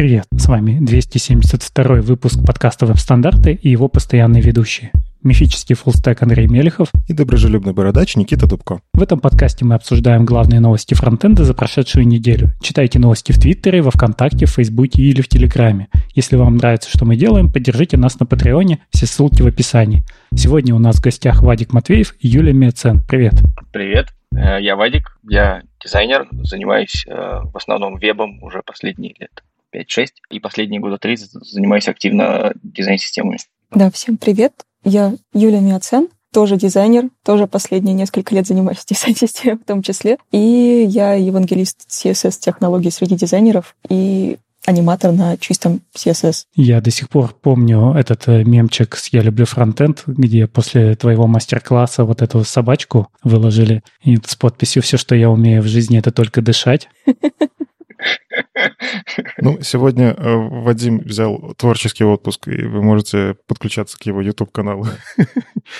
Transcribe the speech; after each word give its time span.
Привет, 0.00 0.24
с 0.34 0.48
вами 0.48 0.78
272 0.80 2.00
выпуск 2.00 2.38
подкаста 2.42 2.86
«Веб-стандарты» 2.86 3.52
и 3.52 3.68
его 3.68 3.86
постоянные 3.86 4.40
ведущие. 4.40 4.92
Мифический 5.22 5.74
фуллстек 5.74 6.22
Андрей 6.22 6.46
Мелехов 6.46 6.88
и 7.06 7.12
доброжелюбный 7.12 7.74
бородач 7.74 8.16
Никита 8.16 8.48
Дубко. 8.48 8.80
В 8.94 9.02
этом 9.02 9.20
подкасте 9.20 9.66
мы 9.66 9.74
обсуждаем 9.74 10.24
главные 10.24 10.58
новости 10.58 10.94
фронтенда 10.94 11.44
за 11.44 11.52
прошедшую 11.52 12.06
неделю. 12.06 12.48
Читайте 12.62 12.98
новости 12.98 13.32
в 13.32 13.38
Твиттере, 13.38 13.82
во 13.82 13.90
Вконтакте, 13.90 14.46
в 14.46 14.50
Фейсбуке 14.52 15.02
или 15.02 15.20
в 15.20 15.28
Телеграме. 15.28 15.88
Если 16.14 16.36
вам 16.36 16.56
нравится, 16.56 16.88
что 16.88 17.04
мы 17.04 17.16
делаем, 17.16 17.52
поддержите 17.52 17.98
нас 17.98 18.18
на 18.18 18.24
Патреоне, 18.24 18.82
все 18.88 19.04
ссылки 19.04 19.42
в 19.42 19.46
описании. 19.46 20.04
Сегодня 20.34 20.74
у 20.74 20.78
нас 20.78 20.96
в 20.96 21.04
гостях 21.04 21.42
Вадик 21.42 21.74
Матвеев 21.74 22.14
и 22.20 22.26
Юлия 22.26 22.54
Мецен. 22.54 23.02
Привет. 23.06 23.34
Привет, 23.70 24.06
э, 24.34 24.62
я 24.62 24.76
Вадик, 24.76 25.18
я 25.28 25.60
дизайнер, 25.84 26.26
занимаюсь 26.42 27.04
э, 27.06 27.12
в 27.12 27.54
основном 27.54 27.98
вебом 27.98 28.42
уже 28.42 28.62
последние 28.64 29.14
лет 29.20 29.42
5-6, 29.74 30.06
и 30.30 30.40
последние 30.40 30.80
года 30.80 30.98
три 30.98 31.16
занимаюсь 31.16 31.88
активно 31.88 32.52
дизайн-системами. 32.62 33.38
Да, 33.70 33.90
всем 33.90 34.16
привет. 34.16 34.52
Я 34.84 35.14
Юлия 35.32 35.60
Миоцен, 35.60 36.08
тоже 36.32 36.56
дизайнер, 36.56 37.10
тоже 37.24 37.46
последние 37.46 37.94
несколько 37.94 38.34
лет 38.34 38.46
занимаюсь 38.46 38.84
дизайн-системой 38.88 39.58
в 39.58 39.66
том 39.66 39.82
числе. 39.82 40.18
И 40.32 40.86
я 40.88 41.14
евангелист 41.14 41.88
CSS-технологий 41.88 42.90
среди 42.90 43.16
дизайнеров 43.16 43.74
и 43.88 44.38
аниматор 44.66 45.12
на 45.12 45.36
чистом 45.38 45.80
CSS. 45.96 46.44
Я 46.54 46.80
до 46.80 46.90
сих 46.90 47.08
пор 47.08 47.34
помню 47.34 47.94
этот 47.94 48.28
э, 48.28 48.44
мемчик 48.44 48.94
с 48.94 49.08
«Я 49.08 49.22
люблю 49.22 49.46
фронтенд», 49.46 50.02
где 50.06 50.46
после 50.46 50.94
твоего 50.96 51.26
мастер-класса 51.26 52.04
вот 52.04 52.20
эту 52.20 52.44
собачку 52.44 53.08
выложили 53.24 53.82
и 54.04 54.18
с 54.24 54.36
подписью 54.36 54.82
«Все, 54.82 54.98
что 54.98 55.14
я 55.14 55.30
умею 55.30 55.62
в 55.62 55.66
жизни, 55.66 55.98
это 55.98 56.12
только 56.12 56.42
дышать». 56.42 56.88
Ну, 59.38 59.58
сегодня 59.62 60.14
э, 60.16 60.36
Вадим 60.36 60.98
взял 60.98 61.54
творческий 61.56 62.04
отпуск, 62.04 62.48
и 62.48 62.62
вы 62.64 62.82
можете 62.82 63.36
подключаться 63.46 63.98
к 63.98 64.02
его 64.02 64.20
YouTube-каналу 64.20 64.86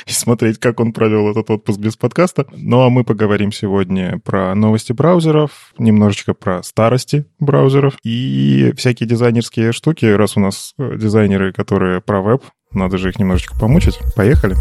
и 0.06 0.10
смотреть, 0.10 0.58
как 0.58 0.80
он 0.80 0.92
провел 0.92 1.30
этот 1.30 1.50
отпуск 1.50 1.78
без 1.78 1.96
подкаста. 1.96 2.46
Ну, 2.52 2.80
а 2.80 2.90
мы 2.90 3.04
поговорим 3.04 3.52
сегодня 3.52 4.18
про 4.24 4.54
новости 4.54 4.92
браузеров, 4.92 5.72
немножечко 5.78 6.34
про 6.34 6.62
старости 6.62 7.26
браузеров 7.38 7.96
и 8.02 8.72
всякие 8.76 9.08
дизайнерские 9.08 9.72
штуки, 9.72 10.06
раз 10.06 10.36
у 10.36 10.40
нас 10.40 10.74
э, 10.78 10.96
дизайнеры, 10.96 11.52
которые 11.52 12.00
про 12.00 12.22
веб, 12.22 12.42
надо 12.72 12.98
же 12.98 13.10
их 13.10 13.18
немножечко 13.18 13.58
помучить. 13.58 13.98
Поехали! 14.16 14.56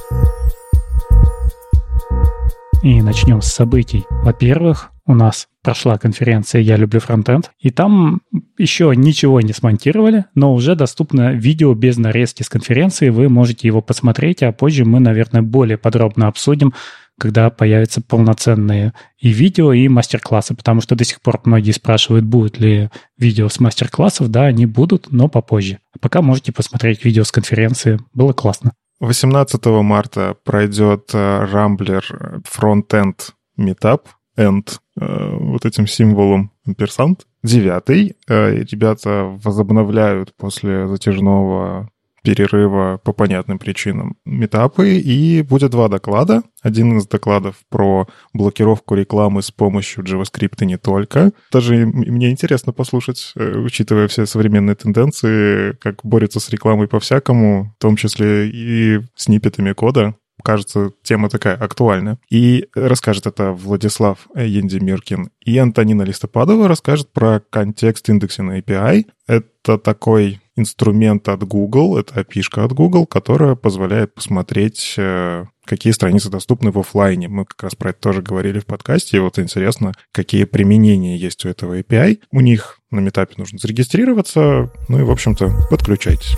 И 2.81 3.01
начнем 3.01 3.41
с 3.41 3.51
событий. 3.51 4.05
Во-первых, 4.09 4.91
у 5.05 5.13
нас 5.13 5.48
прошла 5.63 5.97
конференция 5.97 6.61
«Я 6.61 6.77
люблю 6.77 6.99
фронтенд», 6.99 7.51
и 7.59 7.69
там 7.69 8.21
еще 8.57 8.93
ничего 8.95 9.41
не 9.41 9.53
смонтировали, 9.53 10.25
но 10.35 10.53
уже 10.53 10.75
доступно 10.75 11.33
видео 11.33 11.73
без 11.73 11.97
нарезки 11.97 12.43
с 12.43 12.49
конференции, 12.49 13.09
вы 13.09 13.29
можете 13.29 13.67
его 13.67 13.81
посмотреть, 13.81 14.43
а 14.43 14.51
позже 14.51 14.85
мы, 14.85 14.99
наверное, 14.99 15.41
более 15.41 15.77
подробно 15.77 16.27
обсудим, 16.27 16.73
когда 17.19 17.49
появятся 17.49 18.01
полноценные 18.01 18.93
и 19.19 19.29
видео, 19.29 19.73
и 19.73 19.87
мастер-классы, 19.87 20.55
потому 20.55 20.81
что 20.81 20.95
до 20.95 21.03
сих 21.03 21.21
пор 21.21 21.41
многие 21.43 21.71
спрашивают, 21.71 22.25
будут 22.25 22.59
ли 22.59 22.89
видео 23.17 23.49
с 23.49 23.59
мастер-классов. 23.59 24.29
Да, 24.29 24.45
они 24.45 24.65
будут, 24.65 25.11
но 25.11 25.27
попозже. 25.27 25.79
А 25.93 25.99
пока 25.99 26.21
можете 26.21 26.51
посмотреть 26.53 27.03
видео 27.03 27.23
с 27.23 27.31
конференции. 27.31 27.99
Было 28.13 28.33
классно. 28.33 28.71
18 29.01 29.65
марта 29.65 30.35
пройдет 30.43 31.11
Rambler 31.13 32.03
Frontend 32.43 33.15
Meetup 33.57 34.01
end 34.39 34.79
э, 34.99 35.37
вот 35.37 35.65
этим 35.65 35.85
символом 35.85 36.51
амперсант. 36.65 37.27
Девятый. 37.43 38.15
Э, 38.27 38.63
ребята 38.63 39.37
возобновляют 39.43 40.33
после 40.35 40.87
затяжного 40.87 41.89
перерыва 42.23 42.99
по 43.03 43.13
понятным 43.13 43.59
причинам 43.59 44.17
метапы, 44.25 44.97
и 44.97 45.41
будет 45.41 45.71
два 45.71 45.87
доклада. 45.87 46.43
Один 46.61 46.97
из 46.97 47.07
докладов 47.07 47.55
про 47.69 48.07
блокировку 48.33 48.95
рекламы 48.95 49.41
с 49.41 49.51
помощью 49.51 50.03
JavaScript 50.03 50.61
и 50.61 50.65
не 50.65 50.77
только. 50.77 51.31
Даже 51.51 51.85
мне 51.85 52.31
интересно 52.31 52.73
послушать, 52.73 53.31
э, 53.35 53.57
учитывая 53.57 54.07
все 54.07 54.25
современные 54.25 54.75
тенденции, 54.75 55.73
как 55.73 55.99
борются 56.03 56.39
с 56.39 56.49
рекламой 56.49 56.87
по-всякому, 56.87 57.73
в 57.77 57.81
том 57.81 57.95
числе 57.95 58.49
и 58.49 58.99
сниппетами 59.15 59.73
кода 59.73 60.15
кажется, 60.49 60.91
тема 61.03 61.29
такая 61.29 61.55
актуальная. 61.55 62.17
И 62.31 62.65
расскажет 62.73 63.27
это 63.27 63.51
Владислав 63.51 64.27
Ендемиркин. 64.33 65.29
И 65.45 65.57
Антонина 65.59 66.01
Листопадова 66.01 66.67
расскажет 66.67 67.13
про 67.13 67.39
контекст 67.51 68.09
индексинга 68.09 68.57
API. 68.57 69.05
Это 69.27 69.77
такой 69.77 70.41
инструмент 70.55 71.29
от 71.29 71.43
Google, 71.43 71.99
это 71.99 72.19
api 72.19 72.41
от 72.55 72.73
Google, 72.73 73.05
которая 73.05 73.53
позволяет 73.53 74.15
посмотреть, 74.15 74.95
э, 74.97 75.45
какие 75.65 75.93
страницы 75.93 76.31
доступны 76.31 76.71
в 76.71 76.79
офлайне. 76.79 77.27
Мы 77.27 77.45
как 77.45 77.61
раз 77.61 77.75
про 77.75 77.91
это 77.91 77.99
тоже 77.99 78.23
говорили 78.23 78.57
в 78.57 78.65
подкасте, 78.65 79.17
и 79.17 79.19
вот 79.19 79.37
интересно, 79.37 79.93
какие 80.11 80.45
применения 80.45 81.15
есть 81.15 81.45
у 81.45 81.49
этого 81.49 81.79
API. 81.79 82.21
У 82.31 82.41
них 82.41 82.79
на 82.89 83.01
метапе 83.01 83.35
нужно 83.37 83.59
зарегистрироваться, 83.59 84.71
ну 84.87 84.99
и, 84.99 85.03
в 85.03 85.11
общем-то, 85.11 85.67
подключайтесь. 85.69 86.35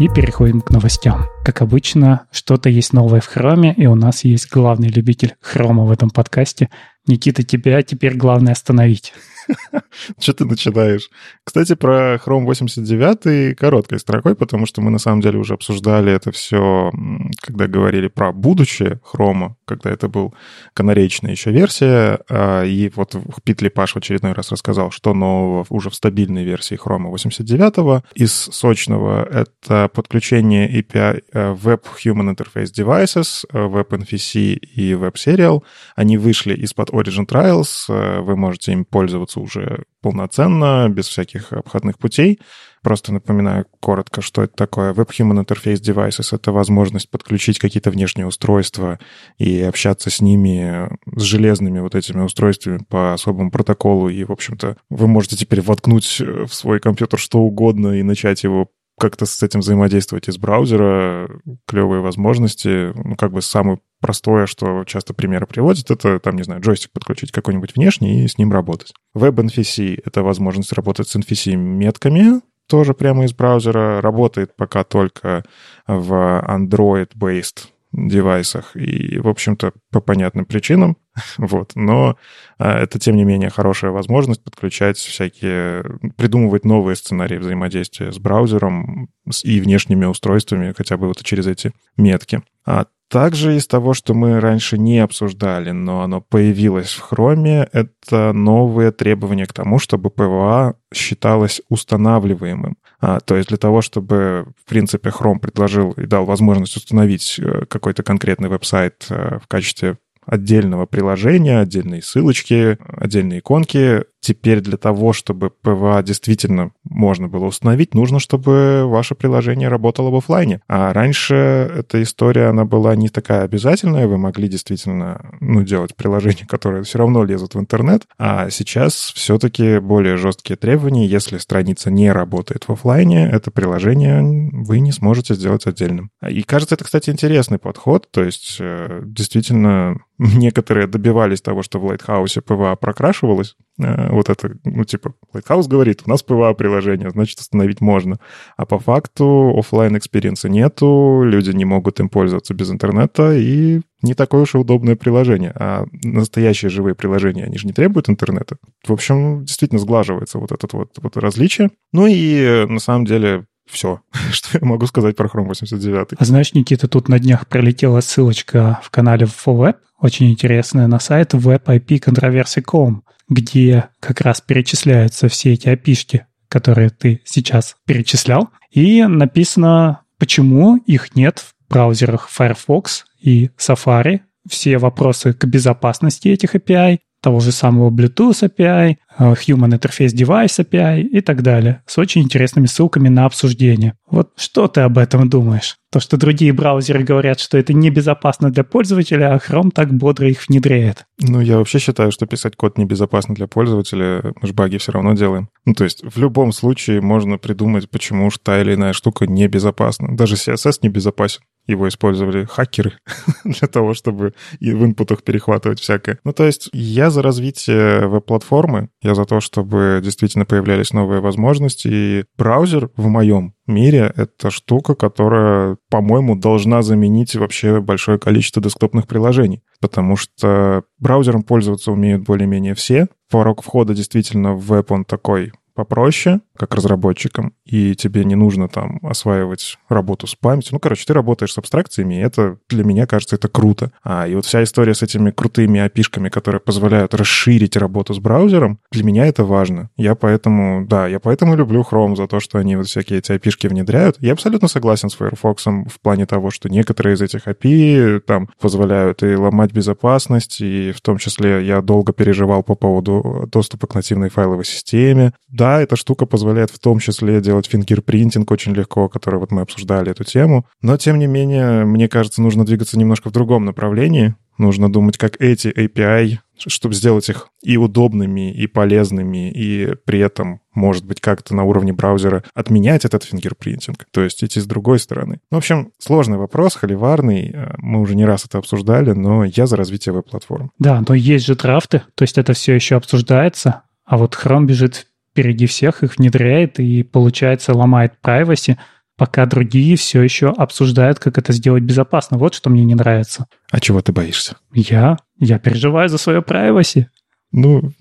И 0.00 0.08
переходим 0.08 0.62
к 0.62 0.70
новостям. 0.70 1.26
Как 1.44 1.60
обычно, 1.60 2.22
что-то 2.32 2.70
есть 2.70 2.94
новое 2.94 3.20
в 3.20 3.26
хроме, 3.26 3.74
и 3.74 3.84
у 3.84 3.94
нас 3.94 4.24
есть 4.24 4.50
главный 4.50 4.88
любитель 4.88 5.34
хрома 5.42 5.84
в 5.84 5.90
этом 5.90 6.08
подкасте. 6.08 6.70
Никита, 7.06 7.42
тебя 7.42 7.82
теперь 7.82 8.16
главное 8.16 8.54
остановить. 8.54 9.12
Что 10.18 10.32
ты 10.32 10.44
начинаешь? 10.44 11.10
Кстати, 11.44 11.74
про 11.74 12.16
Chrome 12.16 12.44
89 12.44 13.56
короткой 13.56 13.98
строкой, 13.98 14.34
потому 14.34 14.66
что 14.66 14.80
мы 14.80 14.90
на 14.90 14.98
самом 14.98 15.20
деле 15.20 15.38
уже 15.38 15.54
обсуждали 15.54 16.12
это 16.12 16.32
все, 16.32 16.92
когда 17.40 17.66
говорили 17.66 18.08
про 18.08 18.32
будущее 18.32 19.00
Chrome, 19.12 19.54
когда 19.64 19.90
это 19.90 20.08
был 20.08 20.34
канаречная 20.74 21.32
еще 21.32 21.50
версия, 21.50 22.20
а, 22.28 22.64
и 22.64 22.90
вот 22.94 23.16
Питли 23.44 23.68
Паш 23.68 23.94
в 23.94 23.96
очередной 23.96 24.32
раз 24.32 24.50
рассказал, 24.50 24.90
что 24.90 25.14
нового 25.14 25.66
уже 25.68 25.90
в 25.90 25.94
стабильной 25.94 26.44
версии 26.44 26.78
Chrome 26.78 27.08
89 27.08 28.04
из 28.14 28.32
сочного— 28.32 29.24
это 29.30 29.88
подключение 29.88 30.68
API 30.80 31.22
э, 31.32 31.54
Web 31.54 31.82
Human 32.04 32.34
Interface 32.34 32.72
Devices, 32.72 33.44
э, 33.52 33.58
WebNVC 33.58 34.54
и 34.54 34.92
WebSerial. 34.92 35.62
Они 35.96 36.18
вышли 36.18 36.54
из-под 36.54 36.90
Origin 36.90 37.26
Trials, 37.26 37.86
э, 37.88 38.20
вы 38.20 38.36
можете 38.36 38.72
им 38.72 38.84
пользоваться 38.84 39.39
уже 39.40 39.84
полноценно, 40.02 40.88
без 40.88 41.08
всяких 41.08 41.52
обходных 41.52 41.98
путей. 41.98 42.40
Просто 42.82 43.12
напоминаю 43.12 43.66
коротко, 43.80 44.22
что 44.22 44.42
это 44.42 44.54
такое. 44.54 44.94
Web 44.94 45.10
Human 45.10 45.44
Interface 45.44 45.82
Devices— 45.82 46.28
это 46.34 46.50
возможность 46.52 47.10
подключить 47.10 47.58
какие-то 47.58 47.90
внешние 47.90 48.26
устройства 48.26 48.98
и 49.36 49.60
общаться 49.60 50.08
с 50.08 50.20
ними, 50.20 50.88
с 51.14 51.22
железными 51.22 51.80
вот 51.80 51.94
этими 51.94 52.22
устройствами 52.22 52.78
по 52.88 53.12
особому 53.12 53.50
протоколу. 53.50 54.08
И, 54.08 54.24
в 54.24 54.32
общем-то, 54.32 54.76
вы 54.88 55.06
можете 55.06 55.36
теперь 55.36 55.60
воткнуть 55.60 56.20
в 56.20 56.48
свой 56.54 56.80
компьютер 56.80 57.18
что 57.18 57.40
угодно 57.40 57.98
и 57.98 58.02
начать 58.02 58.44
его 58.44 58.68
как-то 59.00 59.26
с 59.26 59.42
этим 59.42 59.60
взаимодействовать 59.60 60.28
из 60.28 60.38
браузера, 60.38 61.28
клевые 61.66 62.02
возможности. 62.02 62.92
Ну, 62.94 63.16
как 63.16 63.32
бы 63.32 63.42
самое 63.42 63.80
простое, 64.00 64.46
что 64.46 64.84
часто 64.84 65.14
примеры 65.14 65.46
приводят, 65.46 65.90
это, 65.90 66.20
там, 66.20 66.36
не 66.36 66.42
знаю, 66.42 66.60
джойстик 66.60 66.92
подключить 66.92 67.32
какой-нибудь 67.32 67.74
внешний 67.74 68.24
и 68.24 68.28
с 68.28 68.38
ним 68.38 68.52
работать. 68.52 68.92
WebNVC— 69.16 70.02
это 70.04 70.22
возможность 70.22 70.72
работать 70.72 71.08
с 71.08 71.16
NVC-метками, 71.16 72.40
тоже 72.68 72.94
прямо 72.94 73.24
из 73.24 73.34
браузера. 73.34 74.00
Работает 74.00 74.54
пока 74.56 74.84
только 74.84 75.44
в 75.86 76.12
Android-based 76.48 77.66
девайсах 77.92 78.76
и, 78.76 79.18
в 79.18 79.28
общем-то, 79.28 79.72
по 79.90 80.00
понятным 80.00 80.44
причинам. 80.44 80.96
вот. 81.38 81.72
Но 81.74 82.16
а, 82.58 82.78
это, 82.78 82.98
тем 82.98 83.16
не 83.16 83.24
менее, 83.24 83.50
хорошая 83.50 83.90
возможность 83.90 84.42
подключать 84.44 84.96
всякие, 84.96 85.84
придумывать 86.16 86.64
новые 86.64 86.96
сценарии 86.96 87.38
взаимодействия 87.38 88.12
с 88.12 88.18
браузером 88.18 89.08
и 89.42 89.60
внешними 89.60 90.04
устройствами, 90.04 90.74
хотя 90.76 90.96
бы 90.96 91.08
вот 91.08 91.22
через 91.22 91.46
эти 91.46 91.72
метки. 91.96 92.42
А 92.64 92.86
также 93.10 93.56
из 93.56 93.66
того, 93.66 93.92
что 93.92 94.14
мы 94.14 94.38
раньше 94.38 94.78
не 94.78 95.00
обсуждали, 95.00 95.72
но 95.72 96.02
оно 96.02 96.20
появилось 96.20 96.92
в 96.92 97.12
Chrome, 97.12 97.68
это 97.72 98.32
новые 98.32 98.92
требования 98.92 99.46
к 99.46 99.52
тому, 99.52 99.80
чтобы 99.80 100.10
PWA 100.10 100.76
считалось 100.94 101.60
устанавливаемым. 101.68 102.76
А, 103.00 103.18
то 103.18 103.36
есть 103.36 103.48
для 103.48 103.58
того, 103.58 103.82
чтобы, 103.82 104.46
в 104.64 104.68
принципе, 104.68 105.10
Chrome 105.10 105.40
предложил 105.40 105.90
и 105.92 106.06
дал 106.06 106.24
возможность 106.24 106.76
установить 106.76 107.40
э, 107.40 107.64
какой-то 107.66 108.04
конкретный 108.04 108.48
веб-сайт 108.48 109.06
э, 109.10 109.38
в 109.42 109.48
качестве 109.48 109.96
отдельного 110.24 110.86
приложения, 110.86 111.58
отдельные 111.58 112.02
ссылочки, 112.02 112.78
отдельные 112.86 113.40
иконки, 113.40 114.04
теперь 114.20 114.60
для 114.60 114.76
того, 114.76 115.12
чтобы 115.12 115.50
PWA 115.50 116.02
действительно 116.02 116.72
можно 116.84 117.28
было 117.28 117.46
установить, 117.46 117.94
нужно, 117.94 118.20
чтобы 118.20 118.84
ваше 118.86 119.14
приложение 119.14 119.68
работало 119.68 120.10
в 120.10 120.16
офлайне. 120.16 120.60
А 120.68 120.92
раньше 120.92 121.34
эта 121.34 122.02
история, 122.02 122.46
она 122.46 122.64
была 122.64 122.94
не 122.94 123.08
такая 123.08 123.42
обязательная, 123.42 124.06
вы 124.06 124.18
могли 124.18 124.48
действительно 124.48 125.36
ну, 125.40 125.62
делать 125.62 125.96
приложения, 125.96 126.46
которые 126.46 126.84
все 126.84 126.98
равно 126.98 127.24
лезут 127.24 127.54
в 127.54 127.60
интернет, 127.60 128.04
а 128.18 128.50
сейчас 128.50 129.12
все-таки 129.14 129.78
более 129.78 130.16
жесткие 130.16 130.56
требования. 130.56 131.06
Если 131.06 131.38
страница 131.38 131.90
не 131.90 132.12
работает 132.12 132.64
в 132.68 132.72
офлайне, 132.72 133.28
это 133.28 133.50
приложение 133.50 134.50
вы 134.52 134.80
не 134.80 134.92
сможете 134.92 135.34
сделать 135.34 135.66
отдельным. 135.66 136.10
И 136.28 136.42
кажется, 136.42 136.74
это, 136.74 136.84
кстати, 136.84 137.10
интересный 137.10 137.58
подход, 137.58 138.08
то 138.10 138.22
есть 138.22 138.58
э, 138.60 139.02
действительно 139.04 139.96
некоторые 140.18 140.86
добивались 140.86 141.40
того, 141.40 141.62
что 141.62 141.78
в 141.78 141.86
Lighthouse 141.86 142.42
е 142.42 142.51
PWA 142.51 142.76
прокрашивалось. 142.76 143.56
Э, 143.80 144.10
вот 144.10 144.28
это, 144.28 144.52
ну, 144.64 144.84
типа, 144.84 145.14
Lighthouse 145.34 145.68
говорит, 145.68 146.02
у 146.06 146.10
нас 146.10 146.22
PWA 146.22 146.52
приложение, 146.54 147.10
значит, 147.10 147.38
установить 147.38 147.80
можно. 147.80 148.18
А 148.56 148.66
по 148.66 148.78
факту 148.78 149.54
офлайн 149.56 149.96
experience 149.96 150.43
а 150.43 150.48
нету, 150.48 151.22
люди 151.24 151.50
не 151.50 151.64
могут 151.64 152.00
им 152.00 152.08
пользоваться 152.08 152.54
без 152.54 152.70
интернета, 152.70 153.34
и 153.34 153.80
не 154.02 154.14
такое 154.14 154.42
уж 154.42 154.54
и 154.54 154.58
удобное 154.58 154.96
приложение. 154.96 155.52
А 155.54 155.84
настоящие 156.04 156.70
живые 156.70 156.94
приложения, 156.94 157.44
они 157.44 157.58
же 157.58 157.66
не 157.66 157.72
требуют 157.72 158.08
интернета. 158.08 158.56
В 158.86 158.92
общем, 158.92 159.44
действительно 159.44 159.80
сглаживается 159.80 160.38
вот 160.38 160.52
это 160.52 160.68
вот, 160.76 160.90
вот 160.96 161.16
различие. 161.16 161.70
Ну 161.92 162.06
и 162.06 162.66
на 162.68 162.78
самом 162.78 163.04
деле 163.04 163.46
все, 163.66 164.00
что 164.32 164.58
я 164.58 164.66
могу 164.66 164.86
сказать 164.86 165.16
про 165.16 165.28
Chrome 165.28 165.48
89. 165.48 166.08
А 166.16 166.24
знаешь, 166.24 166.54
Никита, 166.54 166.88
тут 166.88 167.08
на 167.08 167.18
днях 167.18 167.46
пролетела 167.46 168.00
ссылочка 168.00 168.80
в 168.82 168.90
канале 168.90 169.26
FOWeb, 169.26 169.76
очень 170.00 170.30
интересная, 170.30 170.86
на 170.86 170.98
сайт 170.98 171.34
webipcontroversy.com, 171.34 173.02
где 173.30 173.88
как 174.00 174.20
раз 174.20 174.42
перечисляются 174.42 175.28
все 175.28 175.54
эти 175.54 175.68
опишки, 175.68 176.26
которые 176.48 176.90
ты 176.90 177.22
сейчас 177.24 177.76
перечислял, 177.86 178.50
и 178.70 179.04
написано, 179.04 180.02
почему 180.18 180.76
их 180.76 181.16
нет 181.16 181.38
в 181.38 181.54
браузерах 181.70 182.28
Firefox 182.28 183.06
и 183.20 183.50
Safari, 183.56 184.20
все 184.48 184.78
вопросы 184.78 185.32
к 185.32 185.44
безопасности 185.44 186.28
этих 186.28 186.54
API, 186.54 186.98
того 187.22 187.40
же 187.40 187.52
самого 187.52 187.90
Bluetooth 187.90 188.42
API, 188.42 188.96
э, 189.18 189.34
Human 189.34 189.78
Interface 189.78 190.14
Device 190.14 190.64
API 190.64 191.02
и 191.02 191.20
так 191.20 191.42
далее, 191.42 191.82
с 191.86 191.98
очень 191.98 192.22
интересными 192.22 192.66
ссылками 192.66 193.08
на 193.08 193.26
обсуждение. 193.26 193.94
Вот 194.10 194.32
что 194.36 194.68
ты 194.68 194.80
об 194.80 194.98
этом 194.98 195.28
думаешь? 195.28 195.76
То, 195.92 195.98
что 195.98 196.16
другие 196.16 196.52
браузеры 196.52 197.02
говорят, 197.02 197.40
что 197.40 197.58
это 197.58 197.72
небезопасно 197.72 198.50
для 198.50 198.62
пользователя, 198.62 199.34
а 199.34 199.38
Chrome 199.38 199.70
так 199.72 199.92
бодро 199.92 200.28
их 200.28 200.48
внедряет. 200.48 201.04
Ну, 201.20 201.40
я 201.40 201.58
вообще 201.58 201.80
считаю, 201.80 202.12
что 202.12 202.26
писать 202.26 202.54
код 202.56 202.78
небезопасно 202.78 203.34
для 203.34 203.48
пользователя, 203.48 204.32
мы 204.40 204.46
же 204.46 204.54
баги 204.54 204.78
все 204.78 204.92
равно 204.92 205.14
делаем. 205.14 205.48
Ну, 205.64 205.74
то 205.74 205.82
есть 205.84 206.04
в 206.04 206.18
любом 206.18 206.52
случае 206.52 207.00
можно 207.00 207.38
придумать, 207.38 207.90
почему 207.90 208.26
уж 208.26 208.38
та 208.38 208.60
или 208.60 208.74
иная 208.74 208.92
штука 208.92 209.26
небезопасна. 209.26 210.16
Даже 210.16 210.36
CSS 210.36 210.78
небезопасен 210.82 211.42
его 211.66 211.88
использовали 211.88 212.44
хакеры 212.44 212.94
для 213.44 213.68
того, 213.68 213.94
чтобы 213.94 214.34
и 214.58 214.72
в 214.72 214.84
инпутах 214.84 215.22
перехватывать 215.22 215.80
всякое. 215.80 216.18
Ну, 216.24 216.32
то 216.32 216.44
есть 216.44 216.68
я 216.72 217.10
за 217.10 217.22
развитие 217.22 218.06
веб-платформы, 218.06 218.88
я 219.02 219.14
за 219.14 219.24
то, 219.24 219.40
чтобы 219.40 220.00
действительно 220.02 220.44
появлялись 220.44 220.92
новые 220.92 221.20
возможности, 221.20 221.88
и 221.88 222.24
браузер 222.36 222.90
в 222.96 223.06
моем 223.08 223.54
мире— 223.70 224.12
это 224.16 224.50
штука, 224.50 224.94
которая, 224.94 225.76
по-моему, 225.88 226.36
должна 226.36 226.82
заменить 226.82 227.34
вообще 227.34 227.80
большое 227.80 228.18
количество 228.18 228.62
десктопных 228.62 229.06
приложений, 229.06 229.62
потому 229.80 230.16
что 230.16 230.84
браузером 230.98 231.42
пользоваться 231.42 231.92
умеют 231.92 232.24
более-менее 232.24 232.74
все. 232.74 233.08
Порог 233.30 233.62
входа 233.62 233.94
действительно 233.94 234.54
в 234.54 234.66
веб, 234.66 234.90
он 234.92 235.04
такой 235.04 235.52
попроще, 235.74 236.40
как 236.60 236.74
разработчикам, 236.74 237.54
и 237.64 237.94
тебе 237.94 238.24
не 238.24 238.34
нужно 238.34 238.68
там 238.68 238.98
осваивать 239.02 239.78
работу 239.88 240.26
с 240.26 240.34
памятью. 240.34 240.74
Ну, 240.74 240.78
короче, 240.78 241.04
ты 241.06 241.14
работаешь 241.14 241.54
с 241.54 241.58
абстракциями, 241.58 242.16
и 242.16 242.18
это 242.18 242.58
для 242.68 242.84
меня 242.84 243.06
кажется, 243.06 243.36
это 243.36 243.48
круто. 243.48 243.92
А, 244.04 244.28
и 244.28 244.34
вот 244.34 244.44
вся 244.44 244.62
история 244.62 244.94
с 244.94 245.02
этими 245.02 245.30
крутыми 245.30 245.80
опишками, 245.80 246.28
которые 246.28 246.60
позволяют 246.60 247.14
расширить 247.14 247.76
работу 247.76 248.12
с 248.12 248.18
браузером, 248.18 248.78
для 248.92 249.04
меня 249.04 249.24
это 249.24 249.44
важно. 249.44 249.88
Я 249.96 250.14
поэтому, 250.14 250.86
да, 250.86 251.06
я 251.06 251.18
поэтому 251.18 251.56
люблю 251.56 251.80
Chrome 251.80 252.14
за 252.14 252.26
то, 252.26 252.40
что 252.40 252.58
они 252.58 252.76
вот 252.76 252.86
всякие 252.86 253.20
эти 253.20 253.32
API 253.32 253.47
шки 253.47 253.66
внедряют. 253.66 254.16
Я 254.20 254.34
абсолютно 254.34 254.68
согласен 254.68 255.08
с 255.08 255.14
Firefox 255.14 255.64
в 255.64 256.00
плане 256.02 256.26
того, 256.26 256.50
что 256.50 256.68
некоторые 256.68 257.14
из 257.14 257.22
этих 257.22 257.48
API 257.48 258.20
там 258.20 258.50
позволяют 258.60 259.22
и 259.22 259.34
ломать 259.34 259.72
безопасность, 259.72 260.60
и 260.60 260.92
в 260.92 261.00
том 261.00 261.16
числе 261.16 261.64
я 261.64 261.80
долго 261.80 262.12
переживал 262.12 262.62
по 262.62 262.74
поводу 262.74 263.48
доступа 263.50 263.86
к 263.86 263.94
нативной 263.94 264.28
файловой 264.28 264.66
системе. 264.66 265.32
Да, 265.48 265.80
эта 265.80 265.96
штука 265.96 266.26
позволяет 266.26 266.49
позволяет 266.50 266.70
в 266.70 266.80
том 266.80 266.98
числе 266.98 267.40
делать 267.40 267.68
fingerprinting 267.68 268.50
очень 268.50 268.74
легко, 268.74 269.08
который 269.08 269.38
вот 269.38 269.52
мы 269.52 269.60
обсуждали 269.60 270.10
эту 270.10 270.24
тему. 270.24 270.66
Но, 270.82 270.96
тем 270.96 271.16
не 271.20 271.28
менее, 271.28 271.84
мне 271.84 272.08
кажется, 272.08 272.42
нужно 272.42 272.66
двигаться 272.66 272.98
немножко 272.98 273.28
в 273.28 273.32
другом 273.32 273.64
направлении. 273.64 274.34
Нужно 274.58 274.92
думать, 274.92 275.16
как 275.16 275.40
эти 275.40 275.68
API, 275.68 276.38
чтобы 276.66 276.94
сделать 276.96 277.28
их 277.28 277.50
и 277.62 277.76
удобными, 277.76 278.52
и 278.52 278.66
полезными, 278.66 279.48
и 279.52 279.94
при 280.04 280.18
этом, 280.18 280.60
может 280.74 281.06
быть, 281.06 281.20
как-то 281.20 281.54
на 281.54 281.62
уровне 281.62 281.92
браузера 281.92 282.42
отменять 282.52 283.04
этот 283.04 283.22
fingerprinting, 283.22 284.06
то 284.10 284.22
есть 284.22 284.42
идти 284.42 284.58
с 284.60 284.66
другой 284.66 284.98
стороны. 284.98 285.38
Ну, 285.52 285.56
в 285.56 285.58
общем, 285.58 285.92
сложный 285.98 286.36
вопрос, 286.36 286.74
холиварный, 286.74 287.54
мы 287.78 288.00
уже 288.00 288.16
не 288.16 288.24
раз 288.24 288.44
это 288.44 288.58
обсуждали, 288.58 289.12
но 289.12 289.44
я 289.44 289.66
за 289.66 289.76
развитие 289.76 290.12
веб-платформ. 290.12 290.72
Да, 290.80 291.02
но 291.06 291.14
есть 291.14 291.46
же 291.46 291.54
драфты, 291.54 292.02
то 292.16 292.22
есть 292.22 292.36
это 292.36 292.52
все 292.54 292.74
еще 292.74 292.96
обсуждается, 292.96 293.82
а 294.04 294.18
вот 294.18 294.34
Chrome 294.34 294.64
бежит 294.64 295.06
впереди 295.30 295.66
всех 295.66 296.02
их 296.02 296.18
внедряет 296.18 296.80
и, 296.80 297.02
получается, 297.02 297.72
ломает 297.74 298.14
privacy, 298.22 298.76
пока 299.16 299.46
другие 299.46 299.96
все 299.96 300.22
еще 300.22 300.48
обсуждают, 300.48 301.18
как 301.18 301.38
это 301.38 301.52
сделать 301.52 301.82
безопасно. 301.82 302.38
Вот 302.38 302.54
что 302.54 302.70
мне 302.70 302.84
не 302.84 302.94
нравится. 302.94 303.46
А 303.70 303.80
чего 303.80 304.00
ты 304.00 304.12
боишься? 304.12 304.56
Я? 304.72 305.18
Я 305.38 305.58
переживаю 305.58 306.08
за 306.08 306.18
свое 306.18 306.40
privacy. 306.40 307.06
Ну, 307.52 307.92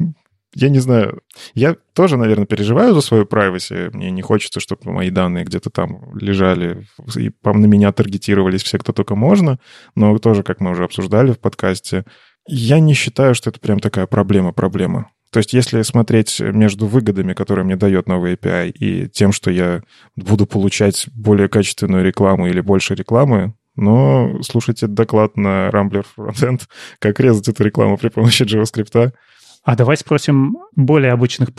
я 0.55 0.69
не 0.69 0.79
знаю. 0.79 1.21
Я 1.53 1.75
тоже, 1.93 2.17
наверное, 2.17 2.45
переживаю 2.45 2.93
за 2.93 3.01
свою 3.01 3.25
privacy. 3.25 3.91
Мне 3.93 4.09
не 4.11 4.21
хочется, 4.21 4.59
чтобы 4.59 4.91
мои 4.91 5.09
данные 5.09 5.45
где-то 5.45 5.69
там 5.69 6.17
лежали 6.17 6.87
и 7.15 7.31
на 7.43 7.65
меня 7.65 7.91
таргетировались 7.91 8.63
все, 8.63 8.79
кто 8.79 8.93
только 8.93 9.15
можно. 9.15 9.59
Но 9.95 10.17
тоже, 10.17 10.43
как 10.43 10.59
мы 10.59 10.71
уже 10.71 10.85
обсуждали 10.85 11.33
в 11.33 11.39
подкасте, 11.39 12.05
я 12.47 12.79
не 12.79 12.93
считаю, 12.93 13.35
что 13.35 13.51
это 13.51 13.59
прям 13.59 13.79
такая 13.79 14.07
проблема-проблема. 14.07 15.11
То 15.31 15.39
есть 15.39 15.53
если 15.53 15.83
смотреть 15.83 16.39
между 16.39 16.87
выгодами, 16.87 17.33
которые 17.33 17.65
мне 17.65 17.75
дает 17.75 18.07
новый 18.07 18.33
API, 18.33 18.69
и 18.71 19.07
тем, 19.09 19.31
что 19.31 19.51
я 19.51 19.81
буду 20.15 20.45
получать 20.45 21.07
более 21.13 21.47
качественную 21.47 22.03
рекламу 22.03 22.47
или 22.47 22.61
больше 22.61 22.95
рекламы, 22.95 23.53
но 23.75 24.41
слушайте 24.41 24.87
доклад 24.87 25.37
на 25.37 25.69
Rambler 25.69 26.05
Frontend, 26.17 26.61
как 26.99 27.19
резать 27.19 27.47
эту 27.47 27.63
рекламу 27.63 27.97
при 27.97 28.09
помощи 28.09 28.43
JavaScript. 28.43 29.13
А 29.63 29.75
давай 29.75 29.97
спросим 29.97 30.57
более 30.75 31.11
обычных 31.11 31.49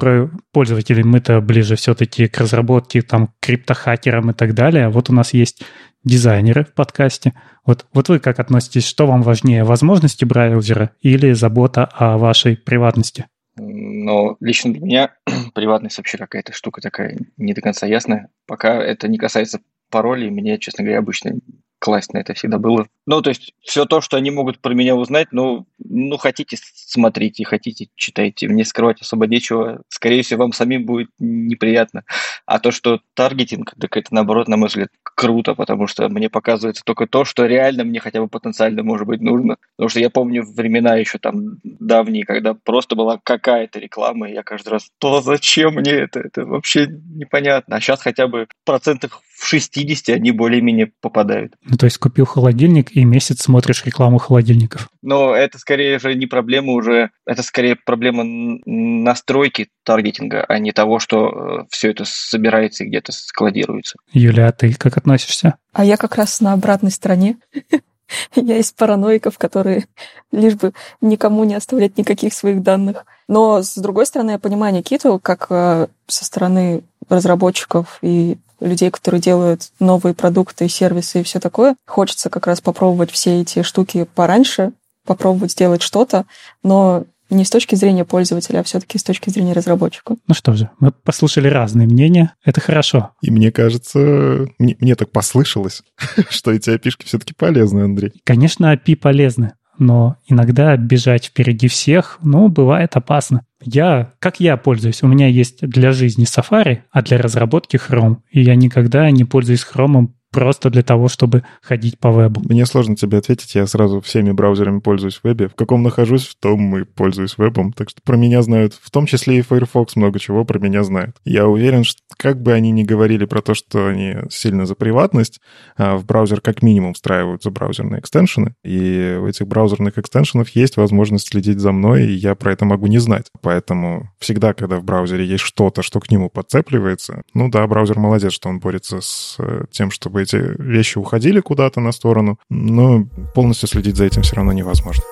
пользователей. 0.52 1.04
Мы-то 1.04 1.40
ближе 1.40 1.76
все-таки 1.76 2.28
к 2.28 2.38
разработке, 2.38 3.02
там, 3.02 3.34
криптохакерам 3.40 4.30
и 4.30 4.34
так 4.34 4.54
далее. 4.54 4.88
Вот 4.88 5.10
у 5.10 5.12
нас 5.12 5.34
есть 5.34 5.62
дизайнеры 6.02 6.64
в 6.64 6.72
подкасте. 6.72 7.34
Вот, 7.64 7.86
вот 7.92 8.08
вы 8.08 8.18
как 8.18 8.40
относитесь? 8.40 8.86
Что 8.86 9.06
вам 9.06 9.22
важнее, 9.22 9.64
возможности 9.64 10.24
браузера 10.24 10.92
или 11.02 11.32
забота 11.32 11.84
о 11.84 12.16
вашей 12.16 12.56
приватности? 12.56 13.26
Но 13.56 14.36
лично 14.40 14.72
для 14.72 14.80
меня 14.80 15.16
приватность 15.54 15.98
вообще 15.98 16.18
какая-то 16.18 16.52
штука 16.52 16.80
такая 16.80 17.18
не 17.36 17.52
до 17.52 17.60
конца 17.60 17.86
ясная. 17.86 18.30
Пока 18.46 18.82
это 18.82 19.08
не 19.08 19.18
касается 19.18 19.60
паролей, 19.90 20.30
мне, 20.30 20.58
честно 20.58 20.84
говоря, 20.84 21.00
обычно 21.00 21.32
класть 21.80 22.12
на 22.12 22.18
это 22.18 22.34
всегда 22.34 22.58
было. 22.58 22.86
Ну, 23.06 23.22
то 23.22 23.30
есть 23.30 23.54
все 23.62 23.86
то, 23.86 24.00
что 24.00 24.16
они 24.16 24.30
могут 24.30 24.60
про 24.60 24.74
меня 24.74 24.94
узнать, 24.94 25.28
ну, 25.32 25.66
ну 25.78 26.16
хотите, 26.18 26.56
смотрите, 26.62 27.44
хотите, 27.44 27.88
читайте. 27.96 28.46
Мне 28.46 28.64
скрывать 28.64 29.00
особо 29.00 29.26
нечего. 29.26 29.82
Скорее 29.88 30.22
всего, 30.22 30.44
вам 30.44 30.52
самим 30.52 30.84
будет 30.84 31.08
неприятно. 31.18 32.04
А 32.46 32.60
то, 32.60 32.70
что 32.70 33.00
таргетинг, 33.14 33.74
так 33.80 33.96
это, 33.96 34.14
наоборот, 34.14 34.46
на 34.46 34.56
мой 34.56 34.68
взгляд, 34.68 34.90
круто, 35.02 35.54
потому 35.54 35.86
что 35.86 36.08
мне 36.08 36.28
показывается 36.28 36.84
только 36.84 37.06
то, 37.06 37.24
что 37.24 37.46
реально 37.46 37.84
мне 37.84 37.98
хотя 37.98 38.20
бы 38.20 38.28
потенциально 38.28 38.82
может 38.82 39.06
быть 39.06 39.20
нужно. 39.20 39.56
Потому 39.76 39.88
что 39.88 40.00
я 40.00 40.10
помню 40.10 40.44
времена 40.44 40.96
еще 40.96 41.18
там 41.18 41.58
давние, 41.64 42.24
когда 42.24 42.54
просто 42.54 42.94
была 42.94 43.18
какая-то 43.22 43.78
реклама, 43.78 44.28
и 44.28 44.34
я 44.34 44.42
каждый 44.42 44.68
раз, 44.68 44.90
то 44.98 45.22
зачем 45.22 45.74
мне 45.74 45.92
это? 45.92 46.20
Это 46.20 46.44
вообще 46.44 46.86
непонятно. 46.86 47.76
А 47.76 47.80
сейчас 47.80 48.02
хотя 48.02 48.28
бы 48.28 48.46
процентов 48.64 49.22
в 49.40 49.46
60 49.46 50.14
они 50.14 50.32
более-менее 50.32 50.92
попадают. 51.00 51.54
Ну, 51.64 51.78
то 51.78 51.86
есть 51.86 51.96
купил 51.96 52.26
холодильник 52.26 52.94
и 52.94 53.04
месяц 53.04 53.42
смотришь 53.42 53.86
рекламу 53.86 54.18
холодильников. 54.18 54.90
Но 55.00 55.34
это 55.34 55.58
скорее 55.58 55.98
же 55.98 56.14
не 56.14 56.26
проблема 56.26 56.72
уже, 56.74 57.10
это 57.24 57.42
скорее 57.42 57.74
проблема 57.74 58.22
настройки 58.66 59.70
таргетинга, 59.82 60.44
а 60.46 60.58
не 60.58 60.72
того, 60.72 60.98
что 60.98 61.62
э, 61.62 61.64
все 61.70 61.90
это 61.90 62.04
собирается 62.06 62.84
и 62.84 62.88
где-то 62.88 63.12
складируется. 63.12 63.96
Юля, 64.12 64.48
а 64.48 64.52
ты 64.52 64.74
как 64.74 64.98
относишься? 64.98 65.54
А 65.72 65.86
я 65.86 65.96
как 65.96 66.16
раз 66.16 66.42
на 66.42 66.52
обратной 66.52 66.90
стороне. 66.90 67.38
Я 68.34 68.58
из 68.58 68.72
параноиков, 68.72 69.38
которые 69.38 69.86
лишь 70.32 70.56
бы 70.56 70.72
никому 71.00 71.44
не 71.44 71.54
оставлять 71.54 71.96
никаких 71.96 72.34
своих 72.34 72.60
данных. 72.60 73.06
Но, 73.28 73.62
с 73.62 73.76
другой 73.76 74.04
стороны, 74.04 74.32
я 74.32 74.40
понимаю 74.40 74.74
Никиту, 74.74 75.20
как 75.20 75.46
э, 75.50 75.86
со 76.08 76.24
стороны 76.24 76.82
разработчиков 77.08 77.98
и 78.02 78.36
людей, 78.60 78.90
которые 78.90 79.20
делают 79.20 79.70
новые 79.80 80.14
продукты, 80.14 80.68
сервисы 80.68 81.20
и 81.20 81.24
все 81.24 81.40
такое. 81.40 81.76
Хочется 81.86 82.30
как 82.30 82.46
раз 82.46 82.60
попробовать 82.60 83.10
все 83.10 83.40
эти 83.40 83.62
штуки 83.62 84.06
пораньше, 84.14 84.72
попробовать 85.06 85.52
сделать 85.52 85.82
что-то, 85.82 86.26
но 86.62 87.04
не 87.30 87.44
с 87.44 87.50
точки 87.50 87.76
зрения 87.76 88.04
пользователя, 88.04 88.58
а 88.58 88.62
все-таки 88.64 88.98
с 88.98 89.04
точки 89.04 89.30
зрения 89.30 89.52
разработчика. 89.52 90.16
Ну 90.26 90.34
что 90.34 90.52
же, 90.54 90.70
мы 90.80 90.90
послушали 90.90 91.48
разные 91.48 91.86
мнения. 91.86 92.34
Это 92.44 92.60
хорошо. 92.60 93.12
И 93.22 93.30
мне 93.30 93.52
кажется, 93.52 94.48
мне, 94.58 94.76
мне 94.80 94.96
так 94.96 95.10
послышалось, 95.12 95.82
что 96.28 96.50
эти 96.50 96.70
api 96.70 96.90
все-таки 97.04 97.32
полезны, 97.34 97.82
Андрей. 97.82 98.12
Конечно, 98.24 98.74
API 98.74 98.96
полезны, 98.96 99.52
но 99.80 100.16
иногда 100.28 100.76
бежать 100.76 101.26
впереди 101.26 101.66
всех, 101.66 102.18
ну, 102.22 102.48
бывает 102.48 102.96
опасно. 102.96 103.42
Я, 103.62 104.12
как 104.20 104.38
я 104.38 104.56
пользуюсь? 104.56 105.02
У 105.02 105.08
меня 105.08 105.26
есть 105.26 105.66
для 105.66 105.90
жизни 105.92 106.26
Safari, 106.26 106.80
а 106.90 107.02
для 107.02 107.18
разработки 107.18 107.76
Chrome. 107.76 108.18
И 108.30 108.42
я 108.42 108.54
никогда 108.54 109.10
не 109.10 109.24
пользуюсь 109.24 109.66
Chrome 109.66 110.08
просто 110.30 110.70
для 110.70 110.82
того, 110.82 111.08
чтобы 111.08 111.44
ходить 111.62 111.98
по 111.98 112.10
вебу? 112.10 112.40
Мне 112.44 112.66
сложно 112.66 112.96
тебе 112.96 113.18
ответить, 113.18 113.54
я 113.54 113.66
сразу 113.66 114.00
всеми 114.00 114.32
браузерами 114.32 114.80
пользуюсь 114.80 115.16
в 115.16 115.24
вебе. 115.24 115.48
В 115.48 115.54
каком 115.54 115.82
нахожусь, 115.82 116.26
в 116.26 116.38
том 116.38 116.76
и 116.78 116.84
пользуюсь 116.84 117.38
вебом. 117.38 117.72
Так 117.72 117.90
что 117.90 118.00
про 118.02 118.16
меня 118.16 118.42
знают, 118.42 118.74
в 118.74 118.90
том 118.90 119.06
числе 119.06 119.38
и 119.38 119.42
Firefox 119.42 119.96
много 119.96 120.18
чего 120.18 120.44
про 120.44 120.58
меня 120.58 120.84
знают. 120.84 121.16
Я 121.24 121.46
уверен, 121.46 121.84
что 121.84 122.00
как 122.16 122.40
бы 122.42 122.52
они 122.52 122.70
ни 122.70 122.82
говорили 122.82 123.24
про 123.24 123.42
то, 123.42 123.54
что 123.54 123.88
они 123.88 124.16
сильно 124.30 124.66
за 124.66 124.74
приватность, 124.74 125.40
а 125.76 125.96
в 125.96 126.04
браузер 126.04 126.40
как 126.40 126.62
минимум 126.62 126.94
встраивают 126.94 127.42
за 127.42 127.50
браузерные 127.50 128.00
экстеншены, 128.00 128.54
и 128.64 129.18
у 129.20 129.26
этих 129.26 129.46
браузерных 129.46 129.98
экстеншенов 129.98 130.50
есть 130.50 130.76
возможность 130.76 131.28
следить 131.28 131.58
за 131.58 131.72
мной, 131.72 132.06
и 132.06 132.12
я 132.12 132.34
про 132.34 132.52
это 132.52 132.64
могу 132.64 132.86
не 132.86 132.98
знать. 132.98 133.26
Поэтому 133.42 134.10
всегда, 134.18 134.54
когда 134.54 134.78
в 134.78 134.84
браузере 134.84 135.24
есть 135.24 135.44
что-то, 135.44 135.82
что 135.82 136.00
к 136.00 136.10
нему 136.10 136.30
подцепливается, 136.30 137.22
ну 137.34 137.48
да, 137.48 137.66
браузер 137.66 137.98
молодец, 137.98 138.32
что 138.32 138.48
он 138.48 138.60
борется 138.60 139.00
с 139.00 139.36
э, 139.38 139.64
тем, 139.70 139.90
чтобы 139.90 140.19
эти 140.22 140.36
вещи 140.60 140.98
уходили 140.98 141.40
куда-то 141.40 141.80
на 141.80 141.92
сторону, 141.92 142.38
но 142.48 143.04
полностью 143.34 143.68
следить 143.68 143.96
за 143.96 144.04
этим 144.04 144.22
все 144.22 144.36
равно 144.36 144.52
невозможно. 144.52 145.04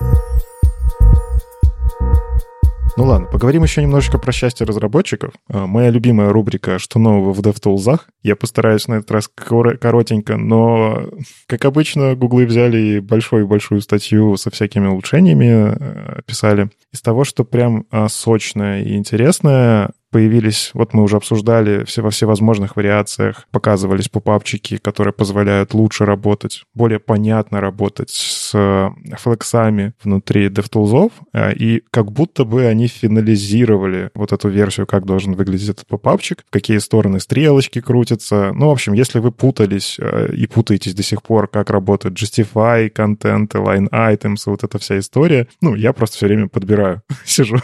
Ну 2.99 3.05
ладно, 3.05 3.27
поговорим 3.27 3.63
еще 3.63 3.81
немножечко 3.81 4.17
про 4.17 4.33
счастье 4.33 4.65
разработчиков. 4.65 5.31
А, 5.47 5.67
моя 5.67 5.89
любимая 5.89 6.33
рубрика 6.33 6.79
«Что 6.79 6.99
нового 6.99 7.31
в 7.31 7.39
DevTools?». 7.39 8.01
Я 8.23 8.35
постараюсь 8.35 8.89
на 8.89 8.95
этот 8.95 9.09
раз 9.11 9.29
коротенько, 9.29 10.35
но, 10.35 11.09
как 11.47 11.63
обычно, 11.63 12.15
гуглы 12.15 12.45
взяли 12.45 12.99
большую-большую 12.99 13.79
статью 13.79 14.35
со 14.35 14.51
всякими 14.51 14.87
улучшениями, 14.87 15.77
э, 15.79 16.21
писали. 16.25 16.71
Из 16.91 17.01
того, 17.01 17.23
что 17.23 17.45
прям 17.45 17.85
а, 17.89 18.09
сочное 18.09 18.83
и 18.83 18.97
интересное, 18.97 19.91
появились, 20.09 20.71
вот 20.73 20.93
мы 20.93 21.03
уже 21.03 21.17
обсуждали 21.17 21.83
все 21.85 22.01
во 22.01 22.09
всевозможных 22.09 22.75
вариациях, 22.75 23.47
показывались 23.51 24.09
попапчики, 24.09 24.77
которые 24.77 25.13
позволяют 25.13 25.73
лучше 25.73 26.05
работать, 26.05 26.63
более 26.73 26.99
понятно 26.99 27.61
работать 27.61 28.09
с 28.09 28.51
э, 28.53 28.89
флексами 29.17 29.93
внутри 30.03 30.47
DevTools, 30.47 31.11
э, 31.33 31.53
и 31.53 31.83
как 31.91 32.11
будто 32.11 32.45
бы 32.45 32.65
они 32.65 32.87
финализировали 32.87 34.09
вот 34.15 34.31
эту 34.31 34.49
версию, 34.49 34.87
как 34.87 35.05
должен 35.05 35.33
выглядеть 35.33 35.69
этот 35.69 35.87
попапчик, 35.87 36.43
в 36.47 36.51
какие 36.51 36.77
стороны 36.79 37.19
стрелочки 37.19 37.81
крутятся. 37.81 38.51
Ну, 38.53 38.67
в 38.67 38.71
общем, 38.71 38.93
если 38.93 39.19
вы 39.19 39.31
путались 39.31 39.97
э, 39.99 40.33
и 40.33 40.47
путаетесь 40.47 40.93
до 40.93 41.03
сих 41.03 41.21
пор, 41.21 41.47
как 41.47 41.69
работает 41.69 42.15
Justify, 42.15 42.89
контент, 42.89 43.53
line 43.55 43.89
items, 43.89 44.43
вот 44.45 44.63
эта 44.63 44.79
вся 44.79 44.97
история, 44.99 45.47
ну, 45.61 45.75
я 45.75 45.93
просто 45.93 46.17
все 46.17 46.27
время 46.27 46.47
подбираю, 46.47 47.01
сижу. 47.25 47.57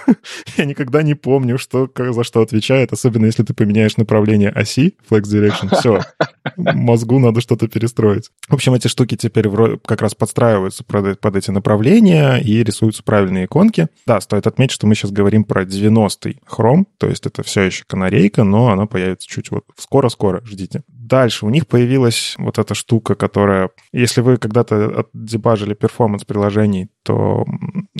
я 0.58 0.66
никогда 0.66 1.04
не 1.04 1.16
помню, 1.16 1.58
что, 1.58 1.90
за 1.98 2.24
что 2.24 2.35
что 2.36 2.42
отвечает, 2.42 2.92
особенно 2.92 3.28
если 3.28 3.44
ты 3.44 3.54
поменяешь 3.54 3.96
направление 3.96 4.50
оси, 4.50 4.98
flex 5.10 5.22
direction, 5.22 5.74
все, 5.74 6.02
мозгу 6.58 7.18
надо 7.18 7.40
что-то 7.40 7.70
перестроить. 7.70 8.30
В 8.50 8.56
общем, 8.56 8.74
эти 8.74 8.90
штуки 8.90 9.16
теперь 9.16 9.48
как 9.86 10.02
раз 10.02 10.16
подстраиваются 10.16 10.84
под, 10.84 11.36
эти 11.38 11.52
направления 11.52 12.36
и 12.36 12.62
рисуются 12.62 13.04
правильные 13.04 13.46
иконки. 13.46 13.88
Да, 14.06 14.20
стоит 14.20 14.48
отметить, 14.48 14.74
что 14.74 14.86
мы 14.86 14.96
сейчас 14.96 15.12
говорим 15.12 15.46
про 15.46 15.64
90-й 15.64 16.40
Chrome, 16.46 16.84
то 16.98 17.08
есть 17.08 17.26
это 17.26 17.42
все 17.42 17.62
еще 17.62 17.86
канарейка, 17.88 18.44
но 18.44 18.68
она 18.68 18.86
появится 18.86 19.30
чуть 19.30 19.50
вот 19.50 19.64
скоро-скоро, 19.78 20.42
ждите. 20.44 20.84
Дальше. 21.06 21.46
У 21.46 21.50
них 21.50 21.68
появилась 21.68 22.36
вот 22.40 22.58
эта 22.58 22.74
штука, 22.74 23.14
которая, 23.16 23.70
если 23.94 24.22
вы 24.22 24.38
когда-то 24.38 25.06
дебажили 25.14 25.76
перформанс 25.76 26.24
приложений, 26.24 26.90
то 27.04 27.46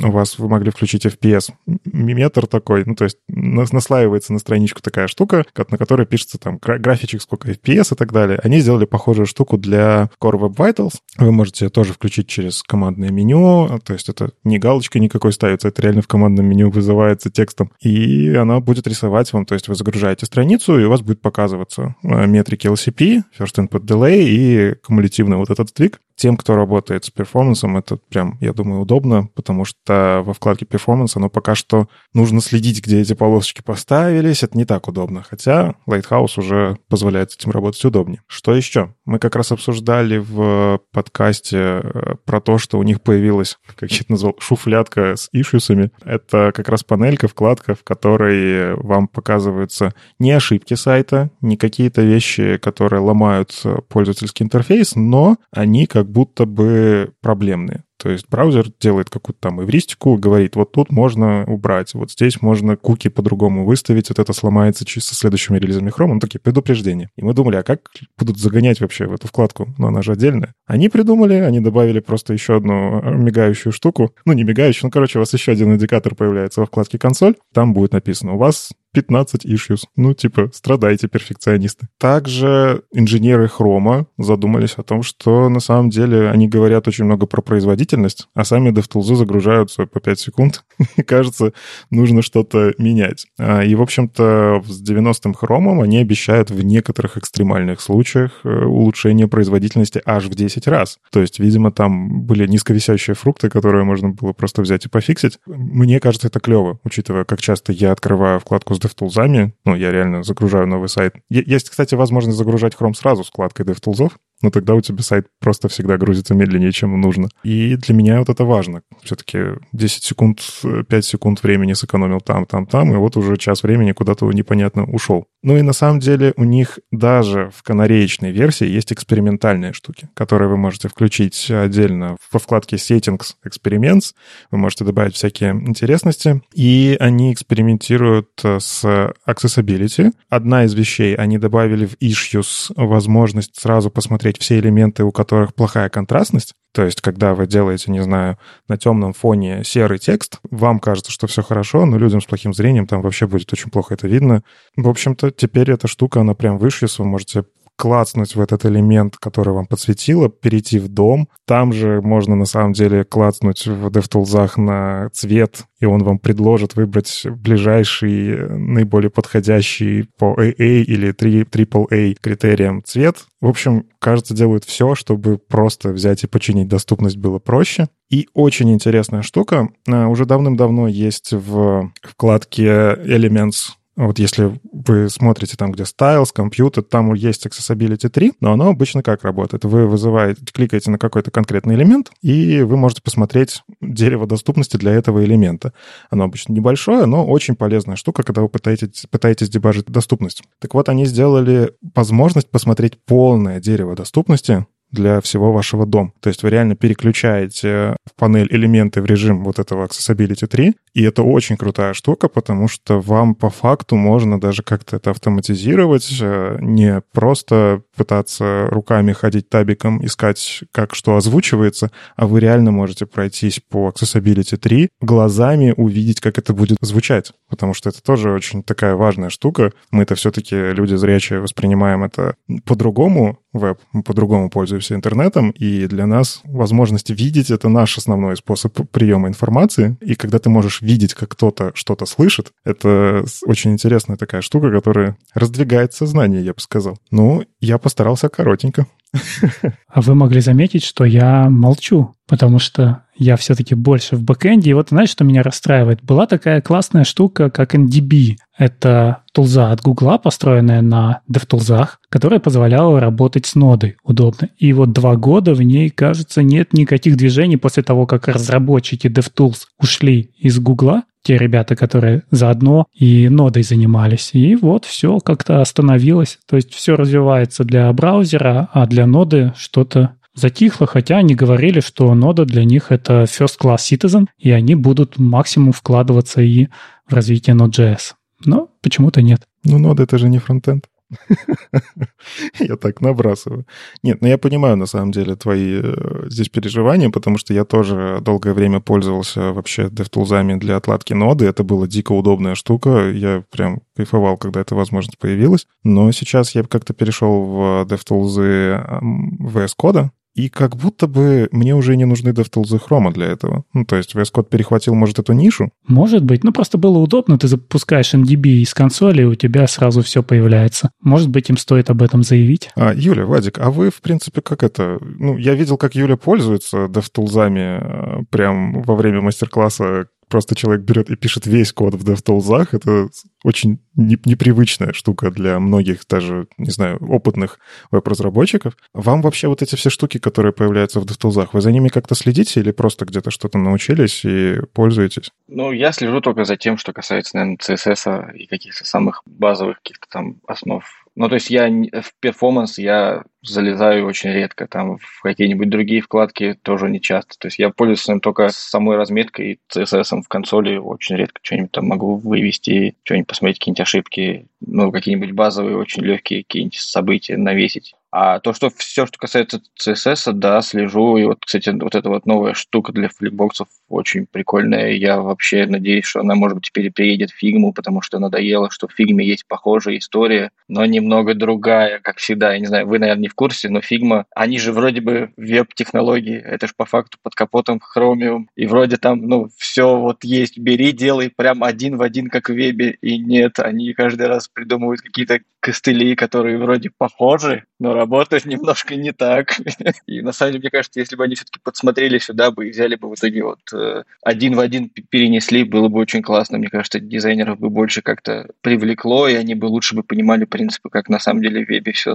у 0.04 0.12
вас 0.12 0.40
вы 0.40 0.50
могли 0.50 0.72
включить 0.72 1.06
FPS 1.06 1.54
метр 1.86 2.48
такой, 2.48 2.84
ну, 2.86 2.96
то 2.96 3.04
есть 3.04 3.18
наслаивается 3.28 4.34
на 4.34 4.40
страничку 4.40 4.82
такая 4.82 5.08
штука, 5.08 5.46
на 5.70 5.78
которой 5.78 6.08
пишется 6.08 6.40
там 6.40 6.58
графичек, 6.60 7.22
сколько 7.22 7.52
FPS 7.52 7.94
и 7.94 7.96
так 7.96 8.12
далее. 8.12 8.40
Они 8.44 8.60
сделали 8.60 8.86
похожую 8.86 9.28
штуку 9.28 9.58
для 9.58 10.10
Core 10.20 10.40
Web 10.40 10.56
Vitals. 10.56 10.96
Вы 11.18 11.32
можете 11.32 11.70
тоже 11.70 11.94
включить 11.94 12.28
через 12.28 12.64
командное 12.64 13.12
меню, 13.12 13.80
то 13.84 13.94
есть 13.94 14.10
это 14.10 14.32
не 14.44 14.58
галочка 14.58 14.98
никакой 14.98 15.32
ставится, 15.32 15.68
это 15.68 15.82
реально 15.84 16.02
в 16.02 16.08
командном 16.08 16.48
меню 16.48 16.72
вызывается 16.72 17.30
текстом, 17.30 17.72
и 17.80 18.34
она 18.34 18.60
будет 18.60 18.88
рисовать 18.88 19.32
вам, 19.32 19.46
то 19.46 19.54
есть 19.54 19.68
вы 19.68 19.76
загружаете 19.76 20.26
страницу, 20.26 20.80
и 20.80 20.86
у 20.86 20.90
вас 20.90 21.02
будет 21.02 21.22
показываться 21.22 21.96
э, 22.02 22.26
метрики 22.26 22.68
LCP, 22.68 22.95
FTP, 22.96 23.24
First 23.38 23.58
Input 23.58 23.86
Delay 23.86 24.24
и 24.24 24.76
кумулятивный 24.76 25.38
вот 25.38 25.50
этот 25.50 25.70
сдвиг. 25.70 26.02
Тем, 26.16 26.38
кто 26.38 26.56
работает 26.56 27.06
с 27.06 27.10
перформансом, 27.10 27.78
это 27.78 27.98
прям, 27.98 28.38
я 28.40 28.54
думаю, 28.54 28.82
удобно, 28.82 29.28
потому 29.36 29.66
что 29.66 30.22
во 30.26 30.34
вкладке 30.34 30.66
Performance 30.66 31.14
оно 31.16 31.30
пока 31.30 31.56
что 31.56 31.88
нужно 32.14 32.42
следить, 32.42 32.82
где 32.82 33.02
эти 33.02 33.14
полосочки 33.14 33.62
поставились. 33.62 34.44
Это 34.44 34.58
не 34.58 34.66
так 34.66 34.88
удобно. 34.88 35.24
Хотя 35.24 35.76
Lighthouse 35.88 36.38
уже 36.38 36.78
позволяет 36.88 37.32
с 37.32 37.36
этим 37.36 37.52
работать 37.52 37.84
удобнее. 37.84 38.22
Что 38.28 38.56
еще? 38.56 38.94
Мы 39.06 39.20
как 39.20 39.36
раз 39.36 39.52
обсуждали 39.52 40.18
в 40.18 40.80
подкасте 40.92 41.58
э, 41.58 42.16
про 42.24 42.40
то, 42.40 42.58
что 42.58 42.80
у 42.80 42.84
них 42.84 43.02
появилась, 43.02 43.58
как 43.76 43.92
я 43.92 43.98
это 43.98 44.12
назвал, 44.12 44.36
шуфлятка 44.40 45.16
с 45.16 45.30
ишусами. 45.32 45.92
Это 46.04 46.52
как 46.56 46.70
раз 46.70 46.84
панелька, 46.84 47.28
вкладка, 47.28 47.76
в 47.76 47.84
которой 47.84 48.76
вам 48.76 49.08
показываются 49.08 49.94
не 50.20 50.32
ошибки 50.32 50.76
сайта, 50.76 51.30
не 51.42 51.58
какие-то 51.58 52.02
вещи, 52.02 52.58
которые 52.58 53.02
ломают 53.02 53.62
пользовательский 53.90 54.46
интерфейс, 54.46 54.96
но 54.96 55.38
они 55.52 55.86
как 55.86 56.05
как 56.06 56.12
будто 56.12 56.46
бы 56.46 57.14
проблемные. 57.22 57.84
То 58.06 58.12
есть 58.12 58.30
браузер 58.30 58.68
делает 58.80 59.10
какую-то 59.10 59.40
там 59.42 59.64
эвристику, 59.64 60.16
говорит, 60.16 60.56
вот 60.56 60.72
тут 60.74 60.92
можно 60.92 61.44
убрать, 61.48 61.96
вот 61.96 62.12
здесь 62.12 62.40
можно 62.40 62.78
куки 62.78 63.08
по-другому 63.08 63.66
выставить, 63.66 64.10
вот 64.10 64.20
это 64.20 64.32
сломается 64.32 64.86
чисто 64.86 65.16
следующими 65.16 65.58
релизами 65.58 65.90
Chrome. 65.90 66.14
Ну, 66.14 66.20
такие 66.20 66.40
предупреждения. 66.40 67.10
И 67.16 67.24
мы 67.24 67.34
думали, 67.34 67.56
а 67.56 67.64
как 67.64 67.90
будут 68.16 68.38
загонять 68.38 68.80
вообще 68.80 69.08
в 69.08 69.14
эту 69.16 69.28
вкладку? 69.28 69.74
Ну, 69.80 69.88
она 69.88 70.04
же 70.04 70.12
отдельная. 70.12 70.54
Они 70.68 70.88
придумали, 70.88 71.34
они 71.34 71.62
добавили 71.62 72.00
просто 72.00 72.34
еще 72.34 72.58
одну 72.58 73.02
мигающую 73.02 73.74
штуку. 73.74 74.14
Ну, 74.24 74.34
не 74.34 74.44
мигающую, 74.44 74.86
ну, 74.86 74.92
короче, 74.92 75.18
у 75.18 75.24
вас 75.24 75.34
еще 75.34 75.54
один 75.54 75.74
индикатор 75.74 76.14
появляется 76.14 76.60
во 76.60 76.68
вкладке 76.68 77.00
консоль. 77.00 77.34
Там 77.56 77.74
будет 77.74 77.94
написано, 77.94 78.34
у 78.34 78.38
вас 78.38 78.70
15 78.96 79.46
issues. 79.46 79.84
Ну, 79.96 80.14
типа, 80.14 80.50
страдайте, 80.54 81.08
перфекционисты. 81.08 81.88
Также 82.00 82.84
инженеры 82.94 83.48
Хрома 83.48 84.08
задумались 84.18 84.76
о 84.78 84.84
том, 84.84 85.04
что 85.04 85.50
на 85.50 85.60
самом 85.60 85.90
деле 85.90 86.30
они 86.30 86.48
говорят 86.48 86.88
очень 86.88 87.04
много 87.04 87.28
про 87.28 87.42
производительность, 87.42 87.95
а 88.34 88.44
сами 88.44 88.70
DevTools 88.70 89.16
загружаются 89.16 89.86
по 89.86 90.00
5 90.00 90.20
секунд. 90.20 90.64
И 90.96 91.04
кажется, 91.04 91.54
нужно 91.90 92.22
что-то 92.22 92.74
менять. 92.78 93.28
А, 93.40 93.62
и, 93.64 93.76
в 93.76 93.82
общем-то, 93.82 94.64
с 94.66 94.84
90-м 94.84 95.34
хромом 95.34 95.82
они 95.82 95.98
обещают 96.00 96.52
в 96.52 96.62
некоторых 96.64 97.18
экстремальных 97.18 97.82
случаях 97.82 98.42
э, 98.44 98.66
улучшение 98.66 99.28
производительности 99.28 100.02
аж 100.06 100.26
в 100.26 100.36
10 100.36 100.68
раз. 100.68 101.00
То 101.12 101.22
есть, 101.22 101.40
видимо, 101.40 101.72
там 101.72 102.22
были 102.24 102.48
низковисящие 102.48 103.16
фрукты, 103.16 103.50
которые 103.50 103.84
можно 103.84 104.10
было 104.10 104.34
просто 104.34 104.62
взять 104.62 104.86
и 104.86 104.90
пофиксить. 104.90 105.40
Мне 105.46 106.00
кажется, 106.00 106.28
это 106.28 106.40
клево, 106.40 106.80
учитывая, 106.84 107.24
как 107.24 107.42
часто 107.42 107.72
я 107.72 107.92
открываю 107.92 108.40
вкладку 108.40 108.76
с 108.76 108.80
DevTools. 108.80 109.52
Ну, 109.66 109.76
я 109.76 109.92
реально 109.92 110.24
загружаю 110.24 110.68
новый 110.68 110.90
сайт. 110.90 111.16
Есть, 111.30 111.70
кстати, 111.70 111.96
возможность 111.96 112.38
загружать 112.38 112.74
Chrome 112.74 112.94
сразу 112.94 113.24
с 113.24 113.30
вкладкой 113.30 113.66
DevTools 113.66 114.12
но 114.42 114.50
тогда 114.50 114.76
у 114.76 114.82
тебя 114.82 115.02
сайт 115.02 115.28
просто 115.40 115.68
всегда 115.70 115.98
грузится 115.98 116.34
медленнее, 116.34 116.72
чем 116.72 117.00
нужно. 117.00 117.30
И 117.44 117.76
для 117.76 117.96
меня 117.96 118.20
вот 118.20 118.30
это 118.30 118.44
важно. 118.46 118.82
Все-таки 119.04 119.40
10 119.74 120.04
секунд, 120.04 120.42
5 120.88 121.06
секунд 121.06 121.44
времени 121.44 121.74
сэкономил 121.74 122.20
там, 122.20 122.46
там, 122.46 122.66
там, 122.66 122.94
и 122.94 122.98
вот 122.98 123.18
уже 123.18 123.38
час 123.38 123.64
времени 123.64 123.92
куда-то 123.92 124.30
непонятно 124.32 124.86
ушел. 124.86 125.26
Ну 125.44 125.58
и 125.58 125.62
на 125.62 125.74
самом 125.74 126.00
деле 126.00 126.34
у 126.38 126.44
них 126.44 126.80
даже 126.92 127.52
в 127.56 127.64
канареечной 127.64 128.32
версии 128.32 128.68
есть 128.68 128.92
экспериментальные 128.92 129.74
штуки, 129.74 130.10
которые 130.14 130.50
вы 130.50 130.58
можете 130.58 130.90
включить 130.90 131.50
отдельно 131.50 132.18
во 132.32 132.40
вкладке 132.40 132.78
Settings 132.78 133.36
Experiments. 133.48 134.14
Вы 134.52 134.58
можете 134.58 134.86
добавить 134.86 135.16
всякие 135.16 135.52
интересности. 135.52 136.42
И 136.54 136.98
они 137.00 137.32
экспериментируют 137.32 138.30
с 138.44 138.84
accessibility. 139.28 140.12
Одна 140.30 140.66
из 140.66 140.74
вещей, 140.74 141.16
они 141.16 141.38
добавили 141.38 141.86
в 141.86 141.96
Issues 142.02 142.72
возможность 142.76 143.60
сразу 143.60 143.90
посмотреть 143.90 144.25
посмотреть 144.26 144.42
все 144.42 144.60
элементы, 144.60 145.04
у 145.04 145.12
которых 145.12 145.54
плохая 145.54 145.90
контрастность. 145.90 146.54
То 146.74 146.84
есть, 146.84 147.02
когда 147.02 147.34
вы 147.36 147.46
делаете, 147.48 147.92
не 147.92 148.02
знаю, 148.02 148.38
на 148.68 148.76
темном 148.78 149.14
фоне 149.14 149.64
серый 149.64 150.00
текст, 150.00 150.40
вам 150.50 150.80
кажется, 150.80 151.12
что 151.12 151.28
все 151.28 151.42
хорошо, 151.44 151.86
но 151.86 151.98
людям 151.98 152.22
с 152.22 152.26
плохим 152.26 152.54
зрением 152.54 152.88
там 152.88 153.02
вообще 153.02 153.28
будет 153.28 153.54
очень 153.54 153.70
плохо 153.70 153.94
это 153.94 154.08
видно. 154.08 154.42
В 154.76 154.90
общем-то, 154.90 155.32
теперь 155.32 155.72
эта 155.72 155.88
штука, 155.88 156.22
она 156.22 156.34
прям 156.34 156.58
выше, 156.58 156.88
вы 156.98 157.06
можете 157.06 157.44
клацнуть 157.76 158.36
в 158.36 158.42
этот 158.42 158.66
элемент, 158.66 159.18
который 159.18 159.54
вам 159.54 159.66
подсветило, 159.66 160.30
перейти 160.30 160.80
в 160.80 160.88
дом. 160.88 161.28
Там 161.46 161.74
же 161.74 162.02
можно 162.02 162.36
на 162.36 162.46
самом 162.46 162.74
деле 162.74 163.04
клацнуть 163.04 163.66
в 163.68 163.88
DevTools 163.88 164.60
на 164.60 165.10
цвет, 165.12 165.66
и 165.80 165.86
он 165.86 166.04
вам 166.04 166.20
предложит 166.20 166.76
выбрать 166.76 167.26
ближайший, 167.26 168.50
наиболее 168.58 169.10
подходящий 169.10 170.10
по 170.18 170.34
AA 170.34 170.84
или 170.84 171.14
AAA 171.14 172.16
критериям 172.22 172.84
цвет. 172.84 173.26
В 173.42 173.48
общем, 173.48 173.86
кажется, 174.00 174.34
делают 174.34 174.64
все, 174.64 174.96
чтобы 174.96 175.38
просто 175.38 175.90
взять 175.90 176.24
и 176.24 176.28
починить 176.28 176.68
доступность 176.68 177.18
было 177.18 177.40
проще. 177.40 177.88
И 178.10 178.28
очень 178.34 178.72
интересная 178.72 179.22
штука. 179.22 179.70
А, 179.88 180.08
уже 180.08 180.26
давным-давно 180.26 180.88
есть 180.88 181.34
в 181.34 181.92
вкладке 182.02 182.66
Elements 182.66 183.74
вот 183.96 184.20
если 184.20 184.60
вы 184.72 185.10
смотрите 185.10 185.56
там, 185.56 185.72
где 185.72 185.84
Styles, 185.84 186.30
компьютер, 186.34 186.84
там 186.84 187.14
есть 187.14 187.46
Accessibility 187.46 188.10
3, 188.10 188.34
но 188.42 188.54
оно 188.54 188.70
обычно 188.70 189.02
как 189.02 189.24
работает? 189.24 189.64
Вы 189.64 189.88
вызываете, 189.88 190.44
кликаете 190.52 190.92
на 190.92 190.98
какой-то 190.98 191.32
конкретный 191.32 191.76
элемент, 191.76 192.12
и 192.22 192.62
вы 192.62 192.76
можете 192.76 193.02
посмотреть 193.02 193.64
дерево 193.82 194.28
доступности 194.28 194.78
для 194.78 194.92
этого 194.92 195.24
элемента. 195.24 195.72
Оно 196.10 196.26
обычно 196.26 196.54
небольшое, 196.54 197.06
но 197.06 197.26
очень 197.26 197.56
полезная 197.56 197.96
штука, 197.96 198.24
когда 198.24 198.42
вы 198.42 198.50
пытаетесь, 198.50 199.06
пытаетесь 199.10 199.50
дебажить 199.50 199.86
доступность. 199.86 200.44
Так 200.60 200.74
вот, 200.74 200.90
они 200.90 201.06
сделали 201.06 201.72
возможность 201.94 202.50
посмотреть 202.50 202.98
полное 203.06 203.60
дерево 203.60 203.96
доступности 203.96 204.66
для 204.96 205.22
всего 205.22 205.54
вашего 205.54 205.86
дома. 205.86 206.12
То 206.22 206.30
есть 206.30 206.42
вы 206.42 206.50
реально 206.50 206.76
переключаете 206.76 207.96
в 208.06 208.16
панель 208.18 208.48
элементы 208.50 209.02
в 209.02 209.06
режим 209.06 209.44
вот 209.44 209.60
этого 209.60 209.86
Accessibility 209.86 210.48
3, 210.48 210.74
и 210.96 211.04
это 211.04 211.22
очень 211.22 211.58
крутая 211.58 211.94
штука, 211.94 212.28
потому 212.28 212.68
что 212.68 213.00
вам 213.00 213.36
по 213.36 213.50
факту 213.50 213.96
можно 213.96 214.40
даже 214.40 214.64
как-то 214.64 214.96
это 214.96 215.12
автоматизировать, 215.12 216.18
э, 216.22 216.58
не 216.62 217.02
просто 217.14 217.82
пытаться 217.96 218.68
руками 218.72 219.12
ходить 219.12 219.50
табиком, 219.50 220.04
искать, 220.06 220.64
как 220.72 220.96
что 220.96 221.16
озвучивается, 221.18 221.92
а 222.16 222.26
вы 222.28 222.40
реально 222.40 222.72
можете 222.72 223.06
пройтись 223.06 223.60
по 223.70 223.90
Accessibility 223.90 224.58
3, 224.58 224.90
глазами 225.02 225.74
увидеть, 225.76 226.22
как 226.22 226.38
это 226.38 226.54
будет 226.54 226.78
звучать, 226.82 227.34
потому 227.50 227.74
что 227.74 227.90
это 227.90 228.02
тоже 228.02 228.32
очень 228.32 228.64
такая 228.64 228.96
важная 228.96 229.30
штука. 229.30 229.74
Мы-то 229.92 230.16
все-таки 230.16 230.56
люди 230.56 230.96
зрячие 230.96 231.42
воспринимаем 231.42 232.04
это 232.04 232.36
по-другому, 232.66 233.40
веб, 233.60 233.80
мы 233.94 234.04
по-другому 234.04 234.50
пользуемся 234.50 234.96
интернетом, 234.96 235.52
и 235.52 235.88
для 235.88 236.06
нас 236.06 236.42
возможность 236.44 237.10
видеть— 237.10 237.50
это 237.52 237.70
наш 237.70 237.98
основной 237.98 238.38
способ 238.38 238.74
приема 238.92 239.28
информации, 239.28 239.98
и 240.02 240.16
когда 240.16 240.40
ты 240.40 240.50
можешь 240.50 240.82
видеть, 240.82 241.14
как 241.14 241.30
кто-то 241.30 241.72
что-то 241.74 242.06
слышит, 242.06 242.52
это 242.64 243.26
очень 243.46 243.72
интересная 243.72 244.18
такая 244.18 244.42
штука, 244.42 244.72
которая 244.72 245.18
раздвигает 245.34 245.94
сознание, 245.94 246.44
я 246.44 246.54
бы 246.54 246.60
сказал. 246.60 246.98
Ну, 247.12 247.44
я 247.60 247.78
постарался 247.78 248.30
коротенько. 248.30 248.88
А 249.88 250.02
вы 250.02 250.14
могли 250.14 250.42
заметить, 250.42 250.84
что 250.84 251.06
я 251.06 251.50
молчу, 251.50 252.16
потому 252.28 252.60
что 252.60 253.05
я 253.18 253.38
все-таки 253.38 253.76
больше 253.76 254.16
в 254.16 254.24
бэкэнде. 254.24 254.72
И 254.72 254.74
вот 254.74 254.90
знаешь, 254.90 255.10
что 255.10 255.24
меня 255.24 255.44
расстраивает? 255.44 256.04
Была 256.04 256.28
такая 256.28 256.62
классная 256.62 257.04
штука, 257.04 257.50
как 257.50 257.76
NDB. 257.76 258.38
Это 258.58 259.24
тулза 259.34 259.72
от 259.72 259.82
Гугла, 259.82 260.18
построенная 260.18 260.82
на 260.82 261.22
DevTools, 261.32 261.90
которая 262.10 262.40
позволяла 262.40 263.00
работать 263.00 263.46
с 263.46 263.56
нодой 263.56 263.98
удобно. 264.04 264.50
И 264.58 264.72
вот 264.74 264.94
два 264.94 265.16
года 265.16 265.54
в 265.54 265.62
ней, 265.62 265.90
кажется, 265.90 266.42
нет 266.42 266.74
никаких 266.74 267.18
движений 267.18 267.58
после 267.58 267.84
того, 267.84 268.06
как 268.06 268.28
разработчики 268.28 269.08
DevTools 269.08 269.66
ушли 269.80 270.32
из 270.38 270.60
Гугла, 270.60 271.04
те 271.26 271.38
ребята, 271.38 271.76
которые 271.76 272.22
заодно 272.30 272.86
и 272.94 273.30
нодой 273.30 273.64
занимались. 273.64 274.30
И 274.34 274.56
вот 274.56 274.86
все 274.86 275.20
как-то 275.20 275.60
остановилось. 275.60 276.38
То 276.48 276.56
есть 276.56 276.72
все 276.72 276.96
развивается 276.96 277.64
для 277.64 277.92
браузера, 277.94 278.70
а 278.72 278.86
для 278.86 279.08
ноды 279.08 279.52
что-то 279.58 280.12
затихло, 280.36 280.86
хотя 280.86 281.18
они 281.18 281.34
говорили, 281.34 281.80
что 281.80 282.14
нода 282.14 282.46
для 282.46 282.64
них 282.64 282.92
это 282.92 283.24
first 283.24 283.58
class 283.60 283.78
citizen, 283.78 284.28
и 284.38 284.52
они 284.52 284.76
будут 284.76 285.18
максимум 285.18 285.72
вкладываться 285.72 286.42
и 286.42 286.68
в 287.08 287.14
развитие 287.14 287.56
Node.js. 287.56 288.14
Но 288.44 288.70
почему-то 288.82 289.22
нет. 289.22 289.42
Ну, 289.64 289.80
нода 289.80 290.04
это 290.04 290.18
же 290.18 290.30
не 290.30 290.40
фронтенд. 290.40 290.86
Я 292.60 292.76
так 292.78 293.02
набрасываю. 293.02 293.66
Нет, 294.04 294.22
ну 294.22 294.28
я 294.28 294.38
понимаю, 294.38 294.76
на 294.76 294.88
самом 294.88 295.12
деле, 295.12 295.36
твои 295.36 295.82
э, 295.84 296.28
здесь 296.30 296.50
переживания, 296.50 297.10
потому 297.10 297.38
что 297.38 297.54
я 297.54 297.64
тоже 297.64 298.20
долгое 298.22 298.54
время 298.54 298.80
пользовался 298.80 299.54
вообще 299.54 299.84
DevTools 299.84 300.58
для 300.58 300.78
отладки 300.78 301.14
ноды. 301.14 301.46
Это 301.46 301.64
была 301.64 301.88
дико 301.88 302.12
удобная 302.12 302.56
штука. 302.56 303.12
Я 303.12 303.44
прям 303.52 303.82
кайфовал, 303.96 304.38
когда 304.38 304.62
эта 304.62 304.76
возможность 304.76 305.20
появилась. 305.20 305.68
Но 305.84 306.12
сейчас 306.12 306.56
я 306.56 306.64
как-то 306.64 306.94
перешел 306.94 307.44
в 307.44 307.88
DevTools 307.88 309.02
VS 309.40 309.72
Code, 309.80 310.10
и 310.36 310.50
как 310.50 310.76
будто 310.76 311.08
бы 311.08 311.48
мне 311.52 311.74
уже 311.74 311.96
не 311.96 312.06
нужны 312.06 312.30
DevTools 312.30 312.80
Chrome 312.86 313.14
для 313.14 313.28
этого. 313.28 313.64
Ну, 313.74 313.86
то 313.86 313.96
есть 313.96 314.14
VS 314.16 314.34
Code 314.34 314.50
перехватил, 314.50 314.94
может, 314.94 315.18
эту 315.18 315.32
нишу? 315.32 315.72
Может 315.88 316.24
быть. 316.26 316.44
Ну, 316.44 316.52
просто 316.52 316.78
было 316.78 316.98
удобно. 316.98 317.40
Ты 317.40 317.48
запускаешь 317.48 318.14
NDB 318.14 318.62
из 318.62 318.74
консоли, 318.74 319.22
и 319.22 319.26
у 319.26 319.36
тебя 319.36 319.66
сразу 319.68 320.02
все 320.02 320.22
появляется. 320.24 320.92
Может 321.02 321.30
быть, 321.30 321.50
им 321.50 321.58
стоит 321.58 321.90
об 321.90 322.02
этом 322.02 322.22
заявить. 322.22 322.70
А, 322.76 322.94
Юля, 322.94 323.26
Вадик, 323.26 323.60
а 323.60 323.72
вы, 323.72 323.90
в 323.90 324.02
принципе, 324.02 324.42
как 324.42 324.64
это... 324.64 325.00
Ну, 325.02 325.38
я 325.38 325.56
видел, 325.56 325.78
как 325.78 325.96
Юля 325.96 326.18
пользуется 326.18 326.86
DevTools 326.86 327.36
э, 327.58 328.24
прям 328.30 328.82
во 328.82 328.96
время 328.96 329.22
мастер-класса 329.22 330.08
просто 330.28 330.56
человек 330.56 330.84
берет 330.84 331.10
и 331.10 331.16
пишет 331.16 331.46
весь 331.46 331.72
код 331.72 331.96
в 331.96 332.10
DevTools, 332.10 332.70
это 332.72 333.10
очень 333.44 333.80
непривычная 333.96 334.94
штука 334.94 335.32
для 335.32 335.60
многих 335.60 336.06
даже, 336.08 336.48
не 336.58 336.70
знаю, 336.70 336.98
опытных 337.00 337.60
веб-разработчиков. 337.92 338.76
Вам 338.94 339.22
вообще 339.22 339.48
вот 339.48 339.62
эти 339.62 339.76
все 339.76 339.90
штуки, 339.90 340.18
которые 340.18 340.54
появляются 340.54 341.00
в 341.00 341.06
DevTools, 341.06 341.50
вы 341.54 341.62
за 341.62 341.72
ними 341.72 341.90
как-то 341.90 342.16
следите 342.16 342.60
или 342.60 342.72
просто 342.72 343.06
где-то 343.06 343.32
что-то 343.32 343.58
научились 343.58 344.26
и 344.26 344.62
пользуетесь? 344.74 345.32
Ну, 345.48 345.72
я 345.72 345.92
слежу 345.92 346.22
только 346.22 346.46
за 346.46 346.58
тем, 346.58 346.78
что 346.78 346.94
касается, 346.94 347.38
наверное, 347.38 347.58
CSS 347.58 348.34
и 348.36 348.48
каких-то 348.48 348.86
самых 348.86 349.22
базовых 349.26 349.78
каких-то 349.78 350.08
там 350.10 350.38
основ 350.48 350.84
ну, 351.16 351.30
то 351.30 351.36
есть 351.36 351.50
я 351.50 351.70
в 351.70 352.14
performance 352.20 352.78
я 352.78 353.24
залезаю 353.42 354.06
очень 354.06 354.32
редко, 354.32 354.68
там 354.68 354.98
в 354.98 355.22
какие-нибудь 355.22 355.70
другие 355.70 356.02
вкладки 356.02 356.58
тоже 356.62 356.90
не 356.90 357.00
часто. 357.00 357.38
То 357.40 357.48
есть 357.48 357.58
я 357.58 357.70
пользуюсь 357.70 358.22
только 358.22 358.50
самой 358.50 358.98
разметкой 358.98 359.54
и 359.54 359.60
CSS 359.74 360.22
в 360.22 360.28
консоли 360.28 360.78
очень 360.78 361.16
редко 361.16 361.40
что-нибудь 361.42 361.72
там 361.72 361.88
могу 361.88 362.16
вывести, 362.16 362.96
что-нибудь 363.04 363.28
посмотреть, 363.28 363.60
какие-нибудь 363.60 363.82
ошибки, 363.82 364.48
ну, 364.60 364.92
какие-нибудь 364.92 365.32
базовые, 365.32 365.78
очень 365.78 366.04
легкие 366.04 366.44
какие-нибудь 366.44 366.78
события 366.78 367.38
навесить. 367.38 367.96
А 368.18 368.40
то, 368.40 368.54
что 368.54 368.70
все, 368.70 369.06
что 369.06 369.20
касается 369.20 369.62
CSS, 369.78 370.32
да, 370.32 370.62
слежу. 370.62 371.18
И 371.18 371.26
вот, 371.26 371.40
кстати, 371.46 371.70
вот 371.72 371.96
эта 371.96 372.08
вот 372.08 372.26
новая 372.26 372.54
штука 372.54 372.94
для 372.94 373.10
flexbox 373.10 373.55
ов 373.55 373.68
очень 373.90 374.26
прикольная. 374.26 374.92
Я 374.92 375.20
вообще 375.20 375.66
надеюсь, 375.66 376.06
что 376.06 376.22
она, 376.22 376.34
может 376.34 376.56
быть, 376.56 376.68
теперь 376.68 376.94
переедет 376.94 377.32
в 377.32 377.38
фигму, 377.38 377.74
потому 377.74 378.02
что 378.02 378.18
надоело, 378.20 378.72
что 378.72 378.88
в 378.88 378.94
фигме 378.94 379.28
есть 379.28 379.46
похожая 379.46 379.98
история, 379.98 380.52
но 380.70 380.86
немного 380.86 381.34
другая, 381.34 382.00
как 382.00 382.20
всегда. 382.20 382.54
Я 382.54 382.60
не 382.60 382.68
знаю, 382.68 382.88
вы, 382.88 383.00
наверное, 383.00 383.24
не 383.24 383.28
в 383.28 383.36
курсе, 383.36 383.68
но 383.68 383.82
фигма, 383.82 384.26
они 384.34 384.60
же 384.60 384.72
вроде 384.72 385.02
бы 385.02 385.32
веб-технологии. 385.36 386.38
Это 386.38 386.68
же 386.68 386.74
по 386.78 386.86
факту 386.86 387.18
под 387.22 387.36
капотом 387.36 387.82
Chromium. 387.98 388.46
И 388.56 388.66
вроде 388.66 388.96
там, 388.96 389.28
ну, 389.28 389.50
все 389.58 390.00
вот 390.00 390.24
есть, 390.24 390.58
бери, 390.58 390.94
делай 390.94 391.30
прям 391.30 391.66
один 391.66 391.98
в 391.98 392.02
один, 392.02 392.30
как 392.30 392.48
в 392.48 392.54
вебе. 392.54 392.98
И 393.02 393.18
нет, 393.18 393.60
они 393.60 393.92
каждый 393.92 394.28
раз 394.28 394.48
придумывают 394.48 395.02
какие-то 395.02 395.42
костыли, 395.66 396.16
которые 396.16 396.60
вроде 396.60 396.92
похожи, 396.96 397.66
но 397.80 397.94
работают 398.06 398.46
немножко 398.46 398.96
не 398.96 399.12
так. 399.12 399.60
И 400.08 400.22
на 400.22 400.32
самом 400.32 400.54
деле, 400.54 400.62
мне 400.62 400.70
кажется, 400.70 401.00
если 401.00 401.16
бы 401.16 401.24
они 401.24 401.36
все-таки 401.36 401.60
подсмотрели 401.62 402.20
сюда 402.20 402.52
бы 402.52 402.68
и 402.68 402.72
взяли 402.72 402.96
бы 402.96 403.10
в 403.10 403.16
итоге 403.16 403.44
вот 403.44 403.60
э, 403.74 404.04
один 404.24 404.56
в 404.56 404.60
один 404.60 404.90
перенесли, 404.90 405.64
было 405.64 405.88
бы 405.90 406.00
очень 406.00 406.22
классно. 406.22 406.58
Мне 406.58 406.70
кажется, 406.70 407.00
дизайнеров 407.00 407.60
бы 407.60 407.70
больше 407.70 408.02
как-то 408.02 408.48
привлекло, 408.62 409.28
и 409.28 409.36
они 409.36 409.56
бы 409.56 409.66
лучше 409.66 409.96
бы 409.96 410.04
понимали 410.04 410.46
принципы, 410.46 410.90
как 410.90 411.10
на 411.10 411.20
самом 411.20 411.42
деле 411.42 411.66
в 411.66 411.70
вебе 411.70 411.92
все 411.92 412.14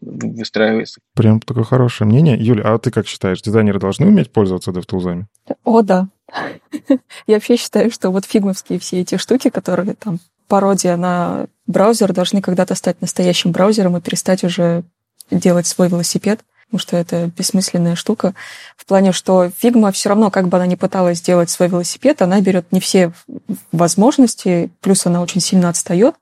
выстраивается. 0.00 1.00
Прям 1.14 1.40
такое 1.40 1.64
хорошее 1.64 2.08
мнение. 2.08 2.36
Юля, 2.38 2.74
а 2.74 2.78
ты 2.78 2.90
как 2.90 3.06
считаешь, 3.06 3.42
дизайнеры 3.42 3.78
должны 3.78 4.06
уметь 4.06 4.32
пользоваться 4.32 4.70
DevTools? 4.70 5.24
О, 5.64 5.82
да. 5.82 6.08
Я 7.26 7.34
вообще 7.34 7.56
считаю, 7.56 7.90
что 7.90 8.10
вот 8.10 8.24
фигмовские 8.24 8.78
все 8.78 9.00
эти 9.00 9.16
штуки, 9.16 9.50
которые 9.50 9.94
там 9.94 10.18
пародия 10.48 10.96
на 10.96 11.46
браузер, 11.66 12.12
должны 12.12 12.42
когда-то 12.42 12.74
стать 12.74 13.00
настоящим 13.00 13.52
браузером 13.52 13.96
и 13.96 14.00
перестать 14.00 14.44
уже 14.44 14.84
делать 15.30 15.66
свой 15.66 15.88
велосипед, 15.88 16.40
потому 16.66 16.80
что 16.80 16.96
это 16.96 17.30
бессмысленная 17.36 17.96
штука. 17.96 18.34
В 18.76 18.86
плане, 18.86 19.12
что 19.12 19.46
Figma 19.46 19.92
все 19.92 20.08
равно, 20.08 20.30
как 20.30 20.48
бы 20.48 20.56
она 20.56 20.66
ни 20.66 20.74
пыталась 20.74 21.18
сделать 21.18 21.50
свой 21.50 21.68
велосипед, 21.68 22.22
она 22.22 22.40
берет 22.40 22.72
не 22.72 22.80
все 22.80 23.12
возможности, 23.72 24.70
плюс 24.80 25.06
она 25.06 25.20
очень 25.20 25.40
сильно 25.40 25.68
отстает, 25.68 26.14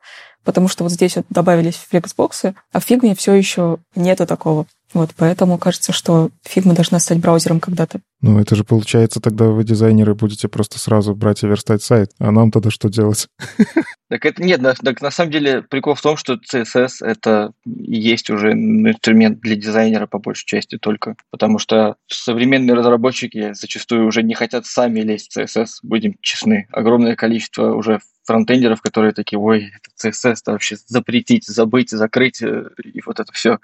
потому 0.45 0.69
что 0.69 0.85
вот 0.85 0.93
здесь 0.93 1.17
вот 1.17 1.27
добавились 1.31 1.77
флексбоксы, 1.89 2.55
а 2.73 2.81
в 2.81 2.91
Figma 2.91 3.15
все 3.15 3.33
еще 3.35 3.79
нету 3.95 4.27
такого. 4.27 4.67
Вот, 4.93 5.11
поэтому 5.17 5.57
кажется, 5.57 5.93
что 5.93 6.31
Figma 6.45 6.73
должна 6.75 6.99
стать 6.99 7.19
браузером 7.19 7.61
когда-то. 7.61 8.01
Ну, 8.23 8.39
это 8.39 8.55
же 8.55 8.65
получается, 8.65 9.21
тогда 9.21 9.47
вы, 9.47 9.65
дизайнеры, 9.65 10.15
будете 10.15 10.49
просто 10.49 10.79
сразу 10.79 11.15
брать 11.15 11.43
и 11.43 11.47
верстать 11.47 11.83
сайт. 11.83 12.11
А 12.19 12.31
нам 12.31 12.51
тогда 12.51 12.71
что 12.71 12.89
делать? 12.89 13.29
Так 14.11 14.27
это 14.27 14.43
нет, 14.43 14.61
так 14.83 15.01
на 15.03 15.13
самом 15.13 15.31
деле 15.31 15.63
прикол 15.63 15.95
в 15.95 16.03
том, 16.03 16.17
что 16.17 16.35
CSS 16.35 16.95
это 17.01 17.53
есть 17.65 18.29
уже 18.29 18.55
инструмент 18.55 19.39
для 19.39 19.55
дизайнера 19.55 20.09
по 20.09 20.19
большей 20.19 20.47
части 20.47 20.79
только, 20.79 21.15
потому 21.31 21.61
что 21.61 21.95
современные 22.09 22.75
разработчики 22.75 23.53
зачастую 23.53 24.09
уже 24.09 24.25
не 24.25 24.35
хотят 24.35 24.67
сами 24.67 24.99
лезть 25.03 25.33
в 25.33 25.39
CSS, 25.39 25.67
будем 25.85 26.17
честны. 26.23 26.67
Огромное 26.73 27.15
количество 27.15 27.73
уже 27.73 28.01
фронтендеров, 28.25 28.83
которые 28.83 29.13
такие, 29.13 29.39
ой, 29.39 29.71
это 29.77 30.09
CSS 30.09 30.39
вообще 30.47 30.77
запретить, 30.87 31.47
забыть, 31.47 31.91
закрыть, 31.91 32.43
э, 32.43 32.65
и 32.83 33.01
вот 33.07 33.21
это 33.21 33.33
все. 33.33 33.61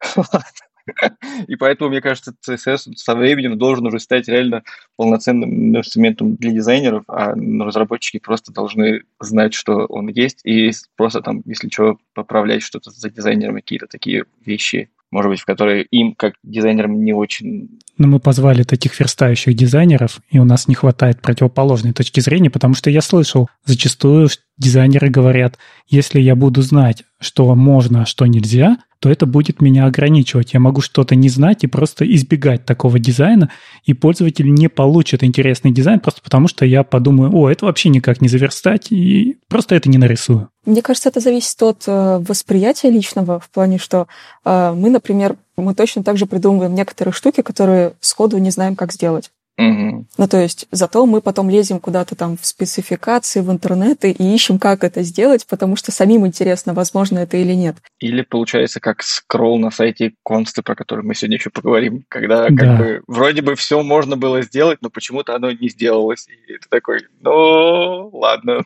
И 1.46 1.56
поэтому, 1.56 1.90
мне 1.90 2.00
кажется, 2.00 2.34
CSS 2.46 2.94
со 2.96 3.14
временем 3.14 3.58
должен 3.58 3.86
уже 3.86 4.00
стать 4.00 4.28
реально 4.28 4.62
полноценным 4.96 5.76
инструментом 5.76 6.36
для 6.36 6.52
дизайнеров, 6.52 7.04
а 7.08 7.34
разработчики 7.34 8.18
просто 8.18 8.52
должны 8.52 9.02
знать, 9.20 9.54
что 9.54 9.86
он 9.86 10.08
есть, 10.08 10.40
и 10.44 10.70
просто 10.96 11.20
там, 11.20 11.42
если 11.44 11.68
что, 11.68 11.98
поправлять 12.14 12.62
что-то 12.62 12.90
за 12.90 13.10
дизайнером, 13.10 13.56
какие-то 13.56 13.86
такие 13.86 14.24
вещи, 14.44 14.90
может 15.12 15.30
быть, 15.30 15.40
в 15.40 15.44
которые 15.44 15.84
им, 15.84 16.14
как 16.14 16.34
дизайнерам, 16.42 17.04
не 17.04 17.12
очень... 17.12 17.78
Но 17.98 18.08
мы 18.08 18.18
позвали 18.18 18.62
таких 18.62 18.98
верстающих 18.98 19.54
дизайнеров, 19.54 20.20
и 20.30 20.38
у 20.38 20.44
нас 20.44 20.68
не 20.68 20.74
хватает 20.74 21.20
противоположной 21.20 21.92
точки 21.92 22.20
зрения, 22.20 22.48
потому 22.48 22.72
что 22.72 22.88
я 22.88 23.02
слышал, 23.02 23.48
зачастую 23.66 24.30
дизайнеры 24.56 25.10
говорят, 25.10 25.58
если 25.86 26.18
я 26.18 26.34
буду 26.34 26.62
знать, 26.62 27.04
что 27.20 27.54
можно, 27.54 28.02
а 28.02 28.06
что 28.06 28.24
нельзя, 28.24 28.78
то 29.02 29.10
это 29.10 29.26
будет 29.26 29.60
меня 29.60 29.86
ограничивать. 29.86 30.54
Я 30.54 30.60
могу 30.60 30.80
что-то 30.80 31.16
не 31.16 31.28
знать 31.28 31.64
и 31.64 31.66
просто 31.66 32.04
избегать 32.14 32.64
такого 32.64 33.00
дизайна, 33.00 33.50
и 33.84 33.94
пользователь 33.94 34.48
не 34.48 34.68
получит 34.68 35.24
интересный 35.24 35.72
дизайн 35.72 35.98
просто 35.98 36.22
потому, 36.22 36.46
что 36.46 36.64
я 36.64 36.84
подумаю, 36.84 37.34
о, 37.34 37.50
это 37.50 37.66
вообще 37.66 37.88
никак 37.88 38.20
не 38.20 38.28
заверстать, 38.28 38.92
и 38.92 39.38
просто 39.48 39.74
это 39.74 39.90
не 39.90 39.98
нарисую. 39.98 40.50
Мне 40.64 40.82
кажется, 40.82 41.08
это 41.08 41.18
зависит 41.18 41.60
от 41.64 41.82
э, 41.88 42.18
восприятия 42.18 42.90
личного, 42.90 43.40
в 43.40 43.50
плане, 43.50 43.78
что 43.78 44.06
э, 44.44 44.72
мы, 44.72 44.88
например, 44.88 45.34
мы 45.56 45.74
точно 45.74 46.04
так 46.04 46.16
же 46.16 46.26
придумываем 46.26 46.72
некоторые 46.72 47.12
штуки, 47.12 47.40
которые 47.40 47.94
сходу 47.98 48.38
не 48.38 48.50
знаем, 48.50 48.76
как 48.76 48.92
сделать. 48.92 49.32
Угу. 49.58 50.06
Ну, 50.16 50.28
то 50.28 50.40
есть, 50.40 50.66
зато 50.70 51.04
мы 51.04 51.20
потом 51.20 51.50
лезем 51.50 51.78
куда-то 51.78 52.14
там 52.14 52.36
в 52.38 52.46
спецификации, 52.46 53.40
в 53.40 53.50
интернеты 53.50 54.10
и 54.10 54.34
ищем, 54.34 54.58
как 54.58 54.82
это 54.82 55.02
сделать, 55.02 55.46
потому 55.46 55.76
что 55.76 55.92
самим 55.92 56.26
интересно, 56.26 56.72
возможно 56.72 57.18
это 57.18 57.36
или 57.36 57.52
нет. 57.52 57.76
Или 57.98 58.22
получается 58.22 58.80
как 58.80 59.02
скролл 59.02 59.58
на 59.58 59.70
сайте 59.70 60.14
Консты, 60.24 60.62
про 60.62 60.74
который 60.74 61.04
мы 61.04 61.14
сегодня 61.14 61.36
еще 61.36 61.50
поговорим, 61.50 62.04
когда 62.08 62.48
Да. 62.48 62.56
как 62.56 62.78
бы 62.78 63.02
вроде 63.06 63.42
бы 63.42 63.54
все 63.54 63.82
можно 63.82 64.16
было 64.16 64.42
сделать, 64.42 64.78
но 64.80 64.88
почему-то 64.90 65.34
оно 65.34 65.50
не 65.52 65.68
сделалось. 65.68 66.26
И 66.28 66.54
ты 66.54 66.68
такой, 66.70 67.00
ну, 67.20 68.08
ладно, 68.12 68.62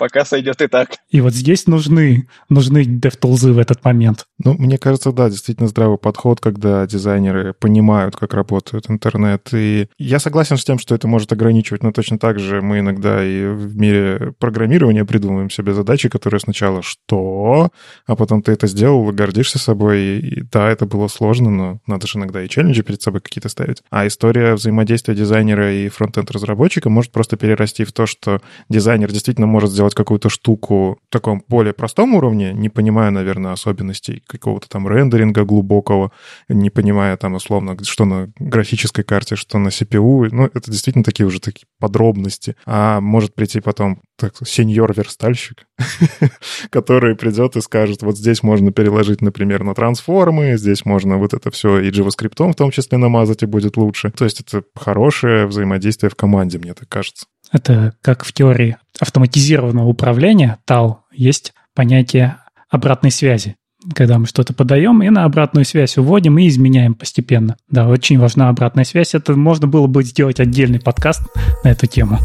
пока 0.00 0.24
сойдет 0.24 0.62
и 0.62 0.66
так. 0.66 0.96
И 1.10 1.20
вот 1.20 1.34
здесь 1.34 1.66
нужны, 1.66 2.26
нужны 2.48 2.84
DevTools 2.84 3.52
в 3.52 3.58
этот 3.58 3.84
момент. 3.84 4.24
Ну, 4.42 4.54
мне 4.54 4.78
кажется, 4.78 5.12
да, 5.12 5.28
действительно 5.28 5.68
здравый 5.68 5.98
подход, 5.98 6.40
когда 6.40 6.86
дизайнеры 6.86 7.52
понимают, 7.52 8.16
как 8.16 8.32
работает 8.32 8.88
интернет. 8.88 9.50
И 9.52 9.88
я 9.98 10.18
согласен 10.18 10.56
с 10.56 10.64
тем, 10.64 10.78
что 10.78 10.94
это 10.94 11.06
может 11.06 11.30
ограничивать, 11.32 11.82
но 11.82 11.92
точно 11.92 12.18
так 12.18 12.38
же 12.38 12.62
мы 12.62 12.78
иногда 12.78 13.22
и 13.22 13.44
в 13.46 13.76
мире 13.76 14.32
программирования 14.38 15.04
придумываем 15.04 15.50
себе 15.50 15.74
задачи, 15.74 16.08
которые 16.08 16.40
сначала 16.40 16.80
«что?», 16.80 17.68
а 18.06 18.16
потом 18.16 18.42
ты 18.42 18.52
это 18.52 18.66
сделал, 18.68 19.10
и 19.10 19.12
гордишься 19.12 19.58
собой. 19.58 20.00
И 20.00 20.42
да, 20.50 20.70
это 20.70 20.86
было 20.86 21.08
сложно, 21.08 21.50
но 21.50 21.80
надо 21.86 22.06
же 22.06 22.18
иногда 22.18 22.42
и 22.42 22.48
челленджи 22.48 22.82
перед 22.82 23.02
собой 23.02 23.20
какие-то 23.20 23.50
ставить. 23.50 23.82
А 23.90 24.06
история 24.06 24.54
взаимодействия 24.54 25.14
дизайнера 25.14 25.74
и 25.74 25.90
фронтенд-разработчика 25.90 26.88
может 26.88 27.12
просто 27.12 27.36
перерасти 27.36 27.84
в 27.84 27.92
то, 27.92 28.06
что 28.06 28.40
дизайнер 28.70 29.12
действительно 29.12 29.46
может 29.46 29.70
сделать 29.70 29.89
какую-то 29.94 30.28
штуку 30.28 30.98
в 31.08 31.12
таком 31.12 31.42
более 31.48 31.72
простом 31.72 32.14
уровне, 32.14 32.52
не 32.52 32.68
понимая, 32.68 33.10
наверное, 33.10 33.52
особенностей 33.52 34.22
какого-то 34.26 34.68
там 34.68 34.88
рендеринга 34.88 35.44
глубокого, 35.44 36.12
не 36.48 36.70
понимая 36.70 37.16
там 37.16 37.34
условно, 37.34 37.76
что 37.82 38.04
на 38.04 38.30
графической 38.38 39.04
карте, 39.04 39.36
что 39.36 39.58
на 39.58 39.68
CPU. 39.68 40.28
Ну, 40.30 40.46
это 40.46 40.70
действительно 40.70 41.04
такие 41.04 41.26
уже 41.26 41.40
такие 41.40 41.66
подробности. 41.78 42.56
А 42.66 43.00
может 43.00 43.34
прийти 43.34 43.60
потом 43.60 44.00
так, 44.16 44.34
сеньор-верстальщик, 44.44 45.66
который 46.70 47.16
придет 47.16 47.56
и 47.56 47.60
скажет, 47.60 48.02
вот 48.02 48.18
здесь 48.18 48.42
можно 48.42 48.70
переложить, 48.70 49.22
например, 49.22 49.64
на 49.64 49.74
трансформы, 49.74 50.56
здесь 50.58 50.84
можно 50.84 51.16
вот 51.16 51.32
это 51.32 51.50
все 51.50 51.78
и 51.80 51.90
JavaScript 51.90 52.52
в 52.52 52.54
том 52.54 52.70
числе 52.70 52.98
намазать, 52.98 53.42
и 53.42 53.46
будет 53.46 53.76
лучше. 53.76 54.10
То 54.10 54.24
есть 54.24 54.40
это 54.40 54.62
хорошее 54.74 55.46
взаимодействие 55.46 56.10
в 56.10 56.16
команде, 56.16 56.58
мне 56.58 56.74
так 56.74 56.88
кажется. 56.88 57.26
Это 57.52 57.94
как 58.00 58.24
в 58.24 58.32
теории 58.32 58.76
автоматизированного 59.00 59.88
управления 59.88 60.58
TAL 60.68 60.98
есть 61.12 61.52
понятие 61.74 62.36
обратной 62.68 63.10
связи. 63.10 63.56
Когда 63.94 64.18
мы 64.18 64.26
что-то 64.26 64.52
подаем 64.52 65.02
и 65.02 65.08
на 65.08 65.24
обратную 65.24 65.64
связь 65.64 65.96
уводим 65.96 66.38
и 66.38 66.46
изменяем 66.48 66.94
постепенно. 66.94 67.56
Да, 67.68 67.88
очень 67.88 68.18
важна 68.18 68.50
обратная 68.50 68.84
связь. 68.84 69.14
Это 69.14 69.34
можно 69.34 69.66
было 69.66 69.86
бы 69.86 70.04
сделать 70.04 70.38
отдельный 70.38 70.80
подкаст 70.80 71.22
на 71.64 71.68
эту 71.70 71.86
тему. 71.86 72.18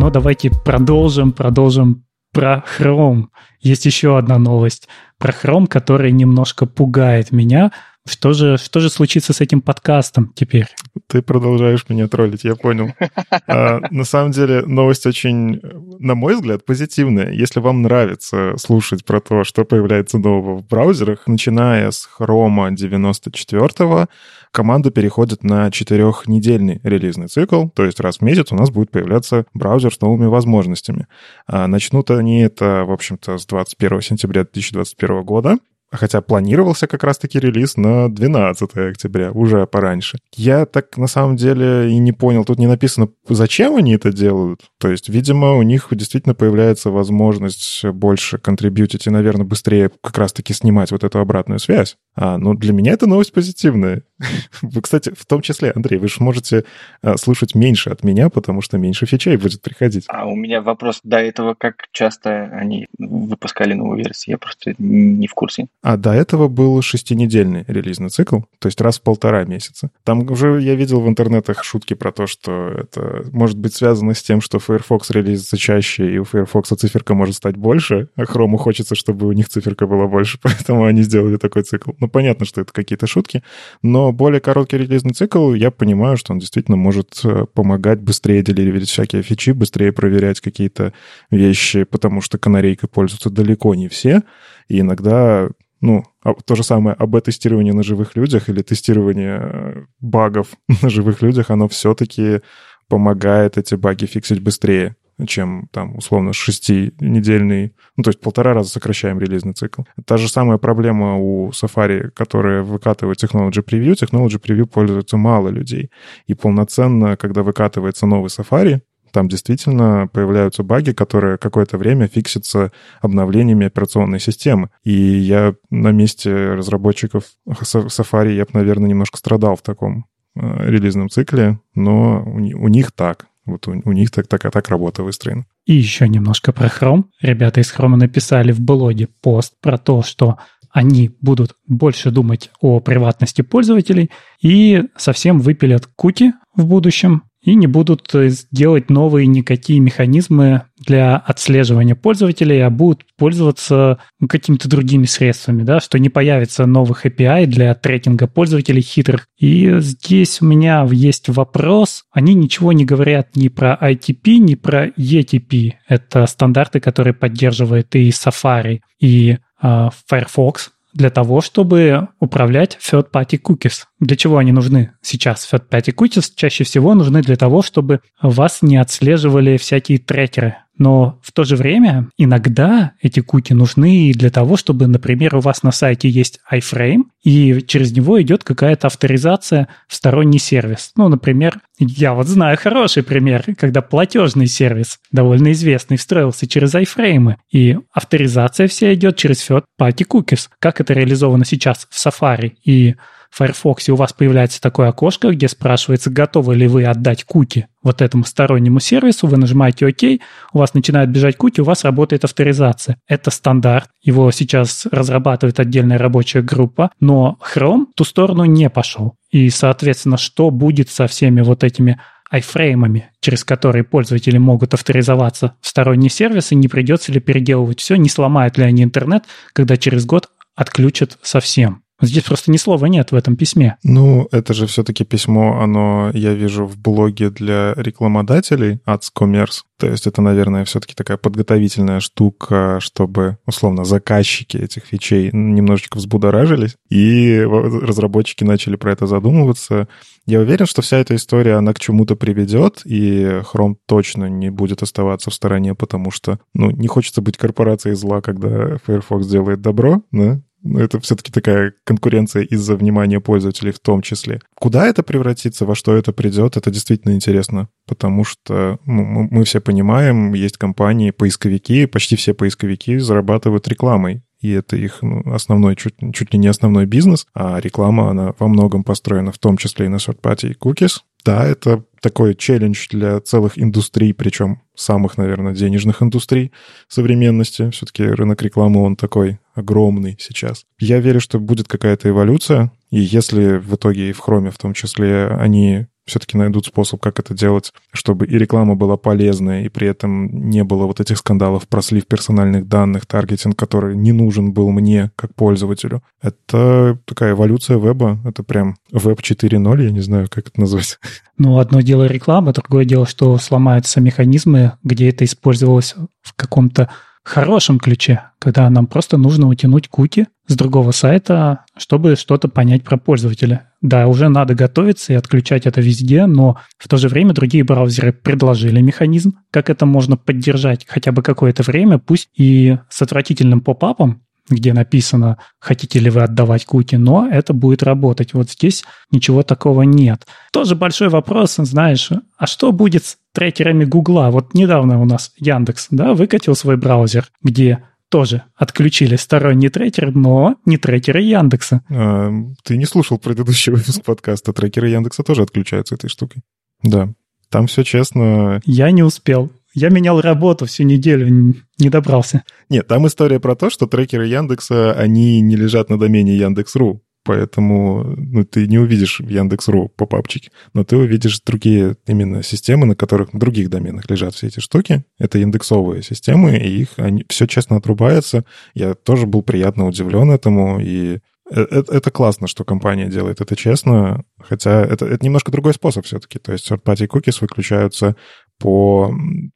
Но 0.00 0.10
давайте 0.10 0.50
продолжим, 0.50 1.30
продолжим 1.32 2.04
про 2.32 2.64
Chrome. 2.78 3.26
Есть 3.60 3.86
еще 3.86 4.18
одна 4.18 4.38
новость 4.38 4.88
про 5.18 5.32
Chrome, 5.32 5.68
которая 5.68 6.10
немножко 6.10 6.66
пугает 6.66 7.30
меня. 7.30 7.70
Что 8.06 8.34
же, 8.34 8.58
что 8.58 8.80
же 8.80 8.90
случится 8.90 9.32
с 9.32 9.40
этим 9.40 9.62
подкастом 9.62 10.30
теперь? 10.34 10.66
Ты 11.06 11.22
продолжаешь 11.22 11.86
меня 11.88 12.06
троллить, 12.06 12.44
я 12.44 12.54
понял. 12.54 12.92
А, 13.46 13.80
на 13.90 14.04
самом 14.04 14.32
деле 14.32 14.62
новость 14.62 15.06
очень, 15.06 15.60
на 15.98 16.14
мой 16.14 16.34
взгляд, 16.34 16.64
позитивная. 16.64 17.30
Если 17.30 17.60
вам 17.60 17.82
нравится 17.82 18.54
слушать 18.58 19.04
про 19.04 19.20
то, 19.20 19.44
что 19.44 19.64
появляется 19.64 20.18
нового 20.18 20.58
в 20.58 20.66
браузерах, 20.66 21.26
начиная 21.26 21.90
с 21.90 22.08
Chrome 22.18 22.74
94 22.74 24.06
команда 24.50 24.90
переходит 24.90 25.42
на 25.42 25.70
четырехнедельный 25.70 26.80
релизный 26.84 27.28
цикл, 27.28 27.66
то 27.68 27.84
есть 27.84 28.00
раз 28.00 28.18
в 28.18 28.22
месяц 28.22 28.52
у 28.52 28.56
нас 28.56 28.70
будет 28.70 28.90
появляться 28.90 29.46
браузер 29.52 29.92
с 29.92 30.00
новыми 30.00 30.26
возможностями. 30.26 31.06
А 31.46 31.66
начнут 31.66 32.10
они 32.10 32.40
это, 32.42 32.84
в 32.84 32.92
общем-то, 32.92 33.36
с 33.38 33.46
21 33.46 34.00
сентября 34.00 34.44
2021 34.44 35.22
года, 35.22 35.58
хотя 35.96 36.20
планировался 36.20 36.86
как 36.86 37.04
раз-таки 37.04 37.38
релиз 37.38 37.76
на 37.76 38.12
12 38.12 38.76
октября, 38.76 39.32
уже 39.32 39.66
пораньше. 39.66 40.18
Я 40.34 40.66
так 40.66 40.96
на 40.96 41.06
самом 41.06 41.36
деле 41.36 41.90
и 41.90 41.98
не 41.98 42.12
понял, 42.12 42.44
тут 42.44 42.58
не 42.58 42.66
написано, 42.66 43.08
зачем 43.28 43.76
они 43.76 43.94
это 43.94 44.12
делают. 44.12 44.62
То 44.78 44.90
есть, 44.90 45.08
видимо, 45.08 45.54
у 45.54 45.62
них 45.62 45.88
действительно 45.90 46.34
появляется 46.34 46.90
возможность 46.90 47.84
больше 47.84 48.38
контрибьютить 48.38 49.06
и, 49.06 49.10
наверное, 49.10 49.46
быстрее 49.46 49.90
как 50.02 50.18
раз-таки 50.18 50.52
снимать 50.52 50.90
вот 50.90 51.04
эту 51.04 51.18
обратную 51.18 51.58
связь. 51.58 51.96
А, 52.16 52.38
ну, 52.38 52.54
для 52.54 52.72
меня 52.72 52.92
эта 52.92 53.06
новость 53.06 53.32
позитивная. 53.32 54.02
Вы, 54.62 54.80
кстати, 54.80 55.12
в 55.16 55.26
том 55.26 55.42
числе, 55.42 55.72
Андрей, 55.74 55.98
вы 55.98 56.08
же 56.08 56.16
можете 56.20 56.64
а, 57.02 57.16
слушать 57.16 57.54
меньше 57.54 57.90
от 57.90 58.04
меня, 58.04 58.30
потому 58.30 58.60
что 58.60 58.78
меньше 58.78 59.06
фичей 59.06 59.36
будет 59.36 59.60
приходить. 59.60 60.04
А 60.08 60.26
у 60.26 60.36
меня 60.36 60.60
вопрос 60.60 61.00
до 61.02 61.18
этого, 61.18 61.54
как 61.54 61.88
часто 61.92 62.44
они 62.52 62.86
выпускали 62.98 63.74
новую 63.74 63.98
версию? 63.98 64.34
Я 64.34 64.38
просто 64.38 64.74
не 64.78 65.26
в 65.26 65.34
курсе. 65.34 65.66
А 65.82 65.96
до 65.96 66.12
этого 66.12 66.48
был 66.48 66.80
шестинедельный 66.82 67.64
релизный 67.66 68.10
цикл, 68.10 68.40
то 68.60 68.68
есть 68.68 68.80
раз 68.80 68.98
в 68.98 69.02
полтора 69.02 69.44
месяца. 69.44 69.90
Там 70.04 70.30
уже 70.30 70.60
я 70.60 70.74
видел 70.76 71.00
в 71.00 71.08
интернетах 71.08 71.64
шутки 71.64 71.94
про 71.94 72.12
то, 72.12 72.26
что 72.26 72.68
это 72.68 73.24
может 73.32 73.58
быть 73.58 73.74
связано 73.74 74.14
с 74.14 74.22
тем, 74.22 74.40
что 74.40 74.58
Firefox 74.58 75.10
релизится 75.10 75.56
чаще, 75.56 76.14
и 76.14 76.18
у 76.18 76.24
Firefox 76.24 76.68
циферка 76.68 77.14
может 77.14 77.34
стать 77.34 77.56
больше, 77.56 78.08
а 78.16 78.22
Chrome 78.22 78.56
хочется, 78.56 78.94
чтобы 78.94 79.26
у 79.26 79.32
них 79.32 79.48
циферка 79.48 79.86
была 79.86 80.06
больше, 80.06 80.38
поэтому 80.42 80.84
они 80.84 81.02
сделали 81.02 81.36
такой 81.36 81.62
цикл. 81.62 81.90
Ну, 82.04 82.08
понятно, 82.10 82.44
что 82.44 82.60
это 82.60 82.70
какие-то 82.70 83.06
шутки, 83.06 83.42
но 83.80 84.12
более 84.12 84.38
короткий 84.38 84.76
релизный 84.76 85.14
цикл, 85.14 85.54
я 85.54 85.70
понимаю, 85.70 86.18
что 86.18 86.34
он 86.34 86.38
действительно 86.38 86.76
может 86.76 87.22
помогать 87.54 88.02
быстрее 88.02 88.42
деливерить 88.42 88.90
всякие 88.90 89.22
фичи, 89.22 89.52
быстрее 89.52 89.90
проверять 89.90 90.42
какие-то 90.42 90.92
вещи, 91.30 91.84
потому 91.84 92.20
что 92.20 92.36
канарейкой 92.36 92.90
пользуются 92.90 93.30
далеко 93.30 93.74
не 93.74 93.88
все, 93.88 94.22
и 94.68 94.80
иногда 94.80 95.48
ну, 95.80 96.04
то 96.44 96.54
же 96.54 96.62
самое 96.62 96.94
АБ-тестирование 96.94 97.72
на 97.72 97.82
живых 97.82 98.16
людях 98.16 98.50
или 98.50 98.60
тестирование 98.60 99.86
багов 99.98 100.48
на 100.82 100.90
живых 100.90 101.22
людях, 101.22 101.48
оно 101.48 101.68
все-таки 101.68 102.42
помогает 102.86 103.56
эти 103.56 103.76
баги 103.76 104.04
фиксить 104.04 104.42
быстрее 104.42 104.94
чем 105.26 105.68
там 105.70 105.96
условно 105.96 106.32
шестинедельный, 106.32 107.74
ну 107.96 108.02
то 108.02 108.10
есть 108.10 108.20
полтора 108.20 108.54
раза 108.54 108.70
сокращаем 108.70 109.18
релизный 109.18 109.52
цикл. 109.52 109.82
Та 110.04 110.16
же 110.16 110.28
самая 110.28 110.58
проблема 110.58 111.16
у 111.18 111.50
Safari, 111.50 112.10
которая 112.10 112.62
выкатывает 112.62 113.22
Technology 113.22 113.64
Preview. 113.64 113.92
Technology 113.92 114.40
Preview 114.40 114.66
пользуется 114.66 115.16
мало 115.16 115.48
людей. 115.48 115.90
И 116.26 116.34
полноценно, 116.34 117.16
когда 117.16 117.42
выкатывается 117.42 118.06
новый 118.06 118.28
Safari, 118.28 118.80
Там 119.14 119.28
действительно 119.28 120.08
появляются 120.12 120.64
баги, 120.64 120.90
которые 120.90 121.38
какое-то 121.38 121.78
время 121.78 122.08
фиксятся 122.08 122.72
обновлениями 123.00 123.68
операционной 123.68 124.18
системы. 124.18 124.70
И 124.82 124.90
я 124.92 125.54
на 125.70 125.92
месте 125.92 126.54
разработчиков 126.54 127.22
Safari, 127.48 128.34
я 128.34 128.42
бы, 128.42 128.50
наверное, 128.54 128.88
немножко 128.88 129.18
страдал 129.18 129.54
в 129.54 129.62
таком 129.62 130.06
э, 130.34 130.68
релизном 130.68 131.10
цикле, 131.10 131.60
но 131.76 132.24
у, 132.26 132.38
у 132.38 132.68
них 132.68 132.90
так. 132.90 133.26
Вот 133.46 133.68
у, 133.68 133.72
у 133.84 133.92
них 133.92 134.10
так, 134.10 134.26
так, 134.26 134.50
так 134.50 134.68
работа 134.68 135.02
выстроена. 135.02 135.46
И 135.66 135.74
еще 135.74 136.08
немножко 136.08 136.52
про 136.52 136.68
Chrome. 136.68 137.04
Ребята 137.20 137.60
из 137.60 137.72
Chrome 137.72 137.96
написали 137.96 138.52
в 138.52 138.60
блоге 138.60 139.08
пост 139.20 139.54
про 139.60 139.78
то, 139.78 140.02
что 140.02 140.38
они 140.70 141.10
будут 141.20 141.54
больше 141.68 142.10
думать 142.10 142.50
о 142.60 142.80
приватности 142.80 143.42
пользователей 143.42 144.10
и 144.42 144.82
совсем 144.96 145.38
выпилят 145.38 145.86
куки 145.86 146.32
в 146.56 146.66
будущем 146.66 147.22
и 147.44 147.54
не 147.54 147.66
будут 147.66 148.10
делать 148.50 148.90
новые 148.90 149.26
никакие 149.26 149.78
механизмы 149.80 150.62
для 150.78 151.16
отслеживания 151.16 151.94
пользователей, 151.94 152.64
а 152.64 152.70
будут 152.70 153.04
пользоваться 153.16 153.98
какими-то 154.28 154.68
другими 154.68 155.04
средствами, 155.04 155.62
да, 155.62 155.80
что 155.80 155.98
не 155.98 156.08
появится 156.08 156.66
новых 156.66 157.06
API 157.06 157.46
для 157.46 157.74
трекинга 157.74 158.26
пользователей 158.26 158.82
хитрых. 158.82 159.26
И 159.38 159.78
здесь 159.80 160.40
у 160.40 160.46
меня 160.46 160.86
есть 160.90 161.28
вопрос. 161.28 162.04
Они 162.10 162.34
ничего 162.34 162.72
не 162.72 162.84
говорят 162.84 163.36
ни 163.36 163.48
про 163.48 163.78
ITP, 163.80 164.38
ни 164.38 164.54
про 164.54 164.88
ETP. 164.88 165.74
Это 165.86 166.26
стандарты, 166.26 166.80
которые 166.80 167.14
поддерживает 167.14 167.94
и 167.94 168.08
Safari, 168.08 168.80
и 169.00 169.38
а, 169.60 169.90
Firefox 170.08 170.73
для 170.94 171.10
того, 171.10 171.40
чтобы 171.40 172.08
управлять 172.20 172.78
third-party 172.80 173.40
cookies. 173.42 173.82
Для 174.00 174.16
чего 174.16 174.38
они 174.38 174.52
нужны 174.52 174.92
сейчас? 175.02 175.46
Third-party 175.52 175.94
cookies 175.94 176.30
чаще 176.34 176.64
всего 176.64 176.94
нужны 176.94 177.20
для 177.20 177.36
того, 177.36 177.62
чтобы 177.62 178.00
вас 178.22 178.62
не 178.62 178.76
отслеживали 178.76 179.56
всякие 179.56 179.98
трекеры. 179.98 180.56
Но 180.76 181.20
в 181.22 181.32
то 181.32 181.44
же 181.44 181.56
время 181.56 182.08
иногда 182.16 182.92
эти 183.00 183.20
куки 183.20 183.52
нужны 183.52 184.12
для 184.14 184.30
того, 184.30 184.56
чтобы, 184.56 184.86
например, 184.86 185.36
у 185.36 185.40
вас 185.40 185.62
на 185.62 185.70
сайте 185.70 186.08
есть 186.08 186.40
iFrame, 186.52 187.04
и 187.22 187.62
через 187.66 187.92
него 187.92 188.20
идет 188.20 188.44
какая-то 188.44 188.88
авторизация 188.88 189.68
в 189.88 189.94
сторонний 189.94 190.38
сервис. 190.38 190.92
Ну, 190.96 191.08
например, 191.08 191.60
я 191.78 192.14
вот 192.14 192.26
знаю 192.26 192.58
хороший 192.60 193.02
пример, 193.02 193.44
когда 193.56 193.82
платежный 193.82 194.46
сервис, 194.46 194.98
довольно 195.12 195.52
известный, 195.52 195.96
встроился 195.96 196.46
через 196.46 196.74
iFrame, 196.74 197.36
и 197.50 197.78
авторизация 197.92 198.66
вся 198.66 198.92
идет 198.94 199.16
через 199.16 199.48
third-party 199.48 200.06
cookies. 200.08 200.48
Как 200.58 200.80
это 200.80 200.92
реализовано 200.92 201.44
сейчас 201.44 201.86
в 201.90 202.06
Safari 202.06 202.54
и 202.64 202.96
Firefox 203.34 203.88
у 203.88 203.96
вас 203.96 204.12
появляется 204.12 204.60
такое 204.60 204.88
окошко, 204.88 205.30
где 205.30 205.48
спрашивается, 205.48 206.08
готовы 206.08 206.54
ли 206.54 206.68
вы 206.68 206.84
отдать 206.84 207.24
куки 207.24 207.66
вот 207.82 208.00
этому 208.00 208.24
стороннему 208.24 208.78
сервису, 208.78 209.26
вы 209.26 209.36
нажимаете 209.36 209.86
ОК, 209.86 210.20
у 210.52 210.58
вас 210.58 210.72
начинает 210.72 211.10
бежать 211.10 211.36
куки, 211.36 211.60
у 211.60 211.64
вас 211.64 211.82
работает 211.82 212.24
авторизация. 212.24 212.96
Это 213.08 213.32
стандарт, 213.32 213.90
его 214.02 214.30
сейчас 214.30 214.86
разрабатывает 214.90 215.58
отдельная 215.58 215.98
рабочая 215.98 216.42
группа, 216.42 216.92
но 217.00 217.36
Chrome 217.54 217.86
ту 217.96 218.04
сторону 218.04 218.44
не 218.44 218.70
пошел. 218.70 219.16
И, 219.30 219.50
соответственно, 219.50 220.16
что 220.16 220.50
будет 220.50 220.88
со 220.88 221.08
всеми 221.08 221.40
вот 221.40 221.64
этими 221.64 222.00
айфреймами, 222.30 223.10
через 223.20 223.44
которые 223.44 223.82
пользователи 223.82 224.38
могут 224.38 224.74
авторизоваться 224.74 225.56
в 225.60 225.66
сторонние 225.66 226.10
сервисы, 226.10 226.54
не 226.54 226.68
придется 226.68 227.10
ли 227.10 227.18
переделывать 227.18 227.80
все, 227.80 227.96
не 227.96 228.08
сломают 228.08 228.58
ли 228.58 228.64
они 228.64 228.84
интернет, 228.84 229.24
когда 229.52 229.76
через 229.76 230.06
год 230.06 230.28
отключат 230.54 231.18
совсем. 231.22 231.83
Здесь 232.06 232.24
просто 232.24 232.50
ни 232.50 232.56
слова 232.56 232.86
нет 232.86 233.12
в 233.12 233.14
этом 233.14 233.36
письме. 233.36 233.76
Ну, 233.82 234.28
это 234.32 234.54
же 234.54 234.66
все-таки 234.66 235.04
письмо, 235.04 235.60
оно, 235.60 236.10
я 236.14 236.34
вижу, 236.34 236.66
в 236.66 236.76
блоге 236.78 237.30
для 237.30 237.74
рекламодателей 237.76 238.80
Commerce. 238.86 239.62
То 239.78 239.88
есть 239.88 240.06
это, 240.06 240.22
наверное, 240.22 240.64
все-таки 240.64 240.94
такая 240.94 241.16
подготовительная 241.16 242.00
штука, 242.00 242.78
чтобы, 242.80 243.38
условно, 243.46 243.84
заказчики 243.84 244.56
этих 244.56 244.84
фичей 244.84 245.30
немножечко 245.32 245.96
взбудоражились, 245.96 246.76
и 246.90 247.40
разработчики 247.40 248.44
начали 248.44 248.76
про 248.76 248.92
это 248.92 249.06
задумываться. 249.06 249.88
Я 250.26 250.40
уверен, 250.40 250.66
что 250.66 250.80
вся 250.80 250.98
эта 250.98 251.14
история, 251.16 251.56
она 251.56 251.74
к 251.74 251.80
чему-то 251.80 252.16
приведет, 252.16 252.82
и 252.84 253.42
Chrome 253.52 253.74
точно 253.86 254.26
не 254.26 254.50
будет 254.50 254.82
оставаться 254.82 255.30
в 255.30 255.34
стороне, 255.34 255.74
потому 255.74 256.10
что, 256.10 256.38
ну, 256.54 256.70
не 256.70 256.86
хочется 256.86 257.20
быть 257.20 257.36
корпорацией 257.36 257.94
зла, 257.94 258.20
когда 258.20 258.78
Firefox 258.86 259.26
делает 259.26 259.60
добро, 259.60 260.02
да? 260.12 260.40
Это 260.64 261.00
все-таки 261.00 261.30
такая 261.30 261.74
конкуренция 261.84 262.42
из-за 262.42 262.76
внимания 262.76 263.20
пользователей 263.20 263.72
в 263.72 263.80
том 263.80 264.02
числе. 264.02 264.40
Куда 264.54 264.86
это 264.86 265.02
превратится, 265.02 265.66
во 265.66 265.74
что 265.74 265.94
это 265.94 266.12
придет, 266.12 266.56
это 266.56 266.70
действительно 266.70 267.12
интересно, 267.12 267.68
потому 267.86 268.24
что 268.24 268.78
ну, 268.86 269.04
мы, 269.04 269.28
мы 269.30 269.44
все 269.44 269.60
понимаем, 269.60 270.32
есть 270.34 270.56
компании, 270.56 271.10
поисковики, 271.10 271.86
почти 271.86 272.16
все 272.16 272.34
поисковики 272.34 272.98
зарабатывают 272.98 273.68
рекламой 273.68 274.22
и 274.44 274.50
это 274.50 274.76
их 274.76 274.98
ну, 275.00 275.22
основной, 275.32 275.74
чуть, 275.74 275.94
чуть 276.12 276.34
ли 276.34 276.38
не 276.38 276.48
основной 276.48 276.84
бизнес, 276.84 277.26
а 277.32 277.58
реклама, 277.58 278.10
она 278.10 278.34
во 278.38 278.46
многом 278.46 278.84
построена 278.84 279.32
в 279.32 279.38
том 279.38 279.56
числе 279.56 279.86
и 279.86 279.88
на 279.88 279.96
third-party 279.96 280.58
cookies. 280.58 280.98
Да, 281.24 281.46
это 281.46 281.82
такой 282.04 282.34
челлендж 282.34 282.86
для 282.90 283.18
целых 283.20 283.58
индустрий, 283.58 284.12
причем 284.12 284.60
самых, 284.74 285.16
наверное, 285.16 285.54
денежных 285.54 286.02
индустрий 286.02 286.52
современности. 286.86 287.70
Все-таки 287.70 288.04
рынок 288.04 288.42
рекламы, 288.42 288.82
он 288.82 288.94
такой 288.94 289.38
огромный 289.54 290.18
сейчас. 290.20 290.66
Я 290.78 291.00
верю, 291.00 291.20
что 291.20 291.40
будет 291.40 291.66
какая-то 291.66 292.10
эволюция, 292.10 292.72
и 292.90 293.00
если 293.00 293.56
в 293.56 293.74
итоге 293.74 294.10
и 294.10 294.12
в 294.12 294.18
Хроме 294.18 294.50
в 294.50 294.58
том 294.58 294.74
числе 294.74 295.28
они 295.28 295.86
все-таки 296.06 296.36
найдут 296.36 296.66
способ, 296.66 297.00
как 297.00 297.18
это 297.18 297.34
делать, 297.34 297.72
чтобы 297.92 298.26
и 298.26 298.38
реклама 298.38 298.74
была 298.74 298.96
полезная, 298.96 299.64
и 299.64 299.68
при 299.68 299.88
этом 299.88 300.48
не 300.50 300.64
было 300.64 300.86
вот 300.86 301.00
этих 301.00 301.18
скандалов 301.18 301.66
про 301.68 301.82
слив 301.82 302.06
персональных 302.06 302.68
данных, 302.68 303.06
таргетинг, 303.06 303.58
который 303.58 303.96
не 303.96 304.12
нужен 304.12 304.52
был 304.52 304.70
мне 304.70 305.10
как 305.16 305.34
пользователю. 305.34 306.02
Это 306.20 306.98
такая 307.06 307.32
эволюция 307.32 307.78
веба, 307.78 308.18
это 308.24 308.42
прям 308.42 308.76
веб 308.92 309.20
4.0, 309.20 309.82
я 309.82 309.90
не 309.90 310.00
знаю, 310.00 310.28
как 310.30 310.48
это 310.48 310.60
назвать. 310.60 310.98
Ну, 311.36 311.58
одно 311.58 311.80
дело 311.80 312.06
реклама, 312.06 312.52
другое 312.52 312.84
дело, 312.84 313.06
что 313.06 313.36
сломаются 313.38 314.00
механизмы, 314.00 314.72
где 314.82 315.08
это 315.08 315.24
использовалось 315.24 315.94
в 316.22 316.34
каком-то 316.34 316.90
хорошем 317.24 317.80
ключе, 317.80 318.22
когда 318.38 318.68
нам 318.70 318.86
просто 318.86 319.16
нужно 319.16 319.48
утянуть 319.48 319.88
куки 319.88 320.28
с 320.46 320.54
другого 320.54 320.90
сайта, 320.90 321.64
чтобы 321.76 322.16
что-то 322.16 322.48
понять 322.48 322.84
про 322.84 322.98
пользователя. 322.98 323.72
Да, 323.80 324.06
уже 324.06 324.28
надо 324.28 324.54
готовиться 324.54 325.12
и 325.12 325.16
отключать 325.16 325.66
это 325.66 325.80
везде, 325.80 326.26
но 326.26 326.58
в 326.78 326.86
то 326.86 326.96
же 326.98 327.08
время 327.08 327.32
другие 327.32 327.64
браузеры 327.64 328.12
предложили 328.12 328.80
механизм, 328.80 329.38
как 329.50 329.70
это 329.70 329.86
можно 329.86 330.16
поддержать 330.16 330.86
хотя 330.86 331.12
бы 331.12 331.22
какое-то 331.22 331.62
время, 331.62 331.98
пусть 331.98 332.28
и 332.36 332.78
с 332.90 333.00
отвратительным 333.00 333.62
поп-апом, 333.62 334.22
где 334.48 334.72
написано, 334.72 335.38
хотите 335.58 335.98
ли 335.98 336.10
вы 336.10 336.22
отдавать 336.22 336.64
куки, 336.64 336.96
но 336.96 337.28
это 337.30 337.52
будет 337.52 337.82
работать. 337.82 338.34
Вот 338.34 338.50
здесь 338.50 338.84
ничего 339.10 339.42
такого 339.42 339.82
нет. 339.82 340.26
Тоже 340.52 340.74
большой 340.76 341.08
вопрос, 341.08 341.56
знаешь, 341.56 342.10
а 342.36 342.46
что 342.46 342.72
будет 342.72 343.04
с 343.04 343.16
трекерами 343.32 343.84
Гугла? 343.84 344.30
Вот 344.30 344.54
недавно 344.54 345.00
у 345.00 345.04
нас 345.04 345.32
Яндекс, 345.38 345.88
да, 345.90 346.14
выкатил 346.14 346.54
свой 346.54 346.76
браузер, 346.76 347.28
где 347.42 347.84
тоже 348.10 348.42
отключили 348.54 349.16
сторонний 349.16 349.70
трекер, 349.70 350.14
но 350.14 350.56
не 350.66 350.76
трекеры 350.76 351.20
Яндекса. 351.22 351.82
А, 351.90 352.30
ты 352.62 352.76
не 352.76 352.84
слушал 352.84 353.18
предыдущий 353.18 353.72
выпуск 353.72 354.04
подкаста. 354.04 354.52
Трекеры 354.52 354.88
Яндекса 354.88 355.22
тоже 355.22 355.42
отключаются 355.42 355.96
этой 355.96 356.08
штукой. 356.08 356.42
Да. 356.82 357.08
Там 357.50 357.66
все 357.66 357.82
честно. 357.82 358.60
Я 358.64 358.90
не 358.90 359.02
успел. 359.02 359.50
Я 359.74 359.90
менял 359.90 360.20
работу 360.20 360.66
всю 360.66 360.84
неделю, 360.84 361.54
не 361.78 361.90
добрался. 361.90 362.44
Нет, 362.70 362.86
там 362.86 363.06
история 363.06 363.40
про 363.40 363.56
то, 363.56 363.70
что 363.70 363.86
трекеры 363.86 364.26
Яндекса, 364.26 364.92
они 364.92 365.40
не 365.40 365.56
лежат 365.56 365.90
на 365.90 365.98
домене 365.98 366.36
Яндекс.ру. 366.36 367.02
Поэтому 367.24 368.04
ну, 368.16 368.44
ты 368.44 368.68
не 368.68 368.78
увидишь 368.78 369.18
в 369.18 369.28
Яндекс.ру 369.28 369.88
попапчики, 369.88 370.50
но 370.74 370.84
ты 370.84 370.96
увидишь 370.96 371.40
другие 371.40 371.96
именно 372.06 372.42
системы, 372.42 372.84
на 372.84 372.94
которых 372.94 373.32
на 373.32 373.40
других 373.40 373.70
доменах 373.70 374.10
лежат 374.10 374.34
все 374.34 374.48
эти 374.48 374.60
штуки. 374.60 375.04
Это 375.18 375.38
индексовые 375.38 376.02
системы, 376.02 376.56
и 376.56 376.82
их 376.82 376.88
они, 376.98 377.24
все 377.30 377.46
честно 377.46 377.76
отрубается. 377.76 378.44
Я 378.74 378.94
тоже 378.94 379.26
был 379.26 379.42
приятно 379.42 379.86
удивлен 379.86 380.30
этому, 380.30 380.78
и 380.80 381.20
это, 381.50 381.76
э, 381.76 381.96
это 381.96 382.10
классно, 382.10 382.46
что 382.46 382.64
компания 382.64 383.08
делает 383.08 383.40
это 383.40 383.54
честно, 383.54 384.24
хотя 384.38 384.82
это, 384.82 385.06
это 385.06 385.24
немножко 385.24 385.52
другой 385.52 385.74
способ 385.74 386.06
все-таки. 386.06 386.38
То 386.38 386.52
есть 386.52 386.70
third-party 386.70 387.06
cookies 387.06 387.38
выключаются 387.40 388.16
по 388.58 389.14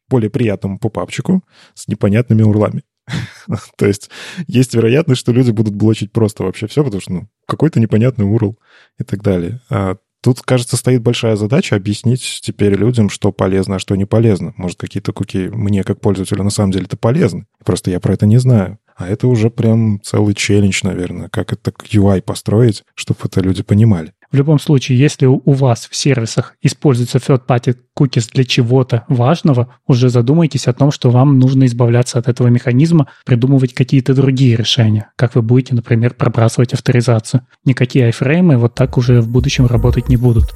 более 0.09 0.31
приятному 0.31 0.79
попапчику 0.79 1.43
с 1.75 1.89
непонятными 1.89 2.43
урлами. 2.43 2.83
То 3.77 3.87
есть 3.87 4.11
есть 4.47 4.75
вероятность, 4.75 5.21
что 5.21 5.33
люди 5.33 5.51
будут 5.51 5.75
блочить 5.75 6.13
просто 6.13 6.45
вообще 6.45 6.67
все, 6.67 6.85
потому 6.85 7.01
что 7.01 7.13
ну, 7.13 7.29
какой-то 7.47 7.81
непонятный 7.81 8.27
URL 8.27 8.57
и 8.99 9.05
так 9.05 9.23
далее. 9.23 9.61
А 9.71 9.97
тут, 10.23 10.43
кажется, 10.43 10.77
стоит 10.77 11.03
большая 11.03 11.37
задача 11.37 11.77
объяснить 11.77 12.41
теперь 12.43 12.75
людям, 12.75 13.09
что 13.09 13.33
полезно, 13.33 13.77
а 13.77 13.79
что 13.79 13.97
не 13.97 14.05
полезно. 14.05 14.53
Может, 14.57 14.79
какие-то 14.79 15.13
куки 15.13 15.49
мне, 15.49 15.85
как 15.85 16.01
пользователю, 16.01 16.43
на 16.43 16.51
самом 16.51 16.73
деле 16.73 16.87
это 16.87 16.97
полезны. 16.97 17.47
Просто 17.65 17.91
я 17.91 18.01
про 18.01 18.15
это 18.15 18.27
не 18.27 18.39
знаю. 18.39 18.79
А 18.97 19.09
это 19.09 19.29
уже 19.29 19.49
прям 19.49 20.01
целый 20.03 20.35
челлендж, 20.35 20.81
наверное, 20.83 21.29
как 21.29 21.53
это 21.53 21.71
UI 21.71 22.21
построить, 22.21 22.85
чтобы 22.95 23.21
это 23.25 23.41
люди 23.41 23.63
понимали. 23.63 24.13
В 24.31 24.37
любом 24.37 24.59
случае, 24.59 24.99
если 24.99 25.25
у 25.25 25.53
вас 25.53 25.89
в 25.91 25.97
сервисах 25.97 26.55
используется 26.61 27.17
third-party 27.19 27.77
cookies 27.99 28.29
для 28.33 28.45
чего-то 28.45 29.05
важного, 29.09 29.75
уже 29.87 30.11
задумайтесь 30.11 30.69
о 30.69 30.75
том, 30.75 30.91
что 30.91 31.11
вам 31.11 31.39
нужно 31.39 31.65
избавляться 31.65 32.19
от 32.19 32.29
этого 32.29 32.49
механизма, 32.49 33.09
придумывать 33.25 33.73
какие-то 33.73 34.15
другие 34.15 34.55
решения, 34.55 35.11
как 35.17 35.35
вы 35.35 35.41
будете, 35.41 35.75
например, 35.75 36.13
пробрасывать 36.13 36.75
авторизацию. 36.75 37.47
Никакие 37.65 38.07
айфреймы 38.07 38.59
вот 38.59 38.75
так 38.75 38.99
уже 38.99 39.23
в 39.23 39.29
будущем 39.29 39.67
работать 39.67 40.09
не 40.11 40.19
будут. 40.19 40.53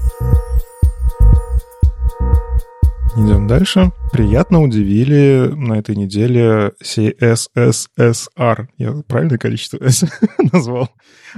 Идем 3.14 3.46
дальше. 3.46 3.92
Приятно 4.10 4.62
удивили 4.62 5.52
на 5.54 5.74
этой 5.74 5.94
неделе 5.94 6.72
CSSR. 6.82 8.68
Я 8.78 8.92
правильное 9.06 9.36
количество 9.36 9.76
S 9.84 10.04
назвал? 10.50 10.88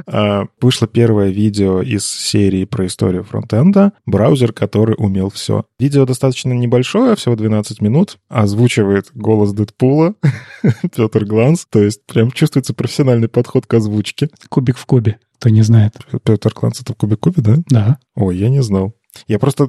А, 0.07 0.45
вышло 0.61 0.87
первое 0.87 1.31
видео 1.31 1.83
из 1.83 2.07
серии 2.07 2.65
про 2.65 2.87
историю 2.87 3.25
фронтенда. 3.25 3.93
Браузер, 4.07 4.53
который 4.53 4.95
умел 4.97 5.31
все. 5.31 5.65
Видео 5.81 6.07
достаточно 6.07 6.53
небольшое, 6.53 7.17
всего 7.17 7.35
12 7.35 7.81
минут. 7.81 8.19
Озвучивает 8.29 9.11
голос 9.13 9.53
Дэдпула 9.53 10.15
Петр 10.97 11.25
Гланс. 11.25 11.67
То 11.69 11.83
есть 11.83 12.07
прям 12.07 12.31
чувствуется 12.31 12.73
профессиональный 12.73 13.29
подход 13.29 13.67
к 13.67 13.75
озвучке. 13.75 14.29
Кубик 14.49 14.79
в 14.79 14.87
кубе, 14.87 15.19
кто 15.41 15.49
не 15.49 15.63
знает. 15.63 15.95
Петр 16.23 16.53
Гланс— 16.55 16.81
это 16.83 16.93
в 16.93 16.97
кубик 16.97 17.19
кубе, 17.19 17.43
да? 17.43 17.57
Да. 17.69 17.99
Ой, 18.15 18.37
я 18.37 18.49
не 18.49 18.63
знал. 18.63 18.95
Я 19.27 19.41
просто 19.41 19.69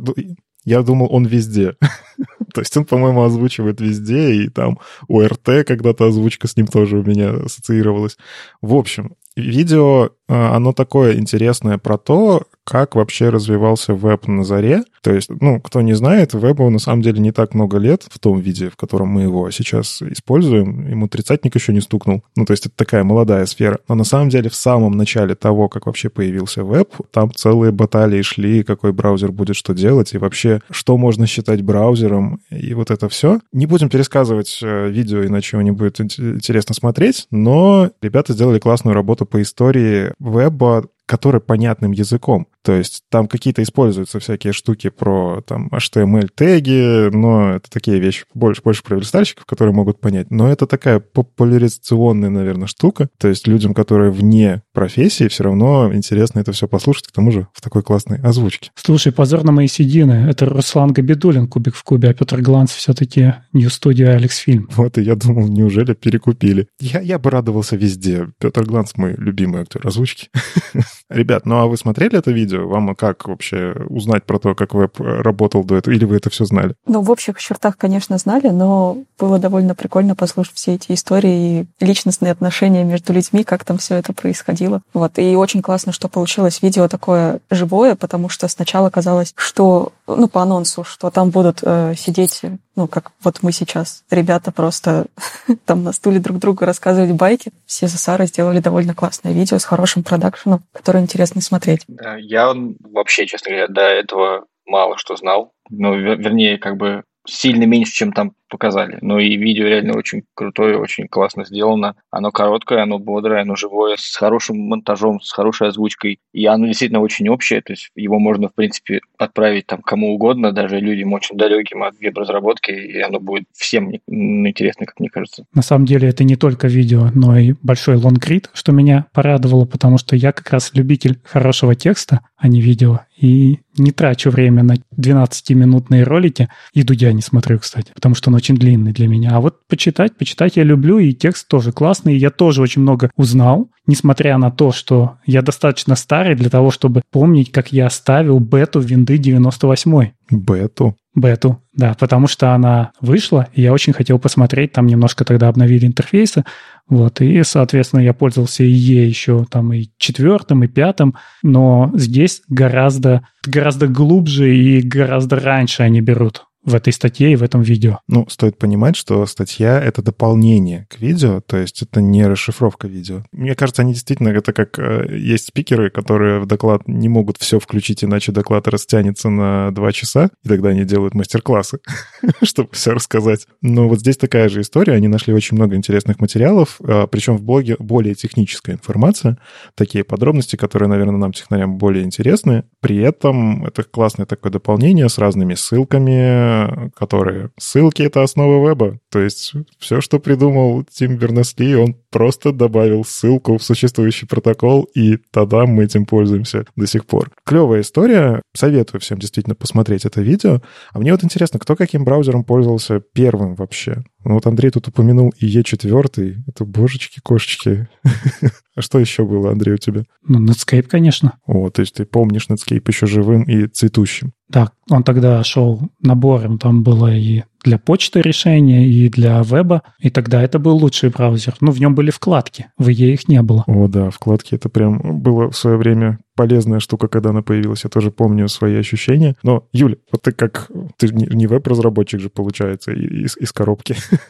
я 0.65 0.81
думал, 0.81 1.07
он 1.11 1.25
везде. 1.25 1.75
То 2.53 2.61
есть 2.61 2.75
он, 2.75 2.85
по-моему, 2.85 3.23
озвучивает 3.23 3.81
везде, 3.81 4.33
и 4.33 4.49
там 4.49 4.79
у 5.07 5.21
РТ 5.21 5.65
когда-то 5.67 6.07
озвучка 6.07 6.47
с 6.47 6.57
ним 6.57 6.67
тоже 6.67 6.97
у 6.97 7.03
меня 7.03 7.31
ассоциировалась. 7.31 8.17
В 8.61 8.75
общем, 8.75 9.15
видео, 9.35 10.09
а, 10.27 10.55
оно 10.55 10.73
такое 10.73 11.17
интересное 11.17 11.77
про 11.77 11.97
то, 11.97 12.43
как 12.65 12.95
вообще 12.95 13.29
развивался 13.29 13.93
веб 13.93 14.27
на 14.27 14.43
заре. 14.43 14.83
То 15.01 15.13
есть, 15.13 15.29
ну, 15.29 15.61
кто 15.61 15.81
не 15.81 15.93
знает, 15.93 16.33
вебу 16.33 16.69
на 16.69 16.79
самом 16.79 17.03
деле 17.03 17.19
не 17.19 17.31
так 17.31 17.53
много 17.53 17.77
лет 17.77 18.05
в 18.09 18.19
том 18.19 18.39
виде, 18.39 18.69
в 18.69 18.75
котором 18.75 19.09
мы 19.09 19.21
его 19.21 19.51
сейчас 19.51 20.01
используем. 20.01 20.89
Ему 20.89 21.07
тридцатник 21.07 21.55
еще 21.55 21.73
не 21.73 21.81
стукнул. 21.81 22.23
Ну, 22.35 22.45
то 22.45 22.51
есть 22.51 22.65
это 22.65 22.75
такая 22.75 23.03
молодая 23.03 23.45
сфера. 23.45 23.79
Но 23.87 23.95
на 23.95 24.03
самом 24.03 24.29
деле 24.29 24.49
в 24.49 24.55
самом 24.55 24.97
начале 24.97 25.35
того, 25.35 25.69
как 25.69 25.85
вообще 25.85 26.09
появился 26.09 26.63
веб, 26.63 26.89
там 27.11 27.31
целые 27.31 27.71
баталии 27.71 28.23
шли, 28.23 28.63
какой 28.63 28.93
браузер 28.93 29.31
будет 29.31 29.55
что 29.55 29.73
делать, 29.73 30.13
и 30.13 30.17
вообще, 30.17 30.61
что 30.71 30.97
можно 30.97 31.27
считать 31.27 31.61
браузером, 31.61 32.41
и 32.49 32.73
вот 32.73 32.89
это 32.89 33.07
все. 33.09 33.39
Не 33.53 33.67
будем 33.67 33.89
пересказывать 33.89 34.59
э, 34.63 34.89
видео, 34.89 35.23
иначе 35.23 35.57
его 35.57 35.61
не 35.61 35.71
будет 35.71 36.01
интересно 36.01 36.73
смотреть, 36.73 37.27
но 37.29 37.91
ребята 38.01 38.33
сделали 38.33 38.57
классную 38.57 38.95
работу 38.95 39.25
по 39.27 39.39
истории 39.41 40.13
веба, 40.19 40.85
который 41.05 41.41
понятным 41.41 41.91
языком. 41.91 42.47
То 42.65 42.73
есть 42.73 43.03
там 43.11 43.27
какие-то 43.27 43.61
используются 43.61 44.19
всякие 44.19 44.51
штуки 44.51 44.89
про 44.89 45.43
там 45.47 45.69
HTML-теги, 45.71 47.15
но 47.15 47.51
это 47.51 47.69
такие 47.69 47.99
вещи 47.99 48.25
больше, 48.33 48.63
больше 48.63 48.81
про 48.81 48.95
верстальщиков, 48.95 49.45
которые 49.45 49.75
могут 49.75 50.01
понять. 50.01 50.31
Но 50.31 50.51
это 50.51 50.65
такая 50.65 50.99
популяризационная, 50.99 52.31
наверное, 52.31 52.65
штука. 52.65 53.07
То 53.19 53.27
есть 53.27 53.47
людям, 53.47 53.75
которые 53.75 54.09
вне 54.09 54.63
профессии, 54.73 55.27
все 55.27 55.43
равно 55.43 55.93
интересно 55.93 56.39
это 56.39 56.53
все 56.53 56.67
послушать, 56.67 57.07
к 57.07 57.11
тому 57.11 57.31
же 57.31 57.47
в 57.53 57.61
такой 57.61 57.83
классной 57.83 58.17
озвучке. 58.17 58.71
Слушай, 58.73 59.13
позор 59.13 59.43
на 59.43 59.51
мои 59.51 59.67
седины. 59.67 60.27
Это 60.27 60.47
Руслан 60.47 60.91
Габидулин, 60.91 61.47
Кубик 61.47 61.75
в 61.75 61.83
кубе, 61.83 62.09
а 62.09 62.13
Петр 62.15 62.41
Гланс 62.41 62.71
все-таки 62.71 63.35
New 63.53 63.67
Studio 63.67 64.07
Алекс 64.07 64.37
Фильм. 64.37 64.67
Вот, 64.71 64.97
и 64.97 65.03
я 65.03 65.15
думал, 65.15 65.49
неужели 65.49 65.93
перекупили? 65.93 66.67
Я, 66.79 66.99
я 67.01 67.19
бы 67.19 67.29
радовался 67.29 67.75
везде. 67.75 68.27
Петр 68.39 68.63
Гланс 68.63 68.97
мой 68.97 69.13
любимый 69.19 69.61
актер 69.61 69.85
озвучки. 69.85 70.29
Ребят, 71.09 71.45
ну 71.45 71.57
а 71.57 71.67
вы 71.67 71.77
смотрели 71.77 72.17
это 72.17 72.31
видео? 72.31 72.54
Вам 72.57 72.95
как 72.95 73.27
вообще 73.27 73.75
узнать 73.89 74.23
про 74.23 74.39
то, 74.39 74.55
как 74.55 74.73
веб 74.73 74.99
работал 74.99 75.63
до 75.63 75.77
этого? 75.77 75.93
Или 75.93 76.05
вы 76.05 76.17
это 76.17 76.29
все 76.29 76.45
знали? 76.45 76.75
Ну, 76.87 77.01
в 77.01 77.11
общих 77.11 77.39
чертах, 77.39 77.77
конечно, 77.77 78.17
знали, 78.17 78.49
но 78.49 78.97
было 79.19 79.39
довольно 79.39 79.75
прикольно 79.75 80.15
послушать 80.15 80.55
все 80.55 80.75
эти 80.75 80.93
истории 80.93 81.61
и 81.79 81.85
личностные 81.85 82.31
отношения 82.31 82.83
между 82.83 83.13
людьми, 83.13 83.43
как 83.43 83.63
там 83.63 83.77
все 83.77 83.95
это 83.95 84.13
происходило. 84.13 84.81
Вот. 84.93 85.17
И 85.17 85.35
очень 85.35 85.61
классно, 85.61 85.91
что 85.91 86.07
получилось 86.07 86.61
видео 86.61 86.87
такое 86.87 87.39
живое, 87.49 87.95
потому 87.95 88.29
что 88.29 88.47
сначала 88.47 88.89
казалось, 88.89 89.33
что, 89.35 89.91
ну, 90.07 90.27
по 90.27 90.41
анонсу, 90.41 90.83
что 90.83 91.09
там 91.09 91.29
будут 91.29 91.59
э, 91.63 91.93
сидеть 91.97 92.41
ну, 92.75 92.87
как 92.87 93.11
вот 93.23 93.41
мы 93.41 93.51
сейчас, 93.51 94.03
ребята 94.11 94.51
просто 94.51 95.05
там 95.65 95.83
на 95.83 95.93
стуле 95.93 96.19
друг 96.19 96.39
другу 96.39 96.65
рассказывать 96.65 97.11
байки. 97.11 97.51
Все 97.65 97.87
за 97.87 97.97
Сарой 97.97 98.27
сделали 98.27 98.59
довольно 98.59 98.93
классное 98.93 99.33
видео 99.33 99.57
с 99.57 99.65
хорошим 99.65 100.03
продакшеном, 100.03 100.61
которое 100.73 100.99
интересно 100.99 101.41
смотреть. 101.41 101.81
Да, 101.87 102.17
я 102.17 102.53
вообще, 102.81 103.25
честно 103.27 103.51
говоря, 103.51 103.67
до 103.67 103.81
этого 103.81 104.45
мало 104.65 104.97
что 104.97 105.15
знал. 105.15 105.53
Ну, 105.69 105.95
вернее, 105.95 106.57
как 106.57 106.77
бы 106.77 107.03
сильно 107.25 107.63
меньше, 107.63 107.93
чем 107.93 108.11
там 108.11 108.33
показали. 108.55 108.97
Но 109.01 109.19
и 109.19 109.35
видео 109.35 109.67
реально 109.67 109.97
очень 109.97 110.23
крутое, 110.33 110.77
очень 110.77 111.09
классно 111.09 111.43
сделано. 111.43 111.95
Оно 112.09 112.31
короткое, 112.31 112.81
оно 112.83 112.99
бодрое, 112.99 113.41
оно 113.41 113.57
живое, 113.57 113.97
с 113.99 114.15
хорошим 114.15 114.57
монтажом, 114.57 115.19
с 115.19 115.31
хорошей 115.31 115.67
озвучкой. 115.67 116.19
И 116.33 116.45
оно 116.45 116.67
действительно 116.67 117.01
очень 117.01 117.27
общее, 117.27 117.61
то 117.61 117.73
есть 117.73 117.89
его 117.95 118.17
можно, 118.17 118.47
в 118.47 118.55
принципе, 118.55 119.01
отправить 119.17 119.67
там 119.67 119.81
кому 119.81 120.13
угодно, 120.13 120.53
даже 120.53 120.79
людям 120.79 121.11
очень 121.11 121.37
далеким 121.37 121.83
от 121.83 121.99
веб-разработки, 121.99 122.71
и 122.71 122.99
оно 123.01 123.19
будет 123.19 123.43
всем 123.53 123.91
интересно, 124.07 124.85
как 124.85 124.99
мне 124.99 125.09
кажется. 125.09 125.45
На 125.53 125.61
самом 125.61 125.85
деле 125.85 126.07
это 126.07 126.23
не 126.23 126.37
только 126.37 126.67
видео, 126.67 127.09
но 127.13 127.37
и 127.37 127.53
большой 127.61 127.95
лонгрид, 127.95 128.49
что 128.53 128.71
меня 128.71 129.07
порадовало, 129.13 129.65
потому 129.65 129.97
что 129.97 130.15
я 130.15 130.31
как 130.31 130.49
раз 130.51 130.71
любитель 130.73 131.19
хорошего 131.23 131.75
текста, 131.75 132.21
а 132.37 132.47
не 132.47 132.61
видео. 132.61 133.01
И 133.17 133.59
не 133.77 133.91
трачу 133.91 134.29
время 134.29 134.63
на 134.63 134.75
12-минутные 134.97 136.03
ролики. 136.03 136.49
И 136.73 136.83
Дудя 136.83 137.11
не 137.13 137.21
смотрю, 137.21 137.59
кстати, 137.59 137.91
потому 137.93 138.15
что 138.15 138.29
он 138.29 138.35
очень 138.45 138.57
длинный 138.57 138.93
для 138.93 139.07
меня. 139.07 139.31
А 139.33 139.41
вот 139.41 139.65
почитать, 139.67 140.17
почитать 140.17 140.55
я 140.55 140.63
люблю, 140.63 140.99
и 140.99 141.13
текст 141.13 141.47
тоже 141.47 141.71
классный. 141.71 142.15
Я 142.15 142.29
тоже 142.29 142.61
очень 142.61 142.83
много 142.83 143.09
узнал, 143.15 143.71
несмотря 143.87 144.37
на 144.37 144.51
то, 144.51 144.71
что 144.71 145.17
я 145.25 145.41
достаточно 145.41 145.95
старый 145.95 146.35
для 146.35 146.51
того, 146.51 146.69
чтобы 146.69 147.01
помнить, 147.11 147.51
как 147.51 147.71
я 147.71 147.89
ставил 147.89 148.39
бету 148.39 148.79
винды 148.79 149.17
98. 149.17 150.11
Бету? 150.29 150.95
Бету, 151.15 151.63
да, 151.73 151.95
потому 151.97 152.27
что 152.27 152.53
она 152.53 152.91
вышла, 152.99 153.47
и 153.53 153.61
я 153.61 153.71
очень 153.71 153.93
хотел 153.93 154.19
посмотреть, 154.19 154.73
там 154.73 154.85
немножко 154.85 155.23
тогда 155.23 155.47
обновили 155.47 155.87
интерфейсы, 155.87 156.43
вот, 156.89 157.21
и, 157.21 157.41
соответственно, 157.43 158.01
я 158.01 158.13
пользовался 158.13 158.65
и 158.65 158.69
Е 158.69 159.07
еще 159.07 159.45
там 159.49 159.71
и 159.71 159.85
четвертым, 159.97 160.65
и 160.65 160.67
пятым, 160.67 161.15
но 161.41 161.89
здесь 161.93 162.41
гораздо, 162.49 163.25
гораздо 163.47 163.87
глубже 163.87 164.53
и 164.57 164.81
гораздо 164.81 165.37
раньше 165.37 165.83
они 165.83 166.01
берут 166.01 166.43
в 166.65 166.73
этой 166.73 166.91
статье 166.91 167.31
и 167.31 167.35
в 167.35 167.43
этом 167.43 167.61
видео. 167.61 167.99
Ну, 168.07 168.27
стоит 168.27 168.57
понимать, 168.57 168.95
что 168.95 169.25
статья— 169.27 169.79
это 169.83 170.01
дополнение 170.01 170.87
к 170.89 170.99
видео, 170.99 171.41
то 171.41 171.57
есть 171.57 171.83
это 171.83 172.01
не 172.01 172.25
расшифровка 172.25 172.87
видео. 172.87 173.23
Мне 173.31 173.55
кажется, 173.55 173.83
они 173.83 173.93
действительно, 173.93 174.29
это 174.29 174.51
как 174.51 174.79
э, 174.79 175.15
есть 175.17 175.47
спикеры, 175.47 175.91
которые 175.91 176.39
в 176.39 176.47
доклад 176.47 176.87
не 176.87 177.07
могут 177.07 177.37
все 177.37 177.59
включить, 177.59 178.03
иначе 178.03 178.31
доклад 178.31 178.67
растянется 178.67 179.29
на 179.29 179.71
два 179.71 179.91
часа, 179.91 180.29
и 180.43 180.49
тогда 180.49 180.69
они 180.69 180.83
делают 180.85 181.13
мастер-классы, 181.13 181.79
чтобы 182.43 182.69
все 182.71 182.91
рассказать. 182.91 183.47
Но 183.61 183.87
вот 183.87 183.99
здесь 183.99 184.17
такая 184.17 184.49
же 184.49 184.61
история. 184.61 184.93
Они 184.93 185.07
нашли 185.07 185.33
очень 185.33 185.55
много 185.55 185.75
интересных 185.75 186.19
материалов, 186.19 186.77
э, 186.81 187.07
причем 187.11 187.37
в 187.37 187.43
блоге 187.43 187.75
более 187.77 188.15
техническая 188.15 188.75
информация, 188.75 189.37
такие 189.75 190.03
подробности, 190.03 190.55
которые, 190.55 190.89
наверное, 190.89 191.17
нам, 191.17 191.31
технарям, 191.31 191.77
более 191.77 192.03
интересны. 192.03 192.63
При 192.79 192.97
этом 192.97 193.65
это 193.65 193.83
классное 193.83 194.25
такое 194.25 194.51
дополнение 194.51 195.09
с 195.09 195.19
разными 195.19 195.53
ссылками, 195.53 196.54
которые... 196.95 197.51
Ссылки— 197.57 198.01
это 198.03 198.23
основа 198.23 198.67
веба. 198.67 198.99
То 199.11 199.19
есть 199.19 199.53
все, 199.79 200.01
что 200.01 200.19
придумал 200.19 200.83
Тим 200.83 201.17
Бернес-Ли, 201.17 201.75
он 201.75 201.95
просто 202.09 202.51
добавил 202.51 203.03
ссылку 203.03 203.57
в 203.57 203.63
существующий 203.63 204.25
протокол, 204.25 204.83
и 204.95 205.17
тогда 205.31 205.65
мы 205.65 205.83
этим 205.83 206.05
пользуемся 206.05 206.65
до 206.75 206.87
сих 206.87 207.05
пор. 207.05 207.31
Клевая 207.45 207.81
история. 207.81 208.41
Советую 208.53 209.01
всем 209.01 209.19
действительно 209.19 209.55
посмотреть 209.55 210.05
это 210.05 210.21
видео. 210.21 210.61
А 210.91 210.99
мне 210.99 211.11
вот 211.11 211.23
интересно, 211.23 211.59
кто 211.59 211.75
каким 211.75 212.05
браузером 212.05 212.43
пользовался 212.43 213.01
первым 213.13 213.55
вообще? 213.55 214.03
Ну 214.25 214.33
вот 214.33 214.47
Андрей 214.47 214.71
тут 214.71 214.87
упомянул 214.87 215.33
и 215.39 215.45
Е4. 215.45 216.35
Это 216.47 216.65
божечки-кошечки. 216.65 217.87
А 218.77 218.81
что 218.81 218.99
еще 218.99 219.23
было, 219.23 219.51
Андрей, 219.51 219.75
у 219.75 219.77
тебя? 219.77 220.03
Ну, 220.27 220.45
Netscape, 220.45 220.81
конечно. 220.81 221.37
О, 221.45 221.69
то 221.69 221.79
есть 221.79 221.95
ты 221.95 222.03
помнишь 222.03 222.47
Netscape 222.49 222.83
еще 222.87 223.05
живым 223.05 223.43
и 223.43 223.67
цветущим. 223.67 224.33
Да, 224.49 224.69
он 224.89 225.03
тогда 225.03 225.41
шел 225.45 225.89
набором. 226.01 226.59
Там 226.59 226.83
было 226.83 227.15
и 227.15 227.43
для 227.65 227.79
почты 227.79 228.21
решения, 228.21 228.87
и 228.87 229.09
для 229.09 229.41
веба. 229.41 229.81
И 229.99 230.09
тогда 230.09 230.41
это 230.41 230.59
был 230.59 230.77
лучший 230.77 231.09
браузер. 231.09 231.55
Ну, 231.59 231.71
в 231.71 231.79
нем 231.79 231.95
были 231.95 232.11
вкладки. 232.11 232.67
В 232.77 232.89
EE 232.89 233.13
их 233.13 233.27
не 233.27 233.41
было. 233.41 233.63
О, 233.67 233.87
да, 233.87 234.09
вкладки. 234.11 234.55
Это 234.55 234.69
прям 234.69 235.19
было 235.19 235.49
в 235.49 235.57
свое 235.57 235.75
время 235.77 236.19
полезная 236.35 236.79
штука, 236.79 237.07
когда 237.07 237.31
она 237.31 237.41
появилась. 237.41 237.83
Я 237.83 237.89
тоже 237.89 238.11
помню 238.11 238.47
свои 238.47 238.75
ощущения. 238.75 239.35
Но, 239.41 239.67
Юля, 239.73 239.95
вот 240.11 240.21
ты 240.21 240.31
как... 240.31 240.69
Ты 240.97 241.07
не 241.11 241.47
веб-разработчик 241.47 242.19
же, 242.19 242.29
получается, 242.29 242.91
из, 242.91 243.35
из 243.37 243.51
коробки. 243.51 243.95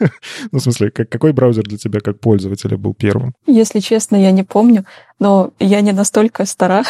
ну, 0.52 0.58
в 0.58 0.62
смысле, 0.62 0.90
как, 0.90 1.08
какой 1.08 1.32
браузер 1.32 1.64
для 1.64 1.78
тебя 1.78 2.00
как 2.00 2.20
пользователя 2.20 2.78
был 2.78 2.94
первым? 2.94 3.34
Если 3.46 3.80
честно, 3.80 4.16
я 4.16 4.30
не 4.30 4.44
помню. 4.44 4.84
Но 5.18 5.50
я 5.58 5.80
не 5.80 5.92
настолько 5.92 6.44
стара. 6.46 6.84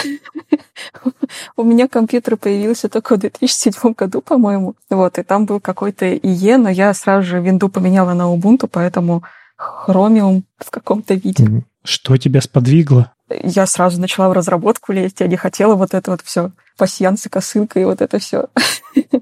У 1.56 1.62
меня 1.62 1.88
компьютер 1.88 2.36
появился 2.36 2.88
только 2.88 3.16
в 3.16 3.18
2007 3.18 3.92
году, 3.92 4.20
по-моему. 4.20 4.74
Вот, 4.90 5.18
и 5.18 5.22
там 5.22 5.46
был 5.46 5.60
какой-то 5.60 6.06
IE, 6.06 6.56
но 6.56 6.68
я 6.68 6.92
сразу 6.94 7.26
же 7.26 7.40
винду 7.40 7.68
поменяла 7.68 8.14
на 8.14 8.32
Ubuntu, 8.34 8.68
поэтому 8.70 9.22
Chromium 9.58 10.42
в 10.58 10.70
каком-то 10.70 11.14
виде. 11.14 11.64
Что 11.84 12.16
тебя 12.16 12.40
сподвигло? 12.40 13.12
Я 13.28 13.66
сразу 13.66 14.00
начала 14.00 14.28
в 14.28 14.32
разработку 14.32 14.92
лезть, 14.92 15.20
я 15.20 15.26
не 15.26 15.36
хотела 15.36 15.74
вот 15.74 15.94
это 15.94 16.10
вот 16.12 16.22
все 16.22 16.52
пассиансы, 16.76 17.28
косынка 17.28 17.80
и 17.80 17.84
вот 17.84 18.00
это 18.00 18.18
все. 18.18 18.46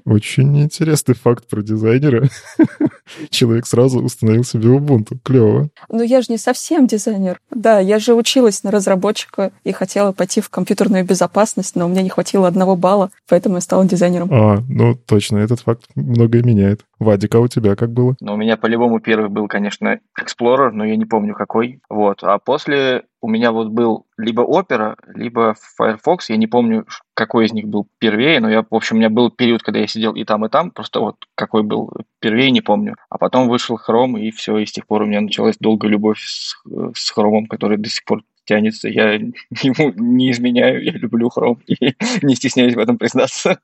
Очень 0.05 0.61
интересный 0.61 1.15
факт 1.15 1.47
про 1.47 1.61
дизайнера. 1.61 2.27
Человек 3.29 3.67
сразу 3.67 4.01
установил 4.01 4.43
себе 4.43 4.69
Ubuntu. 4.69 5.17
Клево. 5.23 5.69
Ну, 5.89 6.03
я 6.03 6.21
же 6.21 6.27
не 6.29 6.37
совсем 6.37 6.87
дизайнер. 6.87 7.39
Да, 7.51 7.79
я 7.79 7.99
же 7.99 8.13
училась 8.13 8.63
на 8.63 8.71
разработчика 8.71 9.51
и 9.63 9.71
хотела 9.71 10.11
пойти 10.11 10.41
в 10.41 10.49
компьютерную 10.49 11.05
безопасность, 11.05 11.75
но 11.75 11.85
у 11.85 11.89
меня 11.89 12.01
не 12.01 12.09
хватило 12.09 12.47
одного 12.47 12.75
балла, 12.75 13.11
поэтому 13.27 13.55
я 13.55 13.61
стала 13.61 13.85
дизайнером. 13.85 14.29
А, 14.31 14.63
ну 14.67 14.95
точно, 14.95 15.37
этот 15.37 15.61
факт 15.61 15.85
многое 15.95 16.43
меняет. 16.43 16.81
Вадик, 16.99 17.35
а 17.35 17.39
у 17.39 17.47
тебя 17.47 17.75
как 17.75 17.91
было? 17.91 18.15
Ну, 18.21 18.33
у 18.33 18.37
меня 18.37 18.57
по-любому 18.57 18.99
первый 18.99 19.29
был, 19.29 19.47
конечно, 19.47 19.99
Explorer, 20.19 20.71
но 20.71 20.85
я 20.85 20.95
не 20.95 21.05
помню 21.05 21.33
какой. 21.33 21.81
Вот. 21.89 22.23
А 22.23 22.37
после 22.39 23.03
у 23.21 23.27
меня 23.27 23.51
вот 23.51 23.69
был 23.69 24.05
либо 24.17 24.43
Opera, 24.43 24.95
либо 25.13 25.55
Firefox. 25.77 26.29
Я 26.29 26.37
не 26.37 26.47
помню, 26.47 26.85
какой 27.13 27.45
из 27.45 27.53
них 27.53 27.67
был 27.67 27.87
первее, 27.99 28.39
но 28.39 28.49
я, 28.49 28.61
в 28.61 28.73
общем, 28.73 28.95
у 28.95 28.99
меня 28.99 29.09
был 29.09 29.29
период, 29.29 29.61
когда 29.63 29.79
я 29.79 29.87
сидел 29.87 30.13
и 30.13 30.23
там, 30.23 30.45
и 30.45 30.49
там, 30.49 30.71
просто 30.71 30.99
вот 30.99 31.17
какой 31.35 31.63
был 31.63 31.91
первее, 32.19 32.51
не 32.51 32.61
помню. 32.61 32.95
А 33.09 33.17
потом 33.17 33.49
вышел 33.49 33.77
Chrome, 33.77 34.19
и 34.19 34.31
все, 34.31 34.57
и 34.57 34.65
с 34.65 34.71
тех 34.71 34.87
пор 34.87 35.01
у 35.01 35.05
меня 35.05 35.21
началась 35.21 35.57
долгая 35.59 35.91
любовь 35.91 36.19
с, 36.19 36.55
с 36.93 37.17
Chrome, 37.17 37.47
который 37.49 37.77
до 37.77 37.89
сих 37.89 38.05
пор 38.05 38.21
тянется. 38.45 38.87
Я 38.87 39.13
ему 39.61 39.93
не 39.95 40.31
изменяю, 40.31 40.83
я 40.83 40.91
люблю 40.93 41.29
Chrome 41.35 41.59
и 41.67 41.93
не 42.25 42.35
стесняюсь 42.35 42.75
в 42.75 42.79
этом 42.79 42.97
признаться. 42.97 43.59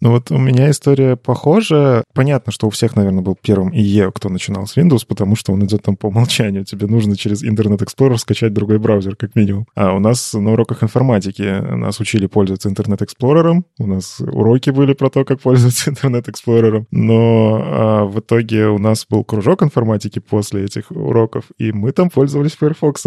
Ну 0.00 0.10
вот 0.10 0.30
у 0.30 0.38
меня 0.38 0.70
история 0.70 1.16
похожа. 1.16 2.04
Понятно, 2.14 2.52
что 2.52 2.66
у 2.66 2.70
всех, 2.70 2.96
наверное, 2.96 3.22
был 3.22 3.36
первым 3.40 3.72
IE, 3.72 4.10
кто 4.12 4.28
начинал 4.28 4.66
с 4.66 4.76
Windows, 4.76 5.06
потому 5.06 5.36
что 5.36 5.52
он 5.52 5.64
идет 5.64 5.82
там 5.82 5.96
по 5.96 6.06
умолчанию. 6.06 6.64
Тебе 6.64 6.86
нужно 6.86 7.16
через 7.16 7.42
Internet 7.42 7.78
Explorer 7.78 8.18
скачать 8.18 8.52
другой 8.52 8.78
браузер, 8.78 9.16
как 9.16 9.34
минимум. 9.34 9.66
А 9.74 9.94
у 9.94 9.98
нас 9.98 10.34
на 10.34 10.52
уроках 10.52 10.82
информатики 10.82 11.42
нас 11.42 12.00
учили 12.00 12.26
пользоваться 12.26 12.68
Internet 12.68 13.06
Explorer. 13.06 13.62
У 13.78 13.86
нас 13.86 14.20
уроки 14.20 14.70
были 14.70 14.92
про 14.92 15.08
то, 15.08 15.24
как 15.24 15.40
пользоваться 15.40 15.90
Internet 15.92 16.26
Explorer. 16.26 16.84
Но 16.90 17.62
а, 17.64 18.04
в 18.04 18.20
итоге 18.20 18.66
у 18.66 18.78
нас 18.78 19.06
был 19.08 19.24
кружок 19.24 19.62
информатики 19.62 20.18
после 20.18 20.64
этих 20.64 20.90
уроков, 20.90 21.44
и 21.58 21.72
мы 21.72 21.92
там 21.92 22.10
пользовались 22.10 22.52
Firefox. 22.52 23.06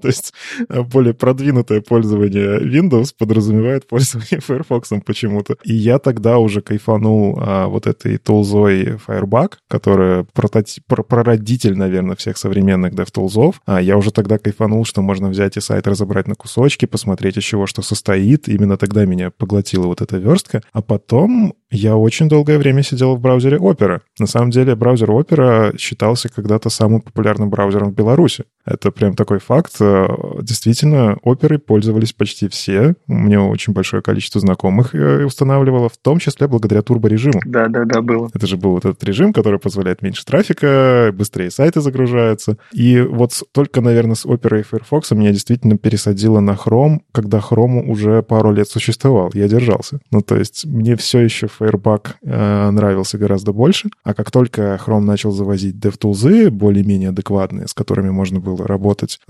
То 0.00 0.08
есть 0.08 0.32
э, 0.68 0.82
более 0.82 1.14
продвинутое 1.14 1.80
пользование 1.80 2.58
Windows 2.60 3.14
подразумевает 3.16 3.86
пользование 3.86 4.40
Firefox 4.46 4.90
почему-то. 5.04 5.56
И 5.64 5.74
я 5.74 5.98
тогда 5.98 6.38
уже 6.38 6.60
кайфанул 6.60 7.38
а, 7.40 7.66
вот 7.66 7.86
этой 7.86 8.18
тулзой 8.18 8.98
Firebug, 9.06 9.54
которая 9.68 10.24
прототип, 10.32 10.84
прародитель, 10.86 11.76
наверное, 11.76 12.16
всех 12.16 12.36
современных 12.36 12.94
DevTools. 12.94 13.54
А 13.66 13.80
я 13.80 13.96
уже 13.96 14.10
тогда 14.10 14.38
кайфанул, 14.38 14.84
что 14.84 15.02
можно 15.02 15.28
взять 15.28 15.56
и 15.56 15.60
сайт 15.60 15.86
разобрать 15.86 16.28
на 16.28 16.34
кусочки, 16.34 16.86
посмотреть, 16.86 17.36
из 17.36 17.44
чего 17.44 17.66
что 17.66 17.82
состоит. 17.82 18.48
Именно 18.48 18.76
тогда 18.76 19.04
меня 19.04 19.30
поглотила 19.30 19.86
вот 19.86 20.00
эта 20.00 20.16
верстка. 20.16 20.62
А 20.72 20.82
потом 20.82 21.54
я 21.70 21.96
очень 21.96 22.28
долгое 22.28 22.58
время 22.58 22.82
сидел 22.82 23.14
в 23.14 23.20
браузере 23.20 23.56
Opera. 23.58 24.00
На 24.18 24.26
самом 24.26 24.50
деле 24.50 24.74
браузер 24.74 25.10
Opera 25.10 25.76
считался 25.78 26.28
когда-то 26.28 26.68
самым 26.68 27.00
популярным 27.00 27.48
браузером 27.48 27.90
в 27.90 27.94
Беларуси. 27.94 28.44
Это 28.64 28.90
прям 28.90 29.14
такой 29.14 29.38
факт. 29.38 29.80
Э, 29.90 30.42
действительно, 30.42 31.18
оперой 31.22 31.58
пользовались 31.58 32.12
почти 32.12 32.48
все. 32.48 32.94
У 33.06 33.14
меня 33.14 33.42
очень 33.42 33.72
большое 33.72 34.02
количество 34.02 34.40
знакомых 34.40 34.94
э, 34.94 35.24
устанавливало, 35.24 35.88
в 35.88 35.96
том 35.96 36.18
числе 36.18 36.46
благодаря 36.48 36.82
турборежиму. 36.82 37.40
Да, 37.44 37.68
да, 37.68 37.84
да, 37.84 38.00
было. 38.00 38.30
Это 38.32 38.46
же 38.46 38.56
был 38.56 38.72
вот 38.72 38.84
этот 38.84 39.02
режим, 39.04 39.32
который 39.32 39.58
позволяет 39.58 40.02
меньше 40.02 40.24
трафика, 40.24 41.12
быстрее 41.12 41.50
сайты 41.50 41.80
загружаются. 41.80 42.56
И 42.72 43.00
вот 43.00 43.32
только, 43.52 43.80
наверное, 43.80 44.14
с 44.14 44.24
Opera 44.24 44.60
и 44.60 44.62
Firefox 44.62 45.10
меня 45.12 45.32
действительно 45.32 45.76
пересадило 45.76 46.40
на 46.40 46.52
Chrome, 46.52 47.00
когда 47.12 47.38
Chrome 47.38 47.86
уже 47.86 48.22
пару 48.22 48.52
лет 48.52 48.68
существовал. 48.68 49.30
Я 49.34 49.48
держался. 49.48 50.00
Ну, 50.10 50.20
то 50.20 50.36
есть 50.36 50.64
мне 50.66 50.96
все 50.96 51.20
еще 51.20 51.46
Firebug 51.46 52.10
э, 52.22 52.70
нравился 52.70 53.18
гораздо 53.18 53.52
больше. 53.52 53.90
А 54.04 54.14
как 54.14 54.30
только 54.30 54.80
Chrome 54.84 55.00
начал 55.00 55.32
завозить 55.32 55.76
DevTools 55.76 56.50
более-менее 56.50 57.10
адекватные, 57.10 57.66
с 57.66 57.74
которыми 57.74 58.10
можно 58.10 58.40
было 58.40 58.66
работать 58.66 59.20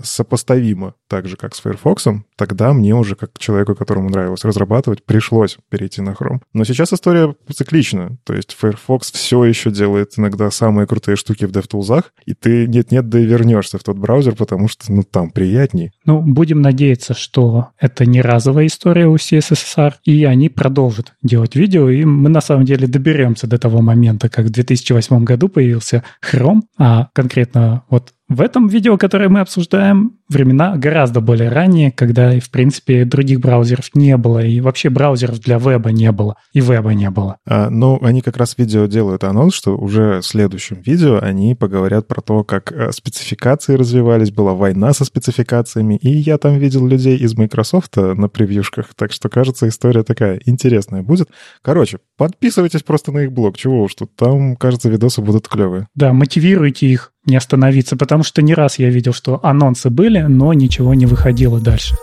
сопоставимо 0.51 0.93
так 1.07 1.27
же, 1.27 1.35
как 1.35 1.55
с 1.55 1.59
Firefox, 1.59 2.07
тогда 2.37 2.71
мне 2.71 2.95
уже, 2.95 3.15
как 3.15 3.37
человеку, 3.37 3.75
которому 3.75 4.09
нравилось 4.09 4.45
разрабатывать, 4.45 5.03
пришлось 5.03 5.57
перейти 5.69 6.01
на 6.01 6.11
Chrome. 6.11 6.39
Но 6.53 6.63
сейчас 6.63 6.93
история 6.93 7.35
циклична. 7.53 8.17
То 8.23 8.33
есть 8.33 8.55
Firefox 8.57 9.11
все 9.11 9.43
еще 9.43 9.71
делает 9.71 10.13
иногда 10.17 10.49
самые 10.51 10.87
крутые 10.87 11.17
штуки 11.17 11.43
в 11.43 11.51
DevTools, 11.51 12.05
и 12.25 12.33
ты 12.33 12.65
нет-нет, 12.65 13.09
да 13.09 13.19
и 13.19 13.25
вернешься 13.25 13.77
в 13.77 13.83
тот 13.83 13.97
браузер, 13.97 14.35
потому 14.35 14.69
что, 14.69 14.91
ну, 14.91 15.03
там 15.03 15.31
приятней. 15.31 15.91
Ну, 16.05 16.21
будем 16.21 16.61
надеяться, 16.61 17.13
что 17.13 17.69
это 17.77 18.05
не 18.05 18.21
разовая 18.21 18.67
история 18.67 19.07
у 19.07 19.15
CSSR, 19.15 19.95
и 20.05 20.23
они 20.23 20.47
продолжат 20.47 21.13
делать 21.21 21.55
видео, 21.55 21.89
и 21.89 22.05
мы 22.05 22.29
на 22.29 22.39
самом 22.39 22.63
деле 22.63 22.87
доберемся 22.87 23.47
до 23.47 23.57
того 23.57 23.81
момента, 23.81 24.29
как 24.29 24.45
в 24.45 24.49
2008 24.49 25.25
году 25.25 25.49
появился 25.49 26.05
Chrome, 26.23 26.61
а 26.77 27.09
конкретно 27.13 27.83
вот 27.89 28.13
в 28.31 28.39
этом 28.39 28.67
видео, 28.67 28.97
которое 28.97 29.27
мы 29.27 29.41
обсуждаем, 29.41 30.17
времена 30.29 30.77
гораздо 30.77 31.19
более 31.19 31.49
ранние, 31.49 31.91
когда, 31.91 32.39
в 32.39 32.49
принципе, 32.49 33.03
других 33.03 33.41
браузеров 33.41 33.89
не 33.93 34.15
было, 34.15 34.39
и 34.39 34.61
вообще 34.61 34.89
браузеров 34.89 35.39
для 35.41 35.57
веба 35.57 35.91
не 35.91 36.11
было, 36.13 36.37
и 36.53 36.61
веба 36.61 36.93
не 36.93 37.09
было. 37.09 37.37
А, 37.45 37.69
ну, 37.69 37.99
они 38.01 38.21
как 38.21 38.37
раз 38.37 38.57
видео 38.57 38.85
делают 38.85 39.25
анонс, 39.25 39.53
что 39.53 39.77
уже 39.77 40.21
в 40.21 40.25
следующем 40.25 40.81
видео 40.81 41.19
они 41.21 41.55
поговорят 41.55 42.07
про 42.07 42.21
то, 42.21 42.45
как 42.45 42.71
э, 42.71 42.91
спецификации 42.93 43.75
развивались, 43.75 44.31
была 44.31 44.53
война 44.53 44.93
со 44.93 45.03
спецификациями, 45.03 45.97
и 45.97 46.09
я 46.09 46.37
там 46.37 46.57
видел 46.57 46.87
людей 46.87 47.17
из 47.17 47.35
Microsoft 47.35 47.97
на 47.97 48.29
превьюшках, 48.29 48.93
так 48.95 49.11
что, 49.11 49.27
кажется, 49.27 49.67
история 49.67 50.03
такая 50.03 50.39
интересная 50.45 51.03
будет. 51.03 51.29
Короче, 51.61 51.99
подписывайтесь 52.17 52.83
просто 52.83 53.11
на 53.11 53.19
их 53.19 53.33
блог, 53.33 53.57
чего 53.57 53.83
уж 53.83 53.95
тут, 53.95 54.15
там, 54.15 54.55
кажется, 54.55 54.89
видосы 54.89 55.21
будут 55.21 55.49
клевые. 55.49 55.87
Да, 55.95 56.13
мотивируйте 56.13 56.87
их 56.87 57.11
не 57.25 57.35
остановиться, 57.35 57.95
потому 57.95 58.23
что 58.23 58.41
не 58.41 58.53
раз 58.53 58.79
я 58.79 58.89
видел, 58.89 59.13
что 59.13 59.39
анонсы 59.43 59.89
были, 59.89 60.21
но 60.21 60.53
ничего 60.53 60.93
не 60.93 61.05
выходило 61.05 61.59
дальше. 61.59 61.95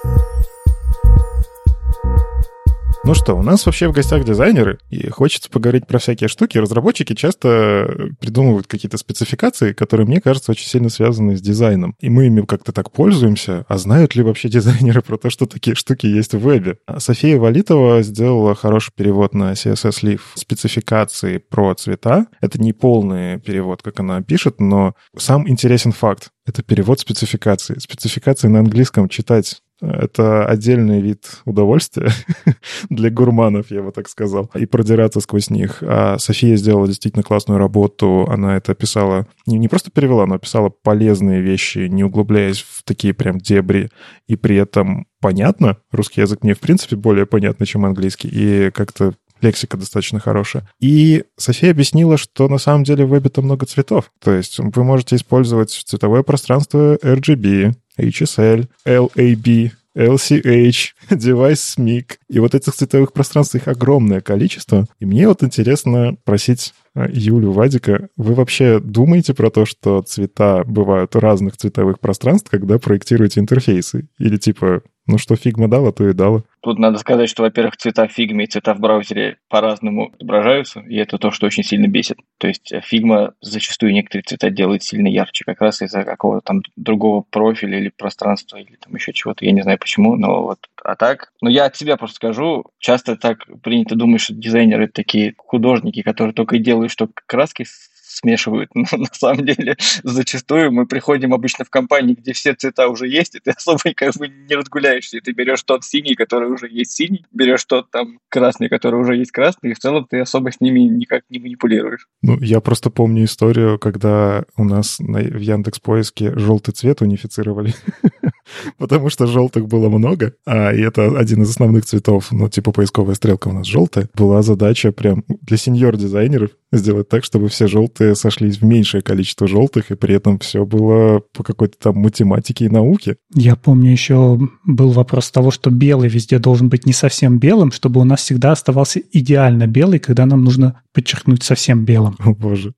Ну 3.05 3.14
что, 3.14 3.34
у 3.34 3.42
нас 3.42 3.64
вообще 3.64 3.88
в 3.88 3.92
гостях 3.92 4.24
дизайнеры, 4.24 4.78
и 4.90 5.09
хочется 5.09 5.49
поговорить 5.49 5.86
про 5.86 5.99
всякие 5.99 6.28
штуки. 6.28 6.59
Разработчики 6.59 7.14
часто 7.14 8.11
придумывают 8.20 8.66
какие-то 8.66 8.99
спецификации, 8.99 9.72
которые, 9.72 10.07
мне 10.07 10.20
кажется, 10.20 10.51
очень 10.51 10.66
сильно 10.66 10.88
связаны 10.90 11.36
с 11.36 11.40
дизайном. 11.40 11.94
И 12.01 12.11
мы 12.11 12.26
ими 12.26 12.42
как-то 12.42 12.72
так 12.72 12.90
пользуемся. 12.90 13.64
А 13.68 13.78
знают 13.78 14.14
ли 14.14 14.22
вообще 14.22 14.49
дизайнеры 14.49 15.01
про 15.01 15.16
то, 15.16 15.30
что 15.30 15.46
такие 15.46 15.74
штуки 15.74 16.07
есть 16.07 16.34
в 16.34 16.38
вебе? 16.38 16.78
София 16.99 17.38
Валитова 17.38 18.03
сделала 18.03 18.55
хороший 18.55 18.92
перевод 18.94 19.32
на 19.32 19.53
CSS 19.53 20.03
Leaf 20.03 20.20
спецификации 20.34 21.38
про 21.38 21.74
цвета. 21.74 22.26
Это 22.40 22.61
не 22.61 22.72
полный 22.72 23.38
перевод, 23.38 23.80
как 23.80 24.01
она 24.01 24.20
пишет, 24.22 24.61
но 24.61 24.94
сам 25.16 25.49
интересен 25.49 25.92
факт. 25.92 26.30
Это 26.46 26.62
перевод 26.62 27.01
спецификации. 27.01 27.78
Спецификации 27.78 28.49
на 28.49 28.59
английском 28.59 29.09
читать 29.09 29.62
это 29.81 30.47
отдельный 30.47 31.01
вид 31.01 31.41
удовольствия 31.45 32.11
для 32.91 33.11
гурманов, 33.11 33.70
я 33.70 33.83
бы 33.83 33.93
так 33.93 34.09
сказал, 34.09 34.51
и 34.55 34.66
продираться 34.66 35.20
сквозь 35.20 35.51
них. 35.51 35.83
А 35.83 36.18
София 36.18 36.57
сделала 36.57 36.87
действительно 36.87 37.22
классную 37.22 37.59
работу. 37.59 38.26
Она 38.29 38.57
это 38.57 38.74
писала, 38.74 39.26
не, 39.47 39.59
не 39.59 39.68
просто 39.68 39.91
перевела, 39.91 40.26
но 40.26 40.39
писала 40.39 40.68
полезные 40.68 41.41
вещи, 41.41 41.87
не 41.89 42.05
углубляясь 42.05 42.61
в 42.61 42.83
такие 42.85 43.14
прям 43.14 43.39
дебри, 43.39 43.91
и 44.26 44.37
при 44.37 44.57
этом 44.57 45.07
понятно. 45.20 45.79
Русский 45.93 46.20
язык 46.20 46.43
мне, 46.43 46.55
в 46.55 46.61
принципе, 46.61 46.97
более 46.97 47.26
понятный, 47.26 47.66
чем 47.66 47.85
английский, 47.85 48.29
и 48.31 48.70
как-то 48.70 49.14
лексика 49.41 49.76
достаточно 49.76 50.18
хорошая. 50.20 50.68
И 50.81 51.24
София 51.37 51.70
объяснила, 51.70 52.16
что 52.16 52.49
на 52.49 52.59
самом 52.59 52.85
деле 52.85 53.05
в 53.05 53.11
вебе-то 53.11 53.43
много 53.43 53.66
цветов. 53.66 54.11
То 54.20 54.33
есть 54.33 54.59
вы 54.59 54.85
можете 54.85 55.16
использовать 55.16 55.70
цветовое 55.70 56.22
пространство 56.22 56.97
RGB, 56.97 57.74
HSL, 57.99 58.68
LAB, 58.84 59.72
LCH, 59.96 60.92
Device 61.11 61.76
SMIC. 61.76 62.18
И 62.28 62.38
вот 62.38 62.55
этих 62.55 62.74
цветовых 62.74 63.12
пространств, 63.12 63.57
их 63.57 63.68
огромное 63.68 64.20
количество. 64.20 64.86
И 65.01 65.07
мне 65.07 65.26
вот 65.26 65.42
интересно 65.42 66.16
просить 66.24 66.72
Юлю, 66.95 67.53
Вадика, 67.53 68.09
вы 68.16 68.34
вообще 68.34 68.80
думаете 68.80 69.34
про 69.34 69.51
то, 69.51 69.64
что 69.64 70.03
цвета 70.03 70.64
бывают 70.66 71.14
разных 71.16 71.57
цветовых 71.57 72.01
пространств, 72.01 72.51
когда 72.51 72.78
проектируете 72.78 73.41
интерфейсы? 73.41 74.09
Или 74.18 74.36
типа, 74.36 74.82
ну 75.07 75.16
что 75.16 75.36
фигма 75.36 75.68
дала, 75.68 75.91
то 75.91 76.09
и 76.09 76.12
дала. 76.12 76.43
Тут 76.61 76.78
надо 76.78 76.99
сказать, 76.99 77.30
что, 77.30 77.43
во-первых, 77.43 77.76
цвета 77.76 78.07
в 78.07 78.12
фигме 78.12 78.45
и 78.45 78.47
цвета 78.47 78.74
в 78.74 78.80
браузере 78.80 79.39
по-разному 79.49 80.12
отображаются, 80.14 80.80
и 80.80 80.97
это 80.97 81.18
то, 81.18 81.30
что 81.30 81.47
очень 81.47 81.64
сильно 81.64 81.89
бесит. 81.89 82.18
То 82.39 82.49
есть 82.49 82.72
фигма 82.84 83.32
зачастую 83.41 83.93
некоторые 83.93 84.24
цвета 84.24 84.51
делает 84.51 84.82
сильно 84.82 85.09
ярче, 85.09 85.45
как 85.45 85.61
раз 85.62 85.80
из-за 85.80 86.05
какого-то 86.05 86.43
там 86.45 86.62
другого 86.76 87.24
профиля 87.30 87.78
или 87.78 87.91
пространства, 87.97 88.59
или 88.59 88.76
там 88.76 88.95
еще 88.95 89.12
чего-то. 89.12 89.45
Я 89.45 89.53
не 89.53 89.62
знаю 89.62 89.78
почему, 89.78 90.16
но 90.16 90.43
вот 90.43 90.59
а 90.85 90.97
так, 90.97 91.33
ну 91.41 91.49
я 91.49 91.66
от 91.66 91.76
себя 91.76 91.97
просто 91.97 92.16
скажу, 92.16 92.64
часто 92.79 93.16
так 93.16 93.47
принято 93.62 93.95
думать, 93.95 94.20
что 94.20 94.35
дизайнеры 94.35 94.89
такие 94.89 95.35
художники, 95.37 96.03
которые 96.03 96.35
только 96.35 96.57
и 96.57 96.61
делают, 96.61 96.93
что 96.93 97.09
краски 97.26 97.66
смешивают. 98.09 98.71
На 98.75 99.13
самом 99.13 99.45
деле 99.45 99.77
зачастую 100.03 100.73
мы 100.73 100.87
приходим 100.87 101.35
обычно 101.35 101.65
в 101.65 101.71
компании, 101.71 102.15
где 102.15 102.33
все 102.33 102.55
цвета 102.55 102.89
уже 102.89 103.07
есть, 103.07 103.35
и 103.35 103.41
ты 103.41 103.51
особо 103.51 103.79
как 103.95 104.15
бы 104.17 104.29
не 104.29 104.55
разгуляешься. 104.55 105.21
Ты 105.23 105.33
берешь 105.33 105.63
тот 105.63 105.85
синий, 105.85 106.15
который 106.15 106.51
уже 106.51 106.69
есть 106.69 106.93
синий, 106.93 107.25
берешь 107.33 107.65
тот 107.65 107.91
там 107.91 108.19
красный, 108.29 108.69
который 108.69 109.01
уже 109.01 109.17
есть 109.17 109.31
красный, 109.31 109.71
и 109.71 109.75
в 109.75 109.79
целом 109.79 110.07
ты 110.09 110.21
особо 110.21 110.51
с 110.51 110.61
ними 110.61 110.81
никак 110.81 111.23
не 111.29 111.39
манипулируешь. 111.39 112.07
Ну, 112.23 112.39
я 112.41 112.61
просто 112.61 112.91
помню 112.91 113.25
историю, 113.25 113.79
когда 113.79 114.45
у 114.57 114.65
нас 114.65 114.99
на, 114.99 115.21
в 115.21 115.41
Яндекс 115.41 115.81
Поиске 115.81 116.37
желтый 116.37 116.75
цвет 116.75 117.03
унифицировали. 117.03 117.75
Потому 118.79 119.11
что 119.11 119.27
желтых 119.27 119.67
было 119.67 119.89
много, 119.89 120.35
а 120.47 120.73
и 120.73 120.81
это 120.81 121.19
один 121.19 121.43
из 121.43 121.51
основных 121.51 121.85
цветов, 121.85 122.29
ну, 122.31 122.49
типа 122.49 122.73
поисковая 122.73 123.15
стрелка 123.15 123.49
у 123.49 123.53
нас 123.53 123.67
желтая. 123.67 124.09
Была 124.15 124.43
задача 124.43 124.93
прям 124.93 125.25
для 125.43 125.57
сеньор-дизайнеров 125.57 126.51
сделать 126.73 127.09
так, 127.09 127.25
чтобы 127.25 127.49
все 127.49 127.67
желтые 127.67 127.97
сошлись 128.14 128.59
в 128.59 128.64
меньшее 128.64 129.03
количество 129.03 129.46
желтых, 129.46 129.90
и 129.90 129.96
при 129.96 130.14
этом 130.14 130.38
все 130.38 130.64
было 130.64 131.20
по 131.32 131.42
какой-то 131.42 131.78
там 131.78 131.96
математике 131.96 132.66
и 132.66 132.68
науке. 132.68 133.16
Я 133.34 133.57
помню, 133.57 133.90
еще 133.90 134.38
был 134.64 134.90
вопрос 134.90 135.30
того, 135.30 135.51
что 135.51 135.70
белый 135.70 136.09
везде 136.09 136.38
должен 136.38 136.68
быть 136.68 136.86
не 136.86 136.92
совсем 136.92 137.38
белым, 137.38 137.72
чтобы 137.72 138.01
у 138.01 138.05
нас 138.05 138.20
всегда 138.22 138.53
оставался 138.53 139.01
идеально 139.12 139.66
белый, 139.66 139.99
когда 139.99 140.26
нам 140.26 140.44
нужно 140.44 140.82
подчеркнуть 140.92 141.42
совсем 141.42 141.84
белым. 141.84 142.16
О, 142.18 142.34
боже. 142.34 142.72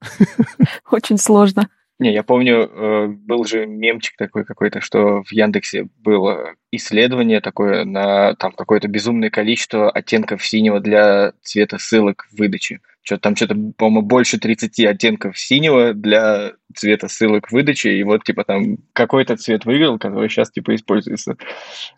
Очень 0.91 1.19
сложно. 1.19 1.69
Не, 2.01 2.15
я 2.15 2.23
помню, 2.23 2.63
э, 2.63 3.07
был 3.09 3.45
же 3.45 3.67
мемчик 3.67 4.17
такой 4.17 4.47
какой-то, 4.47 4.81
что 4.81 5.23
в 5.23 5.33
Яндексе 5.33 5.87
было 5.99 6.55
исследование 6.73 7.43
такое 7.43 7.85
на 7.85 8.35
там 8.37 8.53
какое-то 8.53 8.89
безумное 8.89 9.29
количество 9.29 9.91
оттенков 9.91 10.43
синего 10.43 10.81
для 10.81 11.35
цвета 11.43 11.77
ссылок 11.79 12.27
в 12.33 12.39
выдаче. 12.39 12.81
Что-то 13.03 13.23
там 13.23 13.37
что-то, 13.37 13.55
по-моему, 13.77 14.03
больше 14.03 14.39
30 14.39 14.81
оттенков 14.81 15.39
синего 15.39 15.95
для 15.95 16.53
цвета 16.75 17.09
ссылок 17.09 17.49
в 17.49 17.53
выдаче, 17.53 17.97
и 17.97 18.03
вот, 18.03 18.25
типа, 18.25 18.45
там 18.45 18.79
какой-то 18.93 19.37
цвет 19.37 19.65
выиграл, 19.65 19.99
который 19.99 20.29
сейчас, 20.29 20.51
типа, 20.51 20.75
используется. 20.75 21.37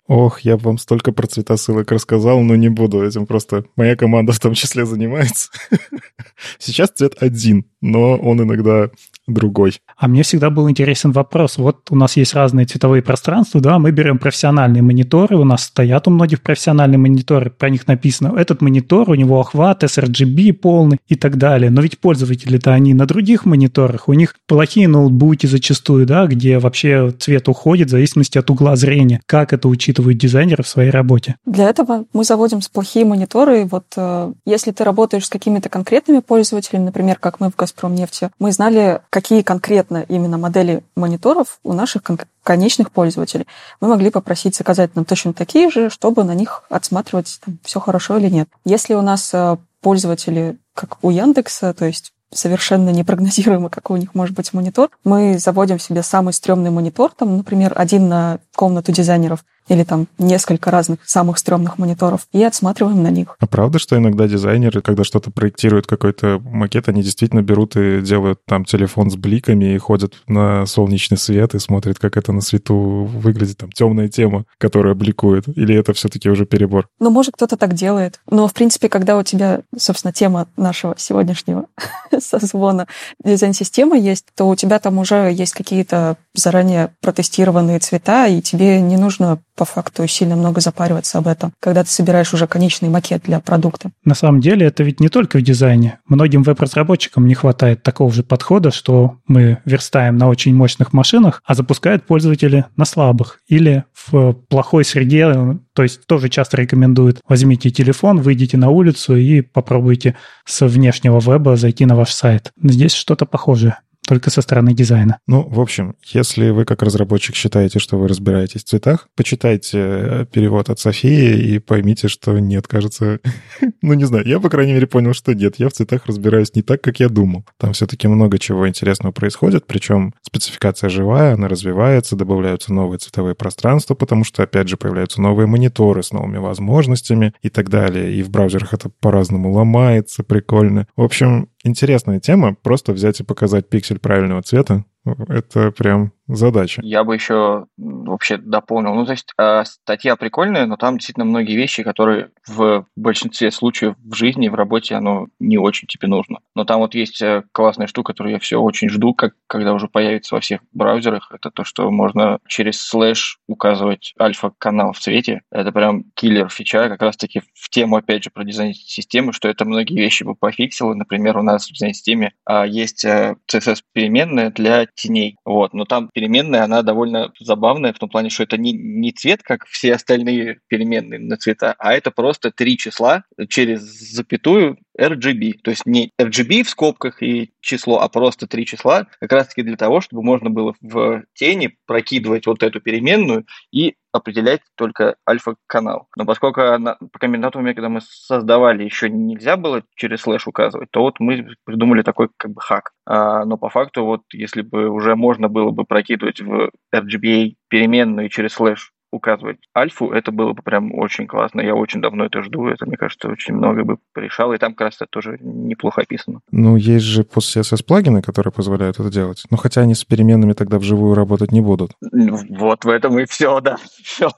Ох, 0.06 0.40
я 0.40 0.56
бы 0.56 0.64
вам 0.64 0.78
столько 0.78 1.12
про 1.12 1.26
цвета 1.26 1.56
ссылок 1.56 1.90
рассказал, 1.90 2.40
но 2.40 2.56
не 2.56 2.68
буду. 2.68 3.04
Этим 3.04 3.26
просто 3.26 3.64
моя 3.76 3.96
команда 3.96 4.32
в 4.32 4.40
том 4.40 4.54
числе 4.54 4.86
занимается. 4.86 5.50
Сейчас 6.58 6.90
цвет 6.90 7.14
один, 7.20 7.66
но 7.80 8.16
он 8.16 8.42
иногда 8.42 8.90
другой. 9.26 9.78
А 9.96 10.08
мне 10.08 10.22
всегда 10.22 10.50
был 10.50 10.68
интересен 10.68 11.12
вопрос. 11.12 11.58
Вот 11.58 11.90
у 11.90 11.96
нас 11.96 12.16
есть 12.16 12.34
разные 12.34 12.66
цветовые 12.66 13.02
пространства, 13.02 13.60
да, 13.60 13.78
мы 13.78 13.92
берем 13.92 14.18
профессиональные 14.18 14.82
мониторы, 14.82 15.36
у 15.36 15.44
нас 15.44 15.64
стоят 15.64 16.08
у 16.08 16.10
многих 16.10 16.42
профессиональные 16.42 16.98
мониторы, 16.98 17.50
про 17.50 17.70
них 17.70 17.86
написано, 17.86 18.34
этот 18.36 18.60
монитор, 18.60 19.10
у 19.10 19.14
него 19.14 19.40
охват, 19.40 19.84
sRGB 19.84 20.52
полный 20.54 20.91
и 21.08 21.14
так 21.14 21.36
далее. 21.36 21.70
Но 21.70 21.80
ведь 21.82 21.98
пользователи-то 21.98 22.72
они 22.72 22.94
на 22.94 23.06
других 23.06 23.44
мониторах, 23.44 24.08
у 24.08 24.12
них 24.12 24.34
плохие 24.46 24.88
ноутбуки 24.88 25.46
зачастую, 25.46 26.06
да, 26.06 26.26
где 26.26 26.58
вообще 26.58 27.10
цвет 27.18 27.48
уходит 27.48 27.88
в 27.88 27.90
зависимости 27.90 28.38
от 28.38 28.50
угла 28.50 28.76
зрения. 28.76 29.20
Как 29.26 29.52
это 29.52 29.68
учитывают 29.68 30.18
дизайнеры 30.18 30.62
в 30.62 30.68
своей 30.68 30.90
работе? 30.90 31.36
Для 31.46 31.68
этого 31.68 32.04
мы 32.12 32.24
заводим 32.24 32.60
плохие 32.72 33.04
мониторы. 33.04 33.64
Вот 33.64 33.84
э, 33.96 34.32
если 34.46 34.70
ты 34.70 34.84
работаешь 34.84 35.26
с 35.26 35.30
какими-то 35.30 35.68
конкретными 35.68 36.20
пользователями, 36.20 36.84
например, 36.84 37.18
как 37.18 37.40
мы 37.40 37.50
в 37.50 37.56
«Газпромнефти», 37.56 38.30
мы 38.38 38.52
знали, 38.52 39.00
какие 39.10 39.42
конкретно 39.42 40.04
именно 40.08 40.38
модели 40.38 40.82
мониторов 40.96 41.58
у 41.62 41.72
наших 41.72 42.02
кон- 42.02 42.18
конечных 42.42 42.90
пользователей. 42.90 43.46
Мы 43.80 43.88
могли 43.88 44.10
попросить 44.10 44.56
заказать 44.56 44.94
нам 44.96 45.04
точно 45.04 45.32
такие 45.32 45.70
же, 45.70 45.90
чтобы 45.90 46.24
на 46.24 46.34
них 46.34 46.64
отсматривать, 46.70 47.38
там, 47.44 47.58
все 47.62 47.80
хорошо 47.80 48.18
или 48.18 48.28
нет. 48.28 48.48
Если 48.64 48.94
у 48.94 49.02
нас 49.02 49.30
э, 49.32 49.56
пользователи, 49.82 50.58
как 50.74 50.96
у 51.04 51.10
Яндекса, 51.10 51.74
то 51.74 51.84
есть 51.84 52.12
совершенно 52.32 52.90
непрогнозируемо, 52.90 53.68
какой 53.68 53.98
у 53.98 54.00
них 54.00 54.14
может 54.14 54.34
быть 54.34 54.52
монитор. 54.54 54.90
Мы 55.04 55.38
заводим 55.38 55.78
себе 55.78 56.02
самый 56.02 56.32
стрёмный 56.32 56.70
монитор, 56.70 57.12
там, 57.12 57.36
например, 57.36 57.72
один 57.76 58.08
на 58.08 58.38
комнату 58.54 58.92
дизайнеров, 58.92 59.44
или 59.68 59.84
там 59.84 60.08
несколько 60.18 60.70
разных 60.70 60.98
самых 61.04 61.38
стрёмных 61.38 61.78
мониторов 61.78 62.26
и 62.32 62.42
отсматриваем 62.42 63.02
на 63.02 63.10
них. 63.10 63.36
А 63.38 63.46
правда, 63.46 63.78
что 63.78 63.96
иногда 63.96 64.26
дизайнеры, 64.26 64.82
когда 64.82 65.04
что-то 65.04 65.30
проектируют, 65.30 65.86
какой-то 65.86 66.40
макет, 66.44 66.88
они 66.88 67.02
действительно 67.02 67.42
берут 67.42 67.76
и 67.76 68.00
делают 68.00 68.40
там 68.46 68.64
телефон 68.64 69.10
с 69.10 69.16
бликами 69.16 69.74
и 69.74 69.78
ходят 69.78 70.14
на 70.26 70.66
солнечный 70.66 71.16
свет 71.16 71.54
и 71.54 71.58
смотрят, 71.58 71.98
как 71.98 72.16
это 72.16 72.32
на 72.32 72.40
свету 72.40 72.74
выглядит, 72.74 73.58
там 73.58 73.70
темная 73.70 74.08
тема, 74.08 74.44
которая 74.58 74.94
бликует? 74.94 75.44
Или 75.48 75.74
это 75.76 75.92
все-таки 75.92 76.28
уже 76.28 76.44
перебор? 76.44 76.88
Ну, 76.98 77.10
может, 77.10 77.34
кто-то 77.34 77.56
так 77.56 77.74
делает. 77.74 78.20
Но, 78.28 78.48
в 78.48 78.54
принципе, 78.54 78.88
когда 78.88 79.16
у 79.16 79.22
тебя, 79.22 79.62
собственно, 79.76 80.12
тема 80.12 80.48
нашего 80.56 80.94
сегодняшнего 80.98 81.66
созвона 82.18 82.88
дизайн-система 83.24 83.96
есть, 83.96 84.26
то 84.34 84.48
у 84.48 84.56
тебя 84.56 84.78
там 84.78 84.98
уже 84.98 85.32
есть 85.32 85.54
какие-то 85.54 86.16
заранее 86.34 86.94
протестированные 87.00 87.78
цвета, 87.78 88.26
и 88.26 88.41
тебе 88.42 88.80
не 88.80 88.96
нужно 88.96 89.38
по 89.56 89.64
факту 89.64 90.06
сильно 90.06 90.36
много 90.36 90.60
запариваться 90.60 91.18
об 91.18 91.26
этом, 91.26 91.52
когда 91.60 91.84
ты 91.84 91.90
собираешь 91.90 92.32
уже 92.34 92.46
конечный 92.46 92.88
макет 92.88 93.22
для 93.22 93.40
продукта. 93.40 93.90
На 94.04 94.14
самом 94.14 94.40
деле 94.40 94.66
это 94.66 94.82
ведь 94.82 95.00
не 95.00 95.08
только 95.08 95.38
в 95.38 95.42
дизайне. 95.42 95.98
Многим 96.06 96.42
веб-разработчикам 96.42 97.26
не 97.26 97.34
хватает 97.34 97.82
такого 97.82 98.12
же 98.12 98.22
подхода, 98.22 98.70
что 98.70 99.18
мы 99.26 99.58
верстаем 99.64 100.16
на 100.16 100.28
очень 100.28 100.54
мощных 100.54 100.92
машинах, 100.92 101.42
а 101.44 101.54
запускают 101.54 102.06
пользователи 102.06 102.66
на 102.76 102.84
слабых 102.84 103.40
или 103.46 103.84
в 103.94 104.32
плохой 104.32 104.84
среде. 104.84 105.58
То 105.74 105.82
есть 105.82 106.06
тоже 106.06 106.28
часто 106.28 106.56
рекомендуют 106.56 107.20
возьмите 107.28 107.70
телефон, 107.70 108.20
выйдите 108.20 108.56
на 108.56 108.70
улицу 108.70 109.16
и 109.16 109.40
попробуйте 109.40 110.16
с 110.44 110.66
внешнего 110.66 111.20
веба 111.20 111.56
зайти 111.56 111.86
на 111.86 111.96
ваш 111.96 112.12
сайт. 112.12 112.52
Здесь 112.62 112.94
что-то 112.94 113.26
похожее 113.26 113.78
только 114.06 114.30
со 114.30 114.42
стороны 114.42 114.74
дизайна. 114.74 115.18
Ну, 115.26 115.42
в 115.48 115.60
общем, 115.60 115.94
если 116.04 116.50
вы 116.50 116.64
как 116.64 116.82
разработчик 116.82 117.36
считаете, 117.36 117.78
что 117.78 117.98
вы 117.98 118.08
разбираетесь 118.08 118.64
в 118.64 118.68
цветах, 118.68 119.08
почитайте 119.16 119.78
э, 119.78 120.26
перевод 120.30 120.70
от 120.70 120.80
Софии 120.80 121.54
и 121.54 121.58
поймите, 121.58 122.08
что 122.08 122.38
нет, 122.38 122.66
кажется... 122.66 123.20
ну, 123.82 123.94
не 123.94 124.04
знаю, 124.04 124.26
я, 124.26 124.40
по 124.40 124.50
крайней 124.50 124.72
мере, 124.72 124.86
понял, 124.86 125.14
что 125.14 125.34
нет, 125.34 125.56
я 125.58 125.68
в 125.68 125.72
цветах 125.72 126.06
разбираюсь 126.06 126.54
не 126.54 126.62
так, 126.62 126.80
как 126.80 126.98
я 127.00 127.08
думал. 127.08 127.44
Там 127.58 127.72
все-таки 127.74 128.08
много 128.08 128.38
чего 128.38 128.68
интересного 128.68 129.12
происходит, 129.12 129.66
причем 129.66 130.14
спецификация 130.22 130.90
живая, 130.90 131.34
она 131.34 131.48
развивается, 131.48 132.16
добавляются 132.16 132.72
новые 132.72 132.98
цветовые 132.98 133.34
пространства, 133.34 133.94
потому 133.94 134.24
что, 134.24 134.42
опять 134.42 134.68
же, 134.68 134.76
появляются 134.76 135.20
новые 135.20 135.46
мониторы 135.46 136.02
с 136.02 136.12
новыми 136.12 136.38
возможностями 136.38 137.34
и 137.42 137.50
так 137.50 137.68
далее. 137.68 138.12
И 138.14 138.22
в 138.22 138.30
браузерах 138.30 138.74
это 138.74 138.90
по-разному 139.00 139.52
ломается, 139.52 140.24
прикольно. 140.24 140.88
В 140.96 141.02
общем, 141.02 141.48
интересная 141.64 142.20
тема. 142.20 142.54
Просто 142.54 142.92
взять 142.92 143.20
и 143.20 143.24
показать 143.24 143.68
пиксель 143.68 143.98
правильного 143.98 144.42
цвета. 144.42 144.84
Это 145.28 145.70
прям 145.72 146.12
задача. 146.26 146.80
Я 146.84 147.04
бы 147.04 147.14
еще 147.14 147.66
вообще 147.76 148.36
дополнил. 148.36 148.94
Ну, 148.94 149.04
то 149.04 149.12
есть 149.12 149.32
э, 149.38 149.64
статья 149.64 150.16
прикольная, 150.16 150.66
но 150.66 150.76
там 150.76 150.98
действительно 150.98 151.24
многие 151.24 151.56
вещи, 151.56 151.82
которые 151.82 152.30
в 152.46 152.86
большинстве 152.96 153.50
случаев 153.50 153.94
в 153.98 154.14
жизни, 154.14 154.48
в 154.48 154.54
работе, 154.54 154.94
оно 154.94 155.28
не 155.38 155.58
очень 155.58 155.88
тебе 155.88 156.08
нужно. 156.08 156.38
Но 156.54 156.64
там 156.64 156.80
вот 156.80 156.94
есть 156.94 157.20
э, 157.22 157.42
классная 157.52 157.86
штука, 157.86 158.12
которую 158.12 158.34
я 158.34 158.38
все 158.38 158.60
очень 158.60 158.88
жду, 158.88 159.14
как, 159.14 159.34
когда 159.46 159.72
уже 159.72 159.88
появится 159.88 160.34
во 160.34 160.40
всех 160.40 160.60
браузерах. 160.72 161.30
Это 161.32 161.50
то, 161.50 161.64
что 161.64 161.90
можно 161.90 162.38
через 162.46 162.80
слэш 162.80 163.38
указывать 163.46 164.14
альфа-канал 164.20 164.92
в 164.92 164.98
цвете. 164.98 165.42
Это 165.50 165.72
прям 165.72 166.04
killer 166.14 166.48
feature, 166.48 166.88
как 166.88 167.02
раз-таки 167.02 167.40
в 167.54 167.68
тему, 167.70 167.96
опять 167.96 168.24
же, 168.24 168.30
про 168.30 168.44
дизайн 168.44 168.74
системы, 168.74 169.32
что 169.32 169.48
это 169.48 169.64
многие 169.64 169.94
вещи 169.94 170.22
бы 170.22 170.34
пофиксило. 170.34 170.94
Например, 170.94 171.38
у 171.38 171.42
нас 171.42 171.68
в 171.68 171.72
дизайн-системе 171.72 172.32
э, 172.48 172.64
есть 172.68 173.04
CSS-переменная 173.04 174.50
для 174.50 174.86
теней. 174.86 175.36
Вот, 175.44 175.74
но 175.74 175.84
там 175.84 176.10
переменная, 176.12 176.64
она 176.64 176.82
довольно 176.82 177.32
забавная 177.38 177.92
в 177.92 177.98
том 177.98 178.08
плане, 178.08 178.30
что 178.30 178.42
это 178.42 178.56
не, 178.56 178.72
не 178.72 179.12
цвет, 179.12 179.42
как 179.42 179.66
все 179.66 179.94
остальные 179.94 180.60
переменные 180.68 181.18
на 181.18 181.36
цвета, 181.36 181.74
а 181.78 181.94
это 181.94 182.10
просто 182.10 182.50
три 182.50 182.76
числа 182.76 183.24
через 183.48 183.80
запятую 183.80 184.78
RGB. 184.98 185.54
То 185.62 185.70
есть 185.70 185.86
не 185.86 186.12
RGB 186.20 186.64
в 186.64 186.70
скобках 186.70 187.22
и 187.22 187.52
число, 187.60 188.00
а 188.00 188.08
просто 188.08 188.46
три 188.46 188.66
числа, 188.66 189.06
как 189.20 189.32
раз-таки 189.32 189.62
для 189.62 189.76
того, 189.76 190.00
чтобы 190.00 190.22
можно 190.22 190.50
было 190.50 190.74
в 190.80 191.24
тени 191.34 191.76
прокидывать 191.86 192.46
вот 192.46 192.62
эту 192.62 192.80
переменную 192.80 193.46
и 193.70 193.94
определять 194.12 194.60
только 194.76 195.16
альфа-канал. 195.28 196.08
Но 196.16 196.24
поскольку 196.24 196.60
на, 196.60 196.94
по 196.94 197.18
комбинатуме, 197.18 197.74
когда 197.74 197.88
мы 197.88 198.00
создавали, 198.02 198.84
еще 198.84 199.10
нельзя 199.10 199.56
было 199.56 199.82
через 199.96 200.20
слэш 200.20 200.46
указывать, 200.46 200.90
то 200.90 201.00
вот 201.00 201.18
мы 201.18 201.54
придумали 201.64 202.02
такой 202.02 202.28
как 202.36 202.52
бы 202.52 202.60
хак. 202.60 202.92
А, 203.06 203.44
но 203.44 203.56
по 203.56 203.68
факту 203.68 204.04
вот 204.04 204.22
если 204.32 204.62
бы 204.62 204.88
уже 204.88 205.16
можно 205.16 205.48
было 205.48 205.70
бы 205.70 205.84
прокидывать 205.84 206.40
в 206.40 206.70
RGBA 206.94 207.54
переменную 207.68 208.28
через 208.28 208.52
слэш 208.52 208.92
указывать 209.12 209.58
альфу, 209.76 210.10
это 210.10 210.32
было 210.32 210.54
бы 210.54 210.62
прям 210.62 210.92
очень 210.94 211.26
классно. 211.26 211.60
Я 211.60 211.74
очень 211.74 212.00
давно 212.00 212.24
это 212.24 212.42
жду. 212.42 212.66
Это, 212.66 212.86
мне 212.86 212.96
кажется, 212.96 213.28
очень 213.28 213.54
много 213.54 213.84
бы 213.84 213.98
решало. 214.16 214.54
И 214.54 214.58
там 214.58 214.74
как 214.74 214.86
раз 214.86 214.96
это 214.96 215.06
тоже 215.06 215.38
неплохо 215.40 216.00
описано. 216.00 216.40
Ну, 216.50 216.76
есть 216.76 217.04
же 217.04 217.22
post-CSS 217.22 217.84
плагины, 217.84 218.22
которые 218.22 218.52
позволяют 218.52 218.98
это 218.98 219.10
делать. 219.10 219.44
Но 219.50 219.56
хотя 219.56 219.82
они 219.82 219.94
с 219.94 220.04
переменными 220.04 220.54
тогда 220.54 220.78
вживую 220.78 221.14
работать 221.14 221.52
не 221.52 221.60
будут. 221.60 221.92
Вот 222.10 222.84
в 222.84 222.88
этом 222.88 223.18
и 223.18 223.26
все, 223.26 223.60
да. 223.60 223.76
Все. 224.02 224.30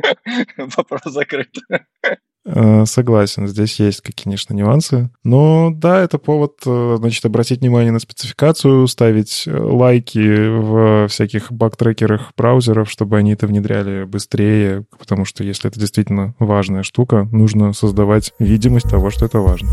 Вопрос 0.76 1.02
закрыт. 1.04 1.54
Э, 2.46 2.84
согласен, 2.86 3.48
здесь 3.48 3.80
есть, 3.80 4.02
конечно, 4.02 4.52
нюансы. 4.52 5.10
Но 5.22 5.70
да, 5.74 6.00
это 6.00 6.18
повод, 6.18 6.58
э, 6.66 6.96
значит, 6.98 7.24
обратить 7.24 7.60
внимание 7.60 7.90
на 7.90 7.98
спецификацию, 7.98 8.86
ставить 8.86 9.44
э, 9.46 9.56
лайки 9.56 10.48
в 10.48 11.08
всяких 11.08 11.50
баг-трекерах 11.50 12.32
браузеров, 12.36 12.90
чтобы 12.90 13.16
они 13.16 13.32
это 13.32 13.46
внедряли 13.46 14.04
быстрее, 14.04 14.84
потому 14.98 15.24
что 15.24 15.42
если 15.42 15.70
это 15.70 15.80
действительно 15.80 16.34
важная 16.38 16.82
штука, 16.82 17.28
нужно 17.32 17.72
создавать 17.72 18.32
видимость 18.38 18.90
того, 18.90 19.10
что 19.10 19.24
это 19.24 19.40
важно. 19.40 19.70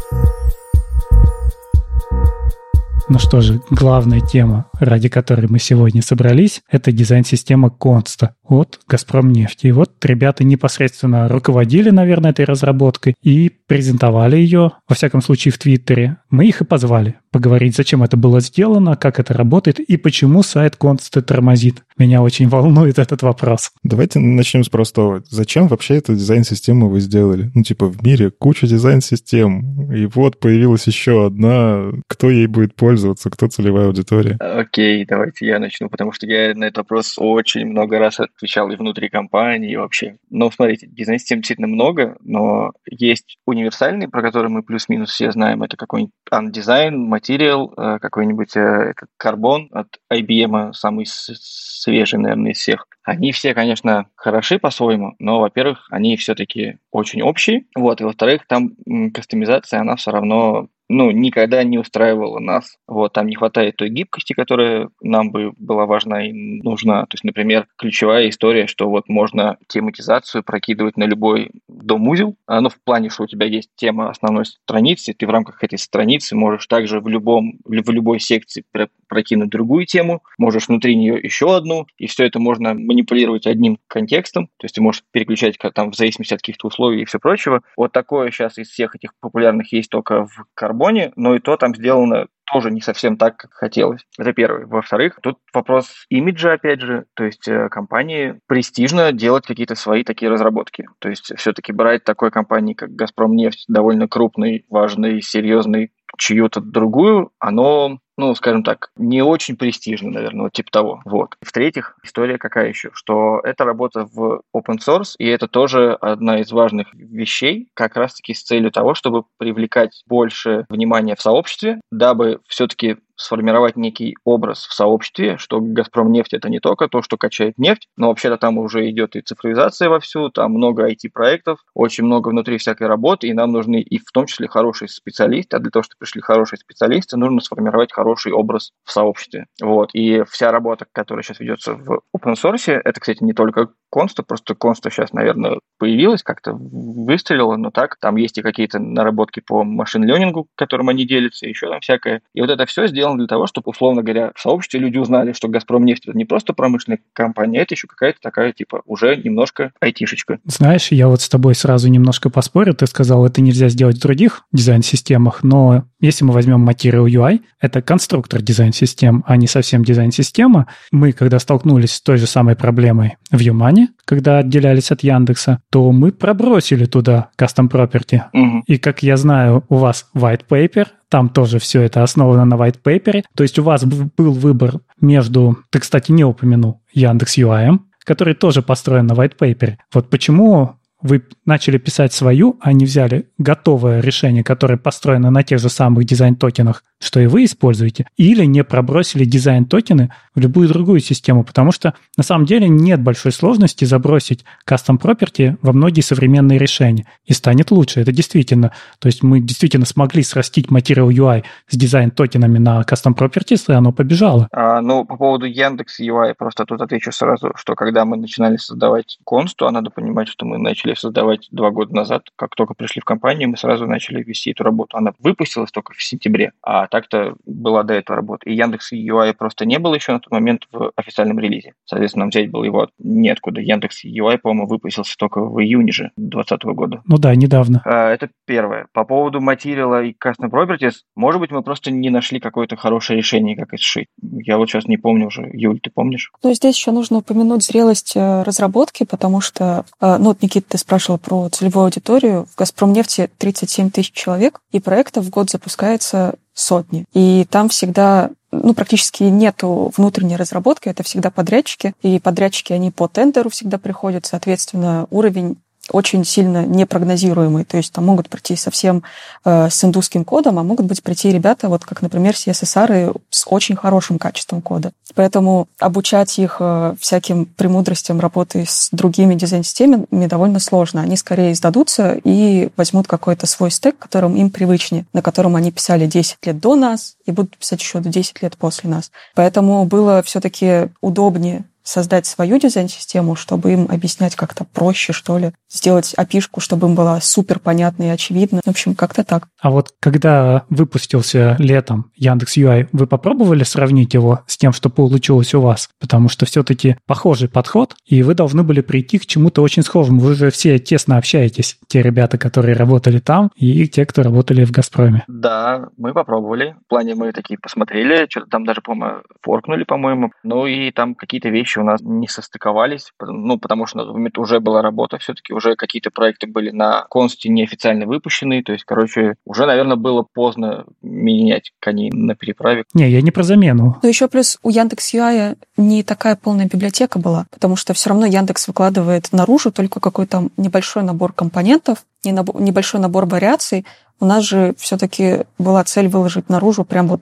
Ну 3.11 3.19
что 3.19 3.41
же, 3.41 3.59
главная 3.69 4.21
тема, 4.21 4.67
ради 4.79 5.09
которой 5.09 5.47
мы 5.49 5.59
сегодня 5.59 6.01
собрались, 6.01 6.61
это 6.71 6.93
дизайн-система 6.93 7.69
Конста 7.69 8.35
от 8.41 8.79
«Газпром 8.87 9.33
нефти». 9.33 9.67
И 9.67 9.71
вот 9.73 9.91
ребята 10.05 10.45
непосредственно 10.45 11.27
руководили, 11.27 11.89
наверное, 11.89 12.31
этой 12.31 12.45
разработкой 12.45 13.15
и 13.21 13.51
презентовали 13.67 14.37
ее, 14.37 14.71
во 14.87 14.95
всяком 14.95 15.21
случае, 15.21 15.51
в 15.51 15.57
Твиттере. 15.57 16.19
Мы 16.29 16.45
их 16.45 16.61
и 16.61 16.63
позвали 16.63 17.15
поговорить, 17.31 17.75
зачем 17.75 18.03
это 18.03 18.17
было 18.17 18.41
сделано, 18.41 18.95
как 18.95 19.19
это 19.19 19.33
работает 19.33 19.79
и 19.79 19.97
почему 19.97 20.43
сайт 20.43 20.75
Const 20.79 21.21
тормозит. 21.21 21.83
Меня 21.97 22.21
очень 22.21 22.47
волнует 22.49 22.99
этот 22.99 23.21
вопрос. 23.21 23.71
Давайте 23.83 24.19
начнем 24.19 24.63
с 24.63 24.69
простого. 24.69 25.23
Зачем 25.29 25.67
вообще 25.67 25.97
эту 25.97 26.13
дизайн-систему 26.13 26.89
вы 26.89 26.99
сделали? 26.99 27.51
Ну, 27.53 27.63
типа, 27.63 27.87
в 27.87 28.03
мире 28.03 28.31
куча 28.31 28.67
дизайн-систем, 28.67 29.91
и 29.91 30.05
вот 30.07 30.39
появилась 30.39 30.87
еще 30.87 31.25
одна. 31.25 31.91
Кто 32.07 32.29
ей 32.29 32.47
будет 32.47 32.75
пользоваться? 32.75 33.29
Кто 33.29 33.47
целевая 33.47 33.87
аудитория? 33.87 34.37
Окей, 34.39 35.05
давайте 35.05 35.45
я 35.45 35.59
начну, 35.59 35.89
потому 35.89 36.11
что 36.11 36.25
я 36.27 36.53
на 36.55 36.65
этот 36.65 36.77
вопрос 36.77 37.15
очень 37.17 37.65
много 37.65 37.99
раз 37.99 38.19
отвечал 38.19 38.69
и 38.71 38.75
внутри 38.75 39.09
компании, 39.09 39.71
и 39.71 39.77
вообще. 39.77 40.17
Но 40.29 40.51
смотрите, 40.51 40.87
дизайн-систем 40.87 41.39
действительно 41.39 41.67
много, 41.67 42.17
но 42.21 42.71
есть 42.89 43.37
универсальный, 43.45 44.07
про 44.07 44.21
который 44.21 44.49
мы 44.49 44.63
плюс-минус 44.63 45.11
все 45.11 45.31
знаем, 45.31 45.63
это 45.63 45.77
какой-нибудь 45.77 46.13
Undesign, 46.31 46.91
Material, 47.21 47.73
э, 47.77 47.99
какой-нибудь 47.99 48.55
э, 48.55 48.59
этот 48.59 49.09
Carbon 49.21 49.67
от 49.71 49.99
IBM, 50.11 50.73
самый 50.73 51.05
свежий, 51.05 52.19
наверное, 52.19 52.51
из 52.51 52.57
всех. 52.57 52.87
Они 53.03 53.31
все, 53.31 53.53
конечно, 53.53 54.07
хороши 54.15 54.59
по-своему, 54.59 55.15
но, 55.19 55.39
во-первых, 55.39 55.87
они 55.89 56.17
все-таки 56.17 56.77
очень 56.91 57.21
общие, 57.21 57.65
вот, 57.75 58.01
и 58.01 58.03
во-вторых, 58.03 58.45
там 58.47 58.75
кастомизация, 59.13 59.81
она 59.81 59.95
все 59.95 60.11
равно 60.11 60.67
ну, 60.91 61.09
никогда 61.11 61.63
не 61.63 61.77
устраивала 61.77 62.39
нас. 62.39 62.77
Вот, 62.87 63.13
там 63.13 63.27
не 63.27 63.35
хватает 63.35 63.77
той 63.77 63.89
гибкости, 63.89 64.33
которая 64.33 64.89
нам 65.01 65.31
бы 65.31 65.53
была 65.57 65.85
важна 65.85 66.27
и 66.27 66.31
нужна. 66.33 67.03
То 67.03 67.15
есть, 67.15 67.23
например, 67.23 67.67
ключевая 67.77 68.29
история, 68.29 68.67
что 68.67 68.89
вот 68.89 69.07
можно 69.07 69.57
тематизацию 69.67 70.43
прокидывать 70.43 70.97
на 70.97 71.05
любой 71.05 71.51
дом-узел. 71.69 72.35
Ну, 72.47 72.69
в 72.69 72.79
плане, 72.83 73.09
что 73.09 73.23
у 73.23 73.27
тебя 73.27 73.45
есть 73.45 73.69
тема 73.75 74.09
основной 74.09 74.45
страницы, 74.45 75.13
ты 75.13 75.25
в 75.25 75.29
рамках 75.29 75.63
этой 75.63 75.79
страницы 75.79 76.35
можешь 76.35 76.67
также 76.67 76.99
в, 76.99 77.07
любом, 77.07 77.59
в 77.63 77.71
любой 77.71 78.19
секции 78.19 78.65
прокинуть 79.07 79.49
другую 79.49 79.85
тему, 79.85 80.23
можешь 80.37 80.67
внутри 80.67 80.95
нее 80.95 81.19
еще 81.21 81.55
одну, 81.55 81.85
и 81.97 82.07
все 82.07 82.25
это 82.25 82.39
можно 82.39 82.73
манипулировать 82.73 83.47
одним 83.47 83.77
контекстом, 83.87 84.47
то 84.57 84.65
есть 84.65 84.75
ты 84.75 84.81
можешь 84.81 85.03
переключать 85.11 85.57
там 85.73 85.91
в 85.91 85.95
зависимости 85.95 86.33
от 86.33 86.41
каких-то 86.41 86.67
условий 86.67 87.01
и 87.01 87.05
все 87.05 87.19
прочего. 87.19 87.61
Вот 87.75 87.91
такое 87.91 88.31
сейчас 88.31 88.57
из 88.57 88.69
всех 88.69 88.95
этих 88.95 89.13
популярных 89.19 89.71
есть 89.73 89.89
только 89.89 90.25
в 90.25 90.45
карбоне, 90.81 91.11
но 91.15 91.35
и 91.35 91.39
то 91.39 91.57
там 91.57 91.75
сделано 91.75 92.27
тоже 92.51 92.71
не 92.71 92.81
совсем 92.81 93.15
так, 93.15 93.37
как 93.37 93.53
хотелось. 93.53 94.01
Это 94.17 94.33
первое. 94.33 94.65
Во-вторых, 94.65 95.19
тут 95.21 95.37
вопрос 95.53 96.05
имиджа, 96.09 96.53
опять 96.53 96.81
же. 96.81 97.05
То 97.13 97.23
есть 97.23 97.47
э, 97.47 97.69
компании 97.69 98.39
престижно 98.47 99.13
делать 99.13 99.45
какие-то 99.45 99.75
свои 99.75 100.03
такие 100.03 100.29
разработки. 100.29 100.85
То 100.99 101.09
есть 101.09 101.31
все-таки 101.37 101.71
брать 101.71 102.03
такой 102.03 102.29
компании, 102.29 102.73
как 102.73 102.89
«Газпром 102.91 103.35
нефть», 103.35 103.65
довольно 103.69 104.09
крупный, 104.09 104.65
важный, 104.69 105.21
серьезный, 105.21 105.91
чью-то 106.17 106.59
другую, 106.59 107.31
оно 107.39 107.99
ну, 108.21 108.35
скажем 108.35 108.63
так, 108.63 108.91
не 108.97 109.23
очень 109.23 109.57
престижно, 109.57 110.11
наверное, 110.11 110.43
вот 110.43 110.53
типа 110.53 110.69
того. 110.71 111.01
Вот. 111.05 111.35
В-третьих, 111.41 111.97
история 112.03 112.37
какая 112.37 112.69
еще? 112.69 112.91
Что 112.93 113.41
это 113.43 113.65
работа 113.65 114.05
в 114.05 114.41
open 114.55 114.77
source, 114.77 115.15
и 115.17 115.25
это 115.25 115.47
тоже 115.47 115.93
одна 115.99 116.39
из 116.39 116.51
важных 116.51 116.93
вещей, 116.93 117.69
как 117.73 117.95
раз-таки 117.95 118.35
с 118.35 118.43
целью 118.43 118.71
того, 118.71 118.93
чтобы 118.93 119.23
привлекать 119.37 120.03
больше 120.05 120.65
внимания 120.69 121.15
в 121.15 121.21
сообществе, 121.21 121.81
дабы 121.91 122.41
все-таки 122.47 122.97
сформировать 123.21 123.75
некий 123.75 124.15
образ 124.23 124.65
в 124.65 124.73
сообществе, 124.73 125.37
что 125.37 125.59
«Газпром 125.61 126.11
нефть»— 126.11 126.33
это 126.35 126.49
не 126.49 126.59
только 126.59 126.87
то, 126.87 127.01
что 127.01 127.17
качает 127.17 127.57
нефть, 127.57 127.87
но 127.97 128.07
вообще-то 128.07 128.37
там 128.37 128.57
уже 128.57 128.89
идет 128.89 129.15
и 129.15 129.21
цифровизация 129.21 129.89
вовсю, 129.89 130.29
там 130.29 130.51
много 130.51 130.89
IT-проектов, 130.89 131.59
очень 131.73 132.05
много 132.05 132.29
внутри 132.29 132.57
всякой 132.57 132.87
работы, 132.87 133.27
и 133.27 133.33
нам 133.33 133.51
нужны 133.51 133.81
и 133.81 133.97
в 133.97 134.11
том 134.11 134.25
числе 134.25 134.47
хорошие 134.47 134.89
специалисты, 134.89 135.57
а 135.57 135.59
для 135.59 135.71
того, 135.71 135.83
чтобы 135.83 135.99
пришли 135.99 136.21
хорошие 136.21 136.59
специалисты, 136.59 137.17
нужно 137.17 137.41
сформировать 137.41 137.93
хороший 137.93 138.31
образ 138.31 138.71
в 138.83 138.91
сообществе. 138.91 139.45
Вот. 139.61 139.89
И 139.93 140.23
вся 140.29 140.51
работа, 140.51 140.85
которая 140.91 141.23
сейчас 141.23 141.39
ведется 141.39 141.73
в 141.73 142.01
open 142.15 142.33
source, 142.33 142.71
это, 142.71 142.99
кстати, 142.99 143.23
не 143.23 143.33
только 143.33 143.69
Конста, 143.91 144.23
просто 144.23 144.55
Конста 144.55 144.89
сейчас, 144.89 145.11
наверное, 145.11 145.59
появилась, 145.77 146.23
как-то 146.23 146.53
выстрелила, 146.53 147.57
но 147.57 147.71
так, 147.71 147.97
там 147.99 148.15
есть 148.15 148.37
и 148.37 148.41
какие-то 148.41 148.79
наработки 148.79 149.41
по 149.41 149.63
машин-ленингу, 149.63 150.47
которым 150.55 150.89
они 150.89 151.05
делятся, 151.05 151.45
еще 151.45 151.67
там 151.67 151.81
всякое. 151.81 152.21
И 152.33 152.41
вот 152.41 152.49
это 152.49 152.65
все 152.65 152.87
сделано 152.87 153.17
для 153.17 153.27
того, 153.27 153.47
чтобы, 153.47 153.69
условно 153.69 154.01
говоря, 154.01 154.31
в 154.33 154.39
сообществе 154.39 154.79
люди 154.79 154.97
узнали, 154.97 155.33
что 155.33 155.49
«Газпром 155.49 155.83
нефть»— 155.83 156.05
это 156.07 156.17
не 156.17 156.25
просто 156.25 156.53
промышленная 156.53 156.99
компания, 157.13 157.59
это 157.59 157.73
еще 157.75 157.87
какая-то 157.87 158.19
такая, 158.21 158.53
типа, 158.53 158.81
уже 158.85 159.17
немножко 159.17 159.73
айтишечка. 159.81 160.39
Знаешь, 160.45 160.91
я 160.91 161.09
вот 161.09 161.21
с 161.21 161.27
тобой 161.27 161.53
сразу 161.53 161.89
немножко 161.89 162.29
поспорю. 162.29 162.73
Ты 162.73 162.87
сказал, 162.87 163.25
это 163.25 163.41
нельзя 163.41 163.67
сделать 163.67 163.97
в 163.97 164.01
других 164.01 164.45
дизайн-системах, 164.53 165.43
но 165.43 165.83
если 166.01 166.25
мы 166.25 166.33
возьмем 166.33 166.67
Material 166.67 167.05
UI, 167.05 167.41
это 167.59 167.81
конструктор 167.81 168.41
дизайн-систем, 168.41 169.23
а 169.25 169.37
не 169.37 169.47
совсем 169.47 169.83
дизайн-система. 169.83 170.67
Мы, 170.91 171.13
когда 171.13 171.39
столкнулись 171.39 171.93
с 171.93 172.01
той 172.01 172.17
же 172.17 172.27
самой 172.27 172.55
проблемой 172.55 173.17
в 173.31 173.39
Юмане, 173.39 173.89
когда 174.05 174.39
отделялись 174.39 174.91
от 174.91 175.03
Яндекса, 175.03 175.61
то 175.69 175.91
мы 175.91 176.11
пробросили 176.11 176.85
туда 176.85 177.29
custom 177.39 177.69
property. 177.69 178.21
Угу. 178.33 178.63
И 178.67 178.77
как 178.77 179.03
я 179.03 179.15
знаю, 179.15 179.63
у 179.69 179.75
вас 179.75 180.07
white 180.15 180.41
paper, 180.49 180.87
там 181.09 181.29
тоже 181.29 181.59
все 181.59 181.81
это 181.81 182.03
основано 182.03 182.45
на 182.45 182.55
white 182.55 182.79
paper. 182.83 183.23
То 183.35 183.43
есть 183.43 183.59
у 183.59 183.63
вас 183.63 183.83
был 183.85 184.33
выбор 184.33 184.79
между, 184.99 185.57
ты, 185.69 185.79
кстати, 185.79 186.11
не 186.11 186.23
упомянул, 186.23 186.81
Яндекс 186.93 187.37
UI, 187.37 187.79
который 188.03 188.33
тоже 188.33 188.61
построен 188.61 189.05
на 189.05 189.13
Whitepaper. 189.13 189.75
Вот 189.93 190.09
почему 190.09 190.77
вы 191.01 191.23
начали 191.45 191.77
писать 191.77 192.13
свою, 192.13 192.57
а 192.61 192.73
не 192.73 192.85
взяли 192.85 193.29
готовое 193.37 194.01
решение, 194.01 194.43
которое 194.43 194.77
построено 194.77 195.31
на 195.31 195.43
тех 195.43 195.59
же 195.59 195.69
самых 195.69 196.05
дизайн-токенах, 196.05 196.83
что 197.01 197.19
и 197.19 197.25
вы 197.25 197.45
используете, 197.45 198.05
или 198.15 198.45
не 198.45 198.63
пробросили 198.63 199.25
дизайн-токены 199.25 200.11
в 200.35 200.39
любую 200.39 200.69
другую 200.69 200.99
систему, 200.99 201.43
потому 201.43 201.71
что 201.71 201.93
на 202.15 202.23
самом 202.23 202.45
деле 202.45 202.69
нет 202.69 203.01
большой 203.01 203.31
сложности 203.31 203.85
забросить 203.85 204.45
custom 204.69 204.99
property 204.99 205.57
во 205.61 205.73
многие 205.73 206.01
современные 206.01 206.59
решения, 206.59 207.07
и 207.25 207.33
станет 207.33 207.71
лучше. 207.71 208.01
Это 208.01 208.11
действительно, 208.11 208.71
то 208.99 209.07
есть 209.07 209.23
мы 209.23 209.39
действительно 209.39 209.85
смогли 209.85 210.23
срастить 210.23 210.67
Material 210.67 211.09
UI 211.09 211.43
с 211.67 211.75
дизайн-токенами 211.75 212.59
на 212.59 212.81
custom 212.81 213.15
properties, 213.15 213.63
и 213.67 213.73
оно 213.73 213.91
побежало. 213.91 214.47
А, 214.51 214.81
ну, 214.81 215.03
по 215.03 215.17
поводу 215.17 215.45
Яндекс 215.45 215.99
UI, 215.99 216.35
просто 216.37 216.65
тут 216.65 216.81
отвечу 216.81 217.11
сразу, 217.11 217.51
что 217.55 217.75
когда 217.75 218.05
мы 218.05 218.15
начинали 218.15 218.57
создавать 218.57 219.17
консту, 219.23 219.67
а 219.67 219.71
надо 219.71 219.89
понимать, 219.89 220.27
что 220.27 220.45
мы 220.45 220.59
начали 220.59 220.93
создавать 220.93 221.47
два 221.51 221.71
года 221.71 221.95
назад, 221.95 222.29
как 222.35 222.55
только 222.55 222.75
пришли 222.75 223.01
в 223.01 223.05
компанию, 223.05 223.49
мы 223.49 223.57
сразу 223.57 223.87
начали 223.87 224.21
вести 224.21 224.51
эту 224.51 224.63
работу. 224.63 224.97
Она 224.97 225.13
выпустилась 225.19 225.71
только 225.71 225.93
в 225.93 226.03
сентябре, 226.03 226.53
а 226.61 226.87
так-то 226.91 227.35
была 227.45 227.83
до 227.83 227.93
этого 227.93 228.17
работа. 228.17 228.49
И 228.49 228.53
Яндекс 228.53 228.93
UI 228.93 229.33
просто 229.33 229.65
не 229.65 229.79
было 229.79 229.95
еще 229.95 230.11
на 230.11 230.19
тот 230.19 230.31
момент 230.31 230.67
в 230.71 230.91
официальном 230.95 231.39
релизе. 231.39 231.73
Соответственно, 231.85 232.25
нам 232.25 232.29
взять 232.29 232.51
было 232.51 232.63
его 232.63 232.89
неоткуда. 232.99 233.61
Яндекс 233.61 234.05
UI, 234.05 234.37
по-моему, 234.37 234.67
выпустился 234.67 235.15
только 235.17 235.41
в 235.41 235.59
июне 235.61 235.91
же 235.91 236.11
2020 236.17 236.63
года. 236.75 237.01
Ну 237.05 237.17
да, 237.17 237.33
недавно. 237.35 237.81
А, 237.85 238.09
это 238.09 238.29
первое. 238.45 238.87
По 238.93 239.05
поводу 239.05 239.39
материала 239.41 240.03
и 240.03 240.11
custom 240.13 240.51
properties, 240.51 240.95
может 241.15 241.39
быть, 241.39 241.51
мы 241.51 241.63
просто 241.63 241.91
не 241.91 242.09
нашли 242.09 242.39
какое-то 242.39 242.75
хорошее 242.75 243.17
решение, 243.17 243.55
как 243.55 243.73
это 243.73 243.81
сшить. 243.81 244.07
Я 244.21 244.57
вот 244.57 244.69
сейчас 244.69 244.85
не 244.85 244.97
помню 244.97 245.27
уже. 245.27 245.49
Юль, 245.53 245.79
ты 245.79 245.89
помнишь? 245.89 246.31
Ну, 246.43 246.53
здесь 246.53 246.75
еще 246.75 246.91
нужно 246.91 247.19
упомянуть 247.19 247.63
зрелость 247.63 248.13
э, 248.15 248.43
разработки, 248.43 249.05
потому 249.05 249.39
что, 249.39 249.85
э, 250.01 250.17
ну, 250.17 250.25
вот, 250.25 250.41
Никита, 250.41 250.71
ты 250.71 250.77
спрашивал 250.77 251.17
про 251.17 251.47
целевую 251.49 251.85
аудиторию. 251.85 252.45
В 252.53 252.57
«Газпромнефти» 252.57 253.29
37 253.37 253.91
тысяч 253.91 254.11
человек, 254.11 254.59
и 254.71 254.79
проектов 254.79 255.25
в 255.25 255.29
год 255.29 255.49
запускается 255.49 256.35
сотни. 256.61 257.05
И 257.13 257.45
там 257.49 257.69
всегда 257.69 258.29
ну, 258.51 258.73
практически 258.73 259.23
нету 259.23 259.91
внутренней 259.95 260.35
разработки, 260.35 260.89
это 260.89 261.03
всегда 261.03 261.31
подрядчики, 261.31 261.93
и 262.01 262.19
подрядчики, 262.19 262.73
они 262.73 262.91
по 262.91 263.07
тендеру 263.07 263.49
всегда 263.49 263.77
приходят, 263.77 264.25
соответственно, 264.25 265.07
уровень 265.09 265.57
очень 265.91 266.25
сильно 266.25 266.65
непрогнозируемый. 266.65 267.65
То 267.65 267.77
есть 267.77 267.93
там 267.93 268.05
могут 268.05 268.29
прийти 268.29 268.55
совсем 268.55 269.03
э, 269.45 269.69
с 269.69 269.83
индусским 269.83 270.25
кодом, 270.25 270.59
а 270.59 270.63
могут 270.63 270.85
быть 270.85 271.03
прийти 271.03 271.31
ребята, 271.31 271.69
вот 271.69 271.85
как, 271.85 272.01
например, 272.01 272.33
CSSR 272.33 273.15
с 273.29 273.45
очень 273.47 273.75
хорошим 273.75 274.19
качеством 274.19 274.61
кода. 274.61 274.91
Поэтому 275.15 275.67
обучать 275.79 276.37
их 276.39 276.57
э, 276.59 276.95
всяким 276.99 277.45
премудростям 277.45 278.19
работы 278.19 278.65
с 278.67 278.89
другими 278.91 279.35
дизайн-системами 279.35 280.27
довольно 280.27 280.59
сложно. 280.59 281.01
Они 281.01 281.17
скорее 281.17 281.53
сдадутся 281.55 282.19
и 282.23 282.69
возьмут 282.77 283.07
какой-то 283.07 283.47
свой 283.47 283.71
стек, 283.71 283.97
которым 283.97 284.35
им 284.35 284.49
привычнее, 284.49 285.05
на 285.13 285.21
котором 285.21 285.55
они 285.55 285.71
писали 285.71 286.05
10 286.05 286.37
лет 286.45 286.59
до 286.59 286.75
нас 286.75 287.15
и 287.25 287.31
будут 287.31 287.57
писать 287.57 287.81
еще 287.81 287.99
10 287.99 288.41
лет 288.41 288.57
после 288.57 288.89
нас. 288.89 289.11
Поэтому 289.35 289.85
было 289.85 290.21
все-таки 290.23 290.89
удобнее 291.01 291.65
создать 291.83 292.25
свою 292.25 292.59
дизайн-систему, 292.59 293.35
чтобы 293.35 293.73
им 293.73 293.87
объяснять 293.89 294.35
как-то 294.35 294.65
проще, 294.65 295.13
что 295.13 295.37
ли, 295.37 295.51
сделать 295.69 296.13
опишку, 296.15 296.59
чтобы 296.59 296.87
им 296.87 296.95
было 296.95 297.19
супер 297.21 297.59
понятно 297.59 298.03
и 298.03 298.07
очевидно. 298.07 298.61
В 298.63 298.69
общем, 298.69 298.95
как-то 298.95 299.23
так. 299.23 299.47
А 299.59 299.71
вот 299.71 299.93
когда 299.99 300.65
выпустился 300.69 301.55
летом 301.59 302.11
Яндекс 302.15 302.57
UI, 302.57 302.87
вы 302.91 303.07
попробовали 303.07 303.63
сравнить 303.63 304.13
его 304.13 304.41
с 304.47 304.57
тем, 304.57 304.73
что 304.73 304.89
получилось 304.89 305.53
у 305.53 305.61
вас? 305.61 305.89
Потому 305.99 306.29
что 306.29 306.45
все-таки 306.45 306.97
похожий 307.05 307.49
подход, 307.49 307.95
и 308.05 308.23
вы 308.23 308.33
должны 308.33 308.63
были 308.63 308.81
прийти 308.81 309.17
к 309.17 309.25
чему-то 309.25 309.61
очень 309.61 309.83
схожему. 309.83 310.21
Вы 310.21 310.35
же 310.35 310.51
все 310.51 310.79
тесно 310.79 311.17
общаетесь, 311.17 311.77
те 311.87 312.01
ребята, 312.01 312.37
которые 312.37 312.75
работали 312.75 313.19
там, 313.19 313.49
и 313.55 313.87
те, 313.87 314.05
кто 314.05 314.23
работали 314.23 314.65
в 314.65 314.71
«Газпроме». 314.71 315.23
Да, 315.27 315.89
мы 315.97 316.13
попробовали. 316.13 316.75
В 316.85 316.89
плане 316.89 317.15
мы 317.15 317.31
такие 317.31 317.57
посмотрели, 317.59 318.27
что-то 318.29 318.47
там 318.47 318.65
даже, 318.65 318.81
по-моему, 318.81 319.21
форкнули, 319.41 319.83
по-моему. 319.83 320.31
Ну 320.43 320.65
и 320.65 320.91
там 320.91 321.15
какие-то 321.15 321.49
вещи 321.49 321.70
у 321.79 321.83
нас 321.83 322.01
не 322.01 322.27
состыковались, 322.27 323.11
ну, 323.19 323.57
потому 323.57 323.85
что 323.85 324.15
уже 324.37 324.59
была 324.59 324.81
работа 324.81 325.17
все-таки, 325.17 325.53
уже 325.53 325.75
какие-то 325.75 326.11
проекты 326.11 326.47
были 326.47 326.71
на 326.71 327.05
консте 327.09 327.49
неофициально 327.49 328.05
выпущены, 328.05 328.63
то 328.63 328.73
есть, 328.73 328.83
короче, 328.85 329.35
уже, 329.45 329.65
наверное, 329.65 329.95
было 329.95 330.25
поздно 330.33 330.85
менять 331.01 331.71
коней 331.79 332.11
на 332.11 332.35
переправе. 332.35 332.85
Не, 332.93 333.09
я 333.09 333.21
не 333.21 333.31
про 333.31 333.43
замену. 333.43 333.99
Ну, 334.01 334.09
еще 334.09 334.27
плюс 334.27 334.57
у 334.63 334.69
Яндекс 334.69 335.13
UI 335.13 335.57
не 335.77 336.03
такая 336.03 336.35
полная 336.35 336.67
библиотека 336.67 337.19
была, 337.19 337.45
потому 337.51 337.75
что 337.75 337.93
все 337.93 338.09
равно 338.09 338.25
Яндекс 338.25 338.67
выкладывает 338.67 339.29
наружу 339.31 339.71
только 339.71 339.99
какой-то 339.99 340.49
небольшой 340.57 341.03
набор 341.03 341.33
компонентов, 341.33 342.03
небольшой 342.23 343.01
набор 343.01 343.25
вариаций, 343.25 343.85
у 344.21 344.25
нас 344.25 344.45
же 344.45 344.73
все-таки 344.77 345.45
была 345.57 345.83
цель 345.83 346.07
выложить 346.07 346.47
наружу 346.47 346.85
прям 346.85 347.07
вот 347.07 347.21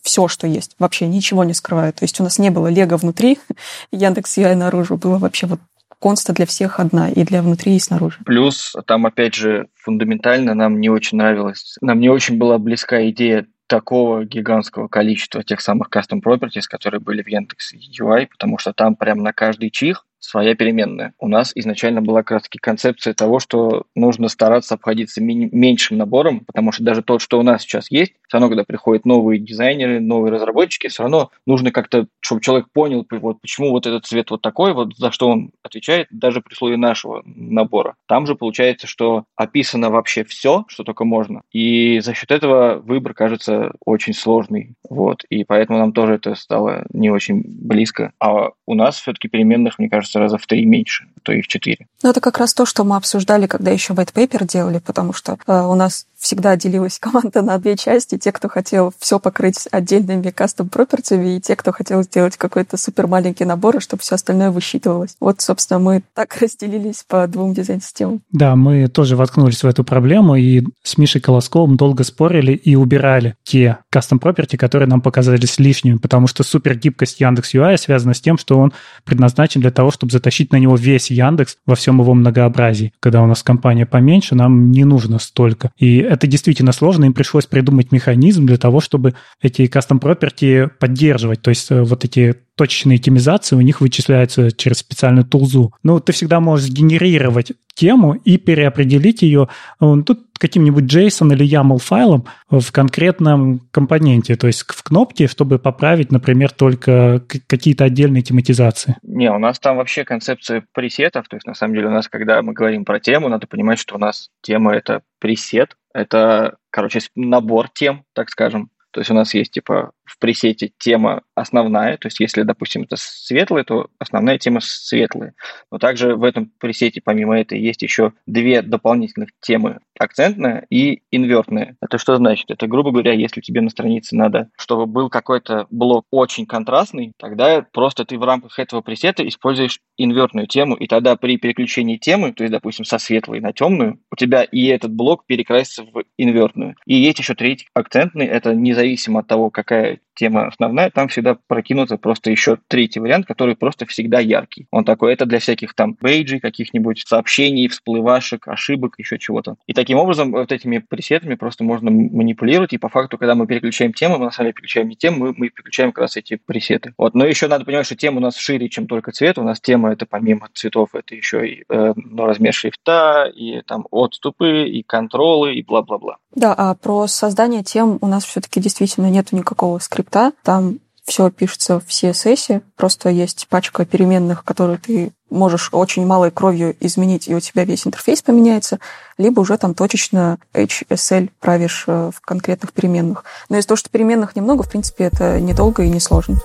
все, 0.00 0.28
что 0.28 0.46
есть. 0.46 0.76
Вообще 0.78 1.08
ничего 1.08 1.44
не 1.44 1.52
скрывая. 1.52 1.92
То 1.92 2.04
есть 2.04 2.18
у 2.20 2.22
нас 2.22 2.38
не 2.38 2.50
было 2.50 2.68
Лего 2.68 2.96
внутри, 2.96 3.38
Яндекс 3.92 4.38
UI 4.38 4.54
наружу. 4.54 4.96
Было 4.96 5.18
вообще 5.18 5.46
вот 5.46 5.60
конста 5.98 6.32
для 6.32 6.46
всех 6.46 6.78
одна, 6.78 7.10
и 7.10 7.24
для 7.24 7.42
внутри, 7.42 7.74
и 7.74 7.80
снаружи. 7.80 8.18
Плюс 8.24 8.74
там, 8.86 9.06
опять 9.06 9.34
же, 9.34 9.66
фундаментально 9.74 10.54
нам 10.54 10.80
не 10.80 10.88
очень 10.88 11.18
нравилось, 11.18 11.76
нам 11.80 11.98
не 11.98 12.08
очень 12.08 12.38
была 12.38 12.58
близка 12.58 13.08
идея 13.10 13.46
такого 13.66 14.24
гигантского 14.24 14.86
количества 14.86 15.42
тех 15.42 15.60
самых 15.60 15.88
custom 15.90 16.20
properties, 16.24 16.64
которые 16.68 17.00
были 17.00 17.22
в 17.22 17.28
Яндекс 17.28 17.74
UI, 17.74 18.26
потому 18.26 18.58
что 18.58 18.72
там 18.72 18.94
прям 18.94 19.18
на 19.18 19.32
каждый 19.32 19.70
чих 19.70 20.06
своя 20.18 20.54
переменная. 20.54 21.14
У 21.18 21.28
нас 21.28 21.52
изначально 21.54 22.02
была 22.02 22.22
как 22.22 22.30
раз 22.32 22.48
концепция 22.60 23.14
того, 23.14 23.38
что 23.38 23.84
нужно 23.94 24.28
стараться 24.28 24.74
обходиться 24.74 25.22
меньшим 25.22 25.98
набором, 25.98 26.40
потому 26.40 26.72
что 26.72 26.84
даже 26.84 27.02
тот, 27.02 27.22
что 27.22 27.38
у 27.38 27.42
нас 27.42 27.62
сейчас 27.62 27.90
есть, 27.90 28.14
все 28.26 28.38
равно, 28.38 28.48
когда 28.48 28.64
приходят 28.64 29.04
новые 29.04 29.38
дизайнеры, 29.38 30.00
новые 30.00 30.32
разработчики, 30.32 30.88
все 30.88 31.04
равно 31.04 31.30
нужно 31.46 31.70
как-то, 31.70 32.06
чтобы 32.20 32.40
человек 32.40 32.66
понял, 32.72 33.06
вот 33.10 33.40
почему 33.40 33.70
вот 33.70 33.86
этот 33.86 34.06
цвет 34.06 34.30
вот 34.30 34.42
такой, 34.42 34.72
вот 34.72 34.96
за 34.96 35.12
что 35.12 35.28
он 35.28 35.52
отвечает, 35.62 36.08
даже 36.10 36.40
при 36.40 36.52
условии 36.52 36.76
нашего 36.76 37.22
набора. 37.24 37.94
Там 38.06 38.26
же 38.26 38.34
получается, 38.34 38.86
что 38.86 39.24
описано 39.36 39.90
вообще 39.90 40.24
все, 40.24 40.64
что 40.68 40.82
только 40.82 41.04
можно, 41.04 41.42
и 41.52 42.00
за 42.00 42.14
счет 42.14 42.30
этого 42.30 42.76
выбор 42.76 43.14
кажется 43.14 43.72
очень 43.84 44.14
сложный, 44.14 44.74
вот, 44.88 45.24
и 45.28 45.44
поэтому 45.44 45.78
нам 45.78 45.92
тоже 45.92 46.14
это 46.14 46.34
стало 46.34 46.84
не 46.92 47.10
очень 47.10 47.42
близко. 47.44 48.12
А 48.18 48.50
у 48.66 48.74
нас 48.74 49.00
все-таки 49.00 49.28
переменных, 49.28 49.78
мне 49.78 49.88
кажется, 49.88 50.05
раза 50.14 50.38
в 50.38 50.46
три 50.46 50.64
меньше, 50.64 51.06
то 51.22 51.32
и 51.32 51.42
в 51.42 51.48
четыре. 51.48 51.86
Ну, 52.02 52.10
это 52.10 52.20
как 52.20 52.38
раз 52.38 52.54
то, 52.54 52.66
что 52.66 52.84
мы 52.84 52.96
обсуждали, 52.96 53.46
когда 53.46 53.70
еще 53.70 53.94
white 53.94 54.12
paper 54.12 54.46
делали, 54.46 54.78
потому 54.78 55.12
что 55.12 55.38
э, 55.46 55.60
у 55.60 55.74
нас 55.74 56.06
всегда 56.18 56.56
делилась 56.56 56.98
команда 57.00 57.42
на 57.42 57.58
две 57.58 57.76
части. 57.76 58.18
Те, 58.18 58.32
кто 58.32 58.48
хотел 58.48 58.92
все 58.98 59.18
покрыть 59.18 59.68
отдельными 59.70 60.30
кастом 60.30 60.68
пропертами, 60.68 61.36
и 61.36 61.40
те, 61.40 61.56
кто 61.56 61.72
хотел 61.72 62.02
сделать 62.02 62.36
какой-то 62.36 62.76
супер 62.76 63.06
маленький 63.06 63.44
набор, 63.44 63.80
чтобы 63.80 64.02
все 64.02 64.14
остальное 64.14 64.50
высчитывалось. 64.50 65.16
Вот, 65.20 65.40
собственно, 65.40 65.78
мы 65.78 66.02
так 66.14 66.36
разделились 66.40 67.04
по 67.06 67.26
двум 67.26 67.54
дизайн-системам. 67.54 68.22
Да, 68.30 68.56
мы 68.56 68.88
тоже 68.88 69.16
воткнулись 69.16 69.62
в 69.62 69.66
эту 69.66 69.84
проблему, 69.84 70.36
и 70.36 70.62
с 70.82 70.98
Мишей 70.98 71.20
Колосковым 71.20 71.76
долго 71.76 72.04
спорили 72.04 72.52
и 72.52 72.74
убирали 72.74 73.36
те 73.44 73.78
кастом 73.90 74.18
property, 74.18 74.56
которые 74.56 74.88
нам 74.88 75.00
показались 75.00 75.58
лишними, 75.58 75.96
потому 75.96 76.26
что 76.26 76.42
супер 76.42 76.74
гибкость 76.76 77.20
Яндекс 77.20 77.54
UI 77.54 77.76
связана 77.76 78.14
с 78.14 78.20
тем, 78.20 78.38
что 78.38 78.58
он 78.58 78.72
предназначен 79.04 79.60
для 79.60 79.70
того, 79.70 79.90
чтобы 79.96 80.12
затащить 80.12 80.52
на 80.52 80.58
него 80.58 80.76
весь 80.76 81.10
Яндекс 81.10 81.56
во 81.66 81.74
всем 81.74 82.00
его 82.00 82.14
многообразии. 82.14 82.92
Когда 83.00 83.22
у 83.22 83.26
нас 83.26 83.42
компания 83.42 83.86
поменьше, 83.86 84.34
нам 84.34 84.70
не 84.70 84.84
нужно 84.84 85.18
столько. 85.18 85.72
И 85.78 85.96
это 85.96 86.26
действительно 86.26 86.72
сложно, 86.72 87.06
им 87.06 87.14
пришлось 87.14 87.46
придумать 87.46 87.92
механизм 87.92 88.46
для 88.46 88.58
того, 88.58 88.80
чтобы 88.80 89.14
эти 89.40 89.62
custom 89.62 90.00
property 90.00 90.68
поддерживать. 90.68 91.42
То 91.42 91.50
есть 91.50 91.70
э, 91.70 91.82
вот 91.82 92.04
эти 92.04 92.36
точечные 92.56 92.98
темизации 92.98 93.54
у 93.54 93.60
них 93.60 93.80
вычисляются 93.80 94.50
через 94.50 94.78
специальную 94.78 95.24
тулзу. 95.24 95.74
Ну, 95.82 96.00
ты 96.00 96.12
всегда 96.12 96.40
можешь 96.40 96.70
генерировать 96.70 97.52
тему 97.74 98.14
и 98.14 98.38
переопределить 98.38 99.20
ее 99.20 99.48
тут 99.78 100.25
каким-нибудь 100.38 100.84
JSON 100.84 101.32
или 101.32 101.46
YAML 101.46 101.78
файлом 101.78 102.24
в 102.50 102.70
конкретном 102.72 103.60
компоненте, 103.70 104.36
то 104.36 104.46
есть 104.46 104.62
в 104.62 104.82
кнопке, 104.82 105.26
чтобы 105.26 105.58
поправить, 105.58 106.12
например, 106.12 106.50
только 106.50 107.22
какие-то 107.46 107.84
отдельные 107.84 108.22
тематизации. 108.22 108.96
Не, 109.02 109.30
у 109.30 109.38
нас 109.38 109.58
там 109.58 109.76
вообще 109.76 110.04
концепция 110.04 110.64
пресетов, 110.72 111.28
то 111.28 111.36
есть 111.36 111.46
на 111.46 111.54
самом 111.54 111.74
деле 111.74 111.88
у 111.88 111.92
нас, 111.92 112.08
когда 112.08 112.42
мы 112.42 112.52
говорим 112.52 112.84
про 112.84 113.00
тему, 113.00 113.28
надо 113.28 113.46
понимать, 113.46 113.78
что 113.78 113.96
у 113.96 113.98
нас 113.98 114.30
тема 114.42 114.74
это 114.74 115.02
пресет, 115.20 115.76
это, 115.94 116.56
короче, 116.70 117.00
набор 117.14 117.68
тем, 117.72 118.04
так 118.14 118.30
скажем. 118.30 118.70
То 118.90 119.00
есть 119.00 119.10
у 119.10 119.14
нас 119.14 119.34
есть 119.34 119.52
типа 119.52 119.92
в 120.06 120.18
пресете 120.18 120.72
тема 120.78 121.22
основная, 121.34 121.96
то 121.98 122.06
есть 122.06 122.20
если, 122.20 122.42
допустим, 122.42 122.82
это 122.82 122.96
светлое, 122.98 123.64
то 123.64 123.88
основная 123.98 124.38
тема 124.38 124.60
светлая. 124.62 125.34
Но 125.70 125.78
также 125.78 126.16
в 126.16 126.24
этом 126.24 126.50
пресете, 126.58 127.00
помимо 127.04 127.38
этой, 127.38 127.60
есть 127.60 127.82
еще 127.82 128.12
две 128.26 128.62
дополнительных 128.62 129.30
темы, 129.40 129.80
акцентная 129.98 130.66
и 130.70 131.02
инвертная. 131.10 131.76
Это 131.80 131.98
что 131.98 132.16
значит? 132.16 132.50
Это, 132.50 132.66
грубо 132.66 132.90
говоря, 132.90 133.12
если 133.12 133.40
тебе 133.40 133.60
на 133.60 133.70
странице 133.70 134.16
надо, 134.16 134.50
чтобы 134.56 134.86
был 134.86 135.10
какой-то 135.10 135.66
блок 135.70 136.04
очень 136.10 136.46
контрастный, 136.46 137.12
тогда 137.18 137.62
просто 137.72 138.04
ты 138.04 138.18
в 138.18 138.24
рамках 138.24 138.58
этого 138.58 138.80
пресета 138.80 139.26
используешь 139.26 139.80
инвертную 139.96 140.46
тему, 140.46 140.74
и 140.74 140.86
тогда 140.86 141.16
при 141.16 141.36
переключении 141.36 141.96
темы, 141.96 142.32
то 142.32 142.44
есть, 142.44 142.52
допустим, 142.52 142.84
со 142.84 142.98
светлой 142.98 143.40
на 143.40 143.52
темную, 143.52 143.98
у 144.10 144.16
тебя 144.16 144.42
и 144.42 144.66
этот 144.66 144.92
блок 144.92 145.26
перекрасится 145.26 145.84
в 145.84 146.04
инвертную. 146.16 146.76
И 146.86 146.94
есть 146.94 147.18
еще 147.18 147.34
третий 147.34 147.68
акцентный, 147.74 148.26
это 148.26 148.54
независимо 148.54 149.20
от 149.20 149.26
того, 149.26 149.50
какая 149.50 149.95
right 149.96 150.05
тема 150.16 150.46
основная, 150.48 150.90
там 150.90 151.08
всегда 151.08 151.36
прокинуться 151.46 151.96
просто 151.96 152.30
еще 152.30 152.58
третий 152.68 153.00
вариант, 153.00 153.26
который 153.26 153.54
просто 153.54 153.86
всегда 153.86 154.18
яркий. 154.18 154.66
Он 154.70 154.84
такой, 154.84 155.12
это 155.12 155.26
для 155.26 155.38
всяких 155.38 155.74
там 155.74 155.96
бейджей, 156.00 156.40
каких-нибудь 156.40 157.04
сообщений, 157.06 157.68
всплывашек, 157.68 158.48
ошибок, 158.48 158.94
еще 158.98 159.18
чего-то. 159.18 159.56
И 159.66 159.72
таким 159.72 159.98
образом 159.98 160.32
вот 160.32 160.50
этими 160.52 160.78
пресетами 160.78 161.34
просто 161.34 161.62
можно 161.62 161.90
манипулировать, 161.90 162.72
и 162.72 162.78
по 162.78 162.88
факту, 162.88 163.18
когда 163.18 163.34
мы 163.34 163.46
переключаем 163.46 163.92
тему, 163.92 164.18
мы 164.18 164.26
на 164.26 164.30
самом 164.30 164.46
деле 164.46 164.54
переключаем 164.54 164.88
не 164.88 164.96
тему, 164.96 165.26
мы, 165.26 165.34
мы 165.36 165.48
переключаем 165.50 165.92
как 165.92 166.02
раз 166.02 166.16
эти 166.16 166.36
пресеты. 166.36 166.94
Вот. 166.98 167.14
Но 167.14 167.26
еще 167.26 167.48
надо 167.48 167.64
понимать, 167.64 167.86
что 167.86 167.96
тема 167.96 168.18
у 168.18 168.20
нас 168.20 168.36
шире, 168.36 168.68
чем 168.68 168.86
только 168.86 169.12
цвет. 169.12 169.38
У 169.38 169.42
нас 169.42 169.60
тема 169.60 169.92
это 169.92 170.06
помимо 170.06 170.48
цветов, 170.54 170.90
это 170.94 171.14
еще 171.14 171.46
и 171.46 171.64
э, 171.68 171.92
ну, 171.96 172.26
размер 172.26 172.54
шрифта, 172.54 173.30
и 173.34 173.60
там 173.62 173.86
отступы, 173.90 174.68
и 174.68 174.82
контролы, 174.82 175.54
и 175.54 175.62
бла-бла-бла. 175.62 176.16
Да, 176.34 176.54
а 176.56 176.74
про 176.74 177.06
создание 177.06 177.62
тем 177.62 177.98
у 178.00 178.06
нас 178.06 178.24
все-таки 178.24 178.60
действительно 178.60 179.10
нету 179.10 179.34
никакого 179.36 179.78
скрипта. 179.78 180.05
Там 180.42 180.78
все 181.06 181.30
пишется 181.30 181.78
в 181.78 181.86
CSS, 181.86 182.62
просто 182.74 183.10
есть 183.10 183.46
пачка 183.48 183.84
переменных, 183.84 184.44
которые 184.44 184.78
ты 184.78 185.12
можешь 185.30 185.68
очень 185.72 186.04
малой 186.04 186.30
кровью 186.30 186.76
изменить, 186.80 187.28
и 187.28 187.34
у 187.34 187.40
тебя 187.40 187.64
весь 187.64 187.86
интерфейс 187.86 188.22
поменяется, 188.22 188.78
либо 189.18 189.40
уже 189.40 189.56
там 189.56 189.74
точечно 189.74 190.38
HSL 190.52 191.30
правишь 191.40 191.84
э, 191.86 192.10
в 192.14 192.20
конкретных 192.20 192.72
переменных. 192.72 193.24
Но 193.48 193.56
из-за 193.56 193.68
того, 193.68 193.76
что 193.76 193.90
переменных 193.90 194.36
немного, 194.36 194.62
в 194.62 194.68
принципе, 194.70 195.04
это 195.04 195.40
недолго 195.40 195.82
и 195.84 195.88
несложно. 195.88 196.38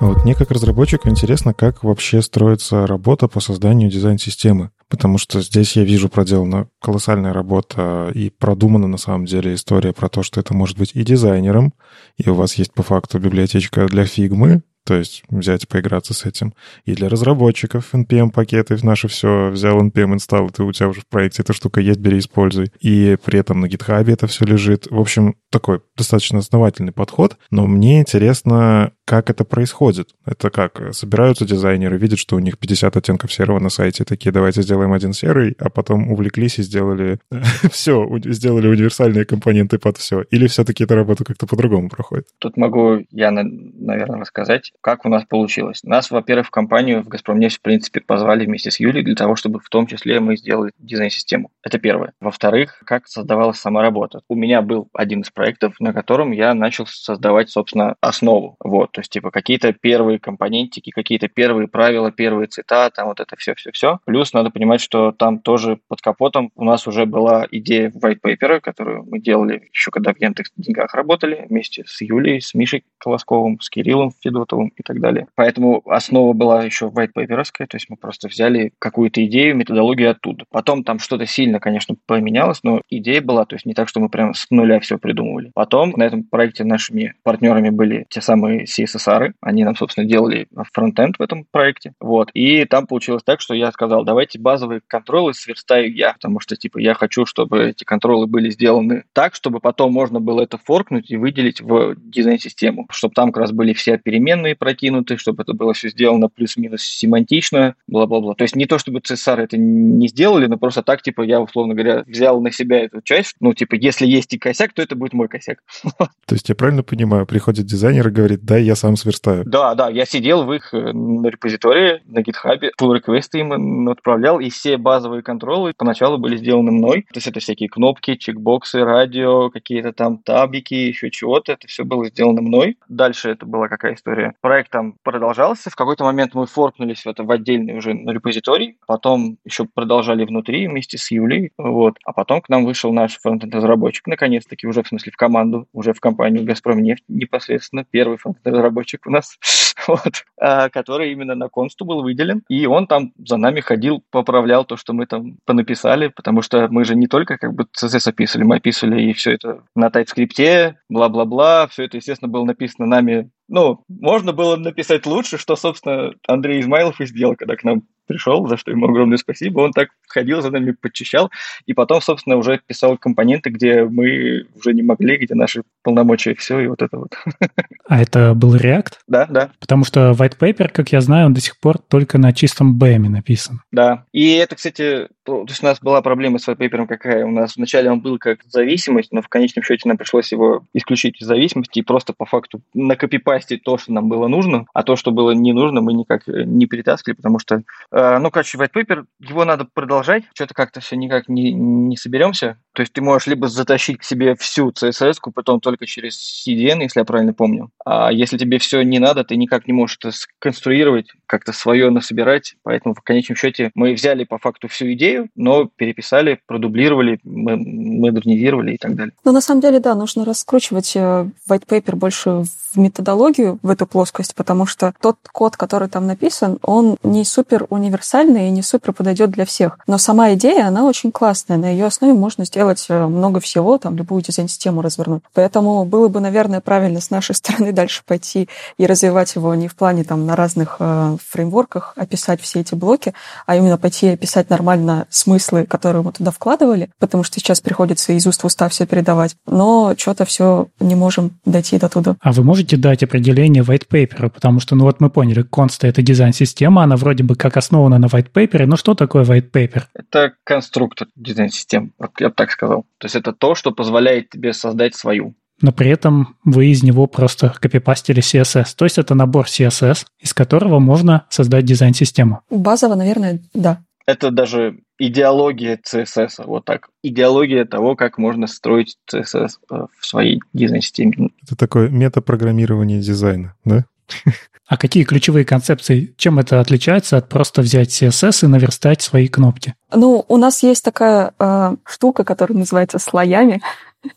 А 0.00 0.06
вот 0.06 0.24
мне 0.24 0.34
как 0.34 0.50
разработчику 0.50 1.10
интересно, 1.10 1.52
как 1.52 1.84
вообще 1.84 2.22
строится 2.22 2.86
работа 2.86 3.28
по 3.28 3.40
созданию 3.40 3.90
дизайн-системы. 3.90 4.70
Потому 4.88 5.18
что 5.18 5.42
здесь 5.42 5.76
я 5.76 5.84
вижу 5.84 6.08
проделана 6.08 6.68
колоссальная 6.80 7.34
работа 7.34 8.10
и 8.14 8.30
продумана 8.30 8.88
на 8.88 8.96
самом 8.96 9.26
деле 9.26 9.52
история 9.52 9.92
про 9.92 10.08
то, 10.08 10.22
что 10.22 10.40
это 10.40 10.54
может 10.54 10.78
быть 10.78 10.92
и 10.94 11.04
дизайнером, 11.04 11.74
и 12.16 12.30
у 12.30 12.34
вас 12.34 12.54
есть 12.54 12.72
по 12.72 12.82
факту 12.82 13.18
библиотечка 13.18 13.86
для 13.86 14.06
фигмы, 14.06 14.62
то 14.84 14.94
есть 14.94 15.22
взять 15.28 15.64
и 15.64 15.66
поиграться 15.66 16.14
с 16.14 16.24
этим. 16.24 16.54
И 16.84 16.94
для 16.94 17.08
разработчиков 17.08 17.94
NPM-пакеты, 17.94 18.78
наше 18.82 19.08
все, 19.08 19.50
взял 19.50 19.80
NPM 19.80 20.16
install, 20.16 20.50
и 20.58 20.62
у 20.62 20.72
тебя 20.72 20.88
уже 20.88 21.02
в 21.02 21.06
проекте 21.06 21.42
эта 21.42 21.52
штука 21.52 21.80
есть, 21.80 22.00
бери, 22.00 22.18
используй. 22.18 22.72
И 22.80 23.16
при 23.24 23.38
этом 23.38 23.60
на 23.60 23.66
GitHub 23.66 24.10
это 24.10 24.26
все 24.26 24.44
лежит. 24.44 24.86
В 24.90 24.98
общем, 24.98 25.36
такой 25.50 25.80
достаточно 25.96 26.38
основательный 26.38 26.92
подход, 26.92 27.36
но 27.50 27.66
мне 27.66 28.00
интересно, 28.00 28.92
как 29.10 29.28
это 29.28 29.44
происходит. 29.44 30.10
Это 30.24 30.50
как? 30.50 30.94
Собираются 30.94 31.44
дизайнеры, 31.44 31.98
видят, 31.98 32.20
что 32.20 32.36
у 32.36 32.38
них 32.38 32.56
50 32.58 32.96
оттенков 32.96 33.32
серого 33.32 33.58
на 33.58 33.68
сайте, 33.68 34.04
такие, 34.04 34.30
давайте 34.30 34.62
сделаем 34.62 34.92
один 34.92 35.12
серый, 35.12 35.56
а 35.58 35.68
потом 35.68 36.12
увлеклись 36.12 36.60
и 36.60 36.62
сделали 36.62 37.18
все, 37.72 38.08
сделали 38.26 38.68
универсальные 38.68 39.24
компоненты 39.24 39.80
под 39.80 39.96
все. 39.96 40.22
Или 40.30 40.46
все-таки 40.46 40.84
эта 40.84 40.94
работа 40.94 41.24
как-то 41.24 41.48
по-другому 41.48 41.88
проходит? 41.88 42.28
Тут 42.38 42.56
могу 42.56 43.04
я, 43.10 43.32
наверное, 43.32 44.20
рассказать, 44.20 44.70
как 44.80 45.04
у 45.04 45.08
нас 45.08 45.24
получилось. 45.24 45.82
Нас, 45.82 46.12
во-первых, 46.12 46.46
в 46.46 46.50
компанию 46.50 47.02
в 47.02 47.08
«Газпромнефть», 47.08 47.58
в 47.58 47.62
принципе, 47.62 48.00
позвали 48.00 48.46
вместе 48.46 48.70
с 48.70 48.78
Юлей 48.78 49.02
для 49.02 49.16
того, 49.16 49.34
чтобы 49.34 49.58
в 49.58 49.68
том 49.70 49.88
числе 49.88 50.20
мы 50.20 50.36
сделали 50.36 50.70
дизайн-систему. 50.78 51.50
Это 51.64 51.80
первое. 51.80 52.12
Во-вторых, 52.20 52.80
как 52.86 53.08
создавалась 53.08 53.58
сама 53.58 53.82
работа. 53.82 54.20
У 54.28 54.36
меня 54.36 54.62
был 54.62 54.86
один 54.92 55.22
из 55.22 55.30
проектов, 55.30 55.74
на 55.80 55.92
котором 55.92 56.30
я 56.30 56.54
начал 56.54 56.86
создавать, 56.86 57.50
собственно, 57.50 57.96
основу. 58.00 58.54
Вот, 58.62 58.99
то 59.00 59.02
есть, 59.02 59.12
типа, 59.12 59.30
какие-то 59.30 59.72
первые 59.72 60.18
компонентики, 60.18 60.90
какие-то 60.90 61.28
первые 61.28 61.68
правила, 61.68 62.12
первые 62.12 62.48
цвета, 62.48 62.90
там 62.90 63.08
вот 63.08 63.18
это 63.18 63.34
все-все-все. 63.36 63.98
Плюс 64.04 64.34
надо 64.34 64.50
понимать, 64.50 64.82
что 64.82 65.10
там 65.12 65.38
тоже 65.38 65.78
под 65.88 66.02
капотом 66.02 66.50
у 66.54 66.64
нас 66.64 66.86
уже 66.86 67.06
была 67.06 67.46
идея 67.50 67.90
white 67.90 68.20
paper, 68.22 68.60
которую 68.60 69.06
мы 69.08 69.18
делали 69.18 69.70
еще 69.72 69.90
когда 69.90 70.12
в 70.12 70.20
Яндекс 70.20 70.52
деньгах 70.54 70.92
работали, 70.92 71.46
вместе 71.48 71.84
с 71.86 72.02
Юлей, 72.02 72.42
с 72.42 72.52
Мишей 72.52 72.84
Колосковым, 72.98 73.58
с 73.60 73.70
Кириллом 73.70 74.12
Федотовым 74.20 74.70
и 74.76 74.82
так 74.82 75.00
далее. 75.00 75.28
Поэтому 75.34 75.82
основа 75.86 76.34
была 76.34 76.62
еще 76.62 76.86
white 76.88 77.12
paper, 77.16 77.42
то 77.66 77.76
есть 77.76 77.86
мы 77.88 77.96
просто 77.96 78.28
взяли 78.28 78.74
какую-то 78.78 79.24
идею, 79.24 79.56
методологию 79.56 80.10
оттуда. 80.10 80.44
Потом 80.50 80.84
там 80.84 80.98
что-то 80.98 81.24
сильно, 81.24 81.58
конечно, 81.58 81.96
поменялось, 82.04 82.60
но 82.62 82.82
идея 82.90 83.22
была, 83.22 83.46
то 83.46 83.56
есть 83.56 83.64
не 83.64 83.72
так, 83.72 83.88
что 83.88 84.00
мы 84.00 84.10
прям 84.10 84.34
с 84.34 84.46
нуля 84.50 84.78
все 84.80 84.98
придумывали. 84.98 85.52
Потом 85.54 85.94
на 85.96 86.02
этом 86.02 86.22
проекте 86.24 86.64
нашими 86.64 87.14
партнерами 87.22 87.70
были 87.70 88.04
те 88.10 88.20
самые 88.20 88.66
CSSR, 88.90 89.32
они 89.40 89.64
нам, 89.64 89.76
собственно, 89.76 90.06
делали 90.06 90.48
фронтенд 90.72 91.16
в 91.18 91.22
этом 91.22 91.46
проекте. 91.50 91.92
Вот. 92.00 92.30
И 92.34 92.64
там 92.64 92.86
получилось 92.86 93.22
так, 93.24 93.40
что 93.40 93.54
я 93.54 93.70
сказал, 93.72 94.04
давайте 94.04 94.38
базовые 94.38 94.80
контролы 94.86 95.34
сверстаю 95.34 95.94
я, 95.94 96.14
потому 96.14 96.40
что, 96.40 96.56
типа, 96.56 96.78
я 96.78 96.94
хочу, 96.94 97.26
чтобы 97.26 97.70
эти 97.70 97.84
контролы 97.84 98.26
были 98.26 98.50
сделаны 98.50 99.04
так, 99.12 99.34
чтобы 99.34 99.60
потом 99.60 99.92
можно 99.92 100.20
было 100.20 100.42
это 100.42 100.58
форкнуть 100.58 101.10
и 101.10 101.16
выделить 101.16 101.60
в 101.60 101.94
дизайн-систему, 101.96 102.86
чтобы 102.90 103.14
там 103.14 103.32
как 103.32 103.42
раз 103.42 103.52
были 103.52 103.72
все 103.72 103.98
переменные 103.98 104.56
прокинуты, 104.56 105.16
чтобы 105.16 105.42
это 105.42 105.52
было 105.52 105.72
все 105.72 105.88
сделано 105.88 106.28
плюс-минус 106.28 106.82
семантично, 106.82 107.74
бла-бла-бла. 107.86 108.34
То 108.34 108.42
есть 108.42 108.56
не 108.56 108.66
то, 108.66 108.78
чтобы 108.78 109.00
CSR 109.00 109.40
это 109.40 109.56
не 109.56 110.08
сделали, 110.08 110.46
но 110.46 110.56
просто 110.56 110.82
так, 110.82 111.02
типа, 111.02 111.22
я, 111.22 111.40
условно 111.40 111.74
говоря, 111.74 112.04
взял 112.06 112.40
на 112.40 112.50
себя 112.50 112.84
эту 112.84 113.00
часть, 113.02 113.36
ну, 113.40 113.54
типа, 113.54 113.74
если 113.74 114.06
есть 114.06 114.32
и 114.34 114.38
косяк, 114.38 114.72
то 114.72 114.82
это 114.82 114.96
будет 114.96 115.12
мой 115.12 115.28
косяк. 115.28 115.62
То 115.98 116.34
есть 116.34 116.48
я 116.48 116.54
правильно 116.54 116.82
понимаю, 116.82 117.26
приходит 117.26 117.66
дизайнер 117.66 118.08
и 118.08 118.10
говорит, 118.10 118.44
да, 118.44 118.56
я 118.56 118.69
сам 118.74 118.96
сверстаю. 118.96 119.44
Да, 119.46 119.74
да, 119.74 119.88
я 119.88 120.04
сидел 120.04 120.44
в 120.44 120.52
их 120.52 120.72
э, 120.74 120.78
репозитории, 120.78 122.02
на 122.06 122.22
гитхабе, 122.22 122.72
pull 122.80 122.94
реквесты 122.94 123.40
им 123.40 123.88
отправлял, 123.88 124.40
и 124.40 124.50
все 124.50 124.76
базовые 124.76 125.22
контролы 125.22 125.72
поначалу 125.76 126.18
были 126.18 126.36
сделаны 126.36 126.70
мной. 126.72 127.02
То 127.02 127.16
есть 127.16 127.26
это 127.26 127.40
всякие 127.40 127.68
кнопки, 127.68 128.16
чекбоксы, 128.16 128.84
радио, 128.84 129.50
какие-то 129.50 129.92
там 129.92 130.18
табики, 130.18 130.74
еще 130.74 131.10
чего-то. 131.10 131.52
Это 131.52 131.66
все 131.66 131.84
было 131.84 132.06
сделано 132.06 132.42
мной. 132.42 132.76
Дальше 132.88 133.30
это 133.30 133.46
была 133.46 133.68
какая 133.68 133.94
история? 133.94 134.34
Проект 134.40 134.70
там 134.70 134.94
продолжался. 135.02 135.70
В 135.70 135.76
какой-то 135.76 136.04
момент 136.04 136.34
мы 136.34 136.46
форкнулись 136.46 137.04
в 137.04 137.08
это 137.08 137.24
в 137.24 137.30
отдельный 137.30 137.76
уже 137.76 137.92
репозиторий. 137.92 138.76
Потом 138.86 139.38
еще 139.44 139.66
продолжали 139.72 140.24
внутри 140.24 140.66
вместе 140.68 140.98
с 140.98 141.10
Юлей. 141.10 141.52
Вот. 141.58 141.96
А 142.04 142.12
потом 142.12 142.40
к 142.40 142.48
нам 142.48 142.64
вышел 142.64 142.92
наш 142.92 143.18
фронтенд-разработчик, 143.18 144.06
наконец-таки, 144.06 144.66
уже 144.66 144.82
в 144.82 144.88
смысле 144.88 145.12
в 145.12 145.16
команду, 145.16 145.66
уже 145.72 145.92
в 145.92 146.00
компанию 146.00 146.44
«Газпром 146.44 146.82
нефть» 146.82 147.04
непосредственно. 147.08 147.84
Первый 147.90 148.18
фронтенд-разработчик 148.60 149.06
у 149.06 149.10
нас, 149.10 149.38
вот, 149.86 150.24
а, 150.38 150.68
который 150.68 151.12
именно 151.12 151.34
на 151.34 151.48
консту 151.48 151.84
был 151.84 152.02
выделен. 152.02 152.42
И 152.48 152.66
он 152.66 152.86
там 152.86 153.12
за 153.18 153.36
нами 153.36 153.60
ходил, 153.60 154.02
поправлял 154.10 154.64
то, 154.64 154.76
что 154.76 154.92
мы 154.92 155.06
там 155.06 155.38
понаписали, 155.44 156.08
потому 156.08 156.42
что 156.42 156.68
мы 156.68 156.84
же 156.84 156.94
не 156.94 157.06
только 157.06 157.38
как 157.38 157.54
бы 157.54 157.66
CSS 157.80 158.08
описывали, 158.08 158.46
мы 158.46 158.56
описывали 158.56 159.02
и 159.02 159.12
все 159.12 159.32
это 159.32 159.62
на 159.74 159.88
TypeScript, 159.88 160.74
бла-бла-бла. 160.88 161.66
Все 161.68 161.84
это, 161.84 161.96
естественно, 161.96 162.30
было 162.30 162.44
написано 162.44 162.86
нами 162.86 163.30
ну, 163.50 163.82
можно 163.88 164.32
было 164.32 164.54
написать 164.54 165.06
лучше, 165.06 165.36
что, 165.36 165.56
собственно, 165.56 166.14
Андрей 166.28 166.60
Измайлов 166.60 167.00
и 167.00 167.06
сделал, 167.06 167.34
когда 167.34 167.56
к 167.56 167.64
нам 167.64 167.82
пришел, 168.06 168.46
за 168.46 168.56
что 168.56 168.70
ему 168.70 168.88
огромное 168.88 169.18
спасибо. 169.18 169.60
Он 169.60 169.72
так 169.72 169.88
ходил 170.08 170.40
за 170.40 170.50
нами, 170.50 170.70
подчищал, 170.70 171.30
и 171.66 171.74
потом, 171.74 172.00
собственно, 172.00 172.36
уже 172.36 172.60
писал 172.64 172.96
компоненты, 172.96 173.50
где 173.50 173.84
мы 173.84 174.46
уже 174.54 174.72
не 174.72 174.82
могли, 174.82 175.16
где 175.16 175.34
наши 175.34 175.62
полномочия, 175.82 176.34
все, 176.36 176.60
и 176.60 176.68
вот 176.68 176.80
это 176.80 176.96
вот. 176.96 177.12
А 177.88 178.00
это 178.00 178.34
был 178.34 178.54
React? 178.54 178.92
Да, 179.08 179.26
да. 179.28 179.50
Потому 179.70 179.84
что 179.84 180.10
white 180.10 180.36
paper, 180.36 180.68
как 180.68 180.90
я 180.90 181.00
знаю, 181.00 181.26
он 181.26 181.34
до 181.34 181.40
сих 181.40 181.56
пор 181.56 181.78
только 181.78 182.18
на 182.18 182.32
чистом 182.32 182.76
BM 182.76 183.08
написан. 183.08 183.62
Да. 183.70 184.04
И 184.10 184.32
это, 184.32 184.56
кстати, 184.56 185.06
то 185.22 185.44
есть 185.46 185.62
у 185.62 185.66
нас 185.66 185.78
была 185.80 186.02
проблема 186.02 186.40
с 186.40 186.48
white 186.48 186.58
paper 186.58 186.88
какая? 186.88 187.24
У 187.24 187.30
нас 187.30 187.54
вначале 187.56 187.88
он 187.88 188.00
был 188.00 188.18
как 188.18 188.40
зависимость, 188.48 189.12
но 189.12 189.22
в 189.22 189.28
конечном 189.28 189.62
счете 189.62 189.88
нам 189.88 189.96
пришлось 189.96 190.32
его 190.32 190.64
исключить 190.74 191.22
из 191.22 191.26
зависимости 191.28 191.78
и 191.78 191.82
просто 191.82 192.12
по 192.12 192.26
факту 192.26 192.62
накопипастить 192.74 193.62
то, 193.62 193.78
что 193.78 193.92
нам 193.92 194.08
было 194.08 194.26
нужно, 194.26 194.66
а 194.74 194.82
то, 194.82 194.96
что 194.96 195.12
было 195.12 195.30
не 195.30 195.52
нужно, 195.52 195.80
мы 195.80 195.92
никак 195.92 196.26
не 196.26 196.66
перетаскивали, 196.66 197.14
потому 197.14 197.38
что 197.38 197.62
э, 197.92 198.00
Э, 198.00 198.18
ну, 198.18 198.30
короче, 198.30 198.58
white 198.58 198.72
paper, 198.74 199.04
его 199.20 199.44
надо 199.44 199.66
продолжать, 199.72 200.24
что-то 200.34 200.54
как-то 200.54 200.80
все 200.80 200.96
никак 200.96 201.28
не, 201.28 201.52
не 201.52 201.96
соберемся. 201.96 202.58
То 202.80 202.82
есть 202.82 202.94
ты 202.94 203.02
можешь 203.02 203.26
либо 203.26 203.46
затащить 203.46 203.98
к 203.98 204.04
себе 204.04 204.34
всю 204.36 204.70
CSS, 204.70 205.16
потом 205.34 205.60
только 205.60 205.84
через 205.84 206.16
CDN, 206.16 206.80
если 206.80 207.00
я 207.00 207.04
правильно 207.04 207.34
помню. 207.34 207.70
А 207.84 208.10
если 208.10 208.38
тебе 208.38 208.58
все 208.58 208.80
не 208.80 208.98
надо, 208.98 209.22
ты 209.22 209.36
никак 209.36 209.66
не 209.66 209.74
можешь 209.74 209.98
это 210.00 210.16
сконструировать, 210.16 211.08
как-то 211.26 211.52
свое 211.52 211.90
насобирать. 211.90 212.54
Поэтому 212.62 212.94
в 212.94 213.02
конечном 213.02 213.36
счете 213.36 213.70
мы 213.74 213.92
взяли 213.92 214.24
по 214.24 214.38
факту 214.38 214.68
всю 214.68 214.90
идею, 214.94 215.28
но 215.36 215.66
переписали, 215.66 216.40
продублировали, 216.46 217.20
модернизировали 217.22 218.72
и 218.72 218.78
так 218.78 218.94
далее. 218.94 219.12
Ну, 219.26 219.32
на 219.32 219.42
самом 219.42 219.60
деле, 219.60 219.78
да, 219.78 219.94
нужно 219.94 220.24
раскручивать 220.24 220.96
э, 220.96 221.26
white 221.50 221.66
paper 221.66 221.96
больше 221.96 222.44
в 222.72 222.78
методологию, 222.78 223.58
в 223.62 223.68
эту 223.68 223.86
плоскость, 223.86 224.34
потому 224.34 224.64
что 224.64 224.94
тот 225.02 225.16
код, 225.30 225.56
который 225.56 225.88
там 225.88 226.06
написан, 226.06 226.58
он 226.62 226.96
не 227.02 227.24
супер 227.24 227.66
универсальный 227.68 228.48
и 228.48 228.50
не 228.50 228.62
супер 228.62 228.94
подойдет 228.94 229.30
для 229.30 229.44
всех. 229.44 229.78
Но 229.86 229.98
сама 229.98 230.32
идея, 230.34 230.68
она 230.68 230.86
очень 230.86 231.12
классная. 231.12 231.58
На 231.58 231.70
ее 231.70 231.84
основе 231.84 232.14
можно 232.14 232.44
сделать 232.44 232.69
сделать 232.78 232.86
э, 232.88 233.06
много 233.06 233.40
всего, 233.40 233.78
там, 233.78 233.96
любую 233.96 234.22
дизайн-систему 234.22 234.82
развернуть. 234.82 235.22
Поэтому 235.34 235.84
было 235.84 236.08
бы, 236.08 236.20
наверное, 236.20 236.60
правильно 236.60 237.00
с 237.00 237.10
нашей 237.10 237.34
стороны 237.34 237.72
дальше 237.72 238.02
пойти 238.06 238.48
и 238.78 238.86
развивать 238.86 239.34
его 239.34 239.54
не 239.54 239.68
в 239.68 239.74
плане 239.74 240.04
там 240.04 240.26
на 240.26 240.36
разных 240.36 240.76
э, 240.78 241.16
фреймворках 241.28 241.92
описать 241.96 242.40
все 242.40 242.60
эти 242.60 242.74
блоки, 242.74 243.14
а 243.46 243.56
именно 243.56 243.78
пойти 243.78 244.06
и 244.06 244.10
описать 244.10 244.50
нормально 244.50 245.06
смыслы, 245.10 245.66
которые 245.66 246.02
мы 246.02 246.12
туда 246.12 246.30
вкладывали, 246.30 246.90
потому 246.98 247.22
что 247.22 247.40
сейчас 247.40 247.60
приходится 247.60 248.12
из 248.12 248.26
уст 248.26 248.42
в 248.42 248.46
уста 248.46 248.68
все 248.68 248.86
передавать. 248.86 249.36
Но 249.46 249.94
что-то 249.96 250.24
все 250.24 250.68
не 250.80 250.94
можем 250.94 251.32
дойти 251.44 251.78
до 251.78 251.88
туда. 251.88 252.16
А 252.20 252.32
вы 252.32 252.44
можете 252.44 252.76
дать 252.76 253.02
определение 253.02 253.62
white 253.62 253.88
paper? 253.88 254.30
Потому 254.30 254.60
что, 254.60 254.76
ну 254.76 254.84
вот 254.84 255.00
мы 255.00 255.10
поняли, 255.10 255.42
конста— 255.42 255.86
это 255.88 256.02
дизайн-система, 256.02 256.82
она 256.82 256.96
вроде 256.96 257.24
бы 257.24 257.34
как 257.34 257.56
основана 257.56 257.98
на 257.98 258.06
white 258.06 258.32
paper, 258.32 258.66
но 258.66 258.76
что 258.76 258.94
такое 258.94 259.24
white 259.24 259.50
paper? 259.50 259.82
Это 259.94 260.32
конструктор 260.44 261.08
дизайн-систем, 261.16 261.92
я 262.18 262.28
бы 262.28 262.34
так 262.34 262.49
сказал. 262.50 262.86
То 262.98 263.06
есть 263.06 263.16
это 263.16 263.32
то, 263.32 263.54
что 263.54 263.72
позволяет 263.72 264.30
тебе 264.30 264.52
создать 264.52 264.94
свою 264.94 265.34
но 265.62 265.72
при 265.72 265.90
этом 265.90 266.36
вы 266.44 266.68
из 266.68 266.82
него 266.82 267.06
просто 267.06 267.52
копипастили 267.60 268.22
CSS. 268.22 268.68
То 268.76 268.86
есть 268.86 268.98
это 268.98 269.14
набор 269.14 269.46
CSS, 269.46 270.06
из 270.18 270.32
которого 270.32 270.78
можно 270.78 271.26
создать 271.28 271.64
дизайн-систему. 271.64 272.40
Базово, 272.50 272.94
наверное, 272.94 273.40
да. 273.52 273.82
Это 274.06 274.30
даже 274.30 274.80
идеология 274.98 275.78
CSS, 275.78 276.44
вот 276.46 276.64
так. 276.64 276.88
Идеология 277.02 277.64
того, 277.64 277.94
как 277.94 278.18
можно 278.18 278.46
строить 278.46 278.96
CSS 279.12 279.50
э, 279.70 279.86
в 279.98 280.06
своей 280.06 280.40
дизайн-системе. 280.52 281.30
Это 281.42 281.56
такое 281.56 281.88
метапрограммирование 281.88 283.00
дизайна, 283.00 283.54
да? 283.64 283.84
А 284.70 284.76
какие 284.76 285.02
ключевые 285.02 285.44
концепции, 285.44 286.14
чем 286.16 286.38
это 286.38 286.60
отличается 286.60 287.16
от 287.16 287.28
просто 287.28 287.60
взять 287.60 287.88
CSS 287.90 288.44
и 288.44 288.46
наверстать 288.46 289.02
свои 289.02 289.26
кнопки? 289.26 289.74
Ну, 289.92 290.24
у 290.28 290.36
нас 290.36 290.62
есть 290.62 290.84
такая 290.84 291.34
э, 291.40 291.74
штука, 291.84 292.22
которая 292.22 292.56
называется 292.56 293.00
слоями. 293.00 293.60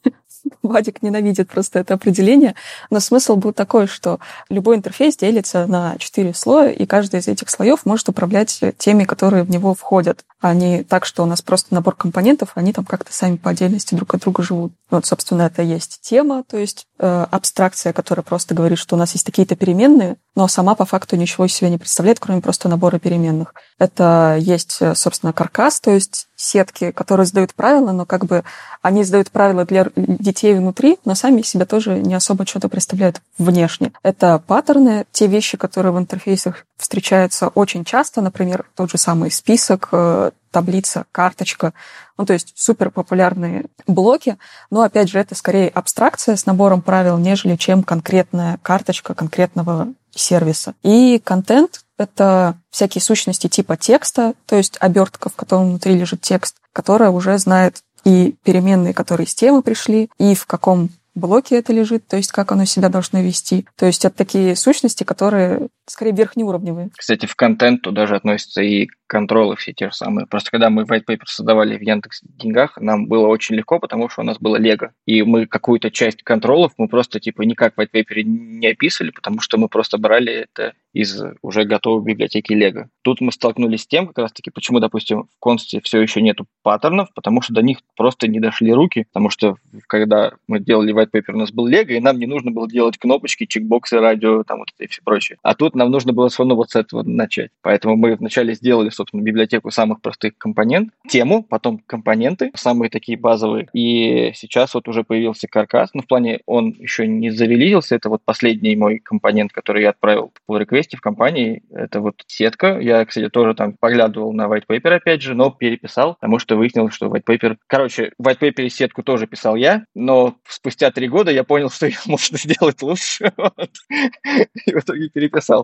Вадик 0.61 1.01
ненавидит 1.01 1.49
просто 1.49 1.79
это 1.79 1.95
определение, 1.95 2.53
но 2.91 2.99
смысл 2.99 3.35
был 3.35 3.51
такой, 3.51 3.87
что 3.87 4.19
любой 4.49 4.75
интерфейс 4.75 5.17
делится 5.17 5.65
на 5.65 5.95
четыре 5.97 6.35
слоя, 6.35 6.69
и 6.69 6.85
каждый 6.85 7.21
из 7.21 7.27
этих 7.27 7.49
слоев 7.49 7.85
может 7.85 8.07
управлять 8.09 8.61
теми, 8.77 9.05
которые 9.05 9.43
в 9.43 9.49
него 9.49 9.73
входят, 9.73 10.23
а 10.43 10.53
не 10.53 10.83
так, 10.83 11.05
что 11.05 11.23
у 11.23 11.25
нас 11.25 11.41
просто 11.41 11.73
набор 11.73 11.95
компонентов, 11.95 12.51
они 12.55 12.73
там 12.73 12.83
как-то 12.83 13.13
сами 13.13 13.37
по 13.37 13.51
отдельности 13.51 13.95
друг 13.95 14.13
от 14.13 14.21
друга 14.21 14.43
живут. 14.43 14.73
Вот, 14.89 15.05
собственно, 15.05 15.43
это 15.43 15.61
есть 15.61 16.01
тема, 16.01 16.43
то 16.43 16.57
есть 16.57 16.85
э, 16.99 17.25
абстракция, 17.31 17.93
которая 17.93 18.25
просто 18.25 18.53
говорит, 18.53 18.77
что 18.77 18.97
у 18.97 18.99
нас 18.99 19.13
есть 19.13 19.25
такие-то 19.25 19.55
переменные, 19.55 20.17
но 20.35 20.49
сама 20.49 20.75
по 20.75 20.83
факту 20.83 21.15
ничего 21.15 21.45
из 21.45 21.53
себя 21.53 21.69
не 21.69 21.77
представляет, 21.77 22.19
кроме 22.19 22.41
просто 22.41 22.67
набора 22.67 22.99
переменных. 22.99 23.53
Это 23.79 24.35
есть, 24.37 24.79
э, 24.81 24.95
собственно, 24.95 25.31
каркас, 25.31 25.79
то 25.79 25.91
есть 25.91 26.27
сетки, 26.35 26.91
которые 26.91 27.25
задают 27.25 27.53
правила, 27.53 27.91
но 27.91 28.05
как 28.05 28.25
бы 28.25 28.43
они 28.81 29.03
задают 29.03 29.31
правила 29.31 29.65
для 29.65 29.87
детей 29.95 30.53
внутри, 30.55 30.99
но 31.05 31.15
сами 31.15 31.41
себя 31.41 31.65
тоже 31.65 31.99
не 31.99 32.15
особо 32.15 32.45
что-то 32.45 32.67
представляют 32.67 33.21
внешне. 33.37 33.93
Это 34.03 34.43
паттерны, 34.45 35.05
те 35.11 35.27
вещи, 35.27 35.57
которые 35.57 35.93
в 35.93 35.99
интерфейсах 35.99 36.65
встречаются 36.77 37.47
очень 37.47 37.85
часто, 37.85 38.21
например, 38.21 38.65
тот 38.75 38.91
же 38.91 38.97
самый 38.97 39.31
список, 39.31 39.89
э, 39.91 40.31
таблица, 40.51 41.05
карточка, 41.11 41.73
ну, 42.17 42.25
то 42.25 42.33
есть 42.33 42.53
супер 42.55 42.91
популярные 42.91 43.65
блоки, 43.87 44.37
но, 44.69 44.81
опять 44.81 45.09
же, 45.09 45.19
это 45.19 45.35
скорее 45.35 45.69
абстракция 45.69 46.35
с 46.35 46.45
набором 46.45 46.81
правил, 46.81 47.17
нежели 47.17 47.55
чем 47.55 47.83
конкретная 47.83 48.59
карточка 48.61 49.13
конкретного 49.15 49.87
сервиса. 50.15 50.75
И 50.83 51.19
контент— 51.23 51.81
это 51.97 52.55
всякие 52.69 53.01
сущности 53.01 53.47
типа 53.47 53.77
текста, 53.77 54.33
то 54.45 54.55
есть 54.55 54.77
обертка, 54.79 55.29
в 55.29 55.35
котором 55.35 55.69
внутри 55.69 55.95
лежит 55.97 56.21
текст, 56.21 56.57
которая 56.71 57.09
уже 57.09 57.37
знает 57.37 57.81
и 58.03 58.35
переменные, 58.43 58.93
которые 58.93 59.27
с 59.27 59.35
темы 59.35 59.61
пришли, 59.61 60.09
и 60.17 60.35
в 60.35 60.45
каком 60.45 60.89
блоке 61.15 61.57
это 61.57 61.73
лежит, 61.73 62.07
то 62.07 62.17
есть 62.17 62.31
как 62.31 62.51
оно 62.51 62.65
себя 62.65 62.89
должно 62.89 63.21
вести. 63.21 63.67
То 63.75 63.85
есть 63.85 64.05
это 64.05 64.17
такие 64.17 64.55
сущности, 64.55 65.03
которые 65.03 65.67
скорее 65.87 66.11
верхнеуровневые. 66.11 66.89
Кстати, 66.95 67.25
в 67.25 67.35
контент 67.35 67.81
туда 67.81 68.07
же 68.07 68.15
относятся 68.15 68.61
и 68.61 68.87
контролы 69.07 69.55
все 69.57 69.73
те 69.73 69.89
же 69.89 69.93
самые. 69.93 70.25
Просто 70.25 70.49
когда 70.49 70.69
мы 70.71 70.83
white 70.83 71.03
paper 71.07 71.25
создавали 71.25 71.77
в 71.77 71.81
Яндекс 71.81 72.21
Деньгах, 72.23 72.77
нам 72.77 73.07
было 73.07 73.27
очень 73.27 73.55
легко, 73.55 73.79
потому 73.79 74.09
что 74.09 74.21
у 74.21 74.25
нас 74.25 74.39
было 74.39 74.55
Лего. 74.55 74.91
И 75.05 75.21
мы 75.21 75.45
какую-то 75.45 75.91
часть 75.91 76.23
контролов 76.23 76.71
мы 76.77 76.87
просто 76.87 77.19
типа 77.19 77.43
никак 77.43 77.75
в 77.75 77.79
white 77.79 77.91
paper 77.93 78.23
не 78.23 78.67
описывали, 78.67 79.11
потому 79.11 79.39
что 79.39 79.57
мы 79.57 79.67
просто 79.69 79.99
брали 79.99 80.33
это 80.33 80.73
из 80.93 81.21
уже 81.41 81.65
готовой 81.65 82.03
библиотеки 82.03 82.53
Лего. 82.53 82.89
Тут 83.03 83.21
мы 83.21 83.31
столкнулись 83.31 83.81
с 83.83 83.87
тем, 83.87 84.07
как 84.07 84.19
раз-таки, 84.19 84.49
почему, 84.51 84.79
допустим, 84.79 85.23
в 85.23 85.39
консте 85.39 85.81
все 85.83 86.01
еще 86.01 86.21
нету 86.21 86.45
паттернов, 86.61 87.09
потому 87.13 87.41
что 87.41 87.53
до 87.53 87.61
них 87.61 87.79
просто 87.95 88.27
не 88.27 88.39
дошли 88.39 88.71
руки, 88.73 89.05
потому 89.11 89.29
что 89.29 89.57
когда 89.87 90.33
мы 90.47 90.59
делали 90.59 90.93
white 90.93 91.11
paper, 91.11 91.33
у 91.33 91.37
нас 91.37 91.51
был 91.51 91.67
Лего, 91.67 91.91
и 91.91 91.99
нам 91.99 92.17
не 92.17 92.25
нужно 92.25 92.51
было 92.51 92.67
делать 92.67 92.97
кнопочки, 92.97 93.45
чекбоксы, 93.45 93.99
радио, 93.99 94.43
там 94.43 94.59
вот 94.59 94.69
это 94.75 94.85
и 94.85 94.87
все 94.87 95.01
прочее. 95.03 95.37
А 95.43 95.55
тут 95.55 95.72
нам 95.75 95.91
нужно 95.91 96.13
было 96.13 96.29
все 96.29 96.43
равно 96.43 96.55
вот 96.55 96.71
с 96.71 96.75
этого 96.75 97.03
начать. 97.03 97.51
Поэтому 97.61 97.95
мы 97.95 98.15
вначале 98.15 98.53
сделали, 98.53 98.89
собственно, 98.89 99.21
библиотеку 99.21 99.71
самых 99.71 100.01
простых 100.01 100.37
компонент, 100.37 100.89
тему, 101.07 101.43
потом 101.43 101.79
компоненты, 101.85 102.51
самые 102.55 102.89
такие 102.89 103.17
базовые. 103.17 103.67
И 103.73 104.31
сейчас 104.35 104.73
вот 104.73 104.87
уже 104.87 105.03
появился 105.03 105.47
каркас, 105.47 105.89
но 105.93 106.01
в 106.01 106.07
плане 106.07 106.41
он 106.45 106.69
еще 106.71 107.07
не 107.07 107.29
зарелизился, 107.29 107.95
это 107.95 108.09
вот 108.09 108.21
последний 108.23 108.75
мой 108.75 108.99
компонент, 108.99 109.51
который 109.51 109.83
я 109.83 109.89
отправил 109.89 110.31
по 110.45 110.57
реквесте 110.57 110.97
в 110.97 111.01
компании, 111.01 111.63
это 111.71 111.99
вот 112.01 112.15
сетка. 112.27 112.79
Я, 112.79 113.05
кстати, 113.05 113.29
тоже 113.29 113.53
там 113.53 113.73
поглядывал 113.73 114.33
на 114.33 114.47
white 114.47 114.65
paper 114.67 114.95
опять 114.95 115.21
же, 115.21 115.33
но 115.35 115.51
переписал, 115.51 116.15
потому 116.15 116.39
что 116.39 116.55
выяснилось, 116.55 116.93
что 116.93 117.07
white 117.07 117.23
paper... 117.25 117.57
Короче, 117.67 118.11
в 118.17 118.27
white 118.27 118.39
paper 118.39 118.69
сетку 118.69 119.03
тоже 119.03 119.27
писал 119.27 119.55
я, 119.55 119.85
но 119.95 120.35
спустя 120.47 120.91
три 120.91 121.07
года 121.07 121.31
я 121.31 121.43
понял, 121.43 121.69
что 121.69 121.85
ее 121.87 121.97
можно 122.05 122.37
сделать 122.37 122.81
лучше. 122.81 123.31
И 124.65 124.73
в 124.73 124.77
итоге 124.77 125.09
переписал. 125.09 125.62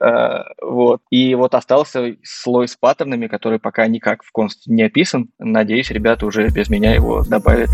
Э, 0.00 0.44
вот. 0.62 1.00
И 1.10 1.34
вот 1.34 1.54
остался 1.54 2.16
слой 2.22 2.68
с 2.68 2.76
паттернами, 2.76 3.26
который 3.26 3.58
пока 3.58 3.86
никак 3.86 4.22
в 4.22 4.32
конст 4.32 4.66
не 4.66 4.82
описан. 4.82 5.30
Надеюсь, 5.38 5.90
ребята 5.90 6.26
уже 6.26 6.48
без 6.48 6.68
меня 6.68 6.94
его 6.94 7.22
добавят. 7.24 7.70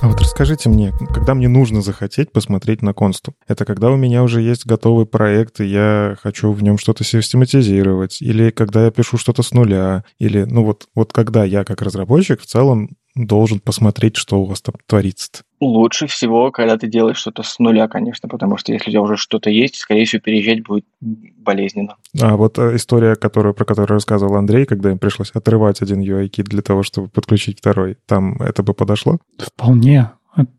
А 0.00 0.06
вот 0.06 0.20
расскажите 0.20 0.68
мне, 0.68 0.92
когда 1.12 1.34
мне 1.34 1.48
нужно 1.48 1.82
захотеть 1.82 2.30
посмотреть 2.30 2.82
на 2.82 2.94
консту? 2.94 3.34
Это 3.48 3.64
когда 3.64 3.90
у 3.90 3.96
меня 3.96 4.22
уже 4.22 4.40
есть 4.40 4.64
готовый 4.64 5.06
проект, 5.06 5.60
и 5.60 5.66
я 5.66 6.16
хочу 6.22 6.52
в 6.52 6.62
нем 6.62 6.78
что-то 6.78 7.02
систематизировать, 7.02 8.22
или 8.22 8.50
когда 8.50 8.84
я 8.84 8.90
пишу 8.92 9.18
что-то 9.18 9.42
с 9.42 9.50
нуля, 9.50 10.04
или, 10.20 10.44
ну 10.44 10.64
вот, 10.64 10.86
вот 10.94 11.12
когда 11.12 11.44
я 11.44 11.64
как 11.64 11.82
разработчик 11.82 12.40
в 12.40 12.46
целом 12.46 12.90
должен 13.26 13.60
посмотреть, 13.60 14.16
что 14.16 14.40
у 14.40 14.44
вас 14.44 14.60
там 14.62 14.74
творится. 14.86 15.28
-то. 15.32 15.42
Лучше 15.60 16.06
всего, 16.06 16.52
когда 16.52 16.76
ты 16.76 16.86
делаешь 16.86 17.16
что-то 17.16 17.42
с 17.42 17.58
нуля, 17.58 17.88
конечно, 17.88 18.28
потому 18.28 18.56
что 18.56 18.72
если 18.72 18.90
у 18.90 18.92
тебя 18.92 19.02
уже 19.02 19.16
что-то 19.16 19.50
есть, 19.50 19.76
скорее 19.76 20.04
всего, 20.04 20.20
переезжать 20.20 20.62
будет 20.62 20.84
болезненно. 21.00 21.96
А 22.20 22.36
вот 22.36 22.58
э, 22.58 22.76
история, 22.76 23.16
которую, 23.16 23.54
про 23.54 23.64
которую 23.64 23.96
рассказывал 23.96 24.36
Андрей, 24.36 24.66
когда 24.66 24.90
им 24.90 24.98
пришлось 24.98 25.30
отрывать 25.34 25.82
один 25.82 26.00
UI-кит 26.00 26.46
для 26.46 26.62
того, 26.62 26.82
чтобы 26.82 27.08
подключить 27.08 27.58
второй, 27.58 27.96
там 28.06 28.40
это 28.40 28.62
бы 28.62 28.74
подошло? 28.74 29.18
Вполне. 29.38 30.12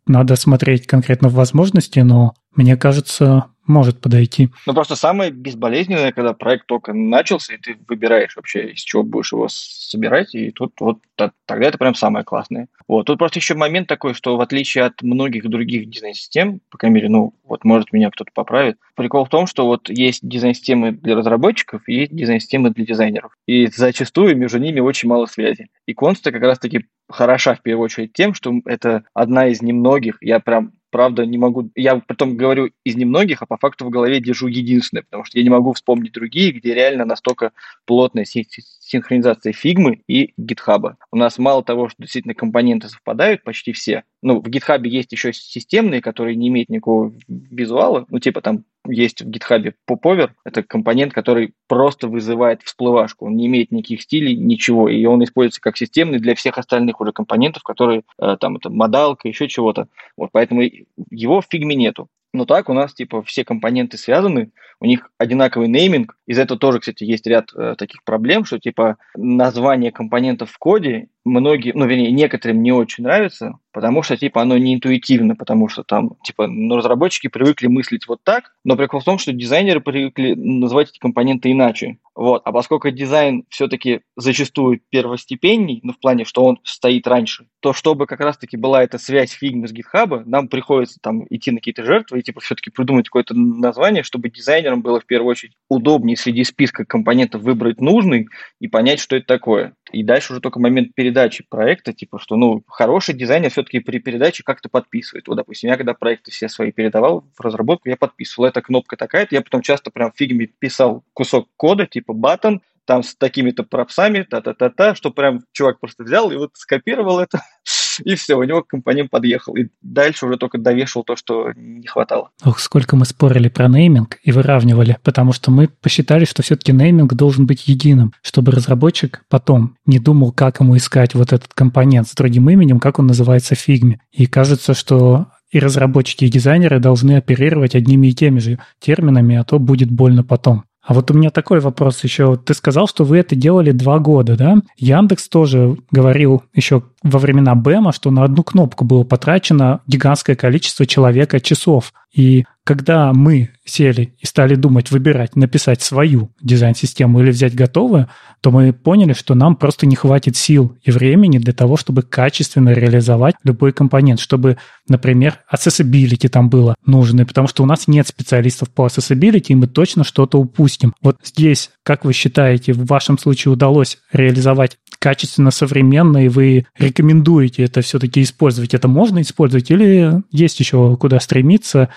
Надо 0.05 0.36
смотреть 0.36 0.88
конкретно 0.88 1.30
в 1.30 1.34
возможности, 1.34 1.99
но 1.99 2.34
мне 2.56 2.78
кажется, 2.78 3.52
может 3.70 4.02
подойти. 4.02 4.50
Ну, 4.66 4.74
просто 4.74 4.95
самое 4.95 5.32
безболезненное, 5.32 6.12
когда 6.12 6.34
проект 6.34 6.66
только 6.66 6.91
начался, 6.91 7.54
и 7.54 7.58
ты 7.58 7.78
выбираешь 7.88 8.36
вообще, 8.36 8.72
из 8.72 8.82
чего 8.82 9.04
будешь 9.04 9.32
его 9.32 9.47
собирать, 9.47 10.34
и 10.34 10.50
тут 10.50 10.74
вот 10.80 11.00
тогда 11.16 11.68
это 11.68 11.78
прям 11.78 11.93
самое 11.93 12.26
классное. 12.26 12.68
Вот. 12.88 13.06
Тут 13.06 13.20
просто 13.20 13.38
еще 13.38 13.54
момент 13.54 13.88
такой, 13.88 14.16
что 14.16 14.38
в 14.38 14.41
отличие 14.41 14.86
от 14.86 15.02
многих 15.04 15.47
других 15.47 15.88
дизайн-систем, 15.88 16.62
по 16.72 16.80
крайней 16.80 16.95
мере, 16.95 17.10
ну, 17.10 17.36
вот 17.43 17.64
может 17.64 17.93
меня 17.93 18.10
кто-то 18.10 18.32
поправит, 18.34 18.78
прикол 18.95 19.26
в 19.26 19.30
том, 19.30 19.45
что 19.45 19.68
вот 19.68 19.89
есть 19.89 20.28
дизайн-системы 20.28 20.91
для 20.91 21.16
разработчиков 21.16 21.84
и 21.88 21.93
есть 21.93 22.16
дизайн-системы 22.16 22.72
для 22.72 22.86
дизайнеров. 22.86 23.34
И 23.45 23.68
зачастую 23.68 24.36
между 24.36 24.58
ними 24.58 24.80
очень 24.80 25.10
мало 25.10 25.28
связи. 25.28 25.70
И 25.86 25.93
Конста 25.93 26.32
как 26.32 26.41
раз-таки 26.41 26.86
хороша 27.08 27.54
в 27.54 27.62
первую 27.62 27.86
очередь 27.86 28.14
тем, 28.14 28.34
что 28.34 28.54
это 28.66 29.04
одна 29.14 29.47
из 29.47 29.62
немногих, 29.62 30.18
я 30.22 30.39
прям 30.39 30.74
правда 30.90 31.26
не 31.26 31.38
могу, 31.38 31.70
я 31.76 32.02
потом 32.08 32.36
говорю 32.36 32.72
из 32.84 32.96
немногих, 32.96 33.42
а 33.42 33.46
по 33.46 33.58
факту 33.58 33.86
в 33.86 33.90
голове 33.90 34.20
держу 34.20 34.48
единственное, 34.48 35.04
потому 35.04 35.26
что 35.26 35.38
я 35.38 35.44
не 35.44 35.50
могу 35.50 35.74
вспомнить 35.74 36.14
другие, 36.14 36.52
где 36.52 36.74
реально 36.74 37.06
настолько 37.06 37.52
плотная 37.86 38.26
синхронизация 38.26 39.54
фигмы 39.54 40.02
и 40.08 40.34
гитхаба. 40.38 40.98
У 41.12 41.18
нас 41.18 41.38
мало 41.38 41.64
того, 41.64 41.90
что 41.90 42.02
действительно 42.02 42.34
компоненты 42.34 42.90
совпадают, 42.90 43.44
почти 43.44 43.72
все. 43.72 44.04
Ну, 44.22 44.41
в 44.41 44.49
гитхабе 44.49 44.89
есть 44.89 45.11
еще 45.11 45.32
системные, 45.34 46.01
которые 46.01 46.36
не 46.36 46.49
имеют 46.49 46.70
никакого 46.70 47.13
визуала, 47.28 48.05
ну, 48.09 48.20
типа 48.20 48.41
там 48.41 48.65
есть 48.88 49.22
в 49.22 49.30
GitHub 49.30 49.74
Popover. 49.89 50.32
Это 50.45 50.63
компонент, 50.63 51.13
который 51.13 51.53
просто 51.67 52.07
вызывает 52.07 52.61
всплывашку. 52.63 53.26
Он 53.26 53.36
не 53.36 53.47
имеет 53.47 53.72
никаких 53.72 54.01
стилей, 54.01 54.36
ничего. 54.36 54.89
И 54.89 55.05
он 55.05 55.24
используется 55.24 55.61
как 55.61 55.78
системный 55.78 56.20
для 56.20 56.36
всех 56.36 56.57
остальных 56.57 56.99
уже 57.01 57.11
компонентов, 57.11 57.63
которые 57.63 58.03
э, 58.17 58.38
там 58.39 58.57
это 58.57 58.70
модалка, 58.70 59.28
еще 59.28 59.47
чего-то. 59.47 59.88
Вот 60.17 60.30
поэтому 60.32 60.63
его 61.09 61.41
в 61.41 61.47
фигме 61.49 61.76
нету. 61.76 62.07
Но 62.34 62.46
так 62.46 62.70
у 62.70 62.74
нас, 62.74 62.94
типа, 62.94 63.24
все 63.24 63.44
компоненты 63.44 63.98
связаны, 63.98 64.52
у 64.80 64.86
них 64.86 65.10
одинаковый 65.18 65.68
нейминг. 65.68 66.16
Из 66.26 66.38
этого 66.38 66.60
тоже, 66.60 66.80
кстати, 66.80 67.04
есть 67.04 67.28
ряд 67.28 67.50
э, 67.56 67.76
таких 67.78 68.04
проблем, 68.04 68.46
что, 68.46 68.60
типа, 68.60 68.98
название 69.16 69.92
компонентов 69.92 70.52
в 70.52 70.58
коде 70.58 71.10
многие, 71.26 71.74
ну, 71.74 71.86
вернее, 71.86 72.12
некоторым 72.12 72.62
не 72.62 72.72
очень 72.72 73.04
нравится, 73.04 73.54
потому 73.72 74.04
что, 74.04 74.18
типа, 74.18 74.42
оно 74.42 74.58
не 74.58 74.74
интуитивно, 74.74 75.36
потому 75.36 75.68
что 75.70 75.84
там, 75.84 76.16
типа, 76.24 76.48
ну, 76.48 76.78
разработчики 76.78 77.28
привыкли 77.28 77.68
мыслить 77.68 78.08
вот 78.08 78.22
так, 78.24 78.56
но 78.64 78.76
прикол 78.76 79.00
в 79.00 79.06
том, 79.06 79.18
что 79.18 79.32
дизайнеры 79.32 79.82
привыкли 79.82 80.34
называть 80.34 80.90
эти 80.90 81.00
компоненты 81.00 81.52
иначе. 81.52 81.98
Вот. 82.16 82.42
А 82.46 82.52
поскольку 82.52 82.90
дизайн 82.90 83.46
все-таки 83.50 84.02
зачастую 84.16 84.82
первостепенней, 84.90 85.80
ну, 85.84 85.94
в 85.94 86.00
плане, 86.00 86.26
что 86.26 86.44
он 86.44 86.60
стоит 86.64 87.08
раньше, 87.08 87.48
то 87.62 87.74
чтобы 87.74 88.08
как 88.08 88.20
раз-таки 88.20 88.58
была 88.58 88.84
эта 88.84 88.98
связь 88.98 89.32
фигмы 89.32 89.68
с 89.68 89.74
GitHub, 89.74 90.24
нам 90.26 90.48
приходится 90.48 91.00
там 91.02 91.26
идти 91.30 91.52
на 91.52 91.58
какие-то 91.58 91.84
жертвы 91.84 92.18
и, 92.20 92.24
типа, 92.24 92.41
все-таки 92.41 92.70
придумать 92.70 93.07
какое-то 93.07 93.34
название, 93.34 94.03
чтобы 94.03 94.30
дизайнерам 94.30 94.82
было 94.82 94.99
в 94.99 95.05
первую 95.05 95.32
очередь 95.32 95.53
удобнее 95.70 96.17
среди 96.17 96.43
списка 96.43 96.86
компонентов 96.86 97.41
выбрать 97.41 97.80
нужный 97.80 98.28
и 98.59 98.67
понять, 98.67 98.99
что 98.99 99.15
это 99.15 99.26
такое. 99.26 99.74
И 99.91 100.03
дальше 100.03 100.34
уже 100.34 100.41
только 100.41 100.59
момент 100.59 100.93
передачи 100.93 101.45
проекта, 101.49 101.93
типа, 101.93 102.20
что, 102.20 102.36
ну, 102.36 102.63
хороший 102.67 103.15
дизайнер 103.15 103.49
все-таки 103.49 103.80
при 103.80 103.99
передаче 103.99 104.43
как-то 104.43 104.70
подписывает. 104.70 105.28
Вот, 105.28 105.36
допустим, 105.36 105.70
я 105.70 105.78
когда 105.78 105.93
проекты 105.93 106.32
все 106.32 106.49
свои 106.49 106.72
передавал 106.72 107.26
в 107.38 107.41
разработку, 107.41 107.89
я 107.89 107.97
подписывал. 107.97 108.47
Эта 108.47 108.61
кнопка 108.61 108.97
такая-то, 108.97 109.36
я 109.36 109.41
потом 109.41 109.61
часто 109.61 109.91
прям 109.91 110.11
в 110.11 110.17
фигме 110.17 110.47
писал 110.47 111.03
кусок 111.13 111.47
кода, 111.55 111.88
типа, 111.88 112.13
button, 112.14 112.62
там 112.89 113.03
с 113.03 113.15
такими-то 113.15 113.63
пропсами, 113.63 114.24
та-та-та-та, 114.24 114.95
что 114.95 115.11
прям 115.11 115.41
чувак 115.51 115.80
просто 115.80 116.03
взял 116.03 116.32
и 116.32 116.36
вот 116.36 116.51
скопировал 116.55 117.20
это, 117.20 117.39
и 118.04 118.16
все, 118.16 118.36
у 118.36 118.43
него 118.43 118.64
компонент 118.64 119.10
подъехал. 119.10 119.56
И 119.56 119.68
дальше 119.82 120.26
уже 120.26 120.38
только 120.38 120.58
довешивал 120.58 121.04
то, 121.04 121.16
что 121.16 121.52
не 121.56 121.88
хватало. 121.88 122.30
Ох, 122.43 122.60
сколько 122.60 122.95
мы 122.95 123.06
спорили 123.06 123.50
про 123.50 123.68
нейминг 123.68 124.18
и 124.24 124.32
выравнивали, 124.32 124.97
потому 125.04 125.34
что 125.34 125.52
мы 125.52 125.68
посчитали, 125.68 126.26
что 126.26 126.43
все-таки 126.43 126.72
нейминг 126.72 127.14
должен 127.14 127.45
быть 127.45 127.68
единым, 127.68 128.14
чтобы 128.22 128.52
разработчик 128.52 129.24
потом 129.30 129.76
не 129.86 130.00
думал, 130.00 130.32
как 130.32 130.60
ему 130.60 130.78
искать 130.78 131.16
вот 131.16 131.34
этот 131.34 131.54
компонент 131.54 132.08
с 132.08 132.16
другим 132.16 132.50
именем, 132.50 132.80
как 132.80 133.00
он 133.00 133.08
называется 133.08 133.56
в 133.56 133.60
фигме. 133.60 134.02
И 134.12 134.26
кажется, 134.26 134.74
что 134.74 135.28
и 135.52 135.60
разработчики, 135.60 136.26
и 136.26 136.30
дизайнеры 136.30 136.80
должны 136.80 137.18
оперировать 137.18 137.76
одними 137.76 138.08
и 138.08 138.14
теми 138.14 138.39
же 138.39 138.60
терминами, 138.80 139.36
а 139.36 139.43
то 139.43 139.60
будет 139.60 139.89
больно 139.89 140.24
потом. 140.24 140.64
А 140.82 140.94
вот 140.94 141.12
у 141.12 141.14
меня 141.14 141.30
такой 141.30 141.60
вопрос 141.60 142.04
еще. 142.04 142.36
Ты 142.38 142.54
сказал, 142.54 142.88
что 142.88 143.04
вы 143.04 143.18
это 143.18 143.36
делали 143.36 143.72
два 143.72 144.00
года, 144.00 144.36
да? 144.36 144.58
Яндекс 144.78 145.28
тоже 145.30 145.78
говорил 145.92 146.44
еще 146.54 146.84
во 147.04 147.20
времена 147.20 147.54
БЭМа, 147.56 147.92
что 147.92 148.12
на 148.12 148.24
одну 148.24 148.44
кнопку 148.44 148.86
было 148.86 149.04
потрачено 149.04 149.82
гигантское 149.88 150.36
количество 150.36 150.86
человека 150.86 151.40
часов. 151.42 151.94
И 152.14 152.46
когда 152.70 153.13
мы 153.13 153.49
сели 153.65 154.13
и 154.20 154.28
стали 154.28 154.53
думать, 154.53 154.91
выбирать, 154.91 155.36
написать 155.36 155.82
свою 155.82 156.30
дизайн-систему 156.39 157.20
или 157.20 157.32
взять 157.32 157.55
готовую, 157.55 158.09
то 158.41 158.51
мы 158.51 158.74
поняли, 158.74 159.13
что 159.13 159.34
нам 159.34 159.55
просто 159.55 159.88
не 159.88 159.95
хватит 159.95 160.38
сил 160.38 160.78
и 160.84 160.91
времени 160.91 161.39
для 161.39 161.51
того, 161.51 161.78
чтобы 161.78 162.03
качественно 162.03 162.70
реализовать 162.70 163.34
любой 163.43 163.74
компонент, 163.74 164.20
чтобы, 164.20 164.57
например, 164.88 165.39
accessibility 165.51 166.30
там 166.30 166.51
было 166.51 166.76
нужно, 166.86 167.26
потому 167.26 167.47
что 167.47 167.63
у 167.63 167.65
нас 167.65 167.88
нет 167.88 168.07
специалистов 168.07 168.70
по 168.70 168.86
accessibility, 168.86 169.47
и 169.47 169.55
мы 169.55 169.65
точно 169.65 170.03
что-то 170.03 170.39
упустим. 170.39 170.93
Вот 171.01 171.17
здесь, 171.24 171.72
как 171.82 172.05
вы 172.05 172.13
считаете, 172.13 172.74
в 172.74 172.86
вашем 172.86 173.17
случае 173.17 173.51
удалось 173.51 173.97
реализовать 174.13 174.78
качественно, 174.99 175.49
современно, 175.49 176.24
и 176.26 176.28
вы 176.28 176.67
рекомендуете 176.78 177.63
это 177.63 177.82
все-таки 177.82 178.22
использовать? 178.22 178.74
Это 178.74 178.88
можно 178.88 179.22
использовать 179.22 179.72
или 179.72 180.22
есть 180.32 180.59
еще 180.59 180.97
куда 180.97 181.20
стремиться? 181.20 181.89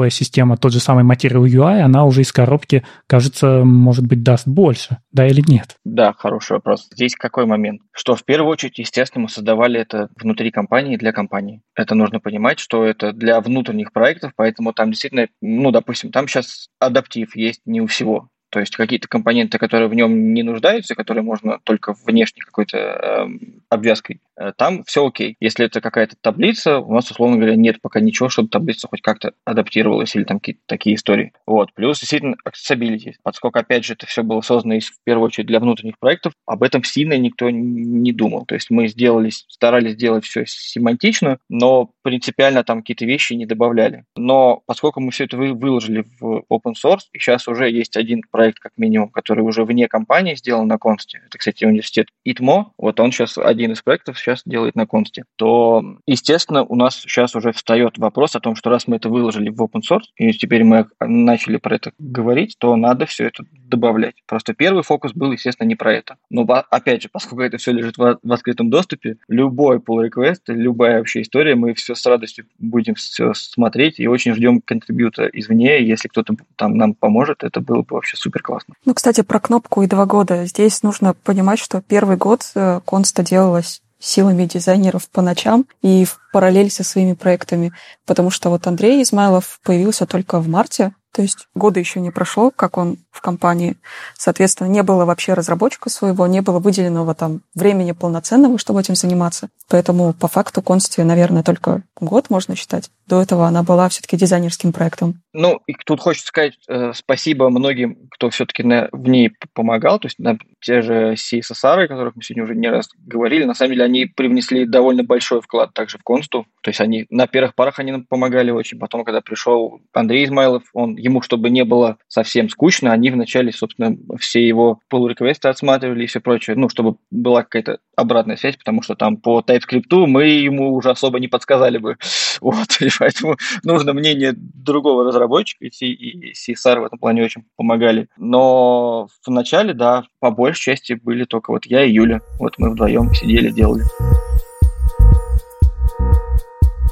Готовая 0.00 0.10
система, 0.10 0.56
тот 0.56 0.72
же 0.72 0.80
самый 0.80 1.04
Material 1.04 1.44
UI, 1.44 1.80
она 1.80 2.06
уже 2.06 2.22
из 2.22 2.32
коробки, 2.32 2.82
кажется, 3.06 3.64
может 3.64 4.06
быть, 4.06 4.22
даст 4.22 4.48
больше, 4.48 4.96
да 5.12 5.26
или 5.26 5.44
нет? 5.46 5.76
Да, 5.84 6.14
хороший 6.14 6.52
вопрос. 6.52 6.88
Здесь 6.90 7.14
какой 7.14 7.44
момент? 7.44 7.82
Что 7.92 8.16
в 8.16 8.24
первую 8.24 8.50
очередь, 8.50 8.78
естественно, 8.78 9.24
мы 9.24 9.28
создавали 9.28 9.78
это 9.78 10.08
внутри 10.16 10.50
компании 10.50 10.96
для 10.96 11.12
компании. 11.12 11.60
Это 11.74 11.94
нужно 11.94 12.18
понимать, 12.18 12.60
что 12.60 12.82
это 12.82 13.12
для 13.12 13.42
внутренних 13.42 13.92
проектов, 13.92 14.32
поэтому 14.36 14.72
там 14.72 14.90
действительно, 14.90 15.28
ну, 15.42 15.70
допустим, 15.70 16.10
там 16.12 16.26
сейчас 16.26 16.68
адаптив 16.78 17.36
есть 17.36 17.60
не 17.66 17.82
у 17.82 17.86
всего. 17.86 18.30
То 18.50 18.60
есть 18.60 18.76
какие-то 18.76 19.08
компоненты, 19.08 19.58
которые 19.58 19.88
в 19.88 19.94
нем 19.94 20.34
не 20.34 20.42
нуждаются, 20.42 20.94
которые 20.94 21.22
можно 21.22 21.58
только 21.64 21.94
внешней 22.04 22.40
какой-то 22.40 22.76
э, 22.76 23.26
обвязкой, 23.68 24.20
э, 24.36 24.52
там 24.56 24.84
все 24.84 25.06
окей. 25.06 25.36
Если 25.40 25.64
это 25.64 25.80
какая-то 25.80 26.16
таблица, 26.20 26.80
у 26.80 26.92
нас, 26.92 27.10
условно 27.10 27.36
говоря, 27.36 27.56
нет 27.56 27.80
пока 27.80 28.00
ничего, 28.00 28.28
чтобы 28.28 28.48
таблица 28.48 28.88
хоть 28.88 29.02
как-то 29.02 29.32
адаптировалась 29.44 30.16
или 30.16 30.24
там 30.24 30.40
какие-то 30.40 30.60
такие 30.66 30.96
истории. 30.96 31.32
Вот. 31.46 31.72
Плюс 31.74 32.00
действительно 32.00 32.36
accessibility. 32.46 33.14
Поскольку, 33.22 33.58
опять 33.58 33.84
же, 33.84 33.92
это 33.92 34.06
все 34.06 34.22
было 34.22 34.40
создано 34.40 34.78
в 34.80 35.04
первую 35.04 35.26
очередь 35.26 35.46
для 35.46 35.60
внутренних 35.60 35.98
проектов, 35.98 36.32
об 36.46 36.62
этом 36.62 36.82
сильно 36.84 37.16
никто 37.16 37.50
не 37.50 38.12
думал. 38.12 38.46
То 38.46 38.54
есть 38.54 38.70
мы 38.70 38.88
сделали, 38.88 39.30
старались 39.30 39.92
сделать 39.92 40.24
все 40.24 40.44
семантично, 40.46 41.38
но 41.48 41.90
принципиально 42.02 42.64
там 42.64 42.80
какие-то 42.80 43.04
вещи 43.04 43.34
не 43.34 43.46
добавляли. 43.46 44.04
Но 44.16 44.62
поскольку 44.66 45.00
мы 45.00 45.12
все 45.12 45.24
это 45.24 45.36
выложили 45.36 46.04
в 46.18 46.44
open 46.50 46.74
source, 46.74 47.02
и 47.12 47.18
сейчас 47.18 47.46
уже 47.46 47.70
есть 47.70 47.96
один 47.96 48.22
проект, 48.30 48.39
проект, 48.40 48.58
как 48.58 48.72
минимум, 48.78 49.10
который 49.10 49.40
уже 49.40 49.64
вне 49.64 49.86
компании 49.86 50.34
сделан 50.34 50.66
на 50.66 50.78
консте, 50.78 51.20
это, 51.26 51.36
кстати, 51.36 51.66
университет 51.66 52.08
ИТМО, 52.24 52.72
вот 52.78 52.98
он 52.98 53.12
сейчас 53.12 53.36
один 53.36 53.72
из 53.72 53.82
проектов 53.82 54.18
сейчас 54.18 54.40
делает 54.46 54.76
на 54.76 54.86
консте, 54.86 55.24
то, 55.36 55.84
естественно, 56.06 56.64
у 56.64 56.74
нас 56.74 56.96
сейчас 56.96 57.36
уже 57.36 57.52
встает 57.52 57.98
вопрос 57.98 58.36
о 58.36 58.40
том, 58.40 58.56
что 58.56 58.70
раз 58.70 58.86
мы 58.86 58.96
это 58.96 59.10
выложили 59.10 59.50
в 59.50 59.60
open 59.60 59.82
source, 59.86 60.04
и 60.16 60.32
теперь 60.32 60.64
мы 60.64 60.86
начали 61.00 61.58
про 61.58 61.76
это 61.76 61.92
говорить, 61.98 62.56
то 62.58 62.74
надо 62.76 63.04
все 63.04 63.26
это 63.26 63.44
добавлять. 63.52 64.14
Просто 64.26 64.54
первый 64.54 64.82
фокус 64.82 65.12
был, 65.12 65.32
естественно, 65.32 65.68
не 65.68 65.76
про 65.76 65.92
это. 65.92 66.16
Но, 66.30 66.42
опять 66.70 67.02
же, 67.02 67.08
поскольку 67.12 67.42
это 67.42 67.58
все 67.58 67.72
лежит 67.72 67.98
в, 67.98 68.18
открытом 68.28 68.70
доступе, 68.70 69.16
любой 69.28 69.78
pull 69.78 70.08
request, 70.08 70.40
любая 70.48 70.98
вообще 70.98 71.22
история, 71.22 71.54
мы 71.54 71.74
все 71.74 71.94
с 71.94 72.06
радостью 72.06 72.46
будем 72.58 72.94
все 72.94 73.34
смотреть 73.34 74.00
и 74.00 74.08
очень 74.08 74.34
ждем 74.34 74.60
контрибьюта 74.60 75.26
извне. 75.26 75.86
Если 75.86 76.08
кто-то 76.08 76.36
там 76.56 76.76
нам 76.76 76.94
поможет, 76.94 77.44
это 77.44 77.60
было 77.60 77.82
бы 77.82 77.96
вообще 77.96 78.16
супер 78.16 78.29
супер 78.30 78.42
классно. 78.42 78.74
Ну, 78.84 78.94
кстати, 78.94 79.22
про 79.22 79.40
кнопку 79.40 79.82
и 79.82 79.86
два 79.86 80.06
года. 80.06 80.46
Здесь 80.46 80.82
нужно 80.82 81.14
понимать, 81.14 81.58
что 81.58 81.82
первый 81.82 82.16
год 82.16 82.42
э, 82.54 82.80
Конста 82.84 83.22
делалась 83.24 83.82
силами 83.98 84.46
дизайнеров 84.46 85.10
по 85.10 85.20
ночам 85.20 85.66
и 85.82 86.04
в 86.04 86.18
параллель 86.32 86.70
со 86.70 86.84
своими 86.84 87.14
проектами, 87.14 87.72
потому 88.06 88.30
что 88.30 88.48
вот 88.48 88.66
Андрей 88.66 89.02
Измайлов 89.02 89.60
появился 89.62 90.06
только 90.06 90.38
в 90.38 90.48
марте, 90.48 90.92
то 91.12 91.22
есть 91.22 91.48
года 91.54 91.80
еще 91.80 92.00
не 92.00 92.10
прошло, 92.10 92.50
как 92.54 92.78
он 92.78 92.98
в 93.10 93.20
компании. 93.20 93.76
Соответственно, 94.16 94.68
не 94.68 94.82
было 94.82 95.04
вообще 95.04 95.34
разработчика 95.34 95.90
своего, 95.90 96.26
не 96.28 96.40
было 96.40 96.60
выделенного 96.60 97.14
там 97.14 97.42
времени 97.54 97.92
полноценного, 97.92 98.58
чтобы 98.58 98.80
этим 98.80 98.94
заниматься. 98.94 99.48
Поэтому 99.68 100.12
по 100.12 100.28
факту 100.28 100.62
Консти, 100.62 101.00
наверное, 101.00 101.42
только 101.42 101.82
год 102.00 102.30
можно 102.30 102.54
считать. 102.54 102.90
До 103.10 103.20
этого 103.20 103.48
она 103.48 103.64
была 103.64 103.88
все-таки 103.88 104.16
дизайнерским 104.16 104.72
проектом. 104.72 105.20
Ну, 105.32 105.60
и 105.66 105.74
тут 105.84 105.98
хочется 105.98 106.28
сказать 106.28 106.54
э, 106.68 106.92
спасибо 106.94 107.50
многим, 107.50 108.08
кто 108.08 108.30
все-таки 108.30 108.62
в 108.62 109.08
ней 109.08 109.32
помогал. 109.52 109.98
То 109.98 110.06
есть 110.06 110.20
на, 110.20 110.38
те 110.60 110.80
же 110.80 111.14
CSSR, 111.14 111.84
о 111.84 111.88
которых 111.88 112.14
мы 112.14 112.22
сегодня 112.22 112.44
уже 112.44 112.54
не 112.54 112.68
раз 112.68 112.88
говорили, 112.98 113.42
на 113.42 113.54
самом 113.54 113.72
деле 113.72 113.84
они 113.84 114.06
привнесли 114.06 114.64
довольно 114.64 115.02
большой 115.02 115.40
вклад 115.40 115.74
также 115.74 115.98
в 115.98 116.04
Консту. 116.04 116.46
То 116.62 116.70
есть 116.70 116.80
они 116.80 117.06
на 117.10 117.26
первых 117.26 117.56
парах 117.56 117.80
они 117.80 117.90
нам 117.90 118.04
помогали 118.04 118.52
очень. 118.52 118.78
Потом, 118.78 119.04
когда 119.04 119.20
пришел 119.20 119.80
Андрей 119.92 120.24
Измайлов, 120.24 120.62
он 120.72 120.94
ему, 120.94 121.20
чтобы 121.20 121.50
не 121.50 121.64
было 121.64 121.96
совсем 122.06 122.48
скучно, 122.48 122.92
они 122.92 123.10
вначале, 123.10 123.52
собственно, 123.52 123.96
все 124.20 124.46
его 124.46 124.78
pull 124.92 125.08
реквесты 125.08 125.48
отсматривали 125.48 126.04
и 126.04 126.06
все 126.06 126.20
прочее, 126.20 126.54
ну, 126.54 126.68
чтобы 126.68 126.96
была 127.10 127.42
какая-то 127.42 127.78
обратная 127.96 128.36
связь, 128.36 128.56
потому 128.56 128.82
что 128.82 128.94
там 128.94 129.16
по 129.16 129.40
TypeScript 129.40 130.06
мы 130.06 130.26
ему 130.26 130.74
уже 130.74 130.90
особо 130.90 131.18
не 131.18 131.28
подсказали 131.28 131.78
бы. 131.78 131.96
Вот, 132.40 132.80
поэтому 133.00 133.36
нужно 133.64 133.92
мнение 133.92 134.34
другого 134.36 135.04
разработчика, 135.04 135.64
и 135.64 136.32
CSR 136.32 136.80
в 136.80 136.84
этом 136.84 136.98
плане 136.98 137.24
очень 137.24 137.44
помогали. 137.56 138.08
Но 138.16 139.08
в 139.24 139.30
начале, 139.30 139.74
да, 139.74 140.04
по 140.20 140.30
большей 140.30 140.76
части 140.76 140.92
были 140.92 141.24
только 141.24 141.50
вот 141.50 141.66
я 141.66 141.84
и 141.84 141.92
Юля. 141.92 142.20
Вот 142.38 142.58
мы 142.58 142.70
вдвоем 142.70 143.12
сидели, 143.14 143.50
делали. 143.50 143.84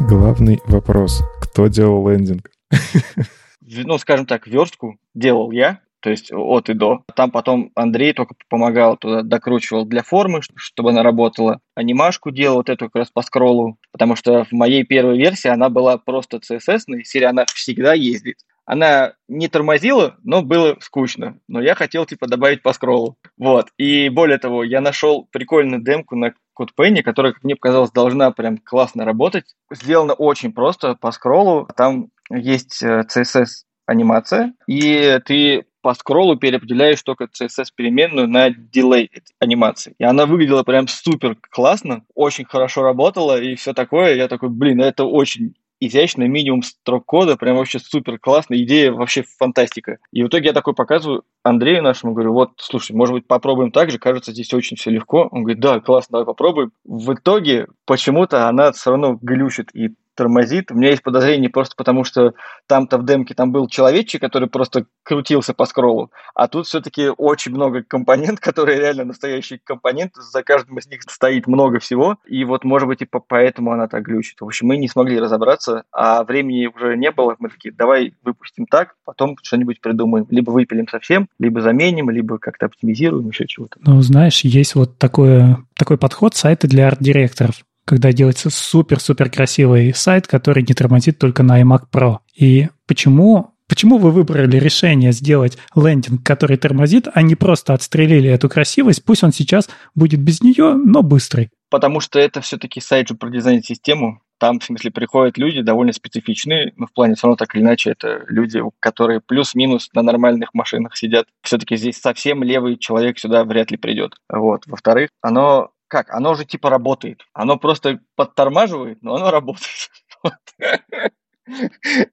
Главный 0.00 0.61
вопрос. 0.66 1.22
Кто 1.42 1.68
делал 1.68 2.09
лендинг? 2.09 2.50
ну, 3.61 3.98
скажем 3.98 4.26
так, 4.26 4.46
верстку 4.46 4.98
делал 5.14 5.50
я, 5.50 5.80
то 6.01 6.11
есть 6.11 6.32
от 6.32 6.68
и 6.68 6.74
до. 6.74 7.03
Там 7.14 7.30
потом 7.30 7.70
Андрей 7.74 8.12
только 8.12 8.34
помогал, 8.49 8.96
туда 8.96 9.22
докручивал 9.22 9.84
для 9.84 10.03
формы, 10.03 10.40
чтобы 10.57 10.90
она 10.90 11.03
работала. 11.03 11.61
Анимашку 11.74 12.30
делал 12.30 12.57
вот 12.57 12.68
эту 12.68 12.86
как 12.86 12.96
раз 12.96 13.11
по 13.11 13.22
скроллу, 13.22 13.78
потому 13.92 14.16
что 14.16 14.44
в 14.44 14.53
моей 14.53 14.84
первой 14.84 15.18
версии 15.18 15.49
она 15.49 15.68
была 15.68 15.99
просто 15.99 16.38
CSS, 16.38 16.82
и 16.96 17.05
серия 17.05 17.28
она 17.28 17.44
всегда 17.46 17.94
ездит. 17.94 18.36
Она 18.64 19.14
не 19.28 19.49
тормозила, 19.49 20.16
но 20.22 20.42
было 20.42 20.76
скучно. 20.80 21.38
Но 21.49 21.62
я 21.62 21.74
хотел, 21.74 22.05
типа, 22.05 22.26
добавить 22.26 22.62
по 22.62 22.74
скроллу. 22.74 23.16
Вот. 23.38 23.68
И 23.78 24.11
более 24.11 24.36
того, 24.36 24.62
я 24.62 24.82
нашел 24.82 25.26
прикольную 25.32 25.82
демку 25.82 26.16
на 26.16 26.34
CodePenny, 26.59 27.03
которая, 27.03 27.32
как 27.32 27.44
мне 27.44 27.57
показалось, 27.57 27.92
должна 27.92 28.30
прям 28.30 28.59
классно 28.59 29.07
работать. 29.07 29.55
Сделано 29.72 30.12
очень 30.12 30.53
просто 30.53 30.96
по 30.96 31.12
скроллу. 31.12 31.66
Там 31.76 32.11
есть 32.30 32.82
CSS-анимация, 32.82 34.53
и 34.66 35.18
ты 35.24 35.64
по 35.81 35.95
скроллу 35.95 36.37
переопределяешь 36.37 37.03
только 37.03 37.24
CSS-переменную 37.24 38.26
на 38.26 38.51
дилей 38.51 39.11
анимации. 39.39 39.95
И 39.99 40.05
она 40.05 40.26
выглядела 40.26 40.62
прям 40.62 40.89
супер 40.89 41.37
классно, 41.51 42.05
очень 42.14 42.45
хорошо 42.45 42.83
работала 42.83 43.41
и 43.41 43.55
все 43.55 43.72
такое. 43.72 44.14
Я 44.14 44.29
такой, 44.29 44.49
блин, 44.49 44.81
это 44.81 45.05
очень 45.05 45.55
изящно, 45.81 46.24
минимум 46.24 46.62
строк 46.62 47.05
кода, 47.07 47.37
прям 47.37 47.57
вообще 47.57 47.79
супер 47.79 48.18
классно, 48.18 48.55
идея 48.62 48.93
вообще 48.93 49.22
фантастика. 49.22 49.99
И 50.12 50.22
в 50.22 50.29
итоге 50.29 50.47
я 50.47 50.53
такой 50.53 50.74
показываю 50.74 51.24
Андрею 51.43 51.83
нашему, 51.83 52.14
говорю, 52.14 52.33
вот, 52.33 52.51
слушай, 52.57 52.93
может 52.93 53.14
быть, 53.14 53.26
попробуем 53.26 53.70
так 53.70 53.91
же, 53.91 53.99
кажется, 53.99 54.33
здесь 54.33 54.53
очень 54.53 54.76
все 54.76 54.91
легко. 54.91 55.29
Он 55.31 55.43
говорит, 55.43 55.61
да, 55.61 55.81
классно, 55.81 56.14
давай 56.18 56.26
попробуем. 56.26 56.72
В 56.85 57.14
итоге 57.14 57.68
почему-то 57.87 58.49
она 58.49 58.72
все 58.72 58.91
равно 58.91 59.18
глючит, 59.20 59.70
и 59.74 59.91
тормозит. 60.18 60.72
У 60.72 60.74
меня 60.74 60.90
есть 60.90 61.04
подозрение 61.04 61.48
просто 61.48 61.76
потому, 61.76 62.02
что 62.02 62.34
там-то 62.66 62.98
в 62.98 63.06
демке 63.06 63.34
там 63.34 63.52
был 63.52 63.68
человечек, 63.68 64.20
который 64.20 64.48
просто 64.48 64.86
крутился 65.04 65.54
по 65.54 65.64
скроллу, 65.64 66.10
а 66.34 66.48
тут 66.48 66.66
все-таки 66.66 67.08
очень 67.16 67.52
много 67.52 67.84
компонент, 67.84 68.40
которые 68.40 68.80
реально 68.80 69.04
настоящие 69.04 69.60
компоненты, 69.62 70.20
за 70.20 70.42
каждым 70.42 70.78
из 70.78 70.88
них 70.88 71.02
стоит 71.02 71.46
много 71.46 71.78
всего, 71.78 72.16
и 72.26 72.44
вот, 72.44 72.64
может 72.64 72.88
быть, 72.88 73.00
и 73.00 73.08
поэтому 73.28 73.70
она 73.70 73.86
так 73.86 74.02
глючит. 74.02 74.40
В 74.40 74.44
общем, 74.44 74.66
мы 74.66 74.76
не 74.76 74.88
смогли 74.88 75.20
разобраться, 75.20 75.84
а 75.92 76.24
времени 76.24 76.66
уже 76.66 76.96
не 76.96 77.12
было, 77.12 77.36
мы 77.38 77.49
такие, 77.49 77.72
давай 77.72 78.14
выпустим 78.24 78.66
так, 78.66 78.96
потом 79.04 79.36
что-нибудь 79.40 79.80
придумаем. 79.80 80.26
Либо 80.30 80.50
выпилим 80.50 80.88
совсем, 80.88 81.28
либо 81.38 81.61
заменим, 81.61 82.11
либо 82.11 82.38
как-то 82.38 82.66
оптимизируем, 82.66 83.28
еще 83.28 83.46
чего-то. 83.46 83.78
Ну, 83.80 84.03
знаешь, 84.03 84.40
есть 84.40 84.74
вот 84.74 84.99
такое, 84.99 85.58
такой 85.76 85.96
подход 85.96 86.34
сайты 86.34 86.66
для 86.66 86.88
арт-директоров 86.88 87.62
когда 87.88 88.12
делается 88.12 88.50
супер-супер 88.50 89.30
красивый 89.30 89.94
сайт, 89.94 90.26
который 90.26 90.62
не 90.62 90.74
тормозит 90.74 91.18
только 91.18 91.42
на 91.42 91.62
iMac 91.62 91.84
Pro. 91.90 92.18
И 92.36 92.68
почему 92.86 93.54
Почему 93.68 93.98
вы 93.98 94.12
выбрали 94.12 94.56
решение 94.56 95.12
сделать 95.12 95.58
лендинг, 95.76 96.24
который 96.24 96.56
тормозит, 96.56 97.06
а 97.12 97.20
не 97.20 97.34
просто 97.34 97.74
отстрелили 97.74 98.30
эту 98.30 98.48
красивость? 98.48 99.04
Пусть 99.04 99.22
он 99.22 99.30
сейчас 99.30 99.68
будет 99.94 100.20
без 100.20 100.40
нее, 100.40 100.72
но 100.72 101.02
быстрый. 101.02 101.50
Потому 101.68 102.00
что 102.00 102.18
это 102.18 102.40
все-таки 102.40 102.80
сайт 102.80 103.08
же 103.08 103.14
про 103.14 103.28
дизайн-систему. 103.28 104.22
Там, 104.38 104.58
в 104.58 104.64
смысле, 104.64 104.90
приходят 104.90 105.36
люди 105.36 105.60
довольно 105.60 105.92
специфичные, 105.92 106.72
но 106.76 106.86
в 106.86 106.92
плане 106.94 107.14
все 107.14 107.26
равно 107.26 107.36
так 107.36 107.54
или 107.54 107.62
иначе 107.62 107.90
это 107.90 108.24
люди, 108.28 108.62
которые 108.80 109.20
плюс-минус 109.20 109.90
на 109.92 110.00
нормальных 110.00 110.54
машинах 110.54 110.96
сидят. 110.96 111.26
Все-таки 111.42 111.76
здесь 111.76 112.00
совсем 112.00 112.42
левый 112.42 112.78
человек 112.78 113.18
сюда 113.18 113.44
вряд 113.44 113.70
ли 113.70 113.76
придет. 113.76 114.14
Вот. 114.32 114.62
Во-вторых, 114.66 115.10
оно 115.20 115.72
как, 115.88 116.10
оно 116.10 116.32
уже 116.32 116.44
типа 116.44 116.70
работает. 116.70 117.22
Оно 117.32 117.56
просто 117.56 118.00
подтормаживает, 118.14 119.02
но 119.02 119.16
оно 119.16 119.30
работает. 119.30 119.90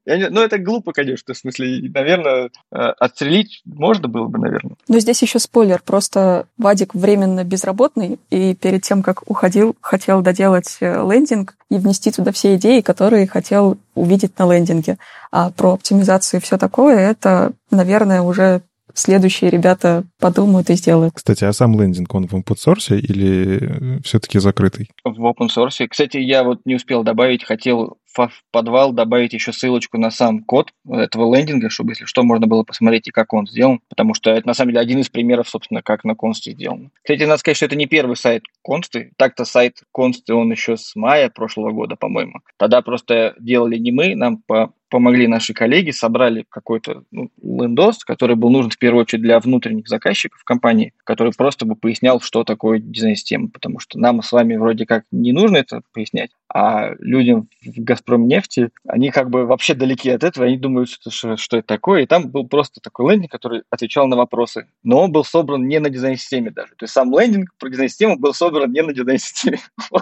Ну, 0.06 0.42
это 0.42 0.58
глупо, 0.58 0.94
конечно, 0.94 1.34
в 1.34 1.38
смысле, 1.38 1.90
наверное, 1.94 2.46
э, 2.46 2.78
отстрелить 2.78 3.62
можно 3.66 4.08
было 4.08 4.28
бы, 4.28 4.40
наверное. 4.40 4.76
Но 4.88 5.00
здесь 5.00 5.22
еще 5.22 5.40
спойлер, 5.40 5.82
просто 5.84 6.48
Вадик 6.58 6.94
временно 6.96 7.44
безработный, 7.44 8.20
и 8.30 8.56
перед 8.56 8.84
тем, 8.84 9.04
как 9.04 9.30
уходил, 9.30 9.76
хотел 9.82 10.22
доделать 10.22 10.78
э, 10.80 11.06
лендинг 11.06 11.56
и 11.70 11.76
внести 11.76 12.12
туда 12.12 12.32
все 12.32 12.56
идеи, 12.56 12.82
которые 12.82 13.28
хотел 13.28 13.78
увидеть 13.94 14.38
на 14.40 14.52
лендинге. 14.52 14.98
А 15.32 15.52
про 15.52 15.74
оптимизацию 15.74 16.40
и 16.40 16.44
все 16.44 16.58
такое, 16.58 16.98
это, 16.98 17.52
наверное, 17.72 18.22
уже 18.22 18.62
следующие 18.96 19.50
ребята 19.50 20.04
подумают 20.20 20.70
и 20.70 20.76
сделают. 20.76 21.14
Кстати, 21.16 21.44
а 21.44 21.54
сам 21.54 21.80
лендинг, 21.80 22.14
он 22.14 22.28
в 22.28 22.34
open 22.34 22.56
source 22.56 22.98
или 22.98 24.02
все-таки 24.04 24.40
закрытый? 24.40 24.90
В 25.04 25.26
open 25.26 25.48
source. 25.56 25.88
Кстати, 25.88 26.18
я 26.18 26.44
вот 26.44 26.62
не 26.66 26.76
успел 26.76 27.04
добавить, 27.04 27.44
хотел 27.44 27.98
в 28.24 28.44
подвал 28.52 28.94
добавить 28.94 29.34
еще 29.34 29.52
ссылочку 29.52 29.98
на 29.98 30.10
сам 30.10 30.44
код 30.44 30.72
этого 30.90 31.36
лендинга, 31.36 31.70
чтобы, 31.70 31.92
если 31.92 32.06
что, 32.06 32.24
можно 32.24 32.48
было 32.48 32.64
посмотреть 32.64 33.08
и 33.08 33.12
как 33.12 33.34
он 33.34 33.48
сделан, 33.48 33.82
потому 33.90 34.14
что 34.14 34.32
это, 34.32 34.48
на 34.48 34.54
самом 34.54 34.72
деле, 34.72 34.82
один 34.82 35.00
из 35.00 35.10
примеров, 35.10 35.50
собственно, 35.50 35.82
как 35.82 36.04
на 36.04 36.16
консте 36.16 36.52
сделано. 36.52 36.92
Кстати, 37.04 37.24
надо 37.24 37.38
сказать, 37.38 37.58
что 37.58 37.66
это 37.66 37.76
не 37.76 37.88
первый 37.88 38.16
сайт 38.16 38.44
консты. 38.62 39.12
Так-то 39.18 39.46
сайт 39.46 39.82
консты, 39.92 40.34
он 40.34 40.52
еще 40.52 40.78
с 40.78 40.96
мая 40.96 41.30
прошлого 41.30 41.72
года, 41.72 41.96
по-моему. 41.96 42.40
Тогда 42.58 42.82
просто 42.82 43.36
делали 43.40 43.78
не 43.78 43.92
мы, 43.92 44.16
нам 44.16 44.38
по 44.38 44.74
помогли 44.90 45.28
наши 45.28 45.54
коллеги, 45.54 45.92
собрали 45.92 46.46
какой-то 46.48 47.04
ну, 47.12 47.30
лендос, 47.44 48.06
который 48.06 48.36
был 48.36 48.50
нужен 48.50 48.72
в 48.72 48.78
первую 48.78 49.02
очередь 49.02 49.24
для 49.24 49.40
внутренних 49.40 49.90
заказчиков 49.90 50.44
компании, 50.44 50.94
который 51.04 51.34
просто 51.36 51.66
бы 51.66 51.76
пояснял, 51.76 52.22
что 52.22 52.44
такое 52.44 52.80
дизайн-система, 52.80 53.50
потому 53.50 53.80
что 53.80 54.00
нам 54.00 54.22
с 54.22 54.32
вами 54.32 54.56
вроде 54.56 54.86
как 54.86 55.04
не 55.12 55.34
нужно 55.34 55.58
это 55.58 55.82
пояснять, 55.94 56.32
а 56.48 56.92
людям 57.00 57.50
в 57.62 57.78
«Газпромнефти», 58.06 58.70
они 58.88 59.10
как 59.10 59.30
бы 59.30 59.46
вообще 59.46 59.74
далеки 59.74 60.10
от 60.10 60.24
этого, 60.24 60.46
они 60.46 60.58
думают, 60.58 60.90
что, 60.90 61.10
что, 61.12 61.58
это 61.58 61.68
такое, 61.68 62.04
и 62.04 62.06
там 62.06 62.30
был 62.30 62.48
просто 62.48 62.80
такой 62.82 63.12
лендинг, 63.12 63.32
который 63.32 63.64
отвечал 63.70 64.08
на 64.08 64.16
вопросы, 64.16 64.68
но 64.84 65.02
он 65.02 65.12
был 65.12 65.24
собран 65.24 65.68
не 65.68 65.80
на 65.80 65.90
дизайн-системе 65.90 66.52
даже, 66.52 66.76
то 66.76 66.84
есть 66.84 66.94
сам 66.94 67.12
лендинг 67.18 67.50
про 67.58 67.70
дизайн-систему 67.70 68.18
был 68.18 68.34
собран 68.34 68.72
не 68.72 68.82
на 68.82 68.94
дизайн-системе. 68.94 69.60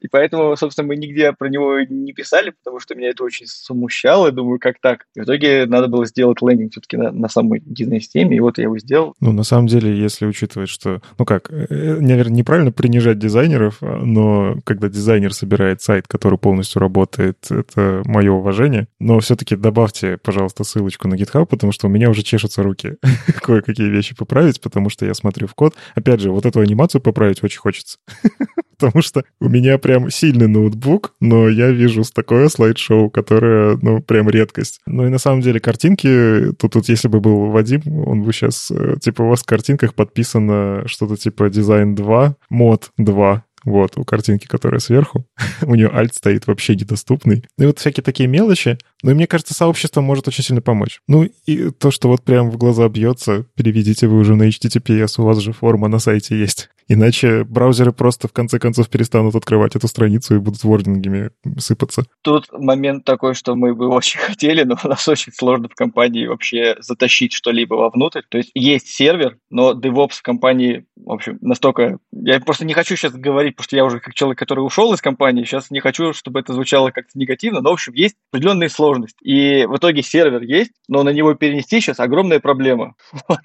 И 0.00 0.08
поэтому, 0.08 0.56
собственно, 0.56 0.88
мы 0.88 0.96
нигде 0.96 1.32
про 1.32 1.48
него 1.48 1.80
не 1.80 2.12
писали, 2.12 2.50
потому 2.50 2.80
что 2.80 2.94
меня 2.94 3.10
это 3.10 3.24
очень 3.24 3.46
смущало. 3.46 4.32
Думаю, 4.32 4.58
как 4.58 4.80
так? 4.80 5.06
в 5.14 5.22
итоге 5.22 5.66
надо 5.66 5.88
было 5.88 6.06
сделать 6.06 6.40
лендинг 6.40 6.72
все-таки 6.72 6.96
на, 6.96 7.10
на 7.10 7.28
самой 7.28 7.62
дизайн-системе, 7.64 8.36
и 8.36 8.40
вот 8.40 8.58
я 8.58 8.64
его 8.64 8.78
сделал. 8.78 9.14
Ну, 9.20 9.32
на 9.32 9.42
самом 9.42 9.66
деле, 9.66 9.96
если 9.96 10.26
учитывать, 10.26 10.68
что... 10.68 11.02
Ну 11.18 11.24
как, 11.24 11.50
э, 11.50 11.98
наверное, 12.00 12.36
неправильно 12.36 12.72
принижать 12.72 13.18
дизайнеров, 13.18 13.78
но 13.80 14.56
когда 14.64 14.88
дизайнер 14.88 15.32
собирает 15.34 15.82
сайт, 15.82 16.06
который 16.08 16.38
полностью 16.38 16.80
работает, 16.80 17.50
это 17.50 18.02
мое 18.04 18.32
уважение. 18.32 18.88
Но 18.98 19.20
все-таки 19.20 19.56
добавьте, 19.56 20.16
пожалуйста, 20.18 20.64
ссылочку 20.64 21.08
на 21.08 21.14
GitHub, 21.14 21.46
потому 21.46 21.72
что 21.72 21.86
у 21.86 21.90
меня 21.90 22.10
уже 22.10 22.22
чешутся 22.22 22.62
руки 22.62 22.96
кое-какие 23.42 23.88
вещи 23.88 24.14
поправить, 24.14 24.60
потому 24.60 24.88
что 24.90 25.06
я 25.06 25.14
смотрю 25.14 25.46
в 25.46 25.54
код. 25.54 25.74
Опять 25.94 26.20
же, 26.20 26.30
вот 26.30 26.46
эту 26.46 26.60
анимацию 26.60 27.00
поправить 27.00 27.42
очень 27.42 27.60
хочется. 27.60 27.98
потому 28.80 29.02
что 29.02 29.24
у 29.40 29.48
меня 29.48 29.78
прям 29.78 30.10
сильный 30.10 30.48
ноутбук, 30.48 31.14
но 31.20 31.48
я 31.48 31.70
вижу 31.70 32.02
такое 32.12 32.48
слайд-шоу, 32.48 33.10
которое, 33.10 33.78
ну, 33.80 34.02
прям 34.02 34.28
редкость. 34.28 34.80
Ну 34.86 35.06
и 35.06 35.08
на 35.08 35.18
самом 35.18 35.40
деле 35.40 35.60
картинки, 35.60 36.52
тут, 36.58 36.72
тут 36.72 36.88
если 36.88 37.08
бы 37.08 37.20
был 37.20 37.50
Вадим, 37.50 37.82
он 38.06 38.22
бы 38.22 38.32
сейчас, 38.32 38.70
э, 38.70 38.96
типа, 39.00 39.22
у 39.22 39.28
вас 39.28 39.42
в 39.42 39.46
картинках 39.46 39.94
подписано 39.94 40.82
что-то 40.86 41.16
типа 41.16 41.48
дизайн 41.48 41.94
2, 41.94 42.36
мод 42.50 42.90
2, 42.98 43.44
вот, 43.64 43.96
у 43.96 44.04
картинки, 44.04 44.46
которая 44.46 44.80
сверху. 44.80 45.26
у 45.62 45.74
нее 45.74 45.90
альт 45.92 46.14
стоит 46.14 46.46
вообще 46.46 46.74
недоступный. 46.74 47.44
И 47.58 47.64
вот 47.64 47.78
всякие 47.78 48.02
такие 48.02 48.28
мелочи. 48.28 48.78
Ну 49.02 49.10
и 49.10 49.14
мне 49.14 49.26
кажется, 49.26 49.54
сообщество 49.54 50.00
может 50.00 50.28
очень 50.28 50.44
сильно 50.44 50.62
помочь. 50.62 51.00
Ну 51.08 51.28
и 51.46 51.70
то, 51.70 51.90
что 51.90 52.08
вот 52.08 52.22
прям 52.24 52.50
в 52.50 52.56
глаза 52.56 52.88
бьется, 52.88 53.46
переведите 53.54 54.06
вы 54.06 54.18
уже 54.18 54.34
на 54.34 54.48
HTTPS, 54.48 55.14
у 55.18 55.24
вас 55.24 55.38
же 55.38 55.52
форма 55.52 55.88
на 55.88 55.98
сайте 55.98 56.38
есть. 56.38 56.70
Иначе 56.92 57.44
браузеры 57.44 57.92
просто 57.92 58.26
в 58.26 58.32
конце 58.32 58.58
концов 58.58 58.90
перестанут 58.90 59.36
открывать 59.36 59.76
эту 59.76 59.86
страницу 59.86 60.34
и 60.34 60.38
будут 60.40 60.64
вордингами 60.64 61.30
сыпаться. 61.56 62.02
Тут 62.20 62.46
момент 62.50 63.04
такой, 63.04 63.34
что 63.34 63.54
мы 63.54 63.76
бы 63.76 63.86
очень 63.86 64.18
хотели, 64.20 64.64
но 64.64 64.76
у 64.82 64.88
нас 64.88 65.06
очень 65.06 65.32
сложно 65.32 65.68
в 65.68 65.76
компании 65.76 66.26
вообще 66.26 66.74
затащить 66.80 67.32
что-либо 67.32 67.74
вовнутрь. 67.74 68.22
То 68.28 68.38
есть 68.38 68.50
есть 68.54 68.88
сервер, 68.88 69.38
но 69.50 69.70
DevOps 69.70 70.14
в 70.14 70.22
компании, 70.22 70.84
в 70.96 71.12
общем, 71.12 71.38
настолько... 71.40 71.98
Я 72.10 72.40
просто 72.40 72.64
не 72.64 72.74
хочу 72.74 72.96
сейчас 72.96 73.12
говорить, 73.12 73.54
потому 73.54 73.64
что 73.66 73.76
я 73.76 73.84
уже 73.84 74.00
как 74.00 74.14
человек, 74.14 74.40
который 74.40 74.66
ушел 74.66 74.92
из 74.92 75.00
компании, 75.00 75.44
сейчас 75.44 75.70
не 75.70 75.78
хочу, 75.78 76.12
чтобы 76.12 76.40
это 76.40 76.54
звучало 76.54 76.90
как-то 76.90 77.16
негативно, 77.16 77.60
но, 77.60 77.70
в 77.70 77.74
общем, 77.74 77.92
есть 77.92 78.16
определенные 78.32 78.68
сложности. 78.68 79.22
И 79.22 79.64
в 79.64 79.76
итоге 79.76 80.02
сервер 80.02 80.42
есть, 80.42 80.72
но 80.88 81.04
на 81.04 81.10
него 81.10 81.34
перенести 81.34 81.80
сейчас 81.80 82.00
огромная 82.00 82.40
проблема. 82.40 82.96
Вот. 83.28 83.38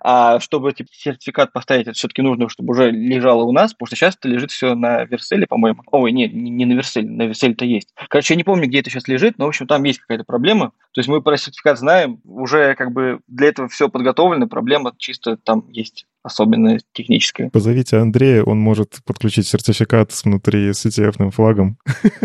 А 0.00 0.40
чтобы 0.40 0.72
типа, 0.72 0.90
сертификат 0.92 1.52
поставить, 1.52 1.86
это 1.86 1.92
все-таки 1.92 2.20
нужно, 2.20 2.50
чтобы 2.50 2.72
уже 2.72 2.81
лежало 2.90 3.44
у 3.44 3.52
нас, 3.52 3.72
потому 3.72 3.86
что 3.86 3.96
сейчас 3.96 4.16
это 4.16 4.28
лежит 4.28 4.50
все 4.50 4.74
на 4.74 5.04
Верселе, 5.04 5.46
по-моему. 5.46 5.82
Ой, 5.90 6.12
нет, 6.12 6.32
не 6.32 6.64
на 6.64 6.72
Верселе, 6.72 7.08
на 7.08 7.22
Верселе-то 7.22 7.64
есть. 7.64 7.88
Короче, 8.08 8.34
я 8.34 8.38
не 8.38 8.44
помню, 8.44 8.68
где 8.68 8.80
это 8.80 8.90
сейчас 8.90 9.08
лежит, 9.08 9.38
но, 9.38 9.46
в 9.46 9.48
общем, 9.48 9.66
там 9.66 9.82
есть 9.84 10.00
какая-то 10.00 10.24
проблема. 10.24 10.72
То 10.92 11.00
есть 11.00 11.08
мы 11.08 11.22
про 11.22 11.36
сертификат 11.36 11.78
знаем, 11.78 12.20
уже 12.24 12.74
как 12.74 12.92
бы 12.92 13.20
для 13.26 13.48
этого 13.48 13.68
все 13.68 13.88
подготовлено, 13.88 14.46
проблема 14.46 14.92
чисто 14.98 15.36
там 15.36 15.68
есть 15.70 16.06
особенная 16.22 16.80
техническая. 16.92 17.50
Позовите 17.50 17.96
Андрея, 17.96 18.42
он 18.44 18.58
может 18.58 19.00
подключить 19.04 19.48
сертификат 19.48 20.12
с 20.12 20.24
внутри 20.24 20.72
с 20.72 20.86
ETF 20.86 21.30
флагом. 21.30 21.78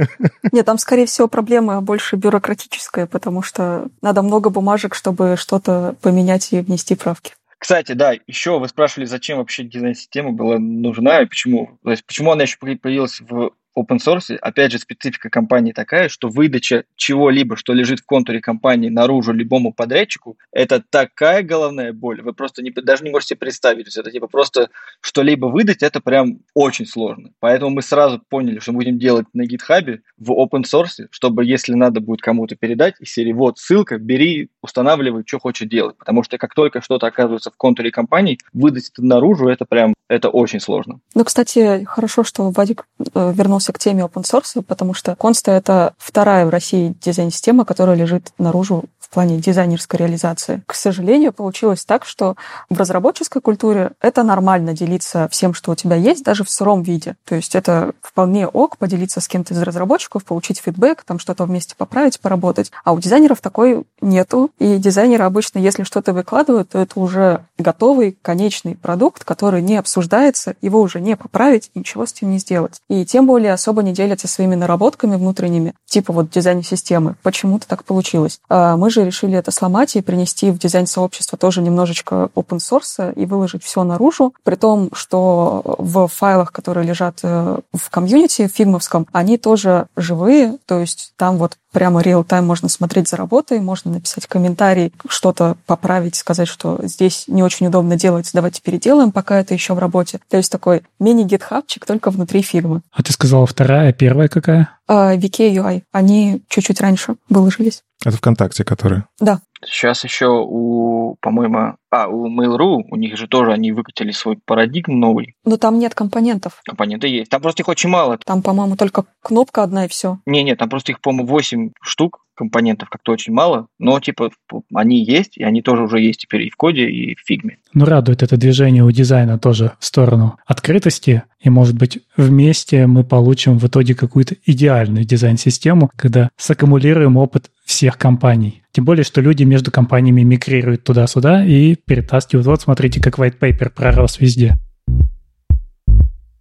Нет, 0.52 0.66
там, 0.66 0.78
скорее 0.78 1.06
всего, 1.06 1.28
проблема 1.28 1.82
больше 1.82 2.16
бюрократическая, 2.16 3.08
потому 3.08 3.42
что 3.42 3.88
надо 4.02 4.22
много 4.22 4.50
бумажек, 4.50 4.94
чтобы 4.94 5.36
что-то 5.38 5.96
поменять 6.02 6.54
и 6.54 6.60
внести 6.60 6.96
правки. 6.96 7.34
Кстати, 7.60 7.94
да, 7.94 8.14
еще 8.28 8.60
вы 8.60 8.68
спрашивали, 8.68 9.06
зачем 9.06 9.40
вообще 9.40 9.64
дизайн-система 9.64 10.32
была 10.32 10.60
нужна 10.60 11.22
и 11.22 11.26
почему. 11.26 11.80
То 11.84 11.92
есть, 11.92 12.06
почему 12.06 12.32
она 12.32 12.44
еще 12.44 12.58
появилась 12.58 13.20
в 13.20 13.52
open 13.78 13.98
source, 13.98 14.36
опять 14.36 14.72
же, 14.72 14.80
специфика 14.80 15.30
компании 15.30 15.72
такая, 15.72 16.10
что 16.10 16.30
выдача 16.30 16.86
чего-либо, 16.96 17.56
что 17.56 17.74
лежит 17.74 18.00
в 18.00 18.06
контуре 18.06 18.42
компании 18.42 18.90
наружу 18.90 19.34
любому 19.34 19.74
подрядчику, 19.74 20.38
это 20.52 20.84
такая 20.90 21.44
головная 21.44 21.94
боль. 21.94 22.22
Вы 22.22 22.34
просто 22.34 22.62
не, 22.62 22.72
даже 22.72 23.04
не 23.04 23.12
можете 23.12 23.36
представить. 23.36 23.96
Это 23.96 24.12
типа 24.12 24.28
просто 24.28 24.70
что-либо 25.02 25.48
выдать, 25.48 25.84
это 25.84 26.02
прям 26.02 26.40
очень 26.54 26.86
сложно. 26.86 27.32
Поэтому 27.40 27.72
мы 27.72 27.82
сразу 27.82 28.22
поняли, 28.30 28.60
что 28.60 28.72
будем 28.74 29.00
делать 29.00 29.28
на 29.34 29.44
GitHub 29.44 30.00
в 30.18 30.32
open 30.32 30.64
source, 30.64 31.08
чтобы 31.12 31.46
если 31.46 31.74
надо 31.74 32.00
будет 32.00 32.22
кому-то 32.22 32.56
передать, 32.56 32.96
из 33.00 33.12
серии 33.12 33.34
вот 33.34 33.60
ссылка, 33.60 33.98
бери, 33.98 34.50
устанавливай, 34.62 35.24
что 35.26 35.40
хочешь 35.40 35.68
делать. 35.68 35.98
Потому 35.98 36.24
что 36.24 36.38
как 36.38 36.54
только 36.54 36.82
что-то 36.82 37.08
оказывается 37.08 37.52
в 37.52 37.58
контуре 37.58 37.92
компании, 37.92 38.40
выдать 38.54 38.90
это 38.90 39.04
наружу, 39.04 39.48
это 39.48 39.66
прям, 39.66 39.94
это 40.08 40.30
очень 40.30 40.60
сложно. 40.60 41.00
Ну, 41.16 41.24
кстати, 41.24 41.84
хорошо, 41.86 42.24
что 42.24 42.50
Вадик 42.52 42.88
э, 43.00 43.32
вернулся 43.68 43.74
к 43.74 43.80
теме 43.80 44.04
open 44.04 44.24
source, 44.24 44.62
потому 44.62 44.94
что 44.94 45.14
Consta— 45.14 45.52
это 45.58 45.94
вторая 45.98 46.46
в 46.46 46.50
России 46.50 46.96
дизайн-система, 47.02 47.66
которая 47.66 47.96
лежит 47.96 48.32
наружу 48.38 48.86
в 49.10 49.14
плане 49.14 49.38
дизайнерской 49.38 50.00
реализации. 50.00 50.64
К 50.66 50.74
сожалению, 50.74 51.32
получилось 51.32 51.86
так, 51.86 52.06
что 52.06 52.36
в 52.70 52.78
разработческой 52.78 53.42
культуре 53.42 53.92
это 54.02 54.24
нормально 54.24 54.74
делиться 54.74 55.30
всем, 55.30 55.54
что 55.54 55.72
у 55.72 55.76
тебя 55.76 55.96
есть, 55.96 56.24
даже 56.24 56.44
в 56.44 56.50
сыром 56.50 56.84
виде. 56.84 57.16
То 57.26 57.36
есть 57.36 57.56
это 57.56 57.94
вполне 58.02 58.48
ок 58.48 58.78
поделиться 58.78 59.22
с 59.22 59.28
кем-то 59.28 59.54
из 59.54 59.62
разработчиков, 59.62 60.26
получить 60.26 60.60
фидбэк, 60.60 61.04
там 61.04 61.20
что-то 61.20 61.46
вместе 61.46 61.76
поправить, 61.76 62.20
поработать. 62.20 62.72
А 62.84 62.92
у 62.92 63.00
дизайнеров 63.00 63.40
такой 63.40 63.86
нету. 64.02 64.52
И 64.60 64.78
дизайнеры 64.78 65.24
обычно, 65.24 65.60
если 65.60 65.84
что-то 65.84 66.12
выкладывают, 66.12 66.70
то 66.70 66.80
это 66.80 67.00
уже 67.00 67.46
готовый 67.58 68.18
конечный 68.22 68.76
продукт, 68.76 69.24
который 69.24 69.62
не 69.62 69.78
обсуждается, 69.78 70.56
его 70.62 70.82
уже 70.82 71.00
не 71.00 71.16
поправить 71.16 71.72
ничего 71.76 72.06
с 72.06 72.22
ним 72.22 72.32
не 72.32 72.40
сделать. 72.40 72.82
И 72.90 73.06
тем 73.06 73.26
более 73.26 73.54
особо 73.54 73.84
не 73.84 73.94
делятся 73.94 74.28
своими 74.28 74.56
наработками 74.56 75.16
внутренними, 75.16 75.74
типа 75.86 76.12
вот 76.12 76.30
дизайн 76.30 76.62
системы. 76.62 77.16
Почему-то 77.24 77.68
так 77.68 77.86
получилось. 77.86 78.40
А 78.50 78.76
мы 78.76 78.90
же 78.90 78.97
решили 79.04 79.38
это 79.38 79.52
сломать 79.52 79.96
и 79.96 80.02
принести 80.02 80.52
в 80.52 80.60
дизайн-сообщество 80.60 81.38
тоже 81.38 81.62
немножечко 81.62 82.30
open 82.36 82.58
source 82.58 83.14
и 83.14 83.26
выложить 83.26 83.64
все 83.64 83.84
наружу, 83.84 84.34
при 84.44 84.56
том, 84.56 84.90
что 84.94 85.62
в 85.78 86.08
файлах, 86.08 86.52
которые 86.52 86.86
лежат 86.88 87.20
э, 87.24 87.60
в 87.74 87.90
комьюнити 87.90 88.48
фигмовском, 88.48 89.08
они 89.12 89.38
тоже 89.38 89.88
живые, 89.96 90.58
то 90.66 90.80
есть 90.80 91.14
там 91.18 91.38
вот 91.38 91.58
прямо 91.72 92.02
реал-тайм 92.02 92.46
можно 92.46 92.70
смотреть 92.70 93.08
за 93.08 93.18
работой, 93.18 93.60
можно 93.60 93.92
написать 93.92 94.28
комментарий, 94.28 94.94
что-то 95.10 95.58
поправить, 95.66 96.16
сказать, 96.16 96.48
что 96.48 96.80
здесь 96.84 97.26
не 97.28 97.44
очень 97.44 97.68
удобно 97.68 97.98
делать, 97.98 98.30
давайте 98.34 98.62
переделаем, 98.62 99.12
пока 99.12 99.40
это 99.40 99.54
еще 99.54 99.74
в 99.74 99.80
работе. 99.80 100.20
То 100.30 100.38
есть 100.38 100.52
такой 100.52 100.84
мини-гитхабчик 101.00 101.86
только 101.86 102.12
внутри 102.12 102.42
фигмы. 102.42 102.82
А 102.92 103.04
ты 103.04 103.12
сказала 103.12 103.46
вторая, 103.46 103.90
а 103.90 103.94
первая 103.94 104.28
какая? 104.28 104.70
А, 104.88 105.16
VK 105.16 105.54
UI. 105.54 105.84
Они 105.92 106.42
чуть-чуть 106.48 106.82
раньше 106.82 107.16
выложились. 107.30 107.84
Это 108.06 108.18
ВКонтакте, 108.18 108.64
которые? 108.64 109.06
Да. 109.20 109.40
Сейчас 109.66 110.04
еще 110.04 110.28
у, 110.28 111.16
по-моему, 111.20 111.76
а, 111.90 112.08
у 112.08 112.28
Mail.ru, 112.28 112.84
у 112.90 112.96
них 112.96 113.18
же 113.18 113.28
тоже 113.28 113.52
они 113.54 113.72
выкатили 113.72 114.12
свой 114.12 114.38
парадигм 114.44 115.00
новый. 115.00 115.36
Но 115.46 115.58
там 115.58 115.80
нет 115.80 115.96
компонентов. 115.96 116.62
Компоненты 116.66 117.08
есть. 117.08 117.30
Там 117.30 117.42
просто 117.42 117.64
их 117.64 117.70
очень 117.70 117.90
мало. 117.90 118.18
Там, 118.26 118.42
по-моему, 118.42 118.76
только 118.76 119.06
кнопка 119.22 119.64
одна 119.64 119.86
и 119.86 119.88
все. 119.88 120.20
Не-не, 120.26 120.56
там 120.56 120.70
просто 120.70 120.92
их, 120.92 121.02
по-моему, 121.02 121.28
8 121.28 121.72
штук 121.82 122.22
компонентов 122.38 122.90
как-то 122.90 123.12
очень 123.12 123.34
мало, 123.34 123.68
но 123.80 124.00
типа 124.00 124.30
они 124.74 125.04
есть, 125.04 125.38
и 125.38 125.44
они 125.44 125.62
тоже 125.62 125.84
уже 125.84 126.00
есть 126.00 126.22
теперь 126.22 126.44
и 126.44 126.50
в 126.50 126.56
коде, 126.56 126.88
и 126.88 127.16
в 127.16 127.20
фигме. 127.26 127.58
Ну, 127.74 127.86
радует 127.86 128.24
это 128.24 128.38
движение 128.38 128.84
у 128.84 128.92
дизайна 128.92 129.40
тоже 129.40 129.74
в 129.80 129.86
сторону 129.86 130.38
открытости, 130.46 131.24
и, 131.40 131.50
может 131.50 131.76
быть, 131.76 132.00
вместе 132.16 132.86
мы 132.88 133.04
получим 133.04 133.58
в 133.58 133.68
итоге 133.68 133.96
какую-то 133.96 134.36
идеальную 134.46 135.04
дизайн-систему, 135.04 135.90
когда 135.96 136.30
саккумулируем 136.38 137.18
опыт 137.18 137.50
всех 137.66 137.98
компаний. 137.98 138.64
Тем 138.72 138.86
более, 138.86 139.04
что 139.04 139.22
люди 139.22 139.44
между 139.44 139.72
компаниями 139.72 140.22
мигрируют 140.22 140.84
туда-сюда 140.84 141.44
и 141.44 141.77
перетаскивают. 141.86 142.48
Вот, 142.48 142.62
смотрите, 142.62 143.02
как 143.02 143.20
white 143.20 143.40
paper 143.40 143.70
пророс 143.70 144.20
везде. 144.20 144.58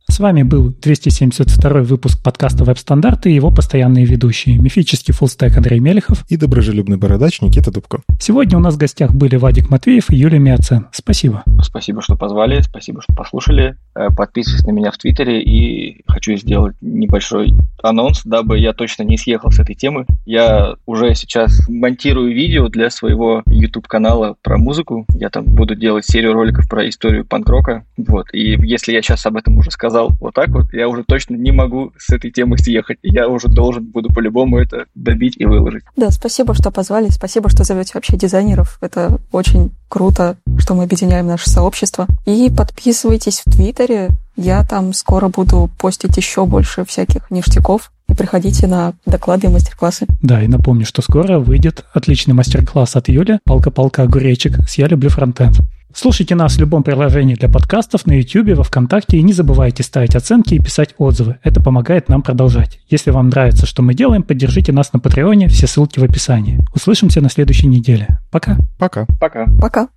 С 0.08 0.20
вами 0.20 0.44
был 0.44 0.72
272 0.72 1.82
выпуск 1.82 2.22
подкаста 2.22 2.64
«Веб-стандарты» 2.64 3.30
и 3.30 3.34
его 3.34 3.50
постоянные 3.50 4.04
ведущие. 4.04 4.56
Мифический 4.56 5.12
фуллстек 5.12 5.56
Андрей 5.56 5.80
Мелехов 5.80 6.24
и 6.28 6.36
доброжелюбный 6.36 6.96
бородач 6.96 7.42
Никита 7.42 7.72
Дубко. 7.72 8.00
Сегодня 8.20 8.56
у 8.56 8.60
нас 8.60 8.74
в 8.74 8.78
гостях 8.78 9.12
были 9.12 9.36
Вадик 9.36 9.68
Матвеев 9.68 10.10
и 10.10 10.16
Юлия 10.16 10.38
Миоцен. 10.38 10.86
Спасибо. 10.92 11.42
Спасибо, 11.60 12.02
что 12.02 12.16
позвали, 12.16 12.60
спасибо, 12.62 13.02
что 13.02 13.14
послушали. 13.14 13.76
Э, 13.96 14.10
подписывайтесь 14.14 14.66
на 14.66 14.72
меня 14.72 14.90
в 14.90 14.98
Твиттере 14.98 15.42
и 15.42 16.02
хочу 16.06 16.36
сделать 16.36 16.76
небольшой 16.82 17.54
анонс, 17.82 18.22
дабы 18.24 18.58
я 18.58 18.72
точно 18.72 19.04
не 19.04 19.16
съехал 19.16 19.50
с 19.50 19.58
этой 19.58 19.74
темы. 19.74 20.06
Я 20.26 20.74
уже 20.84 21.14
сейчас 21.14 21.66
монтирую 21.68 22.34
видео 22.34 22.68
для 22.68 22.90
своего 22.90 23.42
YouTube-канала 23.46 24.36
про 24.42 24.58
музыку. 24.58 25.06
Я 25.14 25.30
там 25.30 25.44
буду 25.44 25.74
делать 25.74 26.04
серию 26.04 26.34
роликов 26.34 26.68
про 26.68 26.86
историю 26.88 27.24
панк-рока. 27.24 27.84
Вот. 27.96 28.26
И 28.32 28.56
если 28.66 28.92
я 28.92 29.00
сейчас 29.00 29.24
об 29.24 29.36
этом 29.36 29.56
уже 29.56 29.70
сказал, 29.70 30.10
вот 30.20 30.34
так 30.34 30.48
вот, 30.50 30.72
я 30.74 30.88
уже 30.88 31.04
точно 31.04 31.36
не 31.36 31.52
могу 31.52 31.92
с 31.96 32.10
этой 32.12 32.30
темы 32.30 32.58
съехать. 32.58 32.98
Я 33.02 33.28
уже 33.28 33.48
должен 33.48 33.84
буду 33.84 34.12
по-любому 34.12 34.58
это 34.58 34.86
добить 34.94 35.36
и 35.38 35.46
выложить. 35.46 35.84
Да, 35.96 36.10
спасибо, 36.10 36.54
что 36.54 36.70
позвали. 36.70 37.08
Спасибо, 37.08 37.48
что 37.48 37.64
зовете 37.64 37.92
вообще 37.94 38.16
дизайнеров. 38.16 38.78
Это 38.82 39.18
очень 39.32 39.70
круто, 39.88 40.36
что 40.66 40.74
мы 40.74 40.82
объединяем 40.82 41.28
наше 41.28 41.48
сообщество. 41.48 42.08
И 42.24 42.50
подписывайтесь 42.50 43.40
в 43.46 43.52
Твиттере. 43.52 44.10
Я 44.34 44.64
там 44.64 44.94
скоро 44.94 45.28
буду 45.28 45.70
постить 45.78 46.16
еще 46.16 46.44
больше 46.44 46.84
всяких 46.84 47.30
ништяков. 47.30 47.92
И 48.08 48.14
приходите 48.14 48.66
на 48.66 48.94
доклады 49.06 49.46
и 49.46 49.50
мастер-классы. 49.50 50.06
Да, 50.22 50.42
и 50.42 50.48
напомню, 50.48 50.84
что 50.84 51.02
скоро 51.02 51.38
выйдет 51.38 51.84
отличный 51.94 52.34
мастер-класс 52.34 52.96
от 52.96 53.08
Юли 53.08 53.38
«Палка-палка 53.44 54.02
огуречек» 54.02 54.68
с 54.68 54.76
«Я 54.76 54.88
люблю 54.88 55.08
фронтенд». 55.08 55.56
Слушайте 55.94 56.34
нас 56.34 56.56
в 56.56 56.60
любом 56.60 56.82
приложении 56.82 57.36
для 57.36 57.48
подкастов, 57.48 58.04
на 58.04 58.18
YouTube, 58.18 58.56
во 58.56 58.64
Вконтакте 58.64 59.18
и 59.18 59.22
не 59.22 59.32
забывайте 59.32 59.84
ставить 59.84 60.16
оценки 60.16 60.54
и 60.54 60.58
писать 60.58 60.96
отзывы. 60.98 61.36
Это 61.44 61.62
помогает 61.62 62.08
нам 62.08 62.22
продолжать. 62.22 62.80
Если 62.88 63.12
вам 63.12 63.28
нравится, 63.28 63.66
что 63.66 63.82
мы 63.82 63.94
делаем, 63.94 64.24
поддержите 64.24 64.72
нас 64.72 64.92
на 64.92 64.98
Патреоне, 64.98 65.46
все 65.46 65.68
ссылки 65.68 66.00
в 66.00 66.04
описании. 66.04 66.58
Услышимся 66.74 67.20
на 67.20 67.30
следующей 67.30 67.68
неделе. 67.68 68.18
Пока. 68.32 68.58
Пока. 68.78 69.06
Пока. 69.20 69.46
Пока. 69.60 69.88